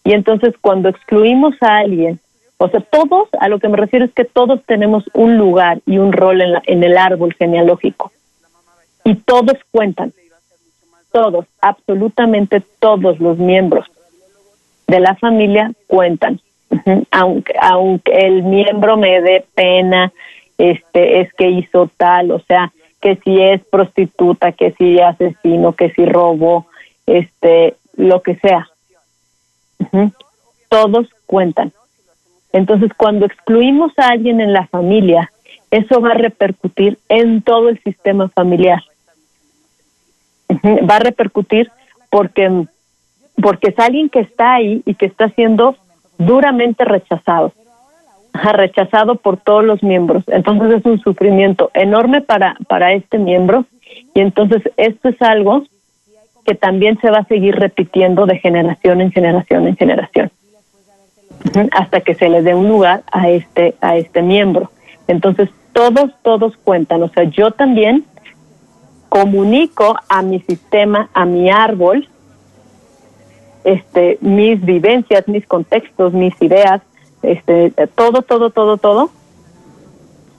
Y 0.03 0.13
entonces 0.13 0.55
cuando 0.59 0.89
excluimos 0.89 1.53
a 1.61 1.77
alguien, 1.77 2.19
o 2.57 2.69
sea, 2.69 2.79
todos, 2.79 3.29
a 3.39 3.49
lo 3.49 3.59
que 3.59 3.67
me 3.67 3.77
refiero 3.77 4.05
es 4.05 4.13
que 4.13 4.25
todos 4.25 4.63
tenemos 4.65 5.03
un 5.13 5.37
lugar 5.37 5.81
y 5.85 5.97
un 5.97 6.11
rol 6.11 6.41
en, 6.41 6.53
la, 6.53 6.63
en 6.65 6.83
el 6.83 6.97
árbol 6.97 7.33
genealógico. 7.33 8.11
Y 9.03 9.15
todos 9.15 9.57
cuentan. 9.71 10.13
Todos, 11.11 11.45
absolutamente 11.61 12.63
todos 12.79 13.19
los 13.19 13.37
miembros 13.37 13.85
de 14.87 14.99
la 14.99 15.15
familia 15.15 15.71
cuentan. 15.87 16.39
Aunque, 17.11 17.53
aunque 17.61 18.11
el 18.11 18.43
miembro 18.43 18.97
me 18.97 19.21
dé 19.21 19.45
pena, 19.53 20.11
este, 20.57 21.21
es 21.21 21.33
que 21.33 21.49
hizo 21.49 21.89
tal, 21.97 22.31
o 22.31 22.39
sea, 22.39 22.71
que 23.03 23.17
si 23.17 23.37
es 23.41 23.61
prostituta, 23.65 24.53
que 24.53 24.71
si 24.77 24.97
asesino, 25.01 25.73
que 25.73 25.91
si 25.91 26.05
robó, 26.05 26.67
este, 27.05 27.75
lo 27.97 28.21
que 28.21 28.35
sea. 28.37 28.69
Todos 30.69 31.09
cuentan. 31.25 31.73
Entonces, 32.53 32.91
cuando 32.95 33.25
excluimos 33.25 33.91
a 33.97 34.07
alguien 34.07 34.39
en 34.39 34.53
la 34.53 34.67
familia, 34.67 35.33
eso 35.69 35.99
va 35.99 36.11
a 36.11 36.13
repercutir 36.13 36.97
en 37.09 37.41
todo 37.41 37.67
el 37.67 37.83
sistema 37.83 38.29
familiar. 38.29 38.81
Va 40.89 40.95
a 40.95 40.99
repercutir 40.99 41.69
porque 42.09 42.67
porque 43.41 43.69
es 43.69 43.79
alguien 43.79 44.07
que 44.07 44.21
está 44.21 44.53
ahí 44.53 44.81
y 44.85 44.93
que 44.93 45.07
está 45.07 45.27
siendo 45.31 45.75
duramente 46.17 46.85
rechazado, 46.85 47.51
rechazado 48.34 49.15
por 49.15 49.38
todos 49.38 49.63
los 49.63 49.84
miembros. 49.84 50.23
Entonces 50.27 50.79
es 50.79 50.86
un 50.86 50.99
sufrimiento 50.99 51.71
enorme 51.73 52.21
para, 52.21 52.55
para 52.67 52.93
este 52.93 53.17
miembro 53.19 53.65
y 54.13 54.21
entonces 54.21 54.63
esto 54.77 55.09
es 55.09 55.21
algo 55.21 55.63
que 56.45 56.55
también 56.55 56.99
se 56.99 57.09
va 57.09 57.19
a 57.19 57.25
seguir 57.25 57.55
repitiendo 57.55 58.25
de 58.25 58.39
generación 58.39 59.01
en 59.01 59.11
generación 59.11 59.67
en 59.67 59.77
generación 59.77 60.31
hasta 61.71 62.01
que 62.01 62.15
se 62.15 62.29
le 62.29 62.41
dé 62.41 62.53
un 62.53 62.67
lugar 62.67 63.03
a 63.11 63.29
este 63.29 63.75
a 63.81 63.95
este 63.97 64.21
miembro. 64.21 64.71
Entonces 65.07 65.49
todos 65.71 66.11
todos 66.21 66.57
cuentan, 66.57 67.03
o 67.03 67.09
sea, 67.09 67.23
yo 67.23 67.51
también 67.51 68.05
comunico 69.09 69.95
a 70.09 70.21
mi 70.21 70.39
sistema, 70.41 71.09
a 71.13 71.25
mi 71.25 71.49
árbol 71.49 72.07
este, 73.63 74.17
mis 74.21 74.63
vivencias, 74.63 75.27
mis 75.27 75.45
contextos, 75.45 76.13
mis 76.13 76.34
ideas, 76.41 76.81
este, 77.24 77.71
todo, 77.95 78.21
todo, 78.21 78.49
todo, 78.51 78.78
todo, 78.78 79.09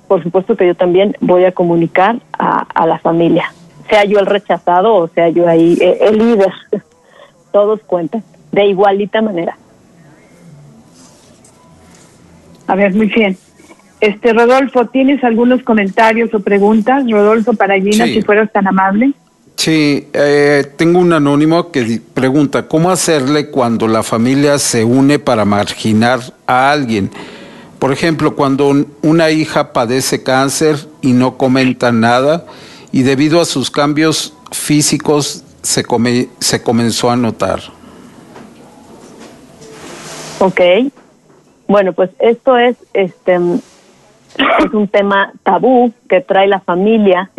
por 0.07 0.22
supuesto 0.22 0.57
que 0.57 0.66
yo 0.66 0.74
también 0.74 1.16
voy 1.20 1.45
a 1.45 1.53
comunicar 1.53 2.20
a, 2.39 2.87
la 2.87 2.99
familia, 2.99 3.53
sea 3.89 4.05
yo 4.05 4.18
el 4.18 4.26
rechazado 4.26 4.95
o 4.95 5.09
sea 5.09 5.28
yo 5.30 5.49
ahí 5.49 5.76
eh, 5.80 5.99
el 6.03 6.18
líder. 6.18 6.53
Todos 7.53 7.80
cuentan, 7.87 8.22
de 8.53 8.66
igualita 8.66 9.22
manera. 9.22 9.57
A 12.66 12.74
ver, 12.74 12.95
muy 12.95 13.07
bien. 13.07 13.37
Este, 14.01 14.32
Rodolfo, 14.32 14.87
¿tienes 14.87 15.22
algunos 15.22 15.62
comentarios 15.62 16.35
o 16.35 16.41
preguntas? 16.41 17.05
Rodolfo, 17.09 17.55
para 17.55 17.80
Gina, 17.80 18.07
si 18.07 18.22
fueras 18.22 18.51
tan 18.53 18.66
amable. 18.66 19.12
Sí, 19.57 20.09
eh, 20.12 20.72
tengo 20.76 20.98
un 20.98 21.12
anónimo 21.12 21.70
que 21.70 22.00
pregunta, 22.12 22.68
¿cómo 22.68 22.90
hacerle 22.90 23.50
cuando 23.50 23.88
la 23.88 24.02
familia 24.02 24.59
se 24.59 24.84
une 24.84 25.18
para 25.18 25.44
marginar 25.44 26.20
a 26.46 26.70
alguien? 26.70 27.11
Por 27.78 27.92
ejemplo, 27.92 28.34
cuando 28.34 28.74
una 29.02 29.30
hija 29.30 29.72
padece 29.72 30.22
cáncer 30.22 30.76
y 31.02 31.12
no 31.12 31.36
comenta 31.36 31.92
nada 31.92 32.46
y 32.92 33.02
debido 33.02 33.40
a 33.40 33.44
sus 33.44 33.70
cambios 33.70 34.34
físicos 34.50 35.44
se, 35.62 35.84
se 36.40 36.62
comenzó 36.62 37.11
a 37.11 37.16
notar. 37.16 37.61
Ok, 40.40 40.61
bueno, 41.66 41.92
pues 41.92 42.11
esto 42.18 42.59
es, 42.59 42.76
este, 42.92 43.34
es 43.34 44.72
un 44.72 44.88
tema 44.88 45.32
tabú 45.42 45.92
que 46.09 46.20
trae 46.20 46.46
la 46.46 46.61
familia 46.61 47.30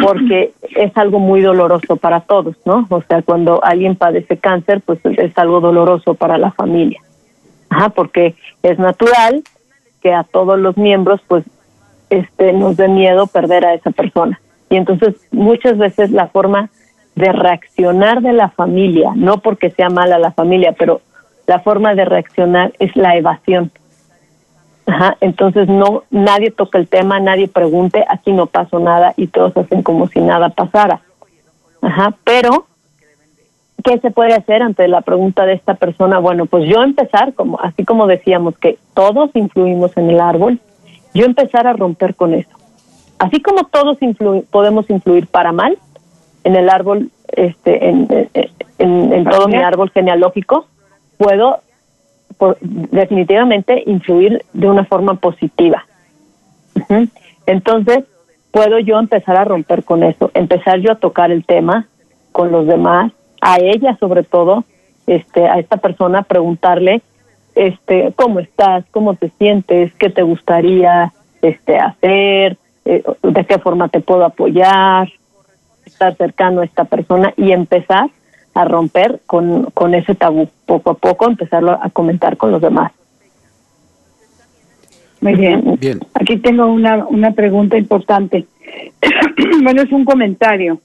porque 0.00 0.52
es 0.76 0.96
algo 0.96 1.18
muy 1.18 1.40
doloroso 1.40 1.96
para 1.96 2.20
todos, 2.20 2.56
¿no? 2.64 2.86
O 2.88 3.02
sea, 3.02 3.22
cuando 3.22 3.62
alguien 3.64 3.96
padece 3.96 4.36
cáncer, 4.38 4.80
pues 4.84 5.00
es 5.04 5.36
algo 5.38 5.60
doloroso 5.60 6.14
para 6.14 6.38
la 6.38 6.52
familia. 6.52 7.00
Ajá, 7.68 7.90
porque 7.90 8.34
es 8.62 8.78
natural 8.78 9.42
que 10.02 10.12
a 10.12 10.24
todos 10.24 10.58
los 10.58 10.76
miembros, 10.76 11.20
pues, 11.28 11.44
este, 12.08 12.52
nos 12.52 12.76
dé 12.76 12.88
miedo 12.88 13.26
perder 13.26 13.64
a 13.64 13.74
esa 13.74 13.90
persona. 13.90 14.40
Y 14.68 14.76
entonces, 14.76 15.14
muchas 15.30 15.78
veces 15.78 16.10
la 16.10 16.28
forma 16.28 16.70
de 17.14 17.32
reaccionar 17.32 18.22
de 18.22 18.32
la 18.32 18.48
familia, 18.50 19.12
no 19.14 19.38
porque 19.38 19.70
sea 19.70 19.90
mala 19.90 20.18
la 20.18 20.32
familia, 20.32 20.74
pero 20.78 21.00
la 21.46 21.60
forma 21.60 21.94
de 21.94 22.04
reaccionar 22.04 22.72
es 22.78 22.94
la 22.96 23.16
evasión. 23.16 23.70
Ajá, 24.90 25.16
entonces 25.20 25.68
no, 25.68 26.02
nadie 26.10 26.50
toca 26.50 26.76
el 26.76 26.88
tema, 26.88 27.20
nadie 27.20 27.46
pregunte, 27.46 28.04
aquí 28.08 28.32
no 28.32 28.46
pasó 28.46 28.80
nada 28.80 29.14
y 29.16 29.28
todos 29.28 29.56
hacen 29.56 29.84
como 29.84 30.08
si 30.08 30.18
nada 30.18 30.48
pasara. 30.48 31.00
Ajá, 31.80 32.14
pero 32.24 32.66
¿qué 33.84 34.00
se 34.00 34.10
puede 34.10 34.34
hacer 34.34 34.62
ante 34.62 34.88
la 34.88 35.02
pregunta 35.02 35.46
de 35.46 35.52
esta 35.52 35.74
persona? 35.74 36.18
Bueno, 36.18 36.46
pues 36.46 36.68
yo 36.68 36.82
empezar, 36.82 37.34
como 37.34 37.60
así 37.60 37.84
como 37.84 38.08
decíamos 38.08 38.58
que 38.58 38.78
todos 38.92 39.30
influimos 39.34 39.96
en 39.96 40.10
el 40.10 40.20
árbol, 40.20 40.58
yo 41.14 41.24
empezar 41.24 41.68
a 41.68 41.72
romper 41.72 42.16
con 42.16 42.34
eso. 42.34 42.50
Así 43.20 43.40
como 43.40 43.64
todos 43.64 43.96
podemos 44.50 44.90
influir 44.90 45.28
para 45.28 45.52
mal 45.52 45.78
en 46.42 46.56
el 46.56 46.68
árbol, 46.68 47.10
este, 47.28 47.90
en, 47.90 48.08
en, 48.78 49.12
en 49.12 49.24
todo 49.24 49.46
mi 49.46 49.58
árbol 49.58 49.90
genealógico, 49.90 50.66
puedo 51.16 51.60
definitivamente 52.60 53.82
influir 53.86 54.44
de 54.52 54.68
una 54.68 54.84
forma 54.84 55.14
positiva. 55.14 55.84
Entonces, 57.46 58.04
puedo 58.50 58.78
yo 58.78 58.98
empezar 58.98 59.36
a 59.36 59.44
romper 59.44 59.84
con 59.84 60.02
eso, 60.02 60.30
empezar 60.34 60.80
yo 60.80 60.92
a 60.92 60.96
tocar 60.96 61.30
el 61.30 61.44
tema 61.44 61.86
con 62.32 62.50
los 62.52 62.66
demás, 62.66 63.12
a 63.40 63.58
ella 63.58 63.96
sobre 63.98 64.22
todo, 64.22 64.64
este, 65.06 65.46
a 65.46 65.58
esta 65.58 65.76
persona 65.78 66.22
preguntarle, 66.22 67.02
este, 67.54 68.12
cómo 68.16 68.40
estás, 68.40 68.84
cómo 68.90 69.14
te 69.14 69.30
sientes, 69.38 69.92
qué 69.94 70.08
te 70.10 70.22
gustaría, 70.22 71.12
este, 71.42 71.78
hacer, 71.78 72.56
eh, 72.84 73.02
de 73.22 73.44
qué 73.44 73.58
forma 73.58 73.88
te 73.88 74.00
puedo 74.00 74.24
apoyar, 74.24 75.08
estar 75.84 76.16
cercano 76.16 76.60
a 76.60 76.64
esta 76.64 76.84
persona 76.84 77.34
y 77.36 77.52
empezar 77.52 78.10
a 78.54 78.64
romper 78.64 79.20
con, 79.26 79.66
con 79.72 79.94
ese 79.94 80.14
tabú, 80.14 80.48
poco 80.66 80.90
a 80.90 80.94
poco 80.94 81.26
empezarlo 81.26 81.78
a 81.80 81.90
comentar 81.90 82.36
con 82.36 82.50
los 82.50 82.60
demás. 82.60 82.92
Muy 85.20 85.34
bien. 85.34 85.76
bien. 85.78 86.00
Aquí 86.14 86.38
tengo 86.38 86.66
una, 86.66 87.06
una 87.06 87.32
pregunta 87.32 87.76
importante. 87.76 88.46
bueno, 89.62 89.82
es 89.82 89.92
un 89.92 90.04
comentario, 90.04 90.80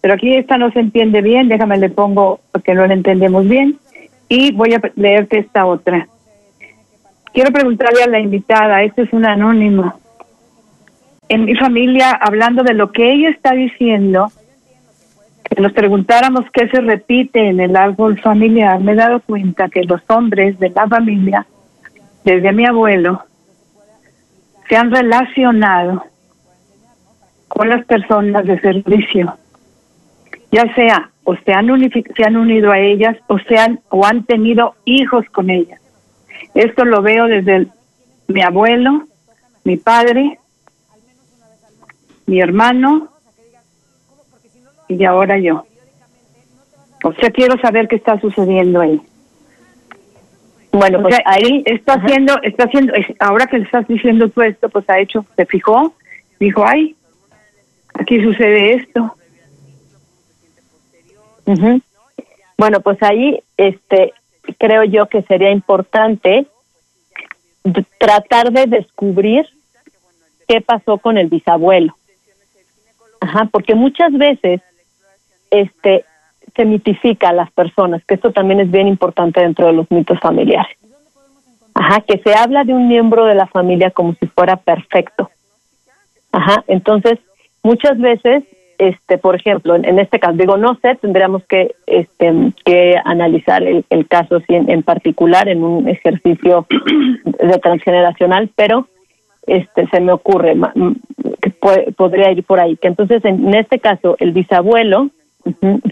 pero 0.00 0.14
aquí 0.14 0.34
esta 0.34 0.56
no 0.56 0.70
se 0.70 0.80
entiende 0.80 1.20
bien, 1.20 1.48
déjame 1.48 1.78
le 1.78 1.90
pongo 1.90 2.40
porque 2.52 2.74
no 2.74 2.86
la 2.86 2.94
entendemos 2.94 3.48
bien 3.48 3.78
y 4.28 4.52
voy 4.52 4.74
a 4.74 4.80
leerte 4.94 5.38
esta 5.38 5.66
otra. 5.66 6.08
Quiero 7.32 7.52
preguntarle 7.52 8.02
a 8.02 8.08
la 8.08 8.20
invitada, 8.20 8.82
esto 8.82 9.02
es 9.02 9.12
un 9.12 9.26
anónimo. 9.26 10.00
En 11.28 11.44
mi 11.44 11.54
familia, 11.56 12.12
hablando 12.12 12.62
de 12.62 12.74
lo 12.74 12.92
que 12.92 13.12
ella 13.12 13.30
está 13.30 13.52
diciendo, 13.52 14.30
que 15.48 15.62
nos 15.62 15.72
preguntáramos 15.72 16.44
qué 16.52 16.68
se 16.68 16.80
repite 16.80 17.48
en 17.48 17.60
el 17.60 17.76
árbol 17.76 18.20
familiar, 18.20 18.80
me 18.80 18.92
he 18.92 18.96
dado 18.96 19.20
cuenta 19.20 19.68
que 19.68 19.84
los 19.84 20.00
hombres 20.08 20.58
de 20.58 20.70
la 20.70 20.88
familia, 20.88 21.46
desde 22.24 22.52
mi 22.52 22.66
abuelo, 22.66 23.24
se 24.68 24.76
han 24.76 24.90
relacionado 24.90 26.04
con 27.48 27.68
las 27.68 27.84
personas 27.86 28.44
de 28.44 28.60
servicio, 28.60 29.38
ya 30.50 30.74
sea 30.74 31.10
o 31.24 31.36
se 31.36 31.52
han, 31.52 31.68
se 31.90 32.24
han 32.24 32.36
unido 32.36 32.72
a 32.72 32.78
ellas 32.78 33.16
o, 33.28 33.38
sean, 33.38 33.80
o 33.88 34.04
han 34.04 34.24
tenido 34.24 34.74
hijos 34.84 35.24
con 35.32 35.50
ellas. 35.50 35.80
Esto 36.54 36.84
lo 36.84 37.02
veo 37.02 37.26
desde 37.26 37.68
mi 38.28 38.42
abuelo, 38.42 39.06
mi 39.64 39.76
padre, 39.76 40.38
mi 42.26 42.40
hermano, 42.40 43.08
y 44.88 45.04
ahora 45.04 45.38
yo. 45.38 45.66
O 47.04 47.12
sea, 47.14 47.30
quiero 47.30 47.58
saber 47.60 47.88
qué 47.88 47.96
está 47.96 48.20
sucediendo 48.20 48.80
ahí. 48.80 49.00
Bueno, 50.72 51.00
pues 51.02 51.16
ahí 51.24 51.62
está 51.64 51.94
haciendo, 51.94 52.34
está 52.42 52.64
haciendo, 52.64 52.92
ahora 53.18 53.46
que 53.46 53.58
le 53.58 53.64
estás 53.64 53.88
diciendo 53.88 54.28
tú 54.28 54.42
esto, 54.42 54.68
pues 54.68 54.88
ha 54.90 54.98
hecho, 54.98 55.24
se 55.34 55.46
fijó, 55.46 55.94
dijo, 56.38 56.64
ay, 56.66 56.94
aquí 57.94 58.22
sucede 58.22 58.74
esto. 58.74 59.14
Bueno, 62.58 62.80
pues 62.80 63.02
ahí, 63.02 63.40
este, 63.56 64.12
creo 64.58 64.84
yo 64.84 65.06
que 65.06 65.22
sería 65.22 65.50
importante 65.50 66.46
tratar 67.98 68.52
de 68.52 68.66
descubrir 68.66 69.46
qué 70.46 70.60
pasó 70.60 70.98
con 70.98 71.16
el 71.18 71.28
bisabuelo. 71.28 71.96
Ajá, 73.20 73.48
porque 73.50 73.74
muchas 73.74 74.12
veces 74.12 74.60
este, 75.50 76.04
se 76.54 76.64
mitifica 76.64 77.30
a 77.30 77.32
las 77.32 77.50
personas, 77.52 78.04
que 78.04 78.14
esto 78.14 78.32
también 78.32 78.60
es 78.60 78.70
bien 78.70 78.88
importante 78.88 79.40
dentro 79.40 79.66
de 79.66 79.72
los 79.74 79.90
mitos 79.90 80.18
familiares. 80.20 80.76
Ajá, 81.74 82.00
que 82.00 82.18
se 82.18 82.34
habla 82.34 82.64
de 82.64 82.72
un 82.72 82.88
miembro 82.88 83.26
de 83.26 83.34
la 83.34 83.46
familia 83.46 83.90
como 83.90 84.14
si 84.14 84.26
fuera 84.26 84.56
perfecto. 84.56 85.30
Ajá, 86.32 86.64
entonces 86.68 87.18
muchas 87.62 87.98
veces, 87.98 88.44
este, 88.78 89.18
por 89.18 89.36
ejemplo, 89.36 89.74
en, 89.74 89.98
este 89.98 90.18
caso, 90.18 90.36
digo, 90.36 90.56
no 90.56 90.76
sé, 90.76 90.94
tendríamos 90.96 91.44
que, 91.44 91.74
este, 91.86 92.32
que 92.64 92.94
analizar 93.04 93.62
el, 93.62 94.08
caso 94.08 94.40
en, 94.48 94.70
en, 94.70 94.82
particular 94.82 95.48
en 95.48 95.62
un 95.62 95.88
ejercicio 95.88 96.66
de 97.24 97.58
transgeneracional, 97.58 98.50
pero 98.56 98.88
este, 99.46 99.86
se 99.88 100.00
me 100.00 100.12
ocurre 100.12 100.56
que 101.40 101.50
podría 101.50 102.32
ir 102.32 102.42
por 102.44 102.58
ahí, 102.58 102.76
que 102.76 102.88
entonces 102.88 103.24
en 103.24 103.54
este 103.54 103.78
caso 103.78 104.16
el 104.18 104.32
bisabuelo 104.32 105.10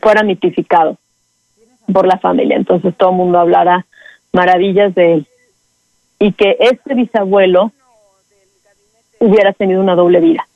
fuera 0.02 0.22
mitificado 0.22 0.96
por 1.92 2.06
la 2.06 2.18
familia. 2.18 2.56
Entonces 2.56 2.94
todo 2.96 3.10
el 3.10 3.16
mundo 3.16 3.38
hablará 3.38 3.86
maravillas 4.32 4.94
de 4.94 5.14
él. 5.14 5.26
Y 6.18 6.32
que 6.32 6.56
este 6.60 6.94
bisabuelo 6.94 7.72
hubiera 9.18 9.52
tenido 9.52 9.80
una 9.80 9.94
doble 9.94 10.20
vida. 10.20 10.46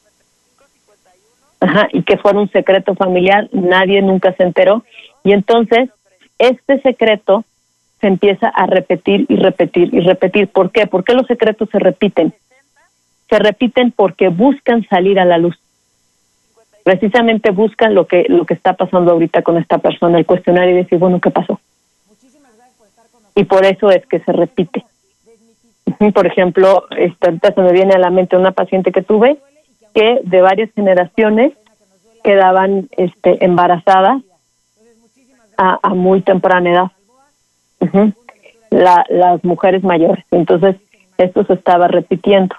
Ajá, 1.60 1.88
y 1.92 2.02
que 2.02 2.16
fuera 2.18 2.38
un 2.38 2.50
secreto 2.50 2.94
familiar, 2.94 3.48
nadie 3.52 4.00
nunca 4.00 4.32
se 4.34 4.44
enteró. 4.44 4.84
Y 5.24 5.32
entonces 5.32 5.90
este 6.38 6.80
secreto 6.82 7.44
se 8.00 8.06
empieza 8.06 8.48
a 8.48 8.66
repetir 8.66 9.26
y 9.28 9.36
repetir 9.36 9.92
y 9.92 10.00
repetir. 10.00 10.48
¿Por 10.48 10.70
qué? 10.70 10.86
¿Por 10.86 11.04
qué 11.04 11.14
los 11.14 11.26
secretos 11.26 11.68
se 11.70 11.78
repiten? 11.78 12.32
Se 13.28 13.38
repiten 13.38 13.90
porque 13.90 14.28
buscan 14.28 14.86
salir 14.88 15.18
a 15.18 15.24
la 15.24 15.38
luz 15.38 15.58
precisamente 16.88 17.50
buscan 17.50 17.94
lo 17.94 18.06
que 18.06 18.24
lo 18.30 18.46
que 18.46 18.54
está 18.54 18.72
pasando 18.72 19.12
ahorita 19.12 19.42
con 19.42 19.58
esta 19.58 19.76
persona, 19.76 20.16
el 20.16 20.24
cuestionario 20.24 20.70
y 20.70 20.78
decir, 20.78 20.98
bueno, 20.98 21.20
¿qué 21.20 21.30
pasó? 21.30 21.60
Y 23.34 23.44
por 23.44 23.66
eso 23.66 23.90
es 23.90 24.06
que 24.06 24.20
se 24.20 24.32
repite. 24.32 24.86
Por 26.14 26.26
ejemplo, 26.26 26.84
ahorita 26.90 27.52
se 27.52 27.60
me 27.60 27.72
viene 27.72 27.92
a 27.92 27.98
la 27.98 28.08
mente 28.08 28.38
una 28.38 28.52
paciente 28.52 28.90
que 28.90 29.02
tuve 29.02 29.36
que 29.94 30.20
de 30.22 30.40
varias 30.40 30.70
generaciones 30.72 31.52
quedaban 32.24 32.88
este, 32.96 33.44
embarazadas 33.44 34.22
a, 35.58 35.78
a 35.82 35.90
muy 35.90 36.22
temprana 36.22 36.70
edad. 36.70 36.90
la, 38.70 39.04
las 39.10 39.44
mujeres 39.44 39.84
mayores. 39.84 40.24
Entonces, 40.30 40.76
esto 41.18 41.44
se 41.44 41.52
estaba 41.52 41.86
repitiendo. 41.86 42.56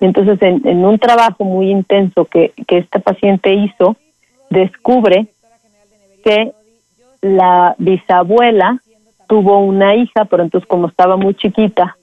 Entonces, 0.00 0.40
en, 0.42 0.66
en 0.66 0.84
un 0.84 0.98
trabajo 0.98 1.44
muy 1.44 1.70
intenso 1.70 2.24
que, 2.26 2.52
que 2.66 2.78
esta 2.78 3.00
paciente 3.00 3.52
hizo, 3.52 3.96
descubre 4.50 5.26
que 6.24 6.52
la 7.20 7.74
bisabuela 7.78 8.80
tuvo 9.26 9.58
una 9.58 9.94
hija, 9.94 10.24
pero 10.24 10.42
entonces 10.42 10.68
como 10.68 10.88
estaba 10.88 11.16
muy 11.16 11.34
chiquita, 11.34 11.96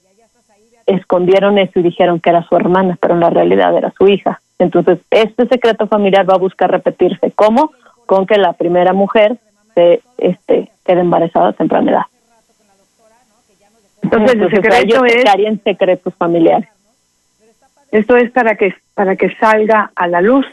escondieron 0.86 1.58
eso 1.58 1.80
y 1.80 1.84
dijeron 1.84 2.20
que 2.20 2.30
era 2.30 2.48
su 2.48 2.56
hermana, 2.56 2.98
pero 3.02 3.16
en 3.16 3.22
la 3.22 3.30
realidad 3.30 3.76
era 3.76 3.92
su 3.98 4.08
hija. 4.08 4.42
Entonces, 4.60 5.00
este 5.10 5.48
secreto 5.48 5.88
familiar 5.88 6.30
va 6.30 6.36
a 6.36 6.40
buscar 6.40 6.72
repetirse. 6.72 7.32
¿Cómo? 7.32 7.72
Con 8.06 8.26
que 8.26 8.38
la 8.38 8.54
primera 8.54 8.94
mujer 8.94 9.38
se 9.74 10.02
este, 10.18 10.72
quede 10.86 11.02
embarazada 11.02 11.50
a 11.50 11.54
temprana 11.54 11.92
edad. 11.92 12.06
Entonces, 14.04 14.36
el 14.36 14.52
secreto 14.52 15.06
es 15.06 15.26
en 15.40 15.64
secretos 15.64 16.14
familiares. 16.16 16.70
Esto 17.92 18.18
es 18.18 18.32
para 18.32 18.56
que 18.56 18.74
para 18.94 19.16
que 19.16 19.36
salga 19.36 19.92
a 19.96 20.08
la 20.08 20.22
luz. 20.22 20.46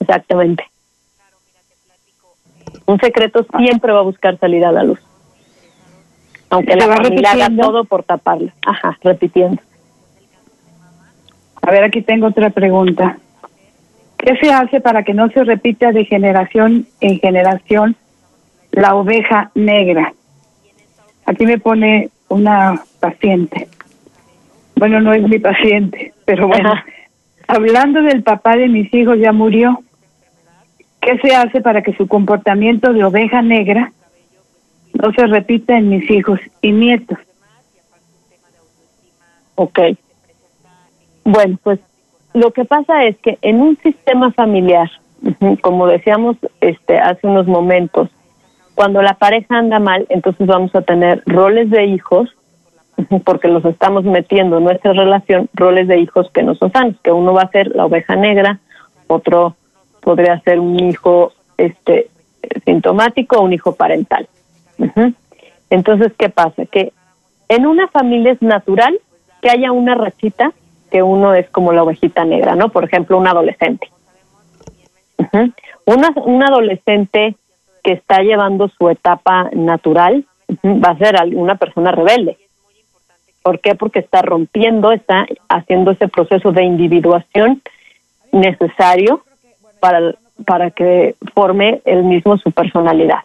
Exactamente. 0.00 0.64
Un 2.86 2.98
secreto 2.98 3.46
siempre 3.58 3.92
va 3.92 4.00
a 4.00 4.04
buscar 4.04 4.38
salir 4.38 4.64
a 4.64 4.72
la 4.72 4.82
luz. 4.82 4.98
Aunque 6.50 6.76
la 6.76 6.86
familia 6.86 7.32
haga 7.32 7.48
todo 7.48 7.84
por 7.84 8.02
taparlo. 8.02 8.50
Ajá, 8.66 8.98
repitiendo. 9.02 9.62
A 11.62 11.70
ver, 11.70 11.84
aquí 11.84 12.02
tengo 12.02 12.26
otra 12.26 12.50
pregunta. 12.50 13.18
¿Qué 14.18 14.36
se 14.36 14.52
hace 14.52 14.80
para 14.80 15.04
que 15.04 15.14
no 15.14 15.28
se 15.30 15.44
repita 15.44 15.92
de 15.92 16.04
generación 16.04 16.86
en 17.00 17.20
generación 17.20 17.96
la 18.72 18.94
oveja 18.96 19.50
negra? 19.54 20.12
Aquí 21.24 21.46
me 21.46 21.58
pone 21.58 22.10
una 22.28 22.82
paciente. 23.00 23.68
Bueno, 24.76 25.00
no 25.00 25.12
es 25.12 25.22
mi 25.22 25.38
paciente, 25.38 26.12
pero 26.24 26.48
bueno. 26.48 26.72
Hablando 27.46 28.02
del 28.02 28.22
papá 28.22 28.56
de 28.56 28.68
mis 28.68 28.92
hijos, 28.94 29.18
ya 29.18 29.32
murió. 29.32 29.82
¿Qué 31.00 31.18
se 31.18 31.34
hace 31.34 31.60
para 31.60 31.82
que 31.82 31.94
su 31.94 32.06
comportamiento 32.06 32.92
de 32.92 33.04
oveja 33.04 33.42
negra 33.42 33.92
no 34.94 35.12
se 35.12 35.26
repita 35.26 35.76
en 35.76 35.88
mis 35.88 36.08
hijos 36.10 36.38
y 36.60 36.72
nietos? 36.72 37.18
Ok. 39.56 39.78
Bueno, 41.24 41.58
pues 41.62 41.80
lo 42.34 42.50
que 42.52 42.64
pasa 42.64 43.04
es 43.04 43.16
que 43.18 43.38
en 43.42 43.60
un 43.60 43.76
sistema 43.78 44.32
familiar, 44.32 44.90
como 45.60 45.86
decíamos 45.86 46.36
este 46.60 46.98
hace 46.98 47.26
unos 47.26 47.46
momentos, 47.46 48.08
cuando 48.74 49.02
la 49.02 49.14
pareja 49.14 49.58
anda 49.58 49.78
mal, 49.78 50.06
entonces 50.08 50.46
vamos 50.46 50.74
a 50.74 50.82
tener 50.82 51.22
roles 51.26 51.68
de 51.70 51.84
hijos, 51.84 52.34
porque 53.24 53.48
los 53.48 53.64
estamos 53.64 54.04
metiendo 54.04 54.58
en 54.58 54.64
nuestra 54.64 54.92
relación, 54.92 55.48
roles 55.54 55.88
de 55.88 55.98
hijos 55.98 56.30
que 56.32 56.42
no 56.42 56.54
son 56.54 56.72
sanos, 56.72 56.96
que 57.02 57.12
uno 57.12 57.32
va 57.32 57.42
a 57.42 57.50
ser 57.50 57.68
la 57.74 57.86
oveja 57.86 58.16
negra, 58.16 58.58
otro 59.06 59.56
podría 60.00 60.40
ser 60.40 60.58
un 60.58 60.78
hijo 60.80 61.32
este 61.56 62.08
sintomático 62.64 63.36
o 63.36 63.44
un 63.44 63.52
hijo 63.52 63.74
parental. 63.74 64.28
Entonces, 65.70 66.12
¿qué 66.18 66.28
pasa? 66.28 66.66
Que 66.66 66.92
en 67.48 67.66
una 67.66 67.88
familia 67.88 68.32
es 68.32 68.42
natural 68.42 68.98
que 69.40 69.50
haya 69.50 69.72
una 69.72 69.94
rachita 69.94 70.52
que 70.90 71.02
uno 71.02 71.34
es 71.34 71.48
como 71.50 71.72
la 71.72 71.82
ovejita 71.82 72.24
negra, 72.24 72.54
¿no? 72.54 72.68
Por 72.68 72.84
ejemplo, 72.84 73.16
un 73.16 73.26
adolescente. 73.26 73.88
una, 75.86 76.10
un 76.16 76.42
adolescente 76.42 77.36
que 77.82 77.92
está 77.92 78.18
llevando 78.22 78.68
su 78.68 78.88
etapa 78.90 79.48
natural 79.52 80.24
va 80.64 80.90
a 80.90 80.98
ser 80.98 81.16
una 81.34 81.54
persona 81.56 81.92
rebelde. 81.92 82.38
¿Por 83.42 83.60
qué? 83.60 83.74
Porque 83.74 83.98
está 83.98 84.22
rompiendo, 84.22 84.92
está 84.92 85.26
haciendo 85.48 85.90
ese 85.90 86.08
proceso 86.08 86.52
de 86.52 86.64
individuación 86.64 87.62
necesario 88.30 89.24
para, 89.80 90.14
para 90.46 90.70
que 90.70 91.16
forme 91.34 91.80
él 91.84 92.04
mismo 92.04 92.38
su 92.38 92.52
personalidad. 92.52 93.20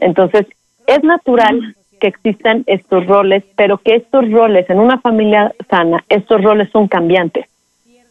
Entonces, 0.00 0.46
es 0.86 1.02
natural 1.04 1.74
que 2.00 2.08
existan 2.08 2.64
estos 2.66 3.06
roles, 3.06 3.44
pero 3.56 3.78
que 3.78 3.96
estos 3.96 4.30
roles 4.30 4.68
en 4.70 4.78
una 4.78 4.98
familia 5.00 5.52
sana, 5.68 6.04
estos 6.08 6.42
roles 6.42 6.70
son 6.70 6.88
cambiantes. 6.88 7.46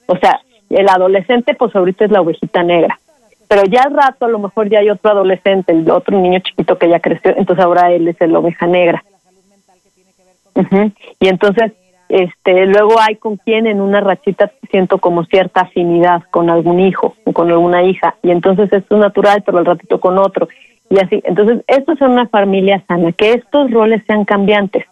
O 0.08 0.18
sea, 0.18 0.40
el 0.70 0.90
adolescente, 0.90 1.54
pues 1.54 1.76
ahorita 1.76 2.06
es 2.06 2.12
la 2.12 2.22
ovejita 2.22 2.64
negra, 2.64 3.00
pero 3.48 3.64
ya 3.66 3.84
al 3.84 3.94
rato 3.94 4.26
a 4.26 4.30
lo 4.30 4.40
mejor 4.40 4.70
ya 4.70 4.80
hay 4.80 4.90
otro 4.90 5.12
adolescente, 5.12 5.72
el 5.72 5.90
otro 5.90 6.20
niño 6.20 6.40
chiquito 6.40 6.78
que 6.78 6.90
ya 6.90 7.00
creció, 7.00 7.34
entonces 7.38 7.64
ahora 7.64 7.92
él 7.92 8.08
es 8.08 8.20
el 8.22 8.36
oveja 8.36 8.66
negra. 8.68 9.04
Y 11.20 11.28
entonces 11.28 11.74
este, 12.08 12.68
luego 12.68 13.00
hay 13.00 13.16
con 13.16 13.38
quien 13.38 13.66
en 13.66 13.82
una 13.82 14.00
rachita 14.00 14.52
siento 14.70 15.00
como 15.00 15.26
cierta 15.26 15.62
afinidad 15.62 16.24
con 16.30 16.50
algún 16.50 16.80
hijo 16.80 17.16
o 17.24 17.34
con 17.34 17.50
alguna 17.50 17.84
hija, 17.84 18.16
y 18.22 18.32
entonces 18.32 18.72
es 18.72 18.84
natural, 18.92 19.42
pero 19.46 19.58
al 19.58 19.66
ratito 19.66 20.00
con 20.00 20.18
otro, 20.18 20.48
y 20.90 21.00
así. 21.00 21.22
Entonces, 21.26 21.64
esto 21.68 21.94
es 21.94 22.02
una 22.02 22.28
familia 22.28 22.84
sana, 22.88 23.12
que 23.12 23.34
estos 23.34 23.72
roles 23.72 24.04
sean 24.06 24.24
cambiantes. 24.24 24.86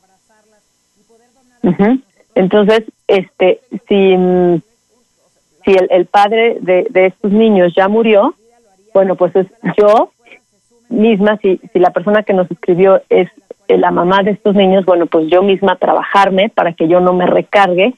Entonces, 2.35 2.83
este, 3.07 3.61
si, 3.87 4.15
si 5.63 5.71
el, 5.71 5.87
el 5.91 6.05
padre 6.07 6.57
de, 6.61 6.87
de 6.89 7.05
estos 7.05 7.31
niños 7.31 7.73
ya 7.75 7.87
murió, 7.87 8.33
bueno, 8.93 9.15
pues 9.15 9.35
es 9.35 9.47
yo 9.77 10.11
misma, 10.89 11.37
si, 11.37 11.59
si 11.71 11.79
la 11.79 11.91
persona 11.91 12.23
que 12.23 12.33
nos 12.33 12.49
escribió 12.49 13.01
es 13.09 13.29
la 13.77 13.91
mamá 13.91 14.23
de 14.23 14.31
estos 14.31 14.55
niños, 14.55 14.85
bueno, 14.85 15.05
pues 15.05 15.27
yo 15.29 15.41
misma 15.41 15.75
trabajarme 15.75 16.49
para 16.49 16.73
que 16.73 16.87
yo 16.87 16.99
no 16.99 17.13
me 17.13 17.25
recargue 17.25 17.93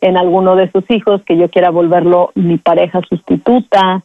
en 0.00 0.16
alguno 0.16 0.56
de 0.56 0.70
sus 0.70 0.88
hijos, 0.90 1.22
que 1.22 1.36
yo 1.36 1.48
quiera 1.48 1.70
volverlo 1.70 2.30
mi 2.34 2.58
pareja 2.58 3.00
sustituta, 3.08 4.02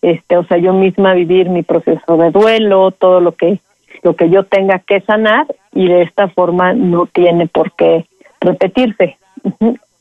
este, 0.00 0.36
o 0.36 0.44
sea, 0.44 0.58
yo 0.58 0.72
misma 0.72 1.14
vivir 1.14 1.48
mi 1.48 1.62
proceso 1.62 2.16
de 2.16 2.30
duelo, 2.30 2.90
todo 2.90 3.20
lo 3.20 3.32
que 3.32 3.60
lo 4.02 4.16
que 4.16 4.30
yo 4.30 4.44
tenga 4.44 4.80
que 4.80 5.00
sanar 5.02 5.46
y 5.72 5.86
de 5.86 6.02
esta 6.02 6.28
forma 6.28 6.72
no 6.72 7.06
tiene 7.06 7.46
por 7.46 7.72
qué 7.72 8.06
repetirse. 8.40 9.16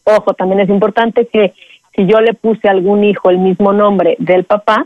Ojo, 0.04 0.34
también 0.34 0.62
es 0.62 0.70
importante 0.70 1.28
que 1.28 1.54
si 1.96 2.08
yo 2.08 2.20
le 2.20 2.34
puse 2.34 2.68
a 2.68 2.72
algún 2.72 3.04
hijo 3.04 3.30
el 3.30 3.38
mismo 3.38 3.74
nombre 3.74 4.16
del 4.18 4.46
papá, 4.46 4.84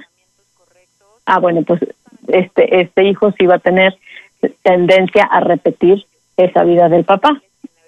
ah, 1.26 1.40
bueno, 1.40 1.62
pues 1.64 1.80
este 2.28 2.82
este 2.82 3.04
hijo 3.04 3.32
sí 3.38 3.46
va 3.46 3.56
a 3.56 3.60
tener 3.60 3.96
tendencia 4.64 5.24
a 5.24 5.40
repetir 5.40 6.06
esa 6.38 6.64
vida 6.64 6.90
del 6.90 7.04
papá. 7.04 7.42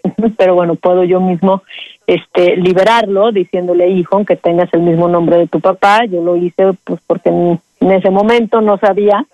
Pero 0.38 0.56
bueno, 0.56 0.76
puedo 0.76 1.04
yo 1.04 1.20
mismo 1.20 1.64
este 2.06 2.56
liberarlo 2.56 3.32
diciéndole, 3.32 3.90
hijo, 3.90 4.16
aunque 4.16 4.36
tengas 4.36 4.74
el 4.74 4.82
mismo 4.82 5.08
nombre 5.08 5.38
de 5.38 5.48
tu 5.48 5.60
papá, 5.60 6.06
yo 6.06 6.24
lo 6.24 6.38
hice 6.38 6.74
pues 6.84 7.02
porque 7.06 7.30
en, 7.30 7.62
ese 7.92 8.10
momento 8.10 8.62
no 8.62 8.78
sabía 8.78 9.26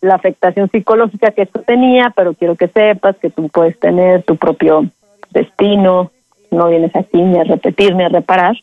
la 0.00 0.14
afectación 0.14 0.70
psicológica 0.70 1.30
que 1.32 1.42
esto 1.42 1.60
tenía, 1.60 2.12
pero 2.16 2.34
quiero 2.34 2.56
que 2.56 2.68
sepas 2.68 3.16
que 3.18 3.30
tú 3.30 3.48
puedes 3.48 3.78
tener 3.78 4.22
tu 4.22 4.36
propio 4.36 4.86
destino, 5.30 6.10
no 6.50 6.68
vienes 6.68 6.94
aquí 6.96 7.20
ni 7.20 7.38
a 7.38 7.44
repetir 7.44 7.94
ni 7.94 8.04
a 8.04 8.08
reparar 8.08 8.56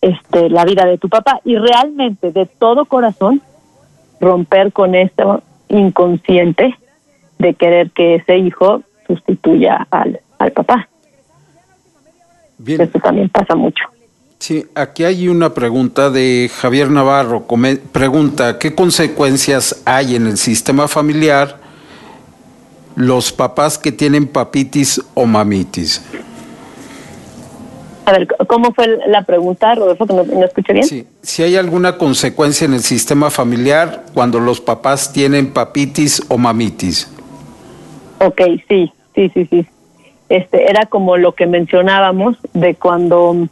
este 0.00 0.50
la 0.50 0.64
vida 0.64 0.84
de 0.84 0.98
tu 0.98 1.08
papá 1.08 1.40
y 1.44 1.56
realmente 1.56 2.32
de 2.32 2.46
todo 2.46 2.84
corazón 2.84 3.40
romper 4.20 4.72
con 4.72 4.94
esto 4.94 5.42
inconsciente 5.68 6.76
de 7.42 7.54
querer 7.54 7.90
que 7.90 8.14
ese 8.16 8.38
hijo 8.38 8.82
sustituya 9.06 9.86
al, 9.90 10.20
al 10.38 10.52
papá. 10.52 10.88
Eso 12.66 12.98
también 13.00 13.28
pasa 13.28 13.54
mucho. 13.54 13.84
Sí, 14.38 14.66
aquí 14.74 15.04
hay 15.04 15.28
una 15.28 15.54
pregunta 15.54 16.10
de 16.10 16.50
Javier 16.52 16.90
Navarro. 16.90 17.46
Pregunta, 17.92 18.58
¿qué 18.58 18.74
consecuencias 18.74 19.82
hay 19.84 20.16
en 20.16 20.26
el 20.26 20.36
sistema 20.36 20.88
familiar 20.88 21.58
los 22.96 23.32
papás 23.32 23.78
que 23.78 23.92
tienen 23.92 24.26
papitis 24.26 25.00
o 25.14 25.26
mamitis? 25.26 26.02
A 28.04 28.12
ver, 28.12 28.26
¿cómo 28.48 28.74
fue 28.74 28.98
la 29.06 29.22
pregunta, 29.22 29.76
Rodolfo, 29.76 30.06
que 30.06 30.14
no, 30.14 30.24
no 30.24 30.44
escuché 30.44 30.72
bien? 30.72 30.86
Sí, 30.86 31.06
si 31.22 31.44
hay 31.44 31.54
alguna 31.54 31.96
consecuencia 31.96 32.64
en 32.64 32.74
el 32.74 32.82
sistema 32.82 33.30
familiar 33.30 34.06
cuando 34.12 34.40
los 34.40 34.60
papás 34.60 35.12
tienen 35.12 35.52
papitis 35.52 36.20
o 36.26 36.36
mamitis. 36.36 37.11
Ok, 38.24 38.40
sí, 38.68 38.92
sí, 39.14 39.30
sí, 39.34 39.46
sí. 39.46 39.66
Este, 40.28 40.70
era 40.70 40.86
como 40.86 41.16
lo 41.16 41.32
que 41.32 41.46
mencionábamos 41.46 42.36
de 42.52 42.76
cuando, 42.76 43.48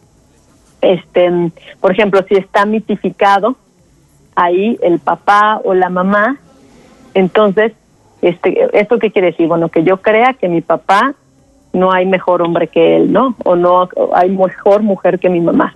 este, 0.80 1.50
por 1.80 1.92
ejemplo, 1.92 2.24
si 2.28 2.36
está 2.36 2.64
mitificado 2.66 3.56
ahí 4.36 4.78
el 4.82 5.00
papá 5.00 5.60
o 5.64 5.74
la 5.74 5.90
mamá, 5.90 6.38
entonces, 7.14 7.72
este, 8.22 8.68
¿esto 8.78 8.98
qué 8.98 9.10
quiere 9.10 9.32
decir? 9.32 9.48
Bueno, 9.48 9.70
que 9.70 9.82
yo 9.82 10.00
crea 10.00 10.34
que 10.34 10.48
mi 10.48 10.60
papá 10.60 11.14
no 11.72 11.92
hay 11.92 12.06
mejor 12.06 12.40
hombre 12.40 12.68
que 12.68 12.96
él, 12.96 13.12
¿no? 13.12 13.34
O 13.44 13.56
no 13.56 13.88
hay 14.14 14.30
mejor 14.30 14.82
mujer 14.82 15.18
que 15.18 15.28
mi 15.28 15.40
mamá. 15.40 15.74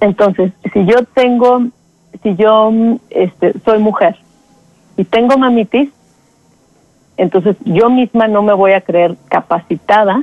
Entonces, 0.00 0.52
si 0.72 0.86
yo 0.86 1.04
tengo, 1.14 1.64
si 2.22 2.34
yo 2.36 2.72
este, 3.10 3.52
soy 3.64 3.78
mujer 3.78 4.16
y 4.96 5.04
tengo 5.04 5.36
mamitis, 5.36 5.90
entonces 7.20 7.54
yo 7.66 7.90
misma 7.90 8.28
no 8.28 8.40
me 8.40 8.54
voy 8.54 8.72
a 8.72 8.80
creer 8.80 9.14
capacitada 9.28 10.22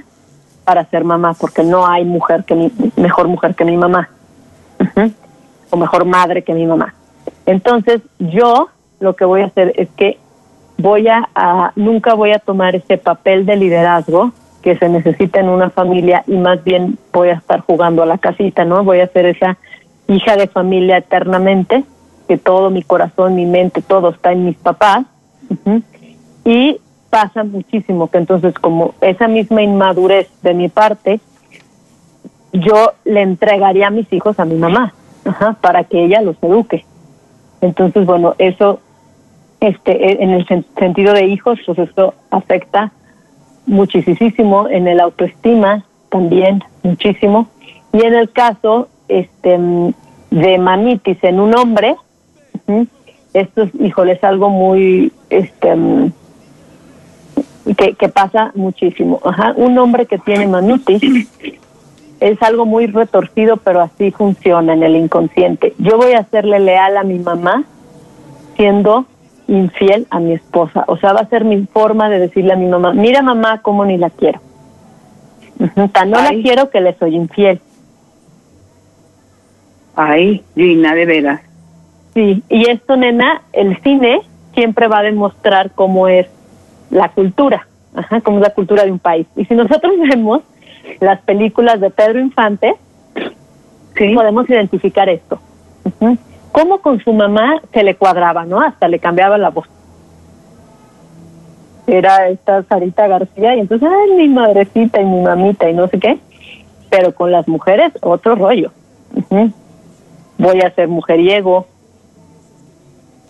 para 0.64 0.84
ser 0.86 1.04
mamá, 1.04 1.36
porque 1.40 1.64
no 1.64 1.86
hay 1.86 2.04
mujer 2.04 2.44
que 2.44 2.56
mi, 2.56 2.72
mejor 2.96 3.28
mujer 3.28 3.54
que 3.54 3.64
mi 3.64 3.78
mamá, 3.78 4.10
o 5.70 5.78
mejor 5.78 6.06
madre 6.06 6.42
que 6.42 6.56
mi 6.56 6.66
mamá. 6.66 6.96
Entonces, 7.46 8.02
yo 8.18 8.70
lo 9.00 9.16
que 9.16 9.26
voy 9.26 9.42
a 9.42 9.46
hacer 9.46 9.74
es 9.78 9.90
que 9.96 10.18
voy 10.80 11.08
a, 11.08 11.30
nunca 11.76 12.16
voy 12.16 12.32
a 12.32 12.40
tomar 12.40 12.76
ese 12.76 12.98
papel 12.98 13.46
de 13.46 13.58
liderazgo 13.58 14.32
que 14.64 14.76
se 14.76 14.90
necesita 14.90 15.40
en 15.40 15.50
una 15.50 15.70
familia 15.70 16.24
y 16.26 16.36
más 16.36 16.64
bien 16.64 16.98
voy 17.14 17.30
a 17.30 17.34
estar 17.34 17.60
jugando 17.60 18.02
a 18.02 18.08
la 18.08 18.18
casita, 18.18 18.66
¿no? 18.66 18.84
Voy 18.84 19.02
a 19.02 19.08
ser 19.08 19.28
esa 19.28 19.58
hija 20.08 20.36
de 20.36 20.48
familia 20.48 20.98
eternamente, 20.98 21.84
que 22.28 22.38
todo 22.38 22.72
mi 22.72 22.82
corazón, 22.82 23.36
mi 23.36 23.46
mente, 23.46 23.84
todo 23.84 24.10
está 24.10 24.32
en 24.32 24.46
mis 24.46 24.58
papás. 24.58 25.06
Y 26.44 26.82
pasa 27.10 27.44
muchísimo 27.44 28.10
que 28.10 28.18
entonces 28.18 28.54
como 28.56 28.94
esa 29.02 29.28
misma 29.28 29.62
inmadurez 29.62 30.30
de 30.42 30.54
mi 30.54 30.70
parte, 30.70 31.20
yo 32.54 32.94
le 33.06 33.22
entregaría 33.22 33.88
a 33.88 33.92
mis 33.92 34.12
hijos 34.12 34.40
a 34.40 34.46
mi 34.46 34.56
mamá, 34.56 34.94
para 35.62 35.84
que 35.84 36.04
ella 36.04 36.22
los 36.22 36.38
eduque. 36.42 36.86
Entonces, 37.62 38.06
bueno, 38.06 38.36
eso 38.38 38.80
este, 39.60 39.92
e, 39.92 40.24
en 40.24 40.30
el 40.32 40.46
sentido 40.78 41.14
de 41.14 41.26
hijos, 41.26 41.60
pues 41.66 41.80
esto 41.80 42.14
afecta 42.30 42.92
muchísimo, 43.66 44.68
en 44.70 44.88
el 44.88 45.00
autoestima 45.00 45.84
también 46.10 46.64
muchísimo, 46.84 47.48
y 47.92 48.04
en 48.04 48.14
el 48.14 48.32
caso 48.32 48.88
este, 49.08 49.60
de 50.30 50.58
mamitis 50.58 51.22
en 51.24 51.40
un 51.40 51.56
hombre, 51.56 51.96
esto 53.34 53.64
es, 53.64 53.76
híjole, 53.80 54.14
es 54.14 54.24
algo 54.24 54.50
muy, 54.50 55.12
este, 55.30 55.76
que, 57.76 57.94
que 57.94 58.10
pasa 58.10 58.52
muchísimo. 58.56 59.20
Ajá. 59.26 59.54
Un 59.56 59.78
hombre 59.78 60.06
que 60.06 60.18
tiene 60.18 60.48
mamitis 60.48 61.02
es 62.20 62.42
algo 62.42 62.66
muy 62.66 62.88
retorcido, 62.88 63.58
pero 63.58 63.82
así 63.82 64.12
funciona 64.12 64.74
en 64.74 64.84
el 64.84 64.96
inconsciente. 64.96 65.74
Yo 65.78 65.98
voy 65.98 66.14
a 66.14 66.24
serle 66.26 66.60
leal 66.60 66.98
a 66.98 67.04
mi 67.04 67.20
mamá 67.20 67.64
siendo 68.56 69.06
infiel 69.48 70.08
a 70.10 70.20
mi 70.20 70.34
esposa. 70.34 70.84
O 70.88 70.98
sea, 70.98 71.14
va 71.14 71.22
a 71.22 71.30
ser 71.30 71.46
mi 71.46 71.66
forma 71.66 72.10
de 72.10 72.20
decirle 72.20 72.54
a 72.54 72.58
mi 72.58 72.68
mamá, 72.68 72.94
mira 72.94 73.22
mamá, 73.22 73.62
cómo 73.62 73.86
ni 73.86 73.98
la 73.98 74.10
quiero. 74.10 74.40
Tan 75.92 76.12
no 76.12 76.22
la 76.22 76.30
quiero 76.30 76.70
que 76.70 76.82
le 76.82 76.94
soy 76.96 77.16
infiel. 77.16 77.60
Ay, 79.96 80.44
Gina, 80.56 80.94
de 80.94 81.06
veras. 81.06 81.42
Sí, 82.14 82.44
y 82.50 82.70
esto, 82.70 82.96
nena, 82.96 83.42
el 83.54 83.82
cine 83.82 84.22
siempre 84.54 84.88
va 84.88 85.00
a 85.00 85.04
demostrar 85.04 85.72
cómo 85.72 86.08
es 86.08 86.28
la 86.90 87.10
cultura, 87.10 87.68
ajá, 87.96 88.22
cómo 88.22 88.38
es 88.38 88.44
la 88.44 88.54
cultura 88.54 88.84
de 88.84 88.92
un 88.92 89.00
país. 89.00 89.28
Y 89.36 89.46
si 89.46 89.54
nosotros 89.56 89.94
vemos 90.10 90.42
las 91.00 91.22
películas 91.22 91.80
de 91.80 91.90
Pedro 91.90 92.20
Infante, 92.20 92.76
podemos 93.94 94.50
identificar 94.50 95.10
esto 95.10 95.40
cómo 96.58 96.80
con 96.80 97.00
su 97.04 97.14
mamá 97.14 97.62
se 97.72 97.84
le 97.84 97.96
cuadraba, 97.96 98.44
¿no? 98.46 98.60
Hasta 98.60 98.88
le 98.88 98.98
cambiaba 98.98 99.38
la 99.38 99.50
voz. 99.50 99.68
Era 101.86 102.30
esta 102.30 102.64
Sarita 102.64 103.08
García 103.08 103.56
y 103.56 103.60
entonces, 103.60 103.88
ay, 103.88 104.16
mi 104.16 104.28
madrecita 104.28 105.00
y 105.00 105.06
mi 105.06 105.22
mamita 105.22 105.70
y 105.70 105.76
no 105.76 105.88
sé 105.88 106.00
qué. 106.00 106.18
Pero 106.90 107.14
con 107.14 107.32
las 107.32 107.48
mujeres, 107.48 107.94
otro 108.02 108.34
rollo. 108.34 108.72
Voy 110.40 110.62
a 110.62 110.72
ser 110.72 110.88
mujeriego, 110.88 111.68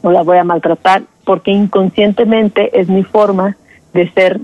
no 0.03 0.11
la 0.11 0.23
voy 0.23 0.37
a 0.37 0.45
maltratar, 0.45 1.01
porque 1.27 1.51
inconscientemente 1.51 2.79
es 2.79 2.89
mi 2.89 3.03
forma 3.03 3.55
de 3.93 4.09
ser, 4.13 4.39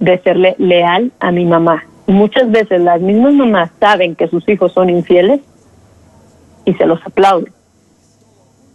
de 0.00 0.18
serle 0.18 0.54
leal 0.58 1.12
a 1.20 1.30
mi 1.30 1.46
mamá. 1.46 1.84
Muchas 2.06 2.50
veces 2.50 2.82
las 2.82 3.00
mismas 3.00 3.32
mamás 3.32 3.70
saben 3.80 4.14
que 4.14 4.28
sus 4.28 4.46
hijos 4.48 4.72
son 4.72 4.90
infieles 4.90 5.40
y 6.66 6.74
se 6.74 6.84
los 6.84 7.00
aplauden 7.06 7.54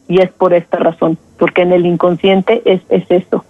y 0.10 0.22
es 0.22 0.32
por 0.32 0.54
esta 0.54 0.80
razón, 0.80 1.18
porque 1.38 1.62
en 1.62 1.72
el 1.72 1.86
inconsciente 1.86 2.64
es, 2.66 2.82
es 2.90 3.04
esto, 3.10 3.46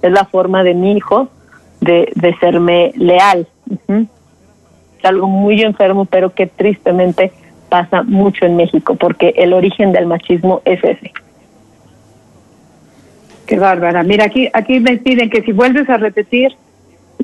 es 0.00 0.12
la 0.12 0.24
forma 0.24 0.62
de 0.62 0.72
mi 0.72 0.92
hijo 0.92 1.28
de, 1.80 2.12
de 2.14 2.34
serme 2.38 2.92
leal. 2.94 3.48
Es 3.88 5.04
algo 5.04 5.26
muy 5.26 5.60
enfermo, 5.62 6.04
pero 6.04 6.32
que 6.32 6.46
tristemente 6.46 7.32
pasa 7.68 8.04
mucho 8.04 8.46
en 8.46 8.56
México, 8.56 8.94
porque 8.94 9.34
el 9.36 9.52
origen 9.52 9.92
del 9.92 10.06
machismo 10.06 10.62
es 10.64 10.82
ese. 10.84 11.12
Qué 13.48 13.58
bárbara. 13.58 14.04
Mira, 14.04 14.26
aquí, 14.26 14.48
aquí 14.52 14.78
me 14.78 14.98
piden 14.98 15.30
que 15.30 15.42
si 15.42 15.50
vuelves 15.52 15.90
a 15.90 15.96
repetir 15.96 16.56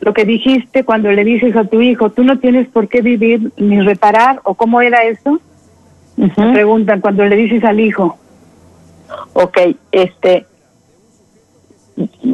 lo 0.01 0.13
que 0.13 0.25
dijiste 0.25 0.83
cuando 0.85 1.13
le 1.13 1.23
dices 1.23 1.55
a 1.55 1.65
tu 1.65 1.81
hijo, 1.81 2.11
tú 2.11 2.25
no 2.25 2.41
tienes 2.41 2.67
por 2.69 2.89
qué 2.89 3.01
vivir 3.01 3.53
ni 3.57 3.81
reparar, 3.81 4.41
o 4.43 4.55
cómo 4.55 4.81
era 4.81 5.05
eso. 5.05 5.39
preguntan 6.53 7.01
cuando 7.01 7.25
le 7.25 7.37
dices 7.37 7.63
al 7.63 7.79
hijo 7.79 8.19
ok, 9.33 9.59
este, 9.93 10.47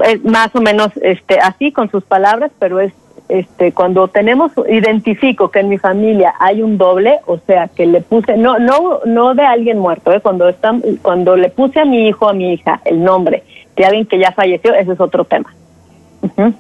es 0.05 0.25
más 0.25 0.55
o 0.55 0.61
menos 0.61 0.91
este 1.03 1.39
así 1.39 1.73
con 1.73 1.91
sus 1.91 2.05
palabras, 2.05 2.51
pero 2.59 2.81
es 2.81 2.93
este 3.29 3.71
cuando 3.73 4.09
tenemos 4.09 4.51
identifico 4.69 5.51
que 5.51 5.61
en 5.61 5.69
mi 5.69 5.79
familia 5.79 6.35
hay 6.41 6.63
un 6.63 6.79
doble, 6.79 7.21
o 7.27 7.39
sea, 7.39 7.69
que 7.69 7.87
le 7.87 8.01
puse 8.01 8.37
no 8.37 8.59
no 8.59 9.01
no 9.05 9.35
de 9.35 9.43
alguien 9.43 9.79
muerto, 9.79 10.13
¿eh? 10.13 10.21
cuando 10.21 10.49
están 10.49 10.83
cuando 11.03 11.37
le 11.37 11.51
puse 11.51 11.81
a 11.81 11.85
mi 11.85 12.09
hijo 12.09 12.29
a 12.29 12.33
mi 12.33 12.55
hija 12.55 12.81
el 12.85 13.03
nombre 13.05 13.45
de 13.81 13.87
alguien 13.87 14.05
que 14.05 14.19
ya 14.19 14.33
falleció, 14.33 14.75
ese 14.75 14.93
es 14.93 15.01
otro 15.01 15.25
tema. 15.25 15.55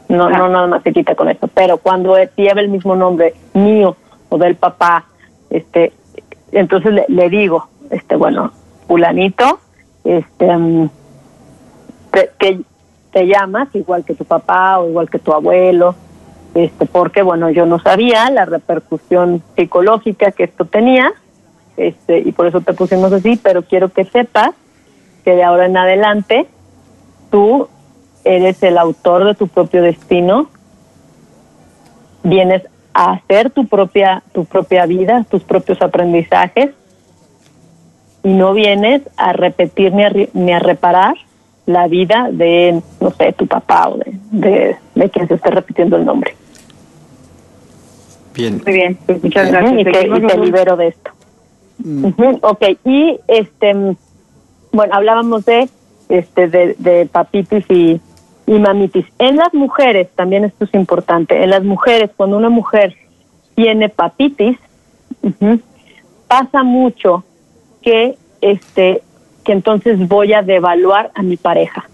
No 0.08 0.30
no 0.30 0.48
nada 0.48 0.66
más 0.66 0.82
se 0.82 0.90
quita 0.90 1.14
con 1.14 1.28
eso, 1.28 1.48
pero 1.48 1.76
cuando 1.76 2.16
lleva 2.34 2.62
el 2.62 2.70
mismo 2.70 2.96
nombre 2.96 3.34
mío 3.52 3.94
o 4.30 4.38
del 4.38 4.56
papá, 4.56 5.04
este 5.50 5.92
entonces 6.50 6.94
le, 6.94 7.04
le 7.08 7.28
digo, 7.28 7.68
este 7.90 8.16
bueno, 8.16 8.52
fulanito, 8.88 9.60
este 10.02 10.56
mm, 10.56 10.88
que 12.38 12.60
te 13.12 13.26
llamas 13.26 13.68
igual 13.74 14.02
que 14.06 14.14
tu 14.14 14.24
papá 14.24 14.78
o 14.78 14.88
igual 14.88 15.10
que 15.10 15.18
tu 15.18 15.34
abuelo 15.34 15.94
este 16.54 16.86
porque 16.86 17.22
bueno 17.22 17.50
yo 17.50 17.66
no 17.66 17.78
sabía 17.80 18.30
la 18.30 18.46
repercusión 18.46 19.42
psicológica 19.56 20.32
que 20.32 20.44
esto 20.44 20.64
tenía 20.64 21.12
este 21.76 22.20
y 22.20 22.32
por 22.32 22.46
eso 22.46 22.60
te 22.62 22.72
pusimos 22.72 23.12
así 23.12 23.38
pero 23.42 23.62
quiero 23.62 23.90
que 23.90 24.04
sepas 24.06 24.52
que 25.24 25.32
de 25.32 25.44
ahora 25.44 25.66
en 25.66 25.76
adelante 25.76 26.48
tú 27.30 27.68
eres 28.24 28.62
el 28.62 28.78
autor 28.78 29.24
de 29.24 29.34
tu 29.34 29.48
propio 29.48 29.82
destino 29.82 30.48
vienes 32.22 32.62
a 32.92 33.12
hacer 33.12 33.50
tu 33.50 33.66
propia 33.66 34.22
tu 34.32 34.44
propia 34.44 34.86
vida 34.86 35.24
tus 35.30 35.42
propios 35.42 35.80
aprendizajes 35.80 36.70
y 38.22 38.28
no 38.28 38.52
vienes 38.54 39.02
a 39.16 39.32
repetir 39.32 39.92
ni 39.92 40.52
a, 40.52 40.58
reparar 40.58 41.14
la 41.66 41.88
vida 41.88 42.28
de, 42.30 42.82
no 43.00 43.10
sé, 43.12 43.32
tu 43.32 43.46
papá 43.46 43.88
o 43.88 43.98
de, 44.30 44.76
de, 44.94 45.10
quien 45.10 45.28
se 45.28 45.34
esté 45.34 45.50
repitiendo 45.50 45.96
el 45.96 46.04
nombre. 46.04 46.34
Bien. 48.34 48.60
Muy 48.64 48.74
bien, 48.74 48.98
pues 49.06 49.22
muchas 49.22 49.50
gracias. 49.50 49.80
y, 49.80 49.84
te, 49.84 50.38
libero 50.38 50.76
de 50.76 50.88
esto. 50.88 51.10
Mm. 51.78 52.06
Ok, 52.42 52.62
y 52.84 53.18
este, 53.26 53.96
bueno, 54.72 54.94
hablábamos 54.94 55.44
de, 55.46 55.68
este, 56.10 56.48
de, 56.48 56.74
de 56.78 57.06
papitis 57.06 57.64
y, 57.70 58.00
mamitis. 58.46 59.06
En 59.20 59.36
las 59.36 59.54
mujeres, 59.54 60.08
también 60.16 60.44
esto 60.44 60.64
es 60.64 60.74
importante, 60.74 61.40
en 61.40 61.50
las 61.50 61.62
mujeres, 61.62 62.10
cuando 62.16 62.36
una 62.36 62.48
mujer 62.48 62.96
tiene 63.54 63.88
papitis, 63.88 64.58
pasa 66.26 66.64
mucho 66.64 67.22
que 67.80 68.16
este 68.40 69.02
que 69.44 69.52
entonces 69.52 70.08
voy 70.08 70.32
a 70.32 70.42
devaluar 70.42 71.12
a 71.14 71.22
mi 71.22 71.36
pareja. 71.36 71.88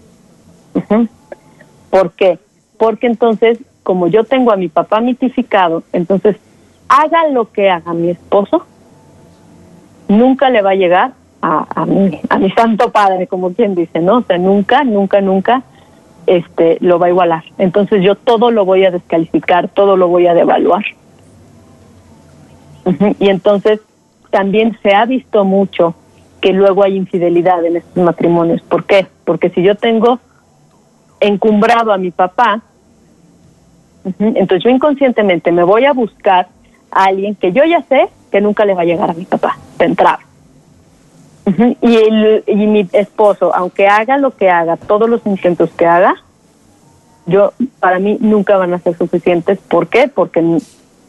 ¿Por 1.91 2.11
qué? 2.13 2.39
Porque 2.77 3.05
entonces, 3.07 3.59
como 3.83 4.07
yo 4.07 4.23
tengo 4.23 4.51
a 4.51 4.57
mi 4.57 4.67
papá 4.67 4.99
mitificado, 4.99 5.83
entonces 5.93 6.37
haga 6.89 7.27
lo 7.27 7.51
que 7.51 7.69
haga 7.69 7.93
mi 7.93 8.09
esposo, 8.09 8.65
nunca 10.07 10.49
le 10.49 10.61
va 10.61 10.71
a 10.71 10.75
llegar 10.75 11.13
a, 11.41 11.65
a 11.81 11.85
mi, 11.85 12.19
a 12.29 12.39
mi 12.39 12.51
santo 12.51 12.91
padre, 12.91 13.27
como 13.27 13.53
quien 13.53 13.75
dice, 13.75 13.99
¿no? 13.99 14.17
O 14.17 14.23
sea, 14.23 14.37
nunca, 14.37 14.83
nunca, 14.83 15.21
nunca 15.21 15.63
este 16.27 16.77
lo 16.81 16.99
va 16.99 17.07
a 17.07 17.09
igualar. 17.09 17.43
Entonces 17.57 18.03
yo 18.03 18.15
todo 18.15 18.51
lo 18.51 18.65
voy 18.65 18.85
a 18.85 18.91
descalificar, 18.91 19.69
todo 19.69 19.97
lo 19.97 20.07
voy 20.07 20.27
a 20.27 20.33
devaluar. 20.33 20.83
Y 23.19 23.29
entonces 23.29 23.81
también 24.29 24.77
se 24.81 24.93
ha 24.93 25.05
visto 25.05 25.43
mucho 25.43 25.95
que 26.41 26.53
luego 26.53 26.83
hay 26.83 26.95
infidelidad 26.95 27.65
en 27.65 27.77
estos 27.77 28.03
matrimonios. 28.03 28.61
¿Por 28.61 28.85
qué? 28.85 29.07
Porque 29.25 29.49
si 29.49 29.63
yo 29.63 29.75
tengo 29.75 30.19
encumbrado 31.19 31.91
a 31.91 31.97
mi 31.97 32.11
papá, 32.11 32.61
entonces 34.19 34.63
yo 34.63 34.69
inconscientemente 34.69 35.51
me 35.51 35.63
voy 35.63 35.85
a 35.85 35.93
buscar 35.93 36.47
a 36.91 37.05
alguien 37.05 37.35
que 37.35 37.51
yo 37.51 37.63
ya 37.65 37.81
sé 37.83 38.09
que 38.31 38.39
nunca 38.41 38.65
le 38.65 38.73
va 38.73 38.83
a 38.83 38.85
llegar 38.85 39.09
a 39.09 39.13
mi 39.13 39.25
papá, 39.25 39.57
de 39.77 39.85
entrada. 39.85 40.19
Y, 41.81 41.95
el, 41.95 42.43
y 42.45 42.55
mi 42.55 42.87
esposo, 42.91 43.55
aunque 43.55 43.87
haga 43.87 44.17
lo 44.17 44.35
que 44.35 44.49
haga, 44.49 44.75
todos 44.75 45.09
los 45.09 45.25
intentos 45.25 45.69
que 45.71 45.85
haga, 45.85 46.15
yo 47.25 47.53
para 47.79 47.99
mí 47.99 48.17
nunca 48.19 48.57
van 48.57 48.73
a 48.73 48.79
ser 48.79 48.97
suficientes. 48.97 49.59
¿Por 49.59 49.87
qué? 49.87 50.07
Porque 50.07 50.41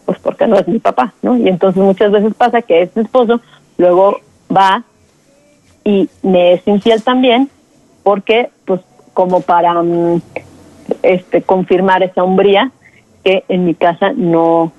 pues 0.04 0.18
porque 0.20 0.46
no 0.46 0.56
es 0.56 0.66
mi 0.66 0.78
papá, 0.78 1.12
¿no? 1.22 1.36
Y 1.36 1.48
entonces 1.48 1.82
muchas 1.82 2.10
veces 2.10 2.34
pasa 2.34 2.62
que 2.62 2.82
este 2.82 3.02
esposo 3.02 3.40
luego 3.76 4.20
va 4.54 4.84
y 5.84 6.08
me 6.22 6.54
es 6.54 6.66
infiel 6.66 7.02
también 7.02 7.50
porque 8.02 8.50
pues 8.64 8.80
como 9.12 9.42
para 9.42 9.82
mm, 9.82 10.22
este 11.02 11.42
confirmar 11.42 12.02
esa 12.02 12.24
hombría 12.24 12.70
que 13.22 13.44
en 13.48 13.66
mi 13.66 13.74
casa 13.74 14.12
no 14.16 14.72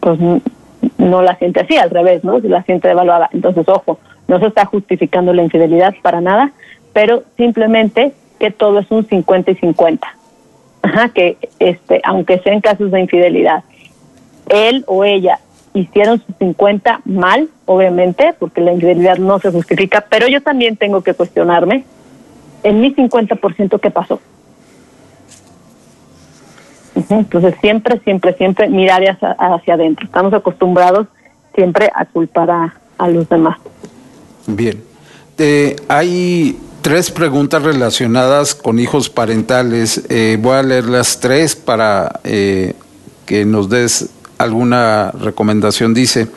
pues 0.00 0.18
no 0.98 1.22
la 1.22 1.34
gente 1.36 1.60
así, 1.60 1.76
al 1.76 1.90
revés, 1.90 2.24
¿no? 2.24 2.38
La 2.40 2.62
gente 2.62 2.88
devaluada. 2.88 3.28
Entonces, 3.32 3.66
ojo, 3.68 3.98
no 4.28 4.38
se 4.38 4.46
está 4.46 4.66
justificando 4.66 5.32
la 5.32 5.42
infidelidad 5.42 5.94
para 6.02 6.20
nada, 6.20 6.52
pero 6.92 7.24
simplemente 7.36 8.12
que 8.38 8.50
todo 8.50 8.78
es 8.78 8.90
un 8.90 9.06
50 9.06 9.50
y 9.50 9.54
50. 9.56 10.14
Ajá, 10.82 11.08
que 11.08 11.38
este, 11.58 12.00
aunque 12.04 12.38
sean 12.40 12.60
casos 12.60 12.90
de 12.92 13.00
infidelidad, 13.00 13.64
él 14.48 14.84
o 14.86 15.04
ella 15.04 15.40
hicieron 15.74 16.22
sus 16.24 16.36
50 16.36 17.00
mal, 17.04 17.48
obviamente, 17.64 18.34
porque 18.38 18.60
la 18.60 18.72
infidelidad 18.72 19.18
no 19.18 19.38
se 19.38 19.50
justifica, 19.50 20.04
pero 20.08 20.28
yo 20.28 20.42
también 20.42 20.76
tengo 20.76 21.02
que 21.02 21.14
cuestionarme 21.14 21.84
en 22.62 22.80
mi 22.80 22.94
50% 22.94 23.80
qué 23.80 23.90
pasó. 23.90 24.20
Entonces 27.10 27.54
siempre, 27.60 27.98
siempre, 28.00 28.34
siempre 28.34 28.68
mirar 28.68 29.02
hacia, 29.20 29.74
adentro. 29.74 30.04
Estamos 30.04 30.34
acostumbrados 30.34 31.06
siempre 31.54 31.90
a 31.94 32.04
culpar 32.04 32.50
a 32.50 33.08
los 33.08 33.28
demás. 33.28 33.58
Bien. 34.48 34.82
Eh, 35.36 35.76
hay 35.88 36.58
tres 36.80 37.10
preguntas 37.10 37.62
relacionadas 37.62 38.54
con 38.54 38.78
hijos 38.78 39.10
parentales. 39.10 40.02
Eh, 40.08 40.38
voy 40.40 40.56
a 40.56 40.62
leer 40.62 40.86
las 40.86 41.20
tres 41.20 41.54
para 41.54 42.20
eh, 42.24 42.72
que 43.26 43.44
nos 43.44 43.68
des 43.68 44.08
alguna 44.38 45.10
recomendación. 45.10 45.92
Dice, 45.92 46.28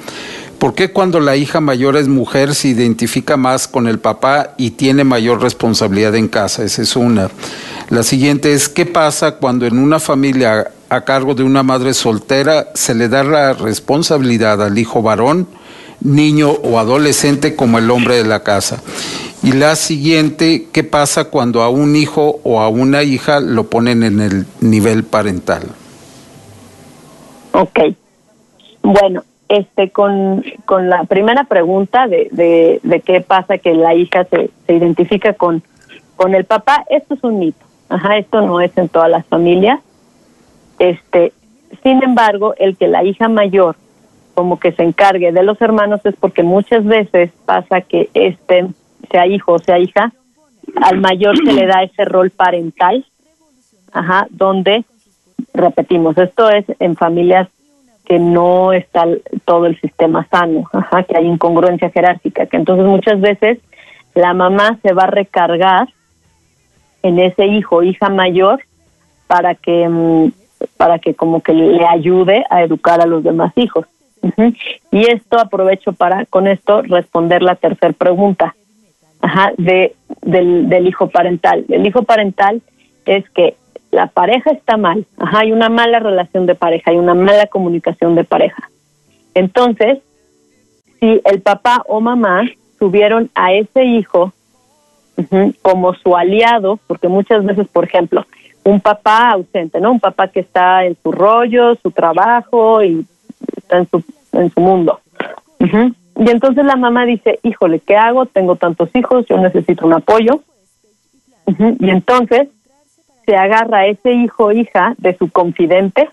¿por 0.59 0.75
qué 0.75 0.91
cuando 0.91 1.21
la 1.21 1.37
hija 1.37 1.61
mayor 1.61 1.95
es 1.95 2.09
mujer 2.09 2.53
se 2.53 2.67
identifica 2.67 3.37
más 3.37 3.69
con 3.69 3.87
el 3.87 3.99
papá 3.99 4.55
y 4.57 4.71
tiene 4.71 5.05
mayor 5.05 5.41
responsabilidad 5.41 6.13
en 6.15 6.27
casa? 6.27 6.65
Esa 6.65 6.81
es 6.81 6.97
una. 6.97 7.29
La 7.89 8.03
siguiente 8.03 8.53
es, 8.53 8.67
¿qué 8.67 8.85
pasa 8.85 9.35
cuando 9.35 9.65
en 9.65 9.79
una 9.79 10.01
familia 10.01 10.69
a 10.89 11.05
cargo 11.05 11.33
de 11.33 11.43
una 11.43 11.63
madre 11.63 11.93
soltera 11.93 12.67
se 12.73 12.93
le 12.93 13.07
da 13.07 13.23
la 13.23 13.53
responsabilidad 13.53 14.61
al 14.61 14.77
hijo 14.77 15.01
varón, 15.01 15.47
niño 16.01 16.51
o 16.51 16.79
adolescente 16.79 17.55
como 17.55 17.77
el 17.77 17.89
hombre 17.89 18.15
de 18.15 18.25
la 18.25 18.43
casa? 18.43 18.81
Y 19.43 19.53
la 19.53 19.75
siguiente, 19.75 20.67
¿qué 20.71 20.83
pasa 20.83 21.25
cuando 21.25 21.63
a 21.63 21.69
un 21.69 21.95
hijo 21.95 22.39
o 22.43 22.61
a 22.61 22.69
una 22.69 23.01
hija 23.01 23.39
lo 23.39 23.69
ponen 23.69 24.03
en 24.03 24.19
el 24.19 24.45
nivel 24.59 25.03
parental? 25.03 25.63
Ok. 27.53 27.79
Bueno, 28.83 29.23
este 29.49 29.89
con, 29.89 30.43
con 30.65 30.89
la 30.89 31.03
primera 31.05 31.43
pregunta 31.45 32.07
de, 32.07 32.29
de, 32.31 32.79
de 32.83 33.01
qué 33.01 33.21
pasa 33.21 33.57
que 33.57 33.73
la 33.73 33.95
hija 33.95 34.25
se, 34.25 34.49
se 34.67 34.73
identifica 34.75 35.33
con, 35.33 35.63
con 36.15 36.35
el 36.35 36.45
papá, 36.45 36.85
esto 36.89 37.15
es 37.15 37.23
un 37.23 37.39
mito. 37.39 37.65
Ajá, 37.89 38.17
esto 38.17 38.41
no 38.41 38.61
es 38.61 38.71
en 38.77 38.87
todas 38.89 39.09
las 39.09 39.25
familias. 39.25 39.79
Este, 40.79 41.33
sin 41.83 42.01
embargo, 42.03 42.53
el 42.57 42.77
que 42.77 42.87
la 42.87 43.03
hija 43.03 43.27
mayor 43.27 43.75
como 44.33 44.59
que 44.59 44.71
se 44.71 44.83
encargue 44.83 45.31
de 45.31 45.43
los 45.43 45.61
hermanos 45.61 46.01
es 46.05 46.15
porque 46.15 46.43
muchas 46.43 46.85
veces 46.85 47.31
pasa 47.45 47.81
que 47.81 48.09
este 48.13 48.67
sea 49.09 49.27
hijo 49.27 49.53
o 49.53 49.59
sea 49.59 49.79
hija, 49.79 50.11
al 50.81 50.99
mayor 50.99 51.35
se 51.37 51.53
le 51.53 51.65
da 51.65 51.83
ese 51.83 52.05
rol 52.05 52.29
parental, 52.29 53.05
ajá, 53.91 54.27
donde 54.29 54.85
repetimos, 55.53 56.17
esto 56.17 56.49
es 56.49 56.65
en 56.79 56.95
familias 56.95 57.49
que 58.05 58.19
no 58.19 58.73
está 58.73 59.05
todo 59.45 59.65
el 59.65 59.79
sistema 59.79 60.27
sano, 60.29 60.69
ajá, 60.71 61.03
que 61.03 61.17
hay 61.17 61.25
incongruencia 61.25 61.89
jerárquica, 61.89 62.45
que 62.45 62.57
entonces 62.57 62.85
muchas 62.85 63.19
veces 63.19 63.59
la 64.13 64.33
mamá 64.33 64.77
se 64.81 64.93
va 64.93 65.03
a 65.03 65.07
recargar 65.07 65.87
en 67.03 67.19
ese 67.19 67.45
hijo 67.47 67.83
hija 67.83 68.09
mayor 68.09 68.61
para 69.27 69.55
que 69.55 69.87
mm, 69.87 70.31
para 70.77 70.99
que 70.99 71.15
como 71.15 71.41
que 71.41 71.53
le 71.53 71.85
ayude 71.85 72.45
a 72.49 72.63
educar 72.63 73.01
a 73.01 73.07
los 73.07 73.23
demás 73.23 73.51
hijos. 73.55 73.85
Y 74.91 75.09
esto 75.09 75.39
aprovecho 75.39 75.93
para 75.93 76.25
con 76.25 76.47
esto 76.47 76.81
responder 76.83 77.41
la 77.41 77.55
tercera 77.55 77.93
pregunta 77.93 78.55
ajá, 79.21 79.51
de, 79.57 79.95
del, 80.21 80.87
hijo 80.87 81.07
parental. 81.07 81.65
El 81.69 81.85
hijo 81.87 82.03
parental 82.03 82.61
es 83.05 83.27
que 83.31 83.55
la 83.91 84.07
pareja 84.07 84.51
está 84.51 84.77
mal, 84.77 85.05
ajá, 85.17 85.39
hay 85.39 85.51
una 85.51 85.69
mala 85.69 85.99
relación 85.99 86.45
de 86.45 86.55
pareja, 86.55 86.91
hay 86.91 86.97
una 86.97 87.13
mala 87.13 87.47
comunicación 87.47 88.15
de 88.15 88.23
pareja. 88.23 88.69
Entonces, 89.33 89.99
si 90.99 91.21
el 91.25 91.41
papá 91.41 91.83
o 91.87 91.99
mamá 91.99 92.43
tuvieron 92.79 93.29
a 93.35 93.53
ese 93.53 93.83
hijo 93.83 94.33
como 95.61 95.93
su 95.95 96.15
aliado, 96.15 96.79
porque 96.87 97.07
muchas 97.07 97.45
veces, 97.45 97.67
por 97.67 97.83
ejemplo, 97.83 98.25
un 98.63 98.79
papá 98.79 99.31
ausente, 99.31 99.79
¿no? 99.79 99.91
Un 99.91 99.99
papá 99.99 100.27
que 100.29 100.39
está 100.39 100.85
en 100.85 100.95
su 101.01 101.11
rollo, 101.11 101.75
su 101.75 101.91
trabajo 101.91 102.83
y 102.83 103.05
en 103.69 103.89
su, 103.89 104.03
en 104.33 104.51
su 104.51 104.59
mundo. 104.59 104.99
Y 105.59 106.29
entonces 106.29 106.65
la 106.65 106.75
mamá 106.75 107.05
dice, 107.05 107.39
híjole, 107.43 107.79
¿qué 107.79 107.95
hago? 107.95 108.25
Tengo 108.25 108.55
tantos 108.55 108.89
hijos, 108.95 109.25
yo 109.27 109.37
necesito 109.37 109.85
un 109.85 109.93
apoyo. 109.93 110.41
Y 111.79 111.89
entonces 111.89 112.49
se 113.25 113.35
agarra 113.35 113.87
ese 113.87 114.13
hijo 114.13 114.45
o 114.45 114.51
hija 114.51 114.95
de 114.97 115.17
su 115.17 115.29
confidente. 115.31 116.09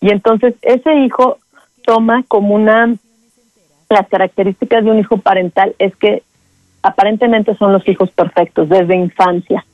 Y 0.00 0.10
entonces 0.10 0.54
ese 0.62 0.94
hijo 0.96 1.38
toma 1.84 2.24
como 2.28 2.54
una... 2.54 2.94
Las 3.88 4.08
características 4.08 4.84
de 4.84 4.90
un 4.90 4.98
hijo 4.98 5.18
parental 5.18 5.76
es 5.78 5.94
que 5.94 6.24
aparentemente 6.82 7.54
son 7.54 7.72
los 7.72 7.86
hijos 7.88 8.10
perfectos 8.10 8.68
desde 8.68 8.96
infancia. 8.96 9.64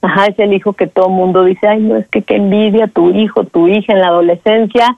Ajá, 0.00 0.26
es 0.26 0.38
el 0.38 0.54
hijo 0.54 0.72
que 0.72 0.86
todo 0.86 1.10
mundo 1.10 1.44
dice, 1.44 1.68
ay, 1.68 1.80
no, 1.80 1.96
es 1.96 2.08
que 2.08 2.22
qué 2.22 2.36
envidia 2.36 2.86
tu 2.86 3.10
hijo, 3.10 3.44
tu 3.44 3.68
hija 3.68 3.92
en 3.92 4.00
la 4.00 4.08
adolescencia, 4.08 4.96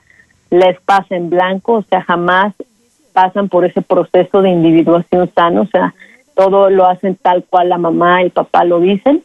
les 0.51 0.81
pasa 0.81 1.17
en 1.17 1.31
blanco, 1.31 1.75
o 1.75 1.83
sea, 1.83 2.03
jamás 2.03 2.55
pasan 3.13 3.49
por 3.49 3.65
ese 3.65 3.83
proceso 3.83 4.43
de 4.43 4.51
individuación 4.51 5.31
sano, 5.35 5.63
o 5.63 5.67
sea, 5.67 5.95
todo 6.35 6.71
lo 6.71 6.87
hacen 6.87 7.17
tal 7.17 7.45
cual 7.45 7.69
la 7.69 7.79
mamá 7.79 8.23
y 8.23 8.31
papá 8.31 8.65
lo 8.65 8.81
dicen. 8.81 9.23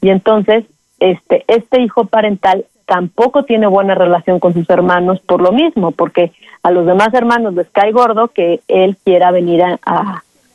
Y 0.00 0.10
entonces, 0.10 0.64
este, 1.00 1.44
este 1.48 1.80
hijo 1.80 2.04
parental 2.04 2.64
tampoco 2.86 3.44
tiene 3.44 3.66
buena 3.66 3.94
relación 3.94 4.40
con 4.40 4.54
sus 4.54 4.68
hermanos 4.70 5.20
por 5.20 5.42
lo 5.42 5.52
mismo, 5.52 5.90
porque 5.90 6.32
a 6.62 6.70
los 6.70 6.86
demás 6.86 7.12
hermanos 7.12 7.54
les 7.54 7.68
cae 7.70 7.92
gordo 7.92 8.28
que 8.28 8.60
él 8.68 8.96
quiera 9.04 9.30
venir 9.30 9.62
a, 9.62 9.78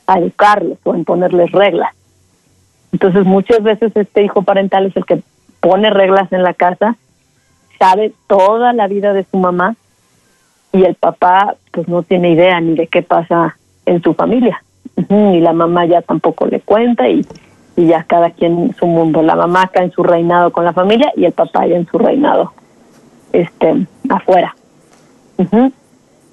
a, 0.07 0.19
educarlos 0.19 0.77
o 0.83 0.93
a 0.93 0.97
imponerles 0.97 1.51
reglas. 1.51 1.93
Entonces, 2.91 3.25
muchas 3.25 3.61
veces 3.61 3.91
este 3.95 4.23
hijo 4.23 4.43
parental 4.43 4.85
es 4.85 4.95
el 4.95 5.05
que 5.05 5.21
pone 5.59 5.89
reglas 5.89 6.31
en 6.31 6.43
la 6.43 6.53
casa, 6.53 6.95
sabe 7.79 8.13
toda 8.27 8.73
la 8.73 8.87
vida 8.87 9.13
de 9.13 9.23
su 9.23 9.37
mamá 9.37 9.75
y 10.73 10.83
el 10.83 10.95
papá 10.95 11.55
pues 11.71 11.87
no 11.87 12.03
tiene 12.03 12.31
idea 12.31 12.59
ni 12.59 12.75
de 12.75 12.87
qué 12.87 13.03
pasa 13.03 13.55
en 13.85 14.01
su 14.01 14.13
familia. 14.13 14.61
Y 15.09 15.39
la 15.39 15.53
mamá 15.53 15.85
ya 15.85 16.01
tampoco 16.01 16.45
le 16.47 16.59
cuenta 16.59 17.07
y, 17.07 17.25
y 17.75 17.87
ya 17.87 18.03
cada 18.03 18.31
quien 18.31 18.59
en 18.59 18.75
su 18.75 18.87
mundo. 18.87 19.21
La 19.21 19.35
mamá 19.35 19.63
acá 19.63 19.83
en 19.83 19.91
su 19.91 20.03
reinado 20.03 20.51
con 20.51 20.65
la 20.65 20.73
familia 20.73 21.11
y 21.15 21.25
el 21.25 21.31
papá 21.31 21.65
ya 21.67 21.75
en 21.75 21.87
su 21.87 21.97
reinado 21.97 22.53
este 23.31 23.87
afuera. 24.09 24.55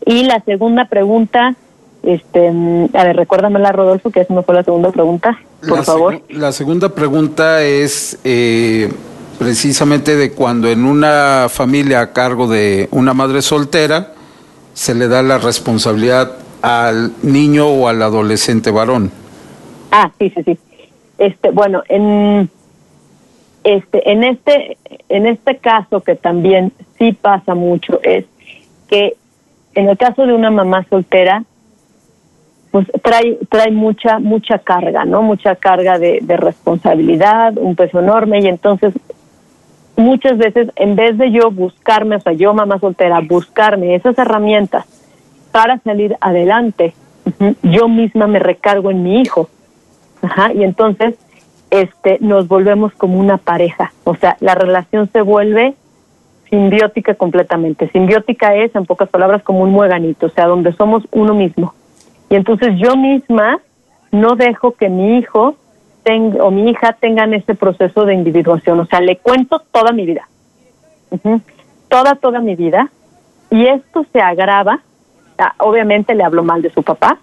Y 0.06 0.24
la 0.24 0.40
segunda 0.40 0.86
pregunta, 0.86 1.54
este, 2.02 2.48
a 2.94 3.04
ver, 3.04 3.16
recuérdamela 3.16 3.72
Rodolfo, 3.72 4.10
que 4.10 4.20
esa 4.20 4.34
no 4.34 4.42
fue 4.42 4.54
la 4.54 4.64
segunda 4.64 4.90
pregunta, 4.90 5.38
por 5.66 5.84
favor. 5.84 6.22
la 6.30 6.52
segunda 6.52 6.90
pregunta 6.90 7.62
es 7.62 8.18
eh, 8.24 8.92
precisamente 9.38 10.16
de 10.16 10.32
cuando 10.32 10.68
en 10.68 10.84
una 10.84 11.48
familia 11.50 12.00
a 12.00 12.12
cargo 12.12 12.46
de 12.46 12.88
una 12.90 13.14
madre 13.14 13.42
soltera, 13.42 14.12
se 14.80 14.94
le 14.94 15.08
da 15.08 15.22
la 15.22 15.36
responsabilidad 15.36 16.38
al 16.62 17.12
niño 17.22 17.66
o 17.66 17.86
al 17.86 18.00
adolescente 18.00 18.70
varón. 18.70 19.10
Ah, 19.90 20.10
sí, 20.18 20.32
sí, 20.34 20.42
sí. 20.42 20.58
Este, 21.18 21.50
bueno, 21.50 21.82
en 21.90 22.48
este 23.62 24.10
en 24.10 24.24
este 24.24 24.78
en 25.10 25.26
este 25.26 25.58
caso 25.58 26.00
que 26.00 26.16
también 26.16 26.72
sí 26.96 27.12
pasa 27.12 27.54
mucho 27.54 28.00
es 28.02 28.24
que 28.88 29.16
en 29.74 29.90
el 29.90 29.98
caso 29.98 30.24
de 30.24 30.32
una 30.32 30.50
mamá 30.50 30.86
soltera 30.88 31.44
pues 32.70 32.86
trae 33.02 33.38
trae 33.50 33.72
mucha 33.72 34.18
mucha 34.18 34.60
carga, 34.60 35.04
¿no? 35.04 35.20
Mucha 35.20 35.56
carga 35.56 35.98
de, 35.98 36.20
de 36.22 36.38
responsabilidad, 36.38 37.58
un 37.58 37.76
peso 37.76 38.00
enorme 38.00 38.40
y 38.40 38.46
entonces 38.46 38.94
muchas 40.00 40.38
veces 40.38 40.68
en 40.76 40.96
vez 40.96 41.16
de 41.18 41.30
yo 41.30 41.50
buscarme, 41.50 42.16
o 42.16 42.20
sea, 42.20 42.32
yo 42.32 42.52
mamá 42.54 42.78
soltera, 42.78 43.20
buscarme 43.20 43.94
esas 43.94 44.18
herramientas 44.18 44.84
para 45.52 45.78
salir 45.78 46.16
adelante, 46.20 46.94
yo 47.62 47.88
misma 47.88 48.26
me 48.26 48.38
recargo 48.38 48.90
en 48.90 49.02
mi 49.02 49.20
hijo. 49.20 49.48
Ajá, 50.22 50.52
y 50.52 50.64
entonces 50.64 51.14
este 51.70 52.18
nos 52.20 52.48
volvemos 52.48 52.92
como 52.94 53.18
una 53.18 53.38
pareja, 53.38 53.92
o 54.04 54.14
sea, 54.16 54.36
la 54.40 54.54
relación 54.54 55.08
se 55.12 55.22
vuelve 55.22 55.74
simbiótica 56.50 57.14
completamente. 57.14 57.88
Simbiótica 57.90 58.56
es, 58.56 58.74
en 58.74 58.84
pocas 58.84 59.08
palabras, 59.08 59.42
como 59.42 59.60
un 59.60 59.70
mueganito, 59.70 60.26
o 60.26 60.30
sea, 60.30 60.46
donde 60.46 60.72
somos 60.72 61.04
uno 61.12 61.32
mismo. 61.32 61.74
Y 62.28 62.34
entonces 62.34 62.74
yo 62.76 62.96
misma 62.96 63.60
no 64.10 64.34
dejo 64.34 64.72
que 64.72 64.88
mi 64.88 65.18
hijo 65.18 65.54
o 66.40 66.50
mi 66.50 66.70
hija 66.70 66.92
tengan 66.94 67.34
ese 67.34 67.54
proceso 67.54 68.04
de 68.04 68.14
individuación, 68.14 68.80
o 68.80 68.86
sea, 68.86 69.00
le 69.00 69.16
cuento 69.16 69.62
toda 69.70 69.92
mi 69.92 70.06
vida, 70.06 70.28
toda, 71.88 72.14
toda 72.16 72.40
mi 72.40 72.56
vida, 72.56 72.90
y 73.50 73.66
esto 73.66 74.06
se 74.12 74.20
agrava, 74.20 74.80
ah, 75.38 75.54
obviamente 75.58 76.14
le 76.14 76.24
hablo 76.24 76.42
mal 76.42 76.62
de 76.62 76.70
su 76.70 76.82
papá, 76.82 77.18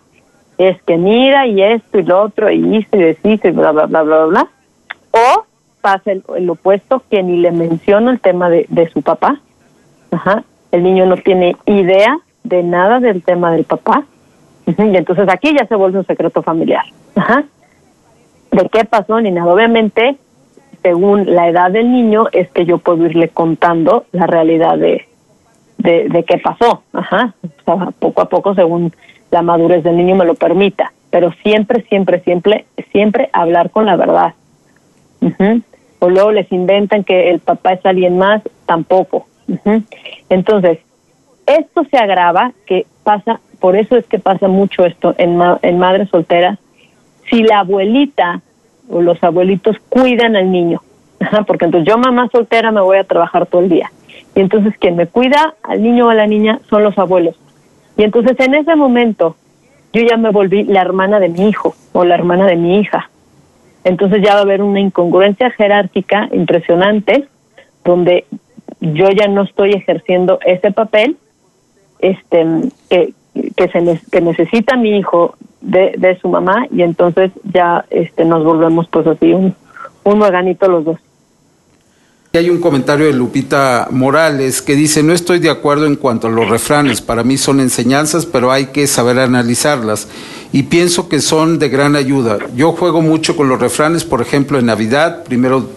es 0.58 0.82
que 0.84 0.98
mira 0.98 1.46
y 1.48 1.62
esto 1.62 2.00
y 2.00 2.04
lo 2.04 2.22
otro 2.22 2.50
y 2.50 2.78
hizo 2.78 2.98
y 2.98 3.00
deshizo 3.00 3.48
y 3.48 3.52
bla, 3.52 3.72
bla, 3.72 3.86
bla, 3.86 4.04
bla, 4.04 4.26
bla, 4.26 4.48
o 5.12 5.46
pasa 5.82 6.12
el, 6.12 6.50
opuesto, 6.50 7.04
que 7.10 7.24
ni 7.24 7.38
le 7.38 7.52
menciono 7.52 8.12
el 8.12 8.20
tema 8.20 8.50
de, 8.50 8.66
de 8.70 8.90
su 8.90 9.02
papá. 9.02 9.40
Ajá. 10.12 10.44
El 10.72 10.84
niño 10.84 11.06
no 11.06 11.16
tiene 11.18 11.56
idea 11.66 12.20
de 12.44 12.64
nada 12.64 13.00
del 13.00 13.24
tema 13.24 13.52
del 13.52 13.64
papá. 13.64 14.04
Y 14.66 14.98
entonces 14.98 15.30
aquí 15.30 15.56
ya 15.58 15.66
se 15.66 15.76
vuelve 15.76 16.00
un 16.00 16.06
secreto 16.06 16.42
familiar. 16.42 16.84
Ajá. 17.16 17.46
¿De 18.52 18.69
qué 18.69 18.86
pasó? 18.86 19.19
Ni 19.22 19.32
nada. 19.32 19.52
Obviamente, 19.52 20.18
según 20.82 21.36
la 21.36 21.49
edad 21.49 21.72
del 21.72 21.91
niño, 21.91 22.28
es 22.32 22.49
que 22.52 22.65
yo 22.65 22.78
puedo 22.78 23.06
irle 23.06 23.30
contando 23.30 24.06
la 24.11 24.28
realidad 24.28 24.78
de, 24.78 25.06
de, 25.78 26.24
qué 26.28 26.38
pasó. 26.38 26.84
Ajá. 26.94 27.34
Poco 27.99 28.22
a 28.22 28.30
poco, 28.30 28.56
según 28.56 28.94
la 29.32 29.41
madurez 29.41 29.84
del 29.84 29.98
niño 29.98 30.15
me 30.15 30.26
lo 30.26 30.36
permita. 30.36 30.94
Pero 31.10 31.32
siempre, 31.44 31.84
siempre, 31.84 32.19
siempre, 32.22 32.65
siempre 32.91 33.30
hablar 33.34 33.69
con 33.69 33.86
la 33.86 33.95
verdad. 33.95 34.34
O 35.99 36.10
luego 36.10 36.32
les 36.32 36.52
inventan 36.52 37.03
que 37.03 37.30
el 37.32 37.40
papá 37.40 37.74
es 37.74 37.86
alguien 37.86 38.18
más, 38.18 38.41
tampoco. 38.65 39.28
Entonces, 40.30 40.80
esto 41.45 41.86
se 41.90 41.98
agrava, 41.98 42.52
que 42.65 42.86
pasa, 43.03 43.40
por 43.60 43.76
eso 43.76 43.95
es 43.95 44.06
que 44.06 44.19
pasa 44.19 44.48
mucho 44.48 44.86
esto 44.86 45.15
en, 45.18 45.40
en 45.61 45.80
madres 45.80 46.10
solteras, 46.10 46.60
si 47.30 47.44
la 47.44 47.60
abuelita 47.60 48.41
o 48.90 49.02
los 49.02 49.22
abuelitos 49.24 49.78
cuidan 49.90 50.36
al 50.36 50.52
niño, 50.52 50.82
porque 51.48 51.66
entonces 51.66 51.88
yo 51.88 51.98
mamá 51.98 52.30
soltera 52.32 52.72
me 52.72 52.82
voy 52.82 52.98
a 52.98 53.04
trabajar 53.04 53.45
todo 53.45 53.62
el 53.62 53.70
día. 53.70 53.91
Y 54.36 54.41
entonces 54.41 54.76
quien 54.80 54.95
me 54.95 55.08
cuida 55.08 55.56
al 55.64 55.82
niño 55.82 56.08
o 56.08 56.10
a 56.10 56.16
la 56.16 56.28
niña 56.28 56.60
son 56.70 56.84
los 56.84 56.98
abuelos. 56.98 57.36
Y 57.98 58.04
entonces 58.04 58.40
en 58.40 58.54
ese 58.54 58.76
momento 58.76 59.36
yo 59.94 60.02
ya 60.04 60.18
me 60.18 60.30
volví 60.30 60.64
la 60.64 60.82
hermana 60.82 61.20
de 61.20 61.30
mi 61.30 61.49
hijo 61.49 61.76
o 61.94 62.06
la 62.06 62.16
hermana 62.16 62.45
de 62.45 62.56
mi 62.56 62.80
hija. 62.80 63.10
Entonces 63.84 64.22
ya 64.22 64.34
va 64.34 64.40
a 64.40 64.44
haber 64.44 64.62
una 64.62 64.80
incongruencia 64.80 65.49
jerárquica 65.52 66.30
impresionante 66.32 67.28
donde 67.84 68.26
yo 68.80 69.10
ya 69.10 69.28
no 69.28 69.44
estoy 69.44 69.72
ejerciendo 69.74 70.40
ese 70.45 70.72
papel 70.72 71.18
este 71.99 72.45
que, 72.90 73.14
que 73.56 73.68
se 73.70 74.02
que 74.12 74.22
necesita 74.22 74.76
mi 74.76 74.98
hijo 74.98 75.36
de, 75.62 75.94
de 75.98 76.18
su 76.20 76.30
mamá 76.30 76.68
y 76.72 76.82
entonces 76.82 77.32
ya 77.44 77.86
este 77.90 78.26
nos 78.26 78.44
volvemos 78.44 78.88
pues 78.90 79.08
así 79.08 79.34
un, 79.34 79.56
un 80.04 80.22
organito 80.22 80.68
los 80.68 80.86
dos. 80.86 81.00
Hay 82.34 82.52
un 82.52 82.60
comentario 82.60 83.08
de 83.08 83.14
Lupita 83.14 83.88
Morales 83.90 84.62
que 84.62 84.76
dice, 84.76 85.02
no 85.02 85.12
estoy 85.14 85.40
de 85.40 85.50
acuerdo 85.50 85.88
en 85.88 85.96
cuanto 85.96 86.28
a 86.28 86.30
los 86.30 86.48
refranes, 86.48 87.02
para 87.02 87.24
mí 87.24 87.36
son 87.36 87.60
enseñanzas, 87.60 88.28
pero 88.28 88.52
hay 88.52 88.68
que 88.68 88.86
saber 88.86 89.18
analizarlas 89.18 90.08
y 90.52 90.64
pienso 90.64 91.10
que 91.10 91.20
son 91.20 91.58
de 91.58 91.70
gran 91.70 91.96
ayuda. 91.96 92.38
Yo 92.56 92.74
juego 92.74 93.02
mucho 93.02 93.36
con 93.36 93.50
los 93.50 93.60
refranes, 93.60 94.04
por 94.04 94.22
ejemplo, 94.22 94.60
en 94.60 94.68
Navidad, 94.68 95.24
primero 95.24 95.68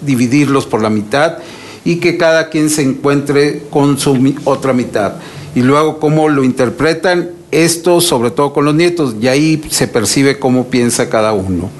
dividirlos 0.00 0.66
por 0.66 0.82
la 0.82 0.90
mitad 0.90 1.38
y 1.84 2.00
que 2.00 2.16
cada 2.16 2.48
quien 2.48 2.68
se 2.68 2.82
encuentre 2.82 3.62
con 3.70 3.96
su 3.98 4.34
otra 4.44 4.72
mitad. 4.72 5.14
Y 5.54 5.62
luego 5.62 5.98
cómo 5.98 6.28
lo 6.28 6.44
interpretan, 6.44 7.30
esto 7.50 8.00
sobre 8.00 8.30
todo 8.30 8.52
con 8.52 8.64
los 8.64 8.74
nietos, 8.74 9.16
y 9.20 9.28
ahí 9.28 9.62
se 9.70 9.88
percibe 9.88 10.38
cómo 10.38 10.68
piensa 10.68 11.08
cada 11.08 11.32
uno. 11.32 11.70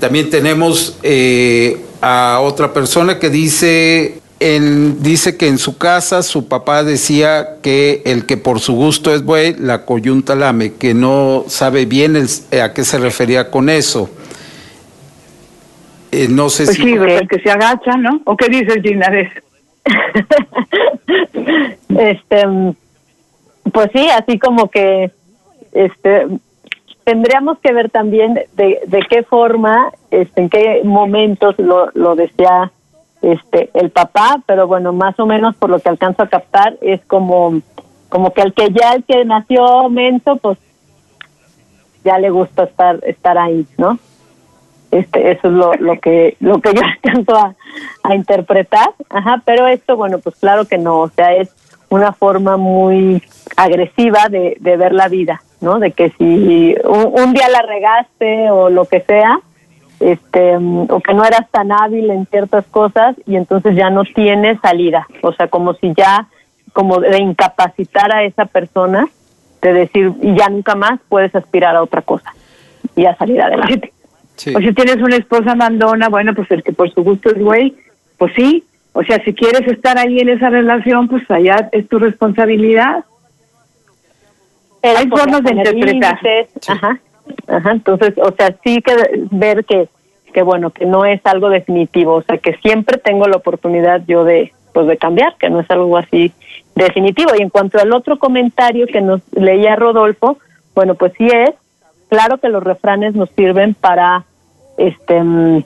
También 0.00 0.30
tenemos 0.30 0.98
eh, 1.02 1.80
a 2.00 2.40
otra 2.42 2.72
persona 2.72 3.18
que 3.18 3.30
dice, 3.30 4.20
dice 4.98 5.36
que 5.36 5.46
en 5.46 5.58
su 5.58 5.78
casa 5.78 6.22
su 6.22 6.48
papá 6.48 6.82
decía 6.82 7.58
que 7.62 8.02
el 8.04 8.26
que 8.26 8.36
por 8.36 8.58
su 8.58 8.74
gusto 8.74 9.14
es 9.14 9.22
buey, 9.22 9.54
la 9.58 9.84
coyunta 9.84 10.34
lame, 10.34 10.72
que 10.72 10.94
no 10.94 11.44
sabe 11.46 11.86
bien 11.86 12.16
a 12.60 12.72
qué 12.72 12.84
se 12.84 12.98
refería 12.98 13.50
con 13.50 13.68
eso. 13.68 14.10
Eh, 16.10 16.26
no 16.28 16.50
sé 16.50 16.64
pues 16.64 16.76
si... 16.76 16.82
Sí, 16.82 16.92
el 16.92 17.28
que 17.28 17.40
se 17.40 17.50
agacha, 17.50 17.96
¿no? 17.96 18.20
¿O 18.24 18.36
qué 18.36 18.48
dices, 18.48 18.82
Gina, 18.82 19.06
este, 21.88 22.46
pues 23.72 23.90
sí, 23.92 24.08
así 24.08 24.38
como 24.38 24.68
que 24.68 25.10
este 25.72 26.26
tendríamos 27.04 27.58
que 27.58 27.72
ver 27.72 27.90
también 27.90 28.34
de, 28.34 28.80
de 28.86 29.00
qué 29.08 29.22
forma, 29.24 29.90
este, 30.10 30.42
en 30.42 30.48
qué 30.48 30.82
momentos 30.84 31.58
lo, 31.58 31.90
lo 31.94 32.14
decía 32.14 32.70
este 33.22 33.70
el 33.74 33.90
papá, 33.90 34.40
pero 34.46 34.66
bueno, 34.66 34.92
más 34.92 35.18
o 35.18 35.26
menos 35.26 35.54
por 35.56 35.70
lo 35.70 35.78
que 35.78 35.88
alcanzo 35.88 36.22
a 36.22 36.28
captar 36.28 36.76
es 36.80 37.00
como 37.06 37.60
como 38.08 38.32
que 38.32 38.42
el 38.42 38.52
que 38.52 38.70
ya 38.72 38.92
el 38.94 39.04
que 39.04 39.24
nació 39.24 39.88
menso, 39.88 40.36
pues 40.36 40.58
ya 42.04 42.18
le 42.18 42.30
gusta 42.30 42.64
estar 42.64 42.98
estar 43.04 43.38
ahí, 43.38 43.66
¿no? 43.78 43.98
Este, 44.90 45.30
eso 45.30 45.48
es 45.48 45.54
lo, 45.54 45.72
lo 45.74 45.98
que 46.00 46.36
lo 46.40 46.60
que 46.60 46.74
yo 46.74 46.82
alcanzo 47.04 47.36
a, 47.36 47.54
a 48.02 48.14
interpretar, 48.14 48.90
ajá, 49.08 49.42
pero 49.44 49.66
esto, 49.66 49.96
bueno, 49.96 50.18
pues 50.18 50.36
claro 50.36 50.66
que 50.66 50.78
no, 50.78 51.00
o 51.00 51.08
sea, 51.08 51.34
es 51.34 51.54
una 51.92 52.12
forma 52.12 52.56
muy 52.56 53.22
agresiva 53.54 54.28
de, 54.30 54.56
de 54.60 54.76
ver 54.78 54.94
la 54.94 55.08
vida, 55.08 55.42
¿no? 55.60 55.78
De 55.78 55.92
que 55.92 56.08
si 56.16 56.74
un, 56.84 57.32
día 57.34 57.50
la 57.50 57.60
regaste 57.60 58.50
o 58.50 58.70
lo 58.70 58.86
que 58.86 59.02
sea, 59.02 59.38
este, 60.00 60.56
o 60.56 61.00
que 61.00 61.12
no 61.12 61.22
eras 61.22 61.50
tan 61.50 61.70
hábil 61.70 62.10
en 62.10 62.24
ciertas 62.26 62.64
cosas 62.68 63.14
y 63.26 63.36
entonces 63.36 63.76
ya 63.76 63.90
no 63.90 64.04
tienes 64.04 64.58
salida, 64.60 65.06
o 65.20 65.34
sea, 65.34 65.48
como 65.48 65.74
si 65.74 65.92
ya, 65.94 66.28
como 66.72 66.98
de 66.98 67.18
incapacitar 67.18 68.10
a 68.10 68.24
esa 68.24 68.46
persona, 68.46 69.06
de 69.60 69.72
decir, 69.74 70.12
y 70.22 70.34
ya 70.34 70.48
nunca 70.48 70.74
más 70.74 70.98
puedes 71.10 71.34
aspirar 71.34 71.76
a 71.76 71.82
otra 71.82 72.00
cosa 72.00 72.32
y 72.96 73.04
a 73.04 73.14
salir 73.16 73.40
adelante. 73.42 73.92
O 74.56 74.60
si 74.60 74.72
tienes 74.72 74.96
una 74.96 75.16
esposa 75.16 75.54
mandona, 75.54 76.08
bueno, 76.08 76.34
pues 76.34 76.50
el 76.52 76.62
que 76.62 76.72
por 76.72 76.90
su 76.90 77.04
gusto 77.04 77.28
es 77.30 77.38
güey, 77.38 77.76
pues 78.16 78.32
sí, 78.34 78.64
o 78.92 79.02
sea, 79.02 79.22
si 79.24 79.32
quieres 79.32 79.66
estar 79.68 79.98
ahí 79.98 80.18
en 80.18 80.28
esa 80.28 80.50
relación, 80.50 81.08
pues 81.08 81.28
allá 81.30 81.68
es 81.72 81.88
tu 81.88 81.98
responsabilidad. 81.98 83.04
Hay 84.82 85.08
formas 85.08 85.42
de 85.42 85.52
interpretar. 85.52 86.18
Ajá, 86.68 87.00
ajá. 87.46 87.70
Entonces, 87.70 88.14
o 88.18 88.32
sea, 88.32 88.54
sí 88.62 88.82
que 88.82 88.94
ver 89.30 89.64
que, 89.64 89.88
que 90.34 90.42
bueno, 90.42 90.70
que 90.70 90.84
no 90.84 91.04
es 91.04 91.20
algo 91.24 91.48
definitivo, 91.48 92.14
o 92.14 92.22
sea, 92.22 92.38
que 92.38 92.54
siempre 92.58 92.98
tengo 92.98 93.26
la 93.26 93.36
oportunidad 93.36 94.02
yo 94.06 94.24
de, 94.24 94.52
pues, 94.74 94.86
de 94.86 94.98
cambiar, 94.98 95.36
que 95.36 95.48
no 95.48 95.60
es 95.60 95.70
algo 95.70 95.96
así 95.96 96.32
definitivo. 96.74 97.30
Y 97.38 97.42
en 97.42 97.50
cuanto 97.50 97.78
al 97.78 97.92
otro 97.92 98.18
comentario 98.18 98.86
que 98.86 99.00
nos 99.00 99.22
leía 99.32 99.76
Rodolfo, 99.76 100.38
bueno, 100.74 100.96
pues 100.96 101.12
sí 101.16 101.28
es, 101.28 101.50
claro 102.08 102.38
que 102.38 102.48
los 102.48 102.62
refranes 102.62 103.14
nos 103.14 103.30
sirven 103.30 103.74
para, 103.74 104.24
este, 104.76 105.22
mm, 105.22 105.64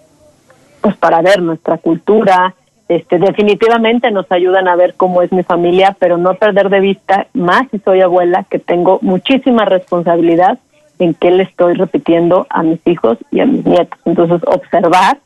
pues 0.81 0.97
para 0.97 1.23
ver 1.23 1.43
nuestra 1.43 1.79
cultura, 1.79 2.55
este, 2.89 3.19
definitivamente 3.19 4.11
nos 4.11 4.31
ayudan 4.31 4.69
a 4.69 4.77
ver 4.77 4.95
cómo 4.95 5.23
es 5.23 5.33
mi 5.33 5.43
familia, 5.43 5.97
pero 5.99 6.19
no 6.19 6.35
perder 6.35 6.71
de 6.71 6.81
vista, 6.81 7.27
más 7.35 7.65
si 7.71 7.79
soy 7.81 8.01
abuela, 8.01 8.45
que 8.49 8.59
tengo 8.59 9.01
muchísima 9.03 9.65
responsabilidad 9.65 10.59
en 10.99 11.15
qué 11.15 11.31
le 11.31 11.43
estoy 11.43 11.75
repitiendo 11.75 12.47
a 12.49 12.63
mis 12.63 12.81
hijos 12.87 13.19
y 13.31 13.41
a 13.41 13.47
mis 13.47 13.65
nietos. 13.67 13.99
Entonces, 14.05 14.41
observar 14.47 15.19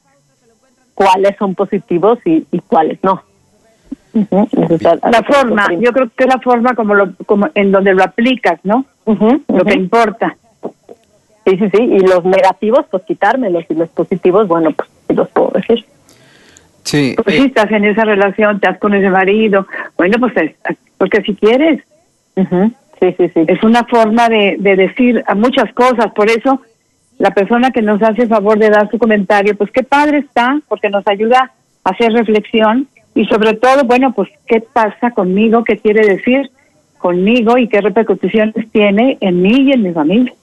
cuáles 0.95 1.37
son 1.37 1.55
positivos 1.55 2.19
y, 2.25 2.45
cuáles 2.67 2.99
no. 3.03 3.23
La 4.13 5.23
forma, 5.23 5.69
yo 5.79 5.93
creo 5.93 6.11
que 6.17 6.25
es 6.25 6.31
la 6.31 6.41
forma 6.41 6.75
como 6.75 6.95
lo, 6.95 7.13
como 7.27 7.49
en 7.55 7.71
donde 7.73 7.95
lo 7.95 8.03
aplicas, 8.03 8.59
¿no? 8.65 8.85
lo 9.07 9.65
que 9.65 9.75
importa. 9.75 10.37
Sí, 11.45 11.57
sí, 11.59 11.71
sí. 11.71 11.83
Y 11.83 12.01
los 12.01 12.25
negativos, 12.25 12.87
pues 12.91 13.03
quitármelos. 13.05 13.65
Y 13.69 13.75
los 13.75 13.89
positivos, 13.91 14.49
bueno, 14.49 14.71
pues 14.73 14.89
los 15.17 15.29
puedo 15.29 15.51
decir. 15.51 15.85
Sí. 16.91 17.15
Pues 17.23 17.37
si 17.37 17.45
estás 17.45 17.71
en 17.71 17.85
esa 17.85 18.05
relación, 18.05 18.57
estás 18.57 18.79
con 18.79 18.95
ese 18.95 19.11
marido, 19.11 19.65
bueno, 19.97 20.19
pues 20.19 20.33
porque 20.99 21.23
si 21.23 21.37
quieres. 21.37 21.85
Sí, 22.35 23.15
sí, 23.17 23.31
sí. 23.33 23.45
Es 23.47 23.63
una 23.63 23.85
forma 23.85 24.29
de, 24.29 24.57
de 24.59 24.75
decir 24.75 25.23
a 25.29 25.37
muchas 25.37 25.73
cosas, 25.73 26.13
por 26.13 26.29
eso 26.29 26.63
la 27.19 27.31
persona 27.31 27.71
que 27.71 27.81
nos 27.81 28.03
hace 28.03 28.23
el 28.23 28.29
favor 28.29 28.59
de 28.59 28.71
dar 28.71 28.91
su 28.91 28.99
comentario, 28.99 29.57
pues 29.57 29.71
qué 29.71 29.85
padre 29.85 30.19
está, 30.19 30.61
porque 30.69 30.91
nos 30.91 31.07
ayuda 31.07 31.53
a 31.85 31.91
hacer 31.91 32.13
reflexión 32.13 32.89
y 33.15 33.25
sobre 33.27 33.55
todo, 33.55 33.85
bueno, 33.85 34.13
pues 34.13 34.29
qué 34.49 34.61
pasa 34.61 35.13
conmigo, 35.13 35.63
qué 35.63 35.79
quiere 35.79 36.05
decir 36.05 36.51
conmigo 36.99 37.57
y 37.57 37.69
qué 37.69 37.81
repercusiones 37.81 38.69
tiene 38.73 39.17
en 39.21 39.43
mí 39.43 39.63
y 39.63 39.73
en 39.73 39.83
mi 39.83 39.93
familia. 39.93 40.35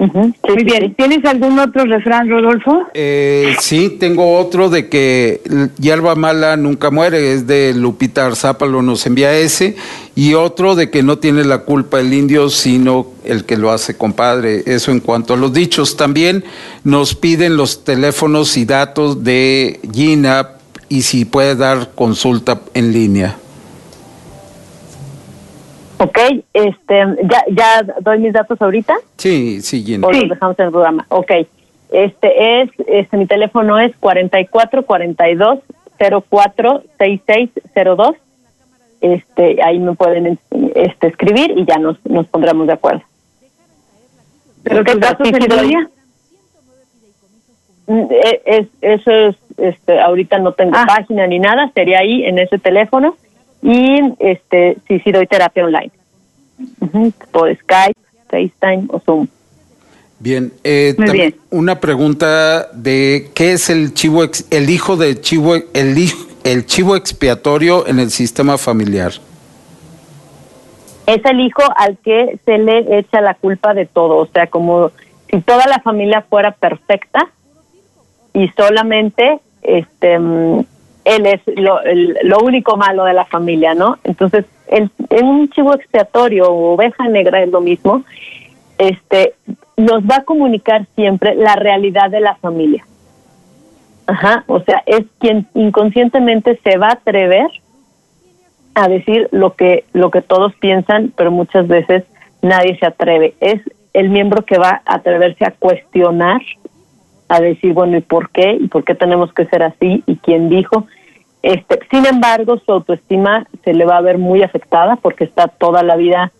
Muy 0.00 0.64
bien. 0.64 0.94
¿Tienes 0.94 1.22
algún 1.26 1.58
otro 1.58 1.84
refrán, 1.84 2.28
Rodolfo? 2.28 2.86
Eh, 2.94 3.54
sí, 3.60 3.98
tengo 4.00 4.38
otro 4.38 4.70
de 4.70 4.88
que 4.88 5.42
hierba 5.78 6.14
mala 6.14 6.56
nunca 6.56 6.90
muere, 6.90 7.34
es 7.34 7.46
de 7.46 7.74
Lupita 7.74 8.24
Arzápalo, 8.24 8.80
nos 8.80 9.04
envía 9.06 9.36
ese, 9.36 9.76
y 10.16 10.32
otro 10.32 10.74
de 10.74 10.88
que 10.88 11.02
no 11.02 11.18
tiene 11.18 11.44
la 11.44 11.58
culpa 11.58 12.00
el 12.00 12.14
indio, 12.14 12.48
sino 12.48 13.08
el 13.24 13.44
que 13.44 13.58
lo 13.58 13.70
hace, 13.70 13.96
compadre. 13.96 14.62
Eso 14.64 14.90
en 14.90 15.00
cuanto 15.00 15.34
a 15.34 15.36
los 15.36 15.52
dichos. 15.52 15.96
También 15.98 16.44
nos 16.82 17.14
piden 17.14 17.58
los 17.58 17.84
teléfonos 17.84 18.56
y 18.56 18.64
datos 18.64 19.22
de 19.22 19.80
Gina 19.92 20.52
y 20.88 21.02
si 21.02 21.26
puede 21.26 21.56
dar 21.56 21.90
consulta 21.94 22.62
en 22.72 22.92
línea. 22.92 23.36
Ok, 26.02 26.18
este, 26.54 27.04
ya, 27.24 27.44
ya 27.50 27.82
doy 28.00 28.20
mis 28.20 28.32
datos 28.32 28.60
ahorita. 28.62 28.96
Sí, 29.18 29.60
sí, 29.60 29.84
Gina. 29.84 30.06
O 30.06 30.10
los 30.10 30.30
dejamos 30.30 30.58
en 30.58 30.64
el 30.64 30.70
programa. 30.72 31.04
Ok, 31.10 31.30
este 31.90 32.62
es, 32.62 32.70
este, 32.86 33.18
mi 33.18 33.26
teléfono 33.26 33.78
es 33.78 33.94
44 33.98 34.86
42 34.86 35.58
04 35.98 36.82
6602. 36.98 38.16
Este, 39.02 39.62
ahí 39.62 39.78
me 39.78 39.92
pueden 39.92 40.38
este, 40.74 41.06
escribir 41.06 41.52
y 41.54 41.66
ya 41.66 41.76
nos, 41.76 41.98
nos 42.06 42.26
pondremos 42.28 42.66
de 42.66 42.72
acuerdo. 42.72 43.02
¿Pero 44.62 44.82
qué 44.84 44.94
datos 44.94 45.28
sí, 45.28 45.34
mm, 47.88 48.06
e, 48.10 48.42
es, 48.46 48.66
Eso 48.80 49.10
es, 49.10 49.36
este, 49.58 50.00
ahorita 50.00 50.38
no 50.38 50.52
tengo 50.52 50.76
ah. 50.76 50.86
página 50.86 51.26
ni 51.26 51.38
nada, 51.38 51.70
sería 51.74 51.98
ahí 51.98 52.24
en 52.24 52.38
ese 52.38 52.58
teléfono 52.58 53.16
y 53.62 54.14
este 54.18 54.78
sí 54.88 55.00
sí 55.00 55.12
doy 55.12 55.26
terapia 55.26 55.64
online 55.64 55.92
por 57.32 57.54
Skype, 57.56 57.98
FaceTime 58.28 58.86
o 58.88 59.00
Zoom. 59.00 59.26
Bien, 60.18 60.52
eh, 60.64 60.94
bien. 60.98 61.34
una 61.50 61.80
pregunta 61.80 62.68
de 62.72 63.30
qué 63.34 63.52
es 63.52 63.70
el 63.70 63.94
chivo 63.94 64.22
el 64.50 64.70
hijo 64.70 64.96
de 64.96 65.18
chivo 65.20 65.54
el 65.54 65.96
el 66.44 66.66
chivo 66.66 66.96
expiatorio 66.96 67.86
en 67.86 67.98
el 67.98 68.10
sistema 68.10 68.58
familiar. 68.58 69.12
Es 71.06 71.24
el 71.24 71.40
hijo 71.40 71.62
al 71.76 71.98
que 71.98 72.38
se 72.44 72.58
le 72.58 72.98
echa 72.98 73.20
la 73.20 73.34
culpa 73.34 73.74
de 73.74 73.86
todo, 73.86 74.18
o 74.18 74.26
sea, 74.26 74.46
como 74.46 74.90
si 75.30 75.40
toda 75.40 75.66
la 75.66 75.80
familia 75.80 76.22
fuera 76.28 76.52
perfecta 76.52 77.30
y 78.32 78.48
solamente 78.50 79.40
este 79.62 80.18
mm, 80.18 80.64
él 81.04 81.26
es 81.26 81.40
lo, 81.46 81.80
lo 82.22 82.38
único 82.40 82.76
malo 82.76 83.04
de 83.04 83.14
la 83.14 83.24
familia, 83.24 83.74
¿no? 83.74 83.98
Entonces, 84.04 84.44
en, 84.70 84.90
un 85.22 85.48
chivo 85.50 85.74
expiatorio 85.74 86.48
o 86.48 86.74
oveja 86.74 87.08
negra 87.08 87.42
es 87.42 87.50
lo 87.50 87.60
mismo, 87.60 88.04
este, 88.78 89.34
nos 89.76 90.02
va 90.02 90.16
a 90.16 90.24
comunicar 90.24 90.86
siempre 90.94 91.34
la 91.34 91.56
realidad 91.56 92.10
de 92.10 92.20
la 92.20 92.36
familia. 92.36 92.84
Ajá, 94.06 94.44
o 94.46 94.60
sea, 94.60 94.82
es 94.86 95.04
quien 95.18 95.46
inconscientemente 95.54 96.58
se 96.64 96.78
va 96.78 96.88
a 96.88 96.92
atrever 96.92 97.48
a 98.74 98.88
decir 98.88 99.28
lo 99.30 99.54
que 99.54 99.84
lo 99.92 100.10
que 100.10 100.22
todos 100.22 100.54
piensan, 100.54 101.12
pero 101.16 101.30
muchas 101.30 101.68
veces 101.68 102.04
nadie 102.42 102.76
se 102.78 102.86
atreve. 102.86 103.34
Es 103.40 103.60
el 103.92 104.08
miembro 104.08 104.44
que 104.44 104.58
va 104.58 104.82
a 104.84 104.96
atreverse 104.96 105.44
a 105.44 105.52
cuestionar 105.52 106.40
a 107.30 107.40
decir, 107.40 107.72
bueno, 107.72 107.96
¿y 107.96 108.00
por 108.00 108.30
qué? 108.30 108.58
¿Y 108.60 108.66
por 108.66 108.82
qué 108.82 108.96
tenemos 108.96 109.32
que 109.32 109.46
ser 109.46 109.62
así? 109.62 110.02
¿Y 110.04 110.16
quién 110.16 110.48
dijo? 110.48 110.88
Este, 111.42 111.78
sin 111.88 112.04
embargo, 112.04 112.58
su 112.58 112.72
autoestima 112.72 113.46
se 113.64 113.72
le 113.72 113.84
va 113.84 113.98
a 113.98 114.02
ver 114.02 114.18
muy 114.18 114.42
afectada 114.42 114.96
porque 114.96 115.24
está 115.24 115.46
toda 115.46 115.84
la 115.84 115.94
vida 115.94 116.32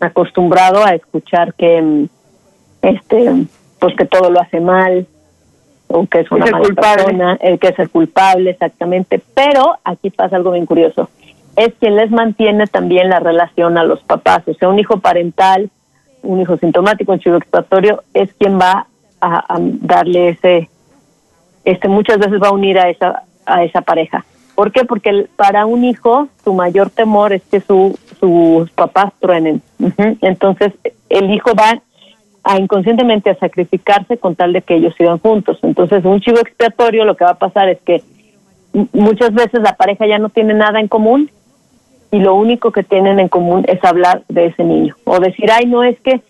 acostumbrado 0.00 0.84
a 0.84 0.90
escuchar 0.90 1.54
que 1.54 1.80
mm, 1.80 2.08
este 2.82 3.46
pues 3.78 3.96
que 3.96 4.04
todo 4.04 4.30
lo 4.30 4.40
hace 4.40 4.60
mal 4.60 5.06
o 5.88 6.06
que 6.06 6.20
es 6.20 6.30
una 6.30 6.46
mala 6.46 6.68
persona, 6.74 7.38
el 7.40 7.58
que 7.58 7.68
es 7.68 7.78
el 7.78 7.88
culpable 7.88 8.50
exactamente, 8.50 9.22
pero 9.34 9.76
aquí 9.82 10.10
pasa 10.10 10.36
algo 10.36 10.50
bien 10.50 10.66
curioso. 10.66 11.08
Es 11.56 11.72
quien 11.80 11.96
les 11.96 12.10
mantiene 12.10 12.66
también 12.66 13.08
la 13.08 13.20
relación 13.20 13.78
a 13.78 13.84
los 13.84 14.02
papás, 14.02 14.42
o 14.46 14.54
sea, 14.54 14.68
un 14.68 14.78
hijo 14.78 14.98
parental, 14.98 15.70
un 16.22 16.40
hijo 16.40 16.58
sintomático, 16.58 17.12
un 17.12 17.20
chivo 17.20 17.36
expiatorio, 17.36 18.02
es 18.12 18.32
quien 18.34 18.58
va 18.58 18.88
a, 19.24 19.58
darle 19.58 20.30
ese, 20.30 20.68
este, 21.64 21.88
muchas 21.88 22.18
veces 22.18 22.42
va 22.42 22.48
a 22.48 22.52
unir 22.52 22.78
a 22.78 22.88
esa, 22.90 23.22
a 23.46 23.64
esa 23.64 23.80
pareja. 23.80 24.24
¿Por 24.54 24.70
qué? 24.70 24.84
Porque 24.84 25.26
para 25.36 25.66
un 25.66 25.84
hijo 25.84 26.28
su 26.44 26.54
mayor 26.54 26.90
temor 26.90 27.32
es 27.32 27.42
que 27.42 27.60
su, 27.60 27.98
sus 28.20 28.70
papás 28.70 29.12
truenen. 29.20 29.62
Entonces 30.20 30.72
el 31.08 31.30
hijo 31.30 31.52
va 31.54 31.80
a 32.44 32.58
inconscientemente 32.58 33.30
a 33.30 33.36
sacrificarse 33.36 34.18
con 34.18 34.36
tal 34.36 34.52
de 34.52 34.62
que 34.62 34.76
ellos 34.76 34.94
sigan 34.96 35.18
juntos. 35.18 35.58
Entonces 35.62 36.04
un 36.04 36.20
chivo 36.20 36.38
expiatorio 36.38 37.04
lo 37.04 37.16
que 37.16 37.24
va 37.24 37.32
a 37.32 37.38
pasar 37.38 37.68
es 37.68 37.80
que 37.80 38.02
muchas 38.92 39.32
veces 39.32 39.60
la 39.62 39.76
pareja 39.76 40.06
ya 40.06 40.18
no 40.18 40.28
tiene 40.28 40.54
nada 40.54 40.78
en 40.78 40.88
común 40.88 41.30
y 42.12 42.20
lo 42.20 42.34
único 42.34 42.70
que 42.70 42.84
tienen 42.84 43.18
en 43.18 43.28
común 43.28 43.64
es 43.66 43.82
hablar 43.82 44.22
de 44.28 44.46
ese 44.46 44.62
niño 44.62 44.94
o 45.04 45.18
decir, 45.18 45.50
ay, 45.50 45.66
no 45.66 45.82
es 45.82 45.98
que 46.00 46.20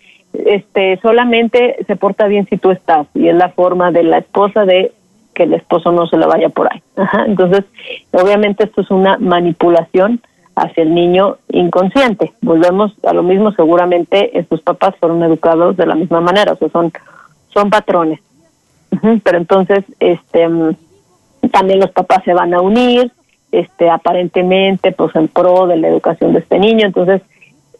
este 0.45 0.99
solamente 1.01 1.77
se 1.87 1.95
porta 1.95 2.27
bien 2.27 2.47
si 2.47 2.57
tú 2.57 2.71
estás 2.71 3.07
y 3.13 3.27
es 3.27 3.35
la 3.35 3.49
forma 3.49 3.91
de 3.91 4.03
la 4.03 4.19
esposa 4.19 4.65
de 4.65 4.91
que 5.33 5.43
el 5.43 5.53
esposo 5.53 5.91
no 5.91 6.07
se 6.07 6.17
le 6.17 6.25
vaya 6.25 6.49
por 6.49 6.71
ahí. 6.71 6.81
Entonces, 7.27 7.65
obviamente 8.11 8.63
esto 8.63 8.81
es 8.81 8.89
una 8.89 9.17
manipulación 9.17 10.21
hacia 10.55 10.83
el 10.83 10.95
niño 10.95 11.37
inconsciente. 11.49 12.33
Volvemos 12.41 12.93
a 13.05 13.13
lo 13.13 13.21
mismo, 13.21 13.51
seguramente 13.51 14.37
estos 14.39 14.61
papás 14.61 14.95
fueron 14.99 15.21
educados 15.23 15.75
de 15.77 15.85
la 15.85 15.95
misma 15.95 16.21
manera, 16.21 16.53
o 16.53 16.55
sea, 16.55 16.69
son, 16.69 16.91
son 17.53 17.69
patrones. 17.69 18.21
Pero 19.23 19.37
entonces, 19.37 19.83
este, 19.99 20.47
también 21.51 21.79
los 21.79 21.91
papás 21.91 22.23
se 22.23 22.33
van 22.33 22.53
a 22.53 22.61
unir, 22.61 23.11
este, 23.51 23.89
aparentemente, 23.89 24.93
pues 24.93 25.13
en 25.15 25.27
pro 25.27 25.67
de 25.67 25.77
la 25.77 25.89
educación 25.89 26.33
de 26.33 26.39
este 26.39 26.59
niño. 26.59 26.85
Entonces, 26.85 27.21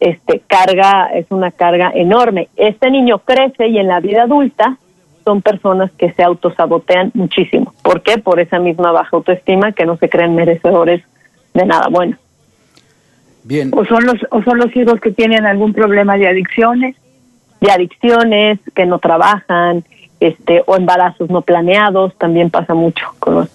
este 0.00 0.42
carga 0.46 1.10
es 1.14 1.26
una 1.30 1.50
carga 1.50 1.90
enorme. 1.94 2.48
Este 2.56 2.90
niño 2.90 3.18
crece 3.20 3.68
y 3.68 3.78
en 3.78 3.88
la 3.88 4.00
vida 4.00 4.24
adulta 4.24 4.78
son 5.24 5.42
personas 5.42 5.90
que 5.98 6.12
se 6.12 6.22
autosabotean 6.22 7.10
muchísimo. 7.14 7.74
¿Por 7.82 8.02
qué? 8.02 8.18
Por 8.18 8.38
esa 8.40 8.58
misma 8.58 8.92
baja 8.92 9.10
autoestima 9.16 9.72
que 9.72 9.84
no 9.84 9.96
se 9.96 10.08
creen 10.08 10.34
merecedores 10.34 11.02
de 11.52 11.66
nada 11.66 11.88
bueno. 11.90 12.16
Bien. 13.42 13.70
O 13.74 13.84
son 13.84 14.06
los 14.06 14.16
o 14.30 14.42
son 14.42 14.58
los 14.58 14.74
hijos 14.76 15.00
que 15.00 15.12
tienen 15.12 15.46
algún 15.46 15.72
problema 15.72 16.16
de 16.16 16.28
adicciones, 16.28 16.96
de 17.60 17.70
adicciones, 17.70 18.58
que 18.74 18.86
no 18.86 18.98
trabajan, 18.98 19.84
este 20.20 20.62
o 20.66 20.76
embarazos 20.76 21.30
no 21.30 21.42
planeados, 21.42 22.16
también 22.18 22.50
pasa 22.50 22.74
mucho 22.74 23.06
con 23.18 23.34
los 23.34 23.50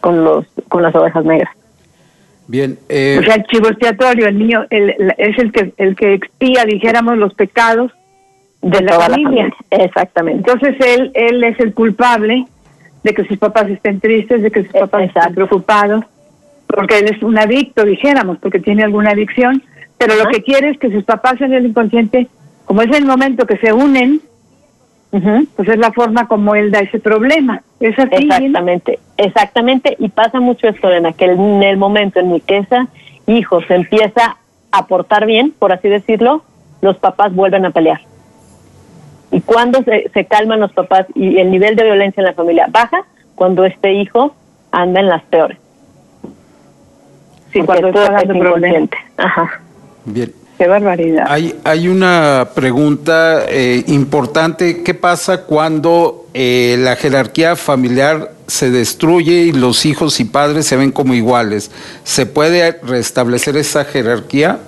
con 0.00 0.24
los 0.24 0.46
con 0.68 0.82
las 0.82 0.94
ovejas 0.94 1.24
negras. 1.24 1.54
Bien. 2.50 2.76
Eh, 2.88 3.18
o 3.20 3.22
sea, 3.22 3.36
el 3.36 3.44
chivo 3.44 3.68
expiatorio, 3.68 4.26
el 4.26 4.36
niño 4.36 4.66
es 4.70 5.38
el 5.38 5.52
que 5.52 5.72
el 5.76 5.94
que 5.94 6.14
expía, 6.14 6.64
dijéramos, 6.64 7.16
los 7.16 7.32
pecados 7.34 7.92
de, 8.60 8.82
la, 8.82 8.98
familia. 8.98 9.54
Exactamente. 9.70 10.50
Entonces 10.50 10.74
él 10.84 11.12
él 11.14 11.44
es 11.44 11.60
el 11.60 11.72
culpable 11.72 12.44
de 13.04 13.14
que 13.14 13.24
sus 13.24 13.38
papás 13.38 13.70
estén 13.70 14.00
tristes, 14.00 14.42
de 14.42 14.50
que 14.50 14.64
sus 14.64 14.72
papás 14.72 15.04
estén 15.04 15.32
preocupados, 15.32 16.04
porque 16.66 16.98
él 16.98 17.14
es 17.14 17.22
un 17.22 17.38
adicto, 17.38 17.84
dijéramos, 17.84 18.38
porque 18.38 18.58
tiene 18.58 18.82
alguna 18.82 19.10
adicción, 19.10 19.62
pero 19.96 20.16
lo 20.16 20.24
que 20.24 20.42
quiere 20.42 20.70
es 20.70 20.78
que 20.80 20.90
sus 20.90 21.04
papás 21.04 21.40
en 21.40 21.52
el 21.52 21.66
inconsciente, 21.66 22.26
como 22.64 22.82
es 22.82 22.90
el 22.90 23.04
momento 23.04 23.46
que 23.46 23.58
se 23.58 23.72
unen, 23.72 24.22
pues 25.10 25.68
es 25.68 25.78
la 25.78 25.92
forma 25.92 26.28
como 26.28 26.54
él 26.54 26.70
da 26.70 26.80
ese 26.80 27.00
problema. 27.00 27.62
Es 27.80 27.98
así. 27.98 28.10
Exactamente, 28.14 28.98
exactamente. 29.16 29.96
Y 29.98 30.08
pasa 30.08 30.40
mucho 30.40 30.68
esto, 30.68 30.90
en 30.90 31.06
aquel 31.06 31.30
en 31.30 31.62
el 31.62 31.76
momento 31.76 32.20
en 32.20 32.30
el 32.32 32.42
que 32.42 32.58
ese 32.58 32.86
hijo 33.26 33.60
se 33.62 33.74
empieza 33.74 34.36
a 34.70 34.86
portar 34.86 35.26
bien, 35.26 35.52
por 35.58 35.72
así 35.72 35.88
decirlo, 35.88 36.44
los 36.80 36.96
papás 36.98 37.34
vuelven 37.34 37.66
a 37.66 37.70
pelear. 37.70 38.00
Y 39.32 39.40
cuando 39.40 39.82
se, 39.82 40.10
se 40.12 40.24
calman 40.24 40.60
los 40.60 40.72
papás 40.72 41.06
y 41.14 41.38
el 41.38 41.50
nivel 41.50 41.76
de 41.76 41.84
violencia 41.84 42.20
en 42.20 42.26
la 42.26 42.34
familia 42.34 42.66
baja, 42.70 43.04
cuando 43.34 43.64
este 43.64 43.92
hijo 43.94 44.34
anda 44.70 45.00
en 45.00 45.08
las 45.08 45.22
peores. 45.24 45.58
Sí, 47.52 47.60
cuando 47.62 47.88
está 47.88 48.10
dando 48.10 48.34
inconsciente. 48.34 48.96
Ajá. 49.16 49.60
Bien. 50.04 50.32
Qué 50.60 50.68
barbaridad. 50.68 51.24
Hay, 51.26 51.54
hay 51.64 51.88
una 51.88 52.48
pregunta 52.54 53.46
eh, 53.48 53.82
importante. 53.86 54.82
¿Qué 54.82 54.92
pasa 54.92 55.46
cuando 55.46 56.26
eh, 56.34 56.76
la 56.78 56.96
jerarquía 56.96 57.56
familiar 57.56 58.32
se 58.46 58.70
destruye 58.70 59.44
y 59.44 59.52
los 59.52 59.86
hijos 59.86 60.20
y 60.20 60.26
padres 60.26 60.66
se 60.66 60.76
ven 60.76 60.92
como 60.92 61.14
iguales? 61.14 61.70
¿Se 62.04 62.26
puede 62.26 62.72
restablecer 62.82 63.56
esa 63.56 63.86
jerarquía? 63.86 64.58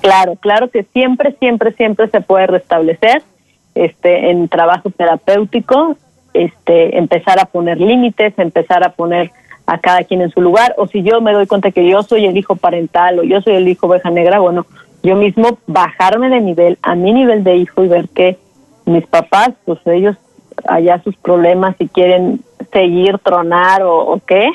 Claro, 0.00 0.34
claro 0.34 0.68
que 0.68 0.84
siempre, 0.92 1.36
siempre, 1.38 1.70
siempre 1.74 2.08
se 2.08 2.20
puede 2.20 2.48
restablecer 2.48 3.22
este, 3.76 4.32
en 4.32 4.48
trabajo 4.48 4.90
terapéutico, 4.90 5.96
este, 6.32 6.98
empezar 6.98 7.38
a 7.38 7.44
poner 7.44 7.80
límites, 7.80 8.36
empezar 8.36 8.82
a 8.82 8.88
poner 8.88 9.30
a 9.66 9.78
cada 9.78 10.02
quien 10.02 10.22
en 10.22 10.30
su 10.30 10.40
lugar, 10.40 10.74
o 10.76 10.88
si 10.88 11.04
yo 11.04 11.20
me 11.20 11.32
doy 11.32 11.46
cuenta 11.46 11.70
que 11.70 11.88
yo 11.88 12.02
soy 12.02 12.26
el 12.26 12.36
hijo 12.36 12.56
parental 12.56 13.20
o 13.20 13.22
yo 13.22 13.40
soy 13.40 13.54
el 13.54 13.68
hijo 13.68 13.86
oveja 13.86 14.10
negra, 14.10 14.40
bueno, 14.40 14.66
yo 15.04 15.16
mismo 15.16 15.58
bajarme 15.66 16.30
de 16.30 16.40
nivel 16.40 16.78
a 16.82 16.94
mi 16.94 17.12
nivel 17.12 17.44
de 17.44 17.56
hijo 17.56 17.84
y 17.84 17.88
ver 17.88 18.08
qué, 18.08 18.38
Mis 18.86 19.06
papás, 19.06 19.50
pues 19.64 19.78
ellos 19.86 20.16
allá 20.66 21.00
sus 21.02 21.16
problemas 21.16 21.76
si 21.78 21.88
quieren 21.88 22.40
seguir, 22.72 23.18
tronar 23.18 23.82
o, 23.84 24.20
qué, 24.26 24.48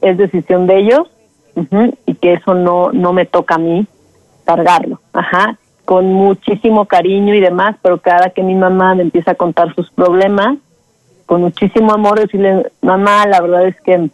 es 0.00 0.16
decisión 0.16 0.66
de 0.66 0.78
ellos 0.78 1.10
y 2.06 2.14
que 2.14 2.34
eso 2.34 2.54
no, 2.54 2.92
no 2.92 3.12
me 3.12 3.26
toca 3.26 3.56
a 3.56 3.58
mí 3.58 3.86
cargarlo, 4.44 5.00
ajá, 5.12 5.58
con 5.84 6.12
muchísimo 6.12 6.86
cariño 6.86 7.34
y 7.34 7.40
demás, 7.40 7.76
pero 7.82 7.98
cada 7.98 8.30
que 8.30 8.42
mi 8.42 8.54
mamá 8.54 8.94
me 8.94 9.02
empieza 9.02 9.32
a 9.32 9.34
contar 9.34 9.74
sus 9.74 9.90
problemas, 9.90 10.58
con 11.26 11.40
muchísimo 11.40 11.92
amor, 11.92 12.20
decirle, 12.20 12.70
mamá, 12.80 13.26
la 13.26 13.40
verdad 13.40 13.66
es 13.66 13.80
que 13.80 14.08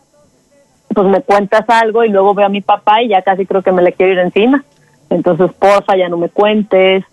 pues 0.95 1.07
me 1.09 1.21
cuentas 1.21 1.69
algo 1.69 2.05
y 2.05 2.09
luego 2.09 2.35
veo 2.35 2.47
a 2.47 2.51
mi 2.51 2.61
papá 2.61 3.03
y 3.03 3.09
ya 3.09 3.23
casi 3.23 3.45
creo 3.45 3.63
que 3.63 3.73
me 3.73 3.83
le 3.83 3.93
quiero 3.93 4.13
ir 4.13 4.19
encima. 4.21 4.65
Entonces, 5.11 5.53
porfa, 5.59 5.97
ya 5.97 6.09
no 6.09 6.17
me 6.17 6.29
cuentes, 6.29 7.05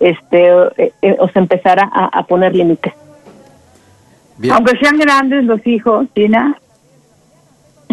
este, 0.00 0.48
eh, 0.76 0.92
eh, 1.02 1.16
o 1.18 1.28
sea, 1.28 1.42
empezar 1.42 1.78
a, 1.80 2.06
a 2.12 2.22
poner 2.24 2.54
límites. 2.54 2.92
Aunque 4.50 4.76
sean 4.78 4.98
grandes 4.98 5.44
los 5.44 5.64
hijos, 5.66 6.08
Tina. 6.14 6.56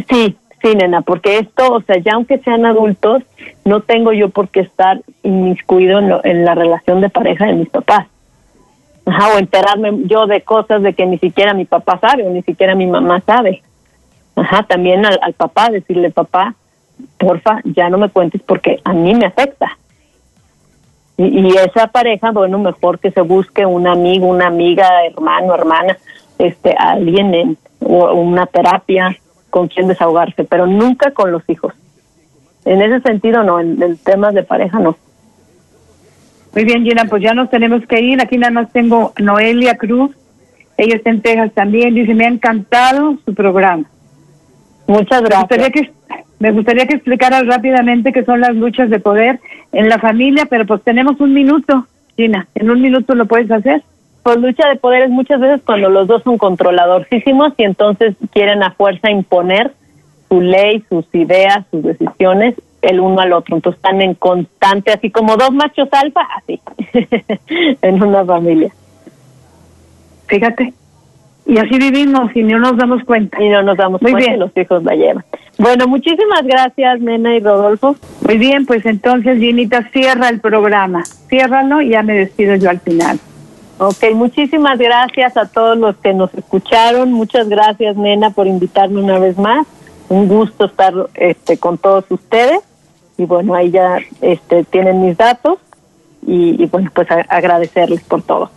Sí, 0.10 0.36
sí, 0.64 0.76
nena, 0.76 1.02
porque 1.02 1.38
esto, 1.38 1.74
o 1.74 1.82
sea, 1.82 1.98
ya 1.98 2.14
aunque 2.14 2.40
sean 2.40 2.66
adultos, 2.66 3.24
no 3.66 3.82
tengo 3.82 4.14
yo 4.14 4.30
por 4.30 4.50
qué 4.50 4.62
estar 4.62 5.02
inmiscuido 5.24 6.00
en, 6.00 6.12
en 6.24 6.46
la 6.46 6.56
relación 6.56 7.02
de 7.02 7.10
pareja 7.10 7.46
de 7.46 7.54
mis 7.54 7.70
papás. 7.70 8.08
Ajá, 9.06 9.36
o 9.36 9.40
enterarme 9.40 9.92
yo 10.06 10.28
de 10.28 10.42
cosas 10.42 10.82
de 10.82 10.94
que 10.94 11.06
ni 11.06 11.18
siquiera 11.18 11.54
mi 11.54 11.66
papá 11.66 12.00
sabe 12.00 12.24
o 12.24 12.30
ni 12.30 12.42
siquiera 12.44 12.76
mi 12.76 12.88
mamá 12.88 13.22
sabe. 13.26 13.62
Ajá, 14.36 14.64
también 14.64 15.06
al, 15.06 15.20
al 15.22 15.34
papá, 15.34 15.70
decirle, 15.70 16.12
papá, 16.12 16.56
porfa, 17.18 17.62
ya 17.64 17.90
no 17.90 17.98
me 17.98 18.10
cuentes 18.10 18.42
porque 18.42 18.80
a 18.84 18.94
mí 18.94 19.14
me 19.14 19.26
afecta. 19.26 19.78
Y, 21.18 21.40
y, 21.40 21.50
esa 21.50 21.88
pareja, 21.88 22.32
bueno, 22.32 22.60
mejor 22.60 23.00
que 23.00 23.12
se 23.12 23.22
busque 23.22 23.66
un 23.66 23.88
amigo, 23.88 24.28
una 24.28 24.48
amiga, 24.48 24.88
hermano, 25.06 25.54
hermana, 25.54 25.98
este, 26.38 26.74
alguien 26.78 27.34
en 27.34 27.58
o 27.82 28.14
una 28.14 28.46
terapia 28.46 29.18
con 29.50 29.68
quien 29.68 29.88
desahogarse, 29.88 30.44
pero 30.44 30.68
nunca 30.68 31.12
con 31.12 31.32
los 31.32 31.48
hijos. 31.50 31.74
En 32.66 32.82
ese 32.82 33.02
sentido, 33.02 33.44
no, 33.44 33.60
en, 33.60 33.82
en 33.82 33.98
temas 33.98 34.34
de 34.34 34.44
pareja, 34.44 34.80
no. 34.80 34.98
Muy 36.54 36.66
bien, 36.66 36.84
Gina, 36.84 37.06
pues 37.06 37.22
ya 37.24 37.34
nos 37.34 37.50
tenemos 37.50 37.86
que 37.86 38.00
ir. 38.02 38.22
Aquí 38.22 38.38
nada 38.38 38.52
más 38.52 38.72
tengo 38.72 39.14
Noelia 39.20 39.76
Cruz. 39.76 40.12
Ella 40.78 40.96
está 40.96 41.10
en 41.10 41.22
Texas 41.22 41.52
también. 41.54 41.94
Dice, 41.94 42.14
me 42.14 42.26
ha 42.26 42.30
encantado 42.30 43.18
su 43.26 43.34
programa. 43.34 43.86
Muchas 44.88 45.22
gracias. 45.22 45.50
Me 45.50 45.58
gustaría 45.58 45.70
que, 45.70 45.92
me 46.40 46.52
gustaría 46.52 46.86
que 46.86 46.96
explicaras 46.96 47.46
rápidamente 47.46 48.14
qué 48.14 48.24
son 48.24 48.40
las 48.40 48.56
luchas 48.56 48.90
de 48.90 49.00
poder 49.00 49.40
en 49.74 49.90
la 49.90 50.00
familia, 50.00 50.46
pero 50.50 50.66
pues 50.66 50.82
tenemos 50.84 51.20
un 51.20 51.34
minuto, 51.34 51.86
Gina. 52.16 52.48
¿En 52.56 52.70
un 52.70 52.82
minuto 52.82 53.14
lo 53.14 53.26
puedes 53.26 53.52
hacer? 53.52 53.84
Pues 54.24 54.38
lucha 54.38 54.68
de 54.70 54.78
poderes 54.78 55.10
muchas 55.10 55.40
veces 55.42 55.62
cuando 55.66 55.90
los 55.90 56.08
dos 56.08 56.24
son 56.24 56.38
controladorcísimos 56.38 57.54
y 57.58 57.64
entonces 57.64 58.16
quieren 58.32 58.64
a 58.64 58.72
fuerza 58.72 59.12
imponer 59.12 59.74
su 60.30 60.40
ley, 60.40 60.84
sus 60.90 61.06
ideas, 61.14 61.66
sus 61.72 61.84
decisiones 61.84 62.56
el 62.82 63.00
uno 63.00 63.20
al 63.20 63.34
otro. 63.34 63.56
Entonces 63.56 63.78
están 63.78 64.02
en 64.02 64.14
constante, 64.16 64.92
así 64.92 65.12
como 65.12 65.36
dos 65.36 65.52
machos 65.52 65.90
alfa, 65.92 66.22
así, 66.38 66.62
en 67.82 68.02
una 68.02 68.24
familia. 68.24 68.72
Fíjate. 70.28 70.74
Y 71.50 71.58
así 71.58 71.80
vivimos 71.80 72.30
y 72.36 72.44
no 72.44 72.60
nos 72.60 72.78
damos 72.78 73.04
cuenta. 73.06 73.42
Y 73.42 73.50
no 73.50 73.64
nos 73.64 73.76
damos 73.76 74.00
Muy 74.04 74.12
cuenta 74.12 74.30
bien. 74.30 74.40
los 74.40 74.56
hijos 74.56 74.84
la 74.84 74.94
llevan. 74.94 75.26
Bueno, 75.58 75.88
muchísimas 75.88 76.44
gracias, 76.44 77.00
Nena 77.02 77.36
y 77.36 77.40
Rodolfo. 77.40 77.96
Muy 78.28 78.38
bien, 78.38 78.68
pues 78.68 78.86
entonces, 78.86 79.40
Ginita, 79.40 79.82
cierra 79.92 80.30
el 80.30 80.40
programa. 80.42 81.04
Ciérralo 81.28 81.82
y 81.82 81.90
ya 81.90 82.04
me 82.04 82.14
despido 82.14 82.56
yo 82.56 82.70
al 82.70 82.80
final. 82.80 83.20
Ok, 83.80 84.14
muchísimas 84.14 84.78
gracias 84.78 85.38
a 85.38 85.48
todos 85.50 85.76
los 85.76 85.98
que 85.98 86.14
nos 86.14 86.32
escucharon. 86.36 87.12
Muchas 87.14 87.50
gracias, 87.50 87.96
Nena, 87.98 88.30
por 88.30 88.46
invitarme 88.46 89.02
una 89.02 89.18
vez 89.18 89.36
más. 89.40 89.66
Un 90.08 90.28
gusto 90.28 90.66
estar 90.66 90.94
este, 91.16 91.58
con 91.58 91.80
todos 91.80 92.06
ustedes. 92.10 92.60
Y 93.18 93.26
bueno, 93.26 93.56
ahí 93.56 93.72
ya 93.72 93.98
este, 94.22 94.66
tienen 94.66 95.04
mis 95.04 95.18
datos. 95.18 95.58
Y, 96.28 96.62
y 96.62 96.68
bueno, 96.68 96.92
pues 96.94 97.10
a- 97.10 97.26
agradecerles 97.28 98.02
por 98.02 98.22
todo. 98.22 98.52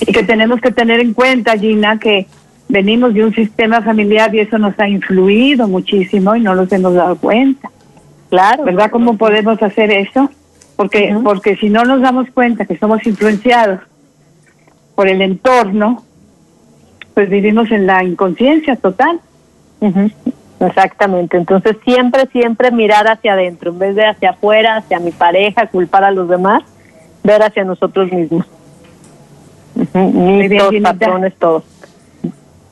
Y 0.00 0.12
que 0.12 0.22
tenemos 0.22 0.60
que 0.60 0.70
tener 0.70 1.00
en 1.00 1.12
cuenta, 1.12 1.58
Gina, 1.58 1.98
que 1.98 2.26
venimos 2.68 3.14
de 3.14 3.24
un 3.24 3.34
sistema 3.34 3.82
familiar 3.82 4.34
y 4.34 4.40
eso 4.40 4.58
nos 4.58 4.78
ha 4.78 4.88
influido 4.88 5.68
muchísimo 5.68 6.36
y 6.36 6.40
no 6.40 6.54
nos 6.54 6.72
hemos 6.72 6.94
dado 6.94 7.16
cuenta. 7.16 7.70
Claro. 8.30 8.64
¿Verdad? 8.64 8.90
¿Cómo 8.90 9.16
podemos 9.18 9.60
hacer 9.62 9.90
eso? 9.90 10.30
Porque, 10.76 11.14
porque 11.22 11.56
si 11.56 11.68
no 11.68 11.84
nos 11.84 12.00
damos 12.00 12.30
cuenta 12.30 12.64
que 12.64 12.78
somos 12.78 13.04
influenciados 13.06 13.80
por 14.94 15.08
el 15.08 15.20
entorno, 15.20 16.04
pues 17.12 17.28
vivimos 17.28 17.70
en 17.70 17.86
la 17.86 18.02
inconsciencia 18.04 18.76
total. 18.76 19.20
Ujú, 19.80 20.10
Exactamente. 20.60 21.36
Entonces 21.36 21.76
siempre, 21.84 22.26
siempre 22.32 22.70
mirar 22.70 23.08
hacia 23.08 23.32
adentro, 23.32 23.72
en 23.72 23.78
vez 23.78 23.96
de 23.96 24.06
hacia 24.06 24.30
afuera, 24.30 24.76
hacia 24.76 25.00
mi 25.00 25.10
pareja, 25.10 25.66
culpar 25.66 26.04
a 26.04 26.10
los 26.10 26.28
demás, 26.28 26.62
ver 27.24 27.42
hacia 27.42 27.64
nosotros 27.64 28.12
mismos. 28.12 28.46
Ujú, 29.80 29.98
Muy 29.98 30.38
bien, 30.38 30.50
Mitos, 30.50 30.70
Ginita. 30.70 30.92
patrones, 30.92 31.34
todos. 31.38 31.64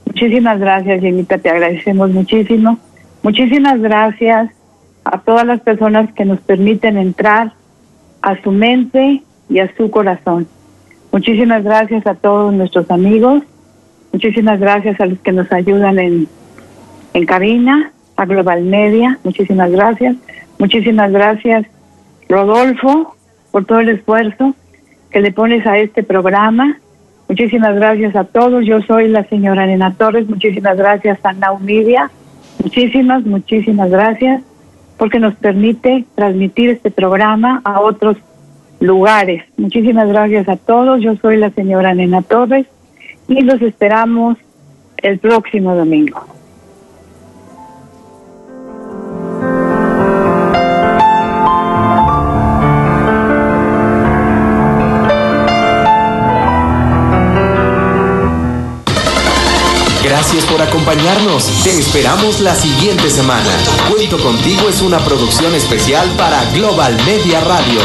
Muchísimas 0.07 0.59
gracias, 0.59 1.01
Jenita, 1.01 1.39
te 1.39 1.51
agradecemos 1.51 2.11
muchísimo. 2.11 2.79
Muchísimas 3.23 3.81
gracias 3.81 4.51
a 5.05 5.19
todas 5.21 5.47
las 5.47 5.61
personas 5.61 6.13
que 6.13 6.25
nos 6.25 6.41
permiten 6.41 6.97
entrar 6.99 7.53
a 8.23 8.41
su 8.43 8.51
mente 8.51 9.23
y 9.49 9.59
a 9.61 9.75
su 9.77 9.91
corazón. 9.91 10.47
Muchísimas 11.13 11.63
gracias 11.65 12.07
a 12.07 12.15
todos 12.15 12.53
nuestros 12.53 12.91
amigos. 12.91 13.43
Muchísimas 14.13 14.61
gracias 14.61 15.01
a 15.01 15.07
los 15.07 15.19
que 15.21 15.33
nos 15.33 15.51
ayudan 15.53 15.99
en, 15.99 16.29
en 17.15 17.27
cabina, 17.27 17.93
a 18.17 18.25
Global 18.27 18.63
Media. 18.65 19.19
Muchísimas 19.25 19.71
gracias. 19.71 20.17
Muchísimas 20.59 21.11
gracias, 21.13 21.67
Rodolfo, 22.29 23.15
por 23.53 23.65
todo 23.65 23.81
el 23.81 23.91
esfuerzo 23.91 24.55
que 25.11 25.21
le 25.21 25.33
pones 25.33 25.67
a 25.67 25.79
este 25.79 26.03
programa. 26.03 26.79
Muchísimas 27.29 27.75
gracias 27.75 28.17
a 28.17 28.25
todos. 28.25 28.65
Yo 28.65 28.81
soy 28.83 29.09
la 29.09 29.25
señora 29.25 29.65
Elena 29.65 29.95
Torres. 29.95 30.29
Muchísimas 30.29 30.77
gracias 30.77 31.19
a 31.25 31.33
Now. 31.35 31.61
Muchísimas, 32.63 33.25
muchísimas 33.25 33.91
gracias 33.91 34.43
porque 34.97 35.21
nos 35.21 35.35
permite 35.37 36.07
transmitir 36.15 36.71
este 36.71 36.91
programa 36.91 37.61
a 37.65 37.81
otros 37.81 38.17
lugares. 38.81 39.45
Muchísimas 39.57 40.09
gracias 40.09 40.49
a 40.49 40.57
todos. 40.57 41.01
Yo 41.01 41.17
soy 41.17 41.37
la 41.37 41.51
señora 41.51 41.95
Nena 41.95 42.23
Torres 42.23 42.67
y 43.29 43.43
los 43.43 43.61
esperamos 43.63 44.39
el 44.97 45.19
próximo 45.19 45.75
domingo. 45.75 46.38
Gracias 60.09 60.47
por 60.47 60.63
acompañarnos. 60.63 61.63
Te 61.63 61.79
esperamos 61.79 62.41
la 62.41 62.55
siguiente 62.55 63.11
semana. 63.11 63.51
Cuento 63.91 64.19
contigo 64.19 64.67
es 64.71 64.81
una 64.81 64.99
producción 65.01 65.55
especial 65.55 66.11
para 66.17 66.47
Global 66.47 66.97
Media 67.05 67.41
Radio. 67.41 67.79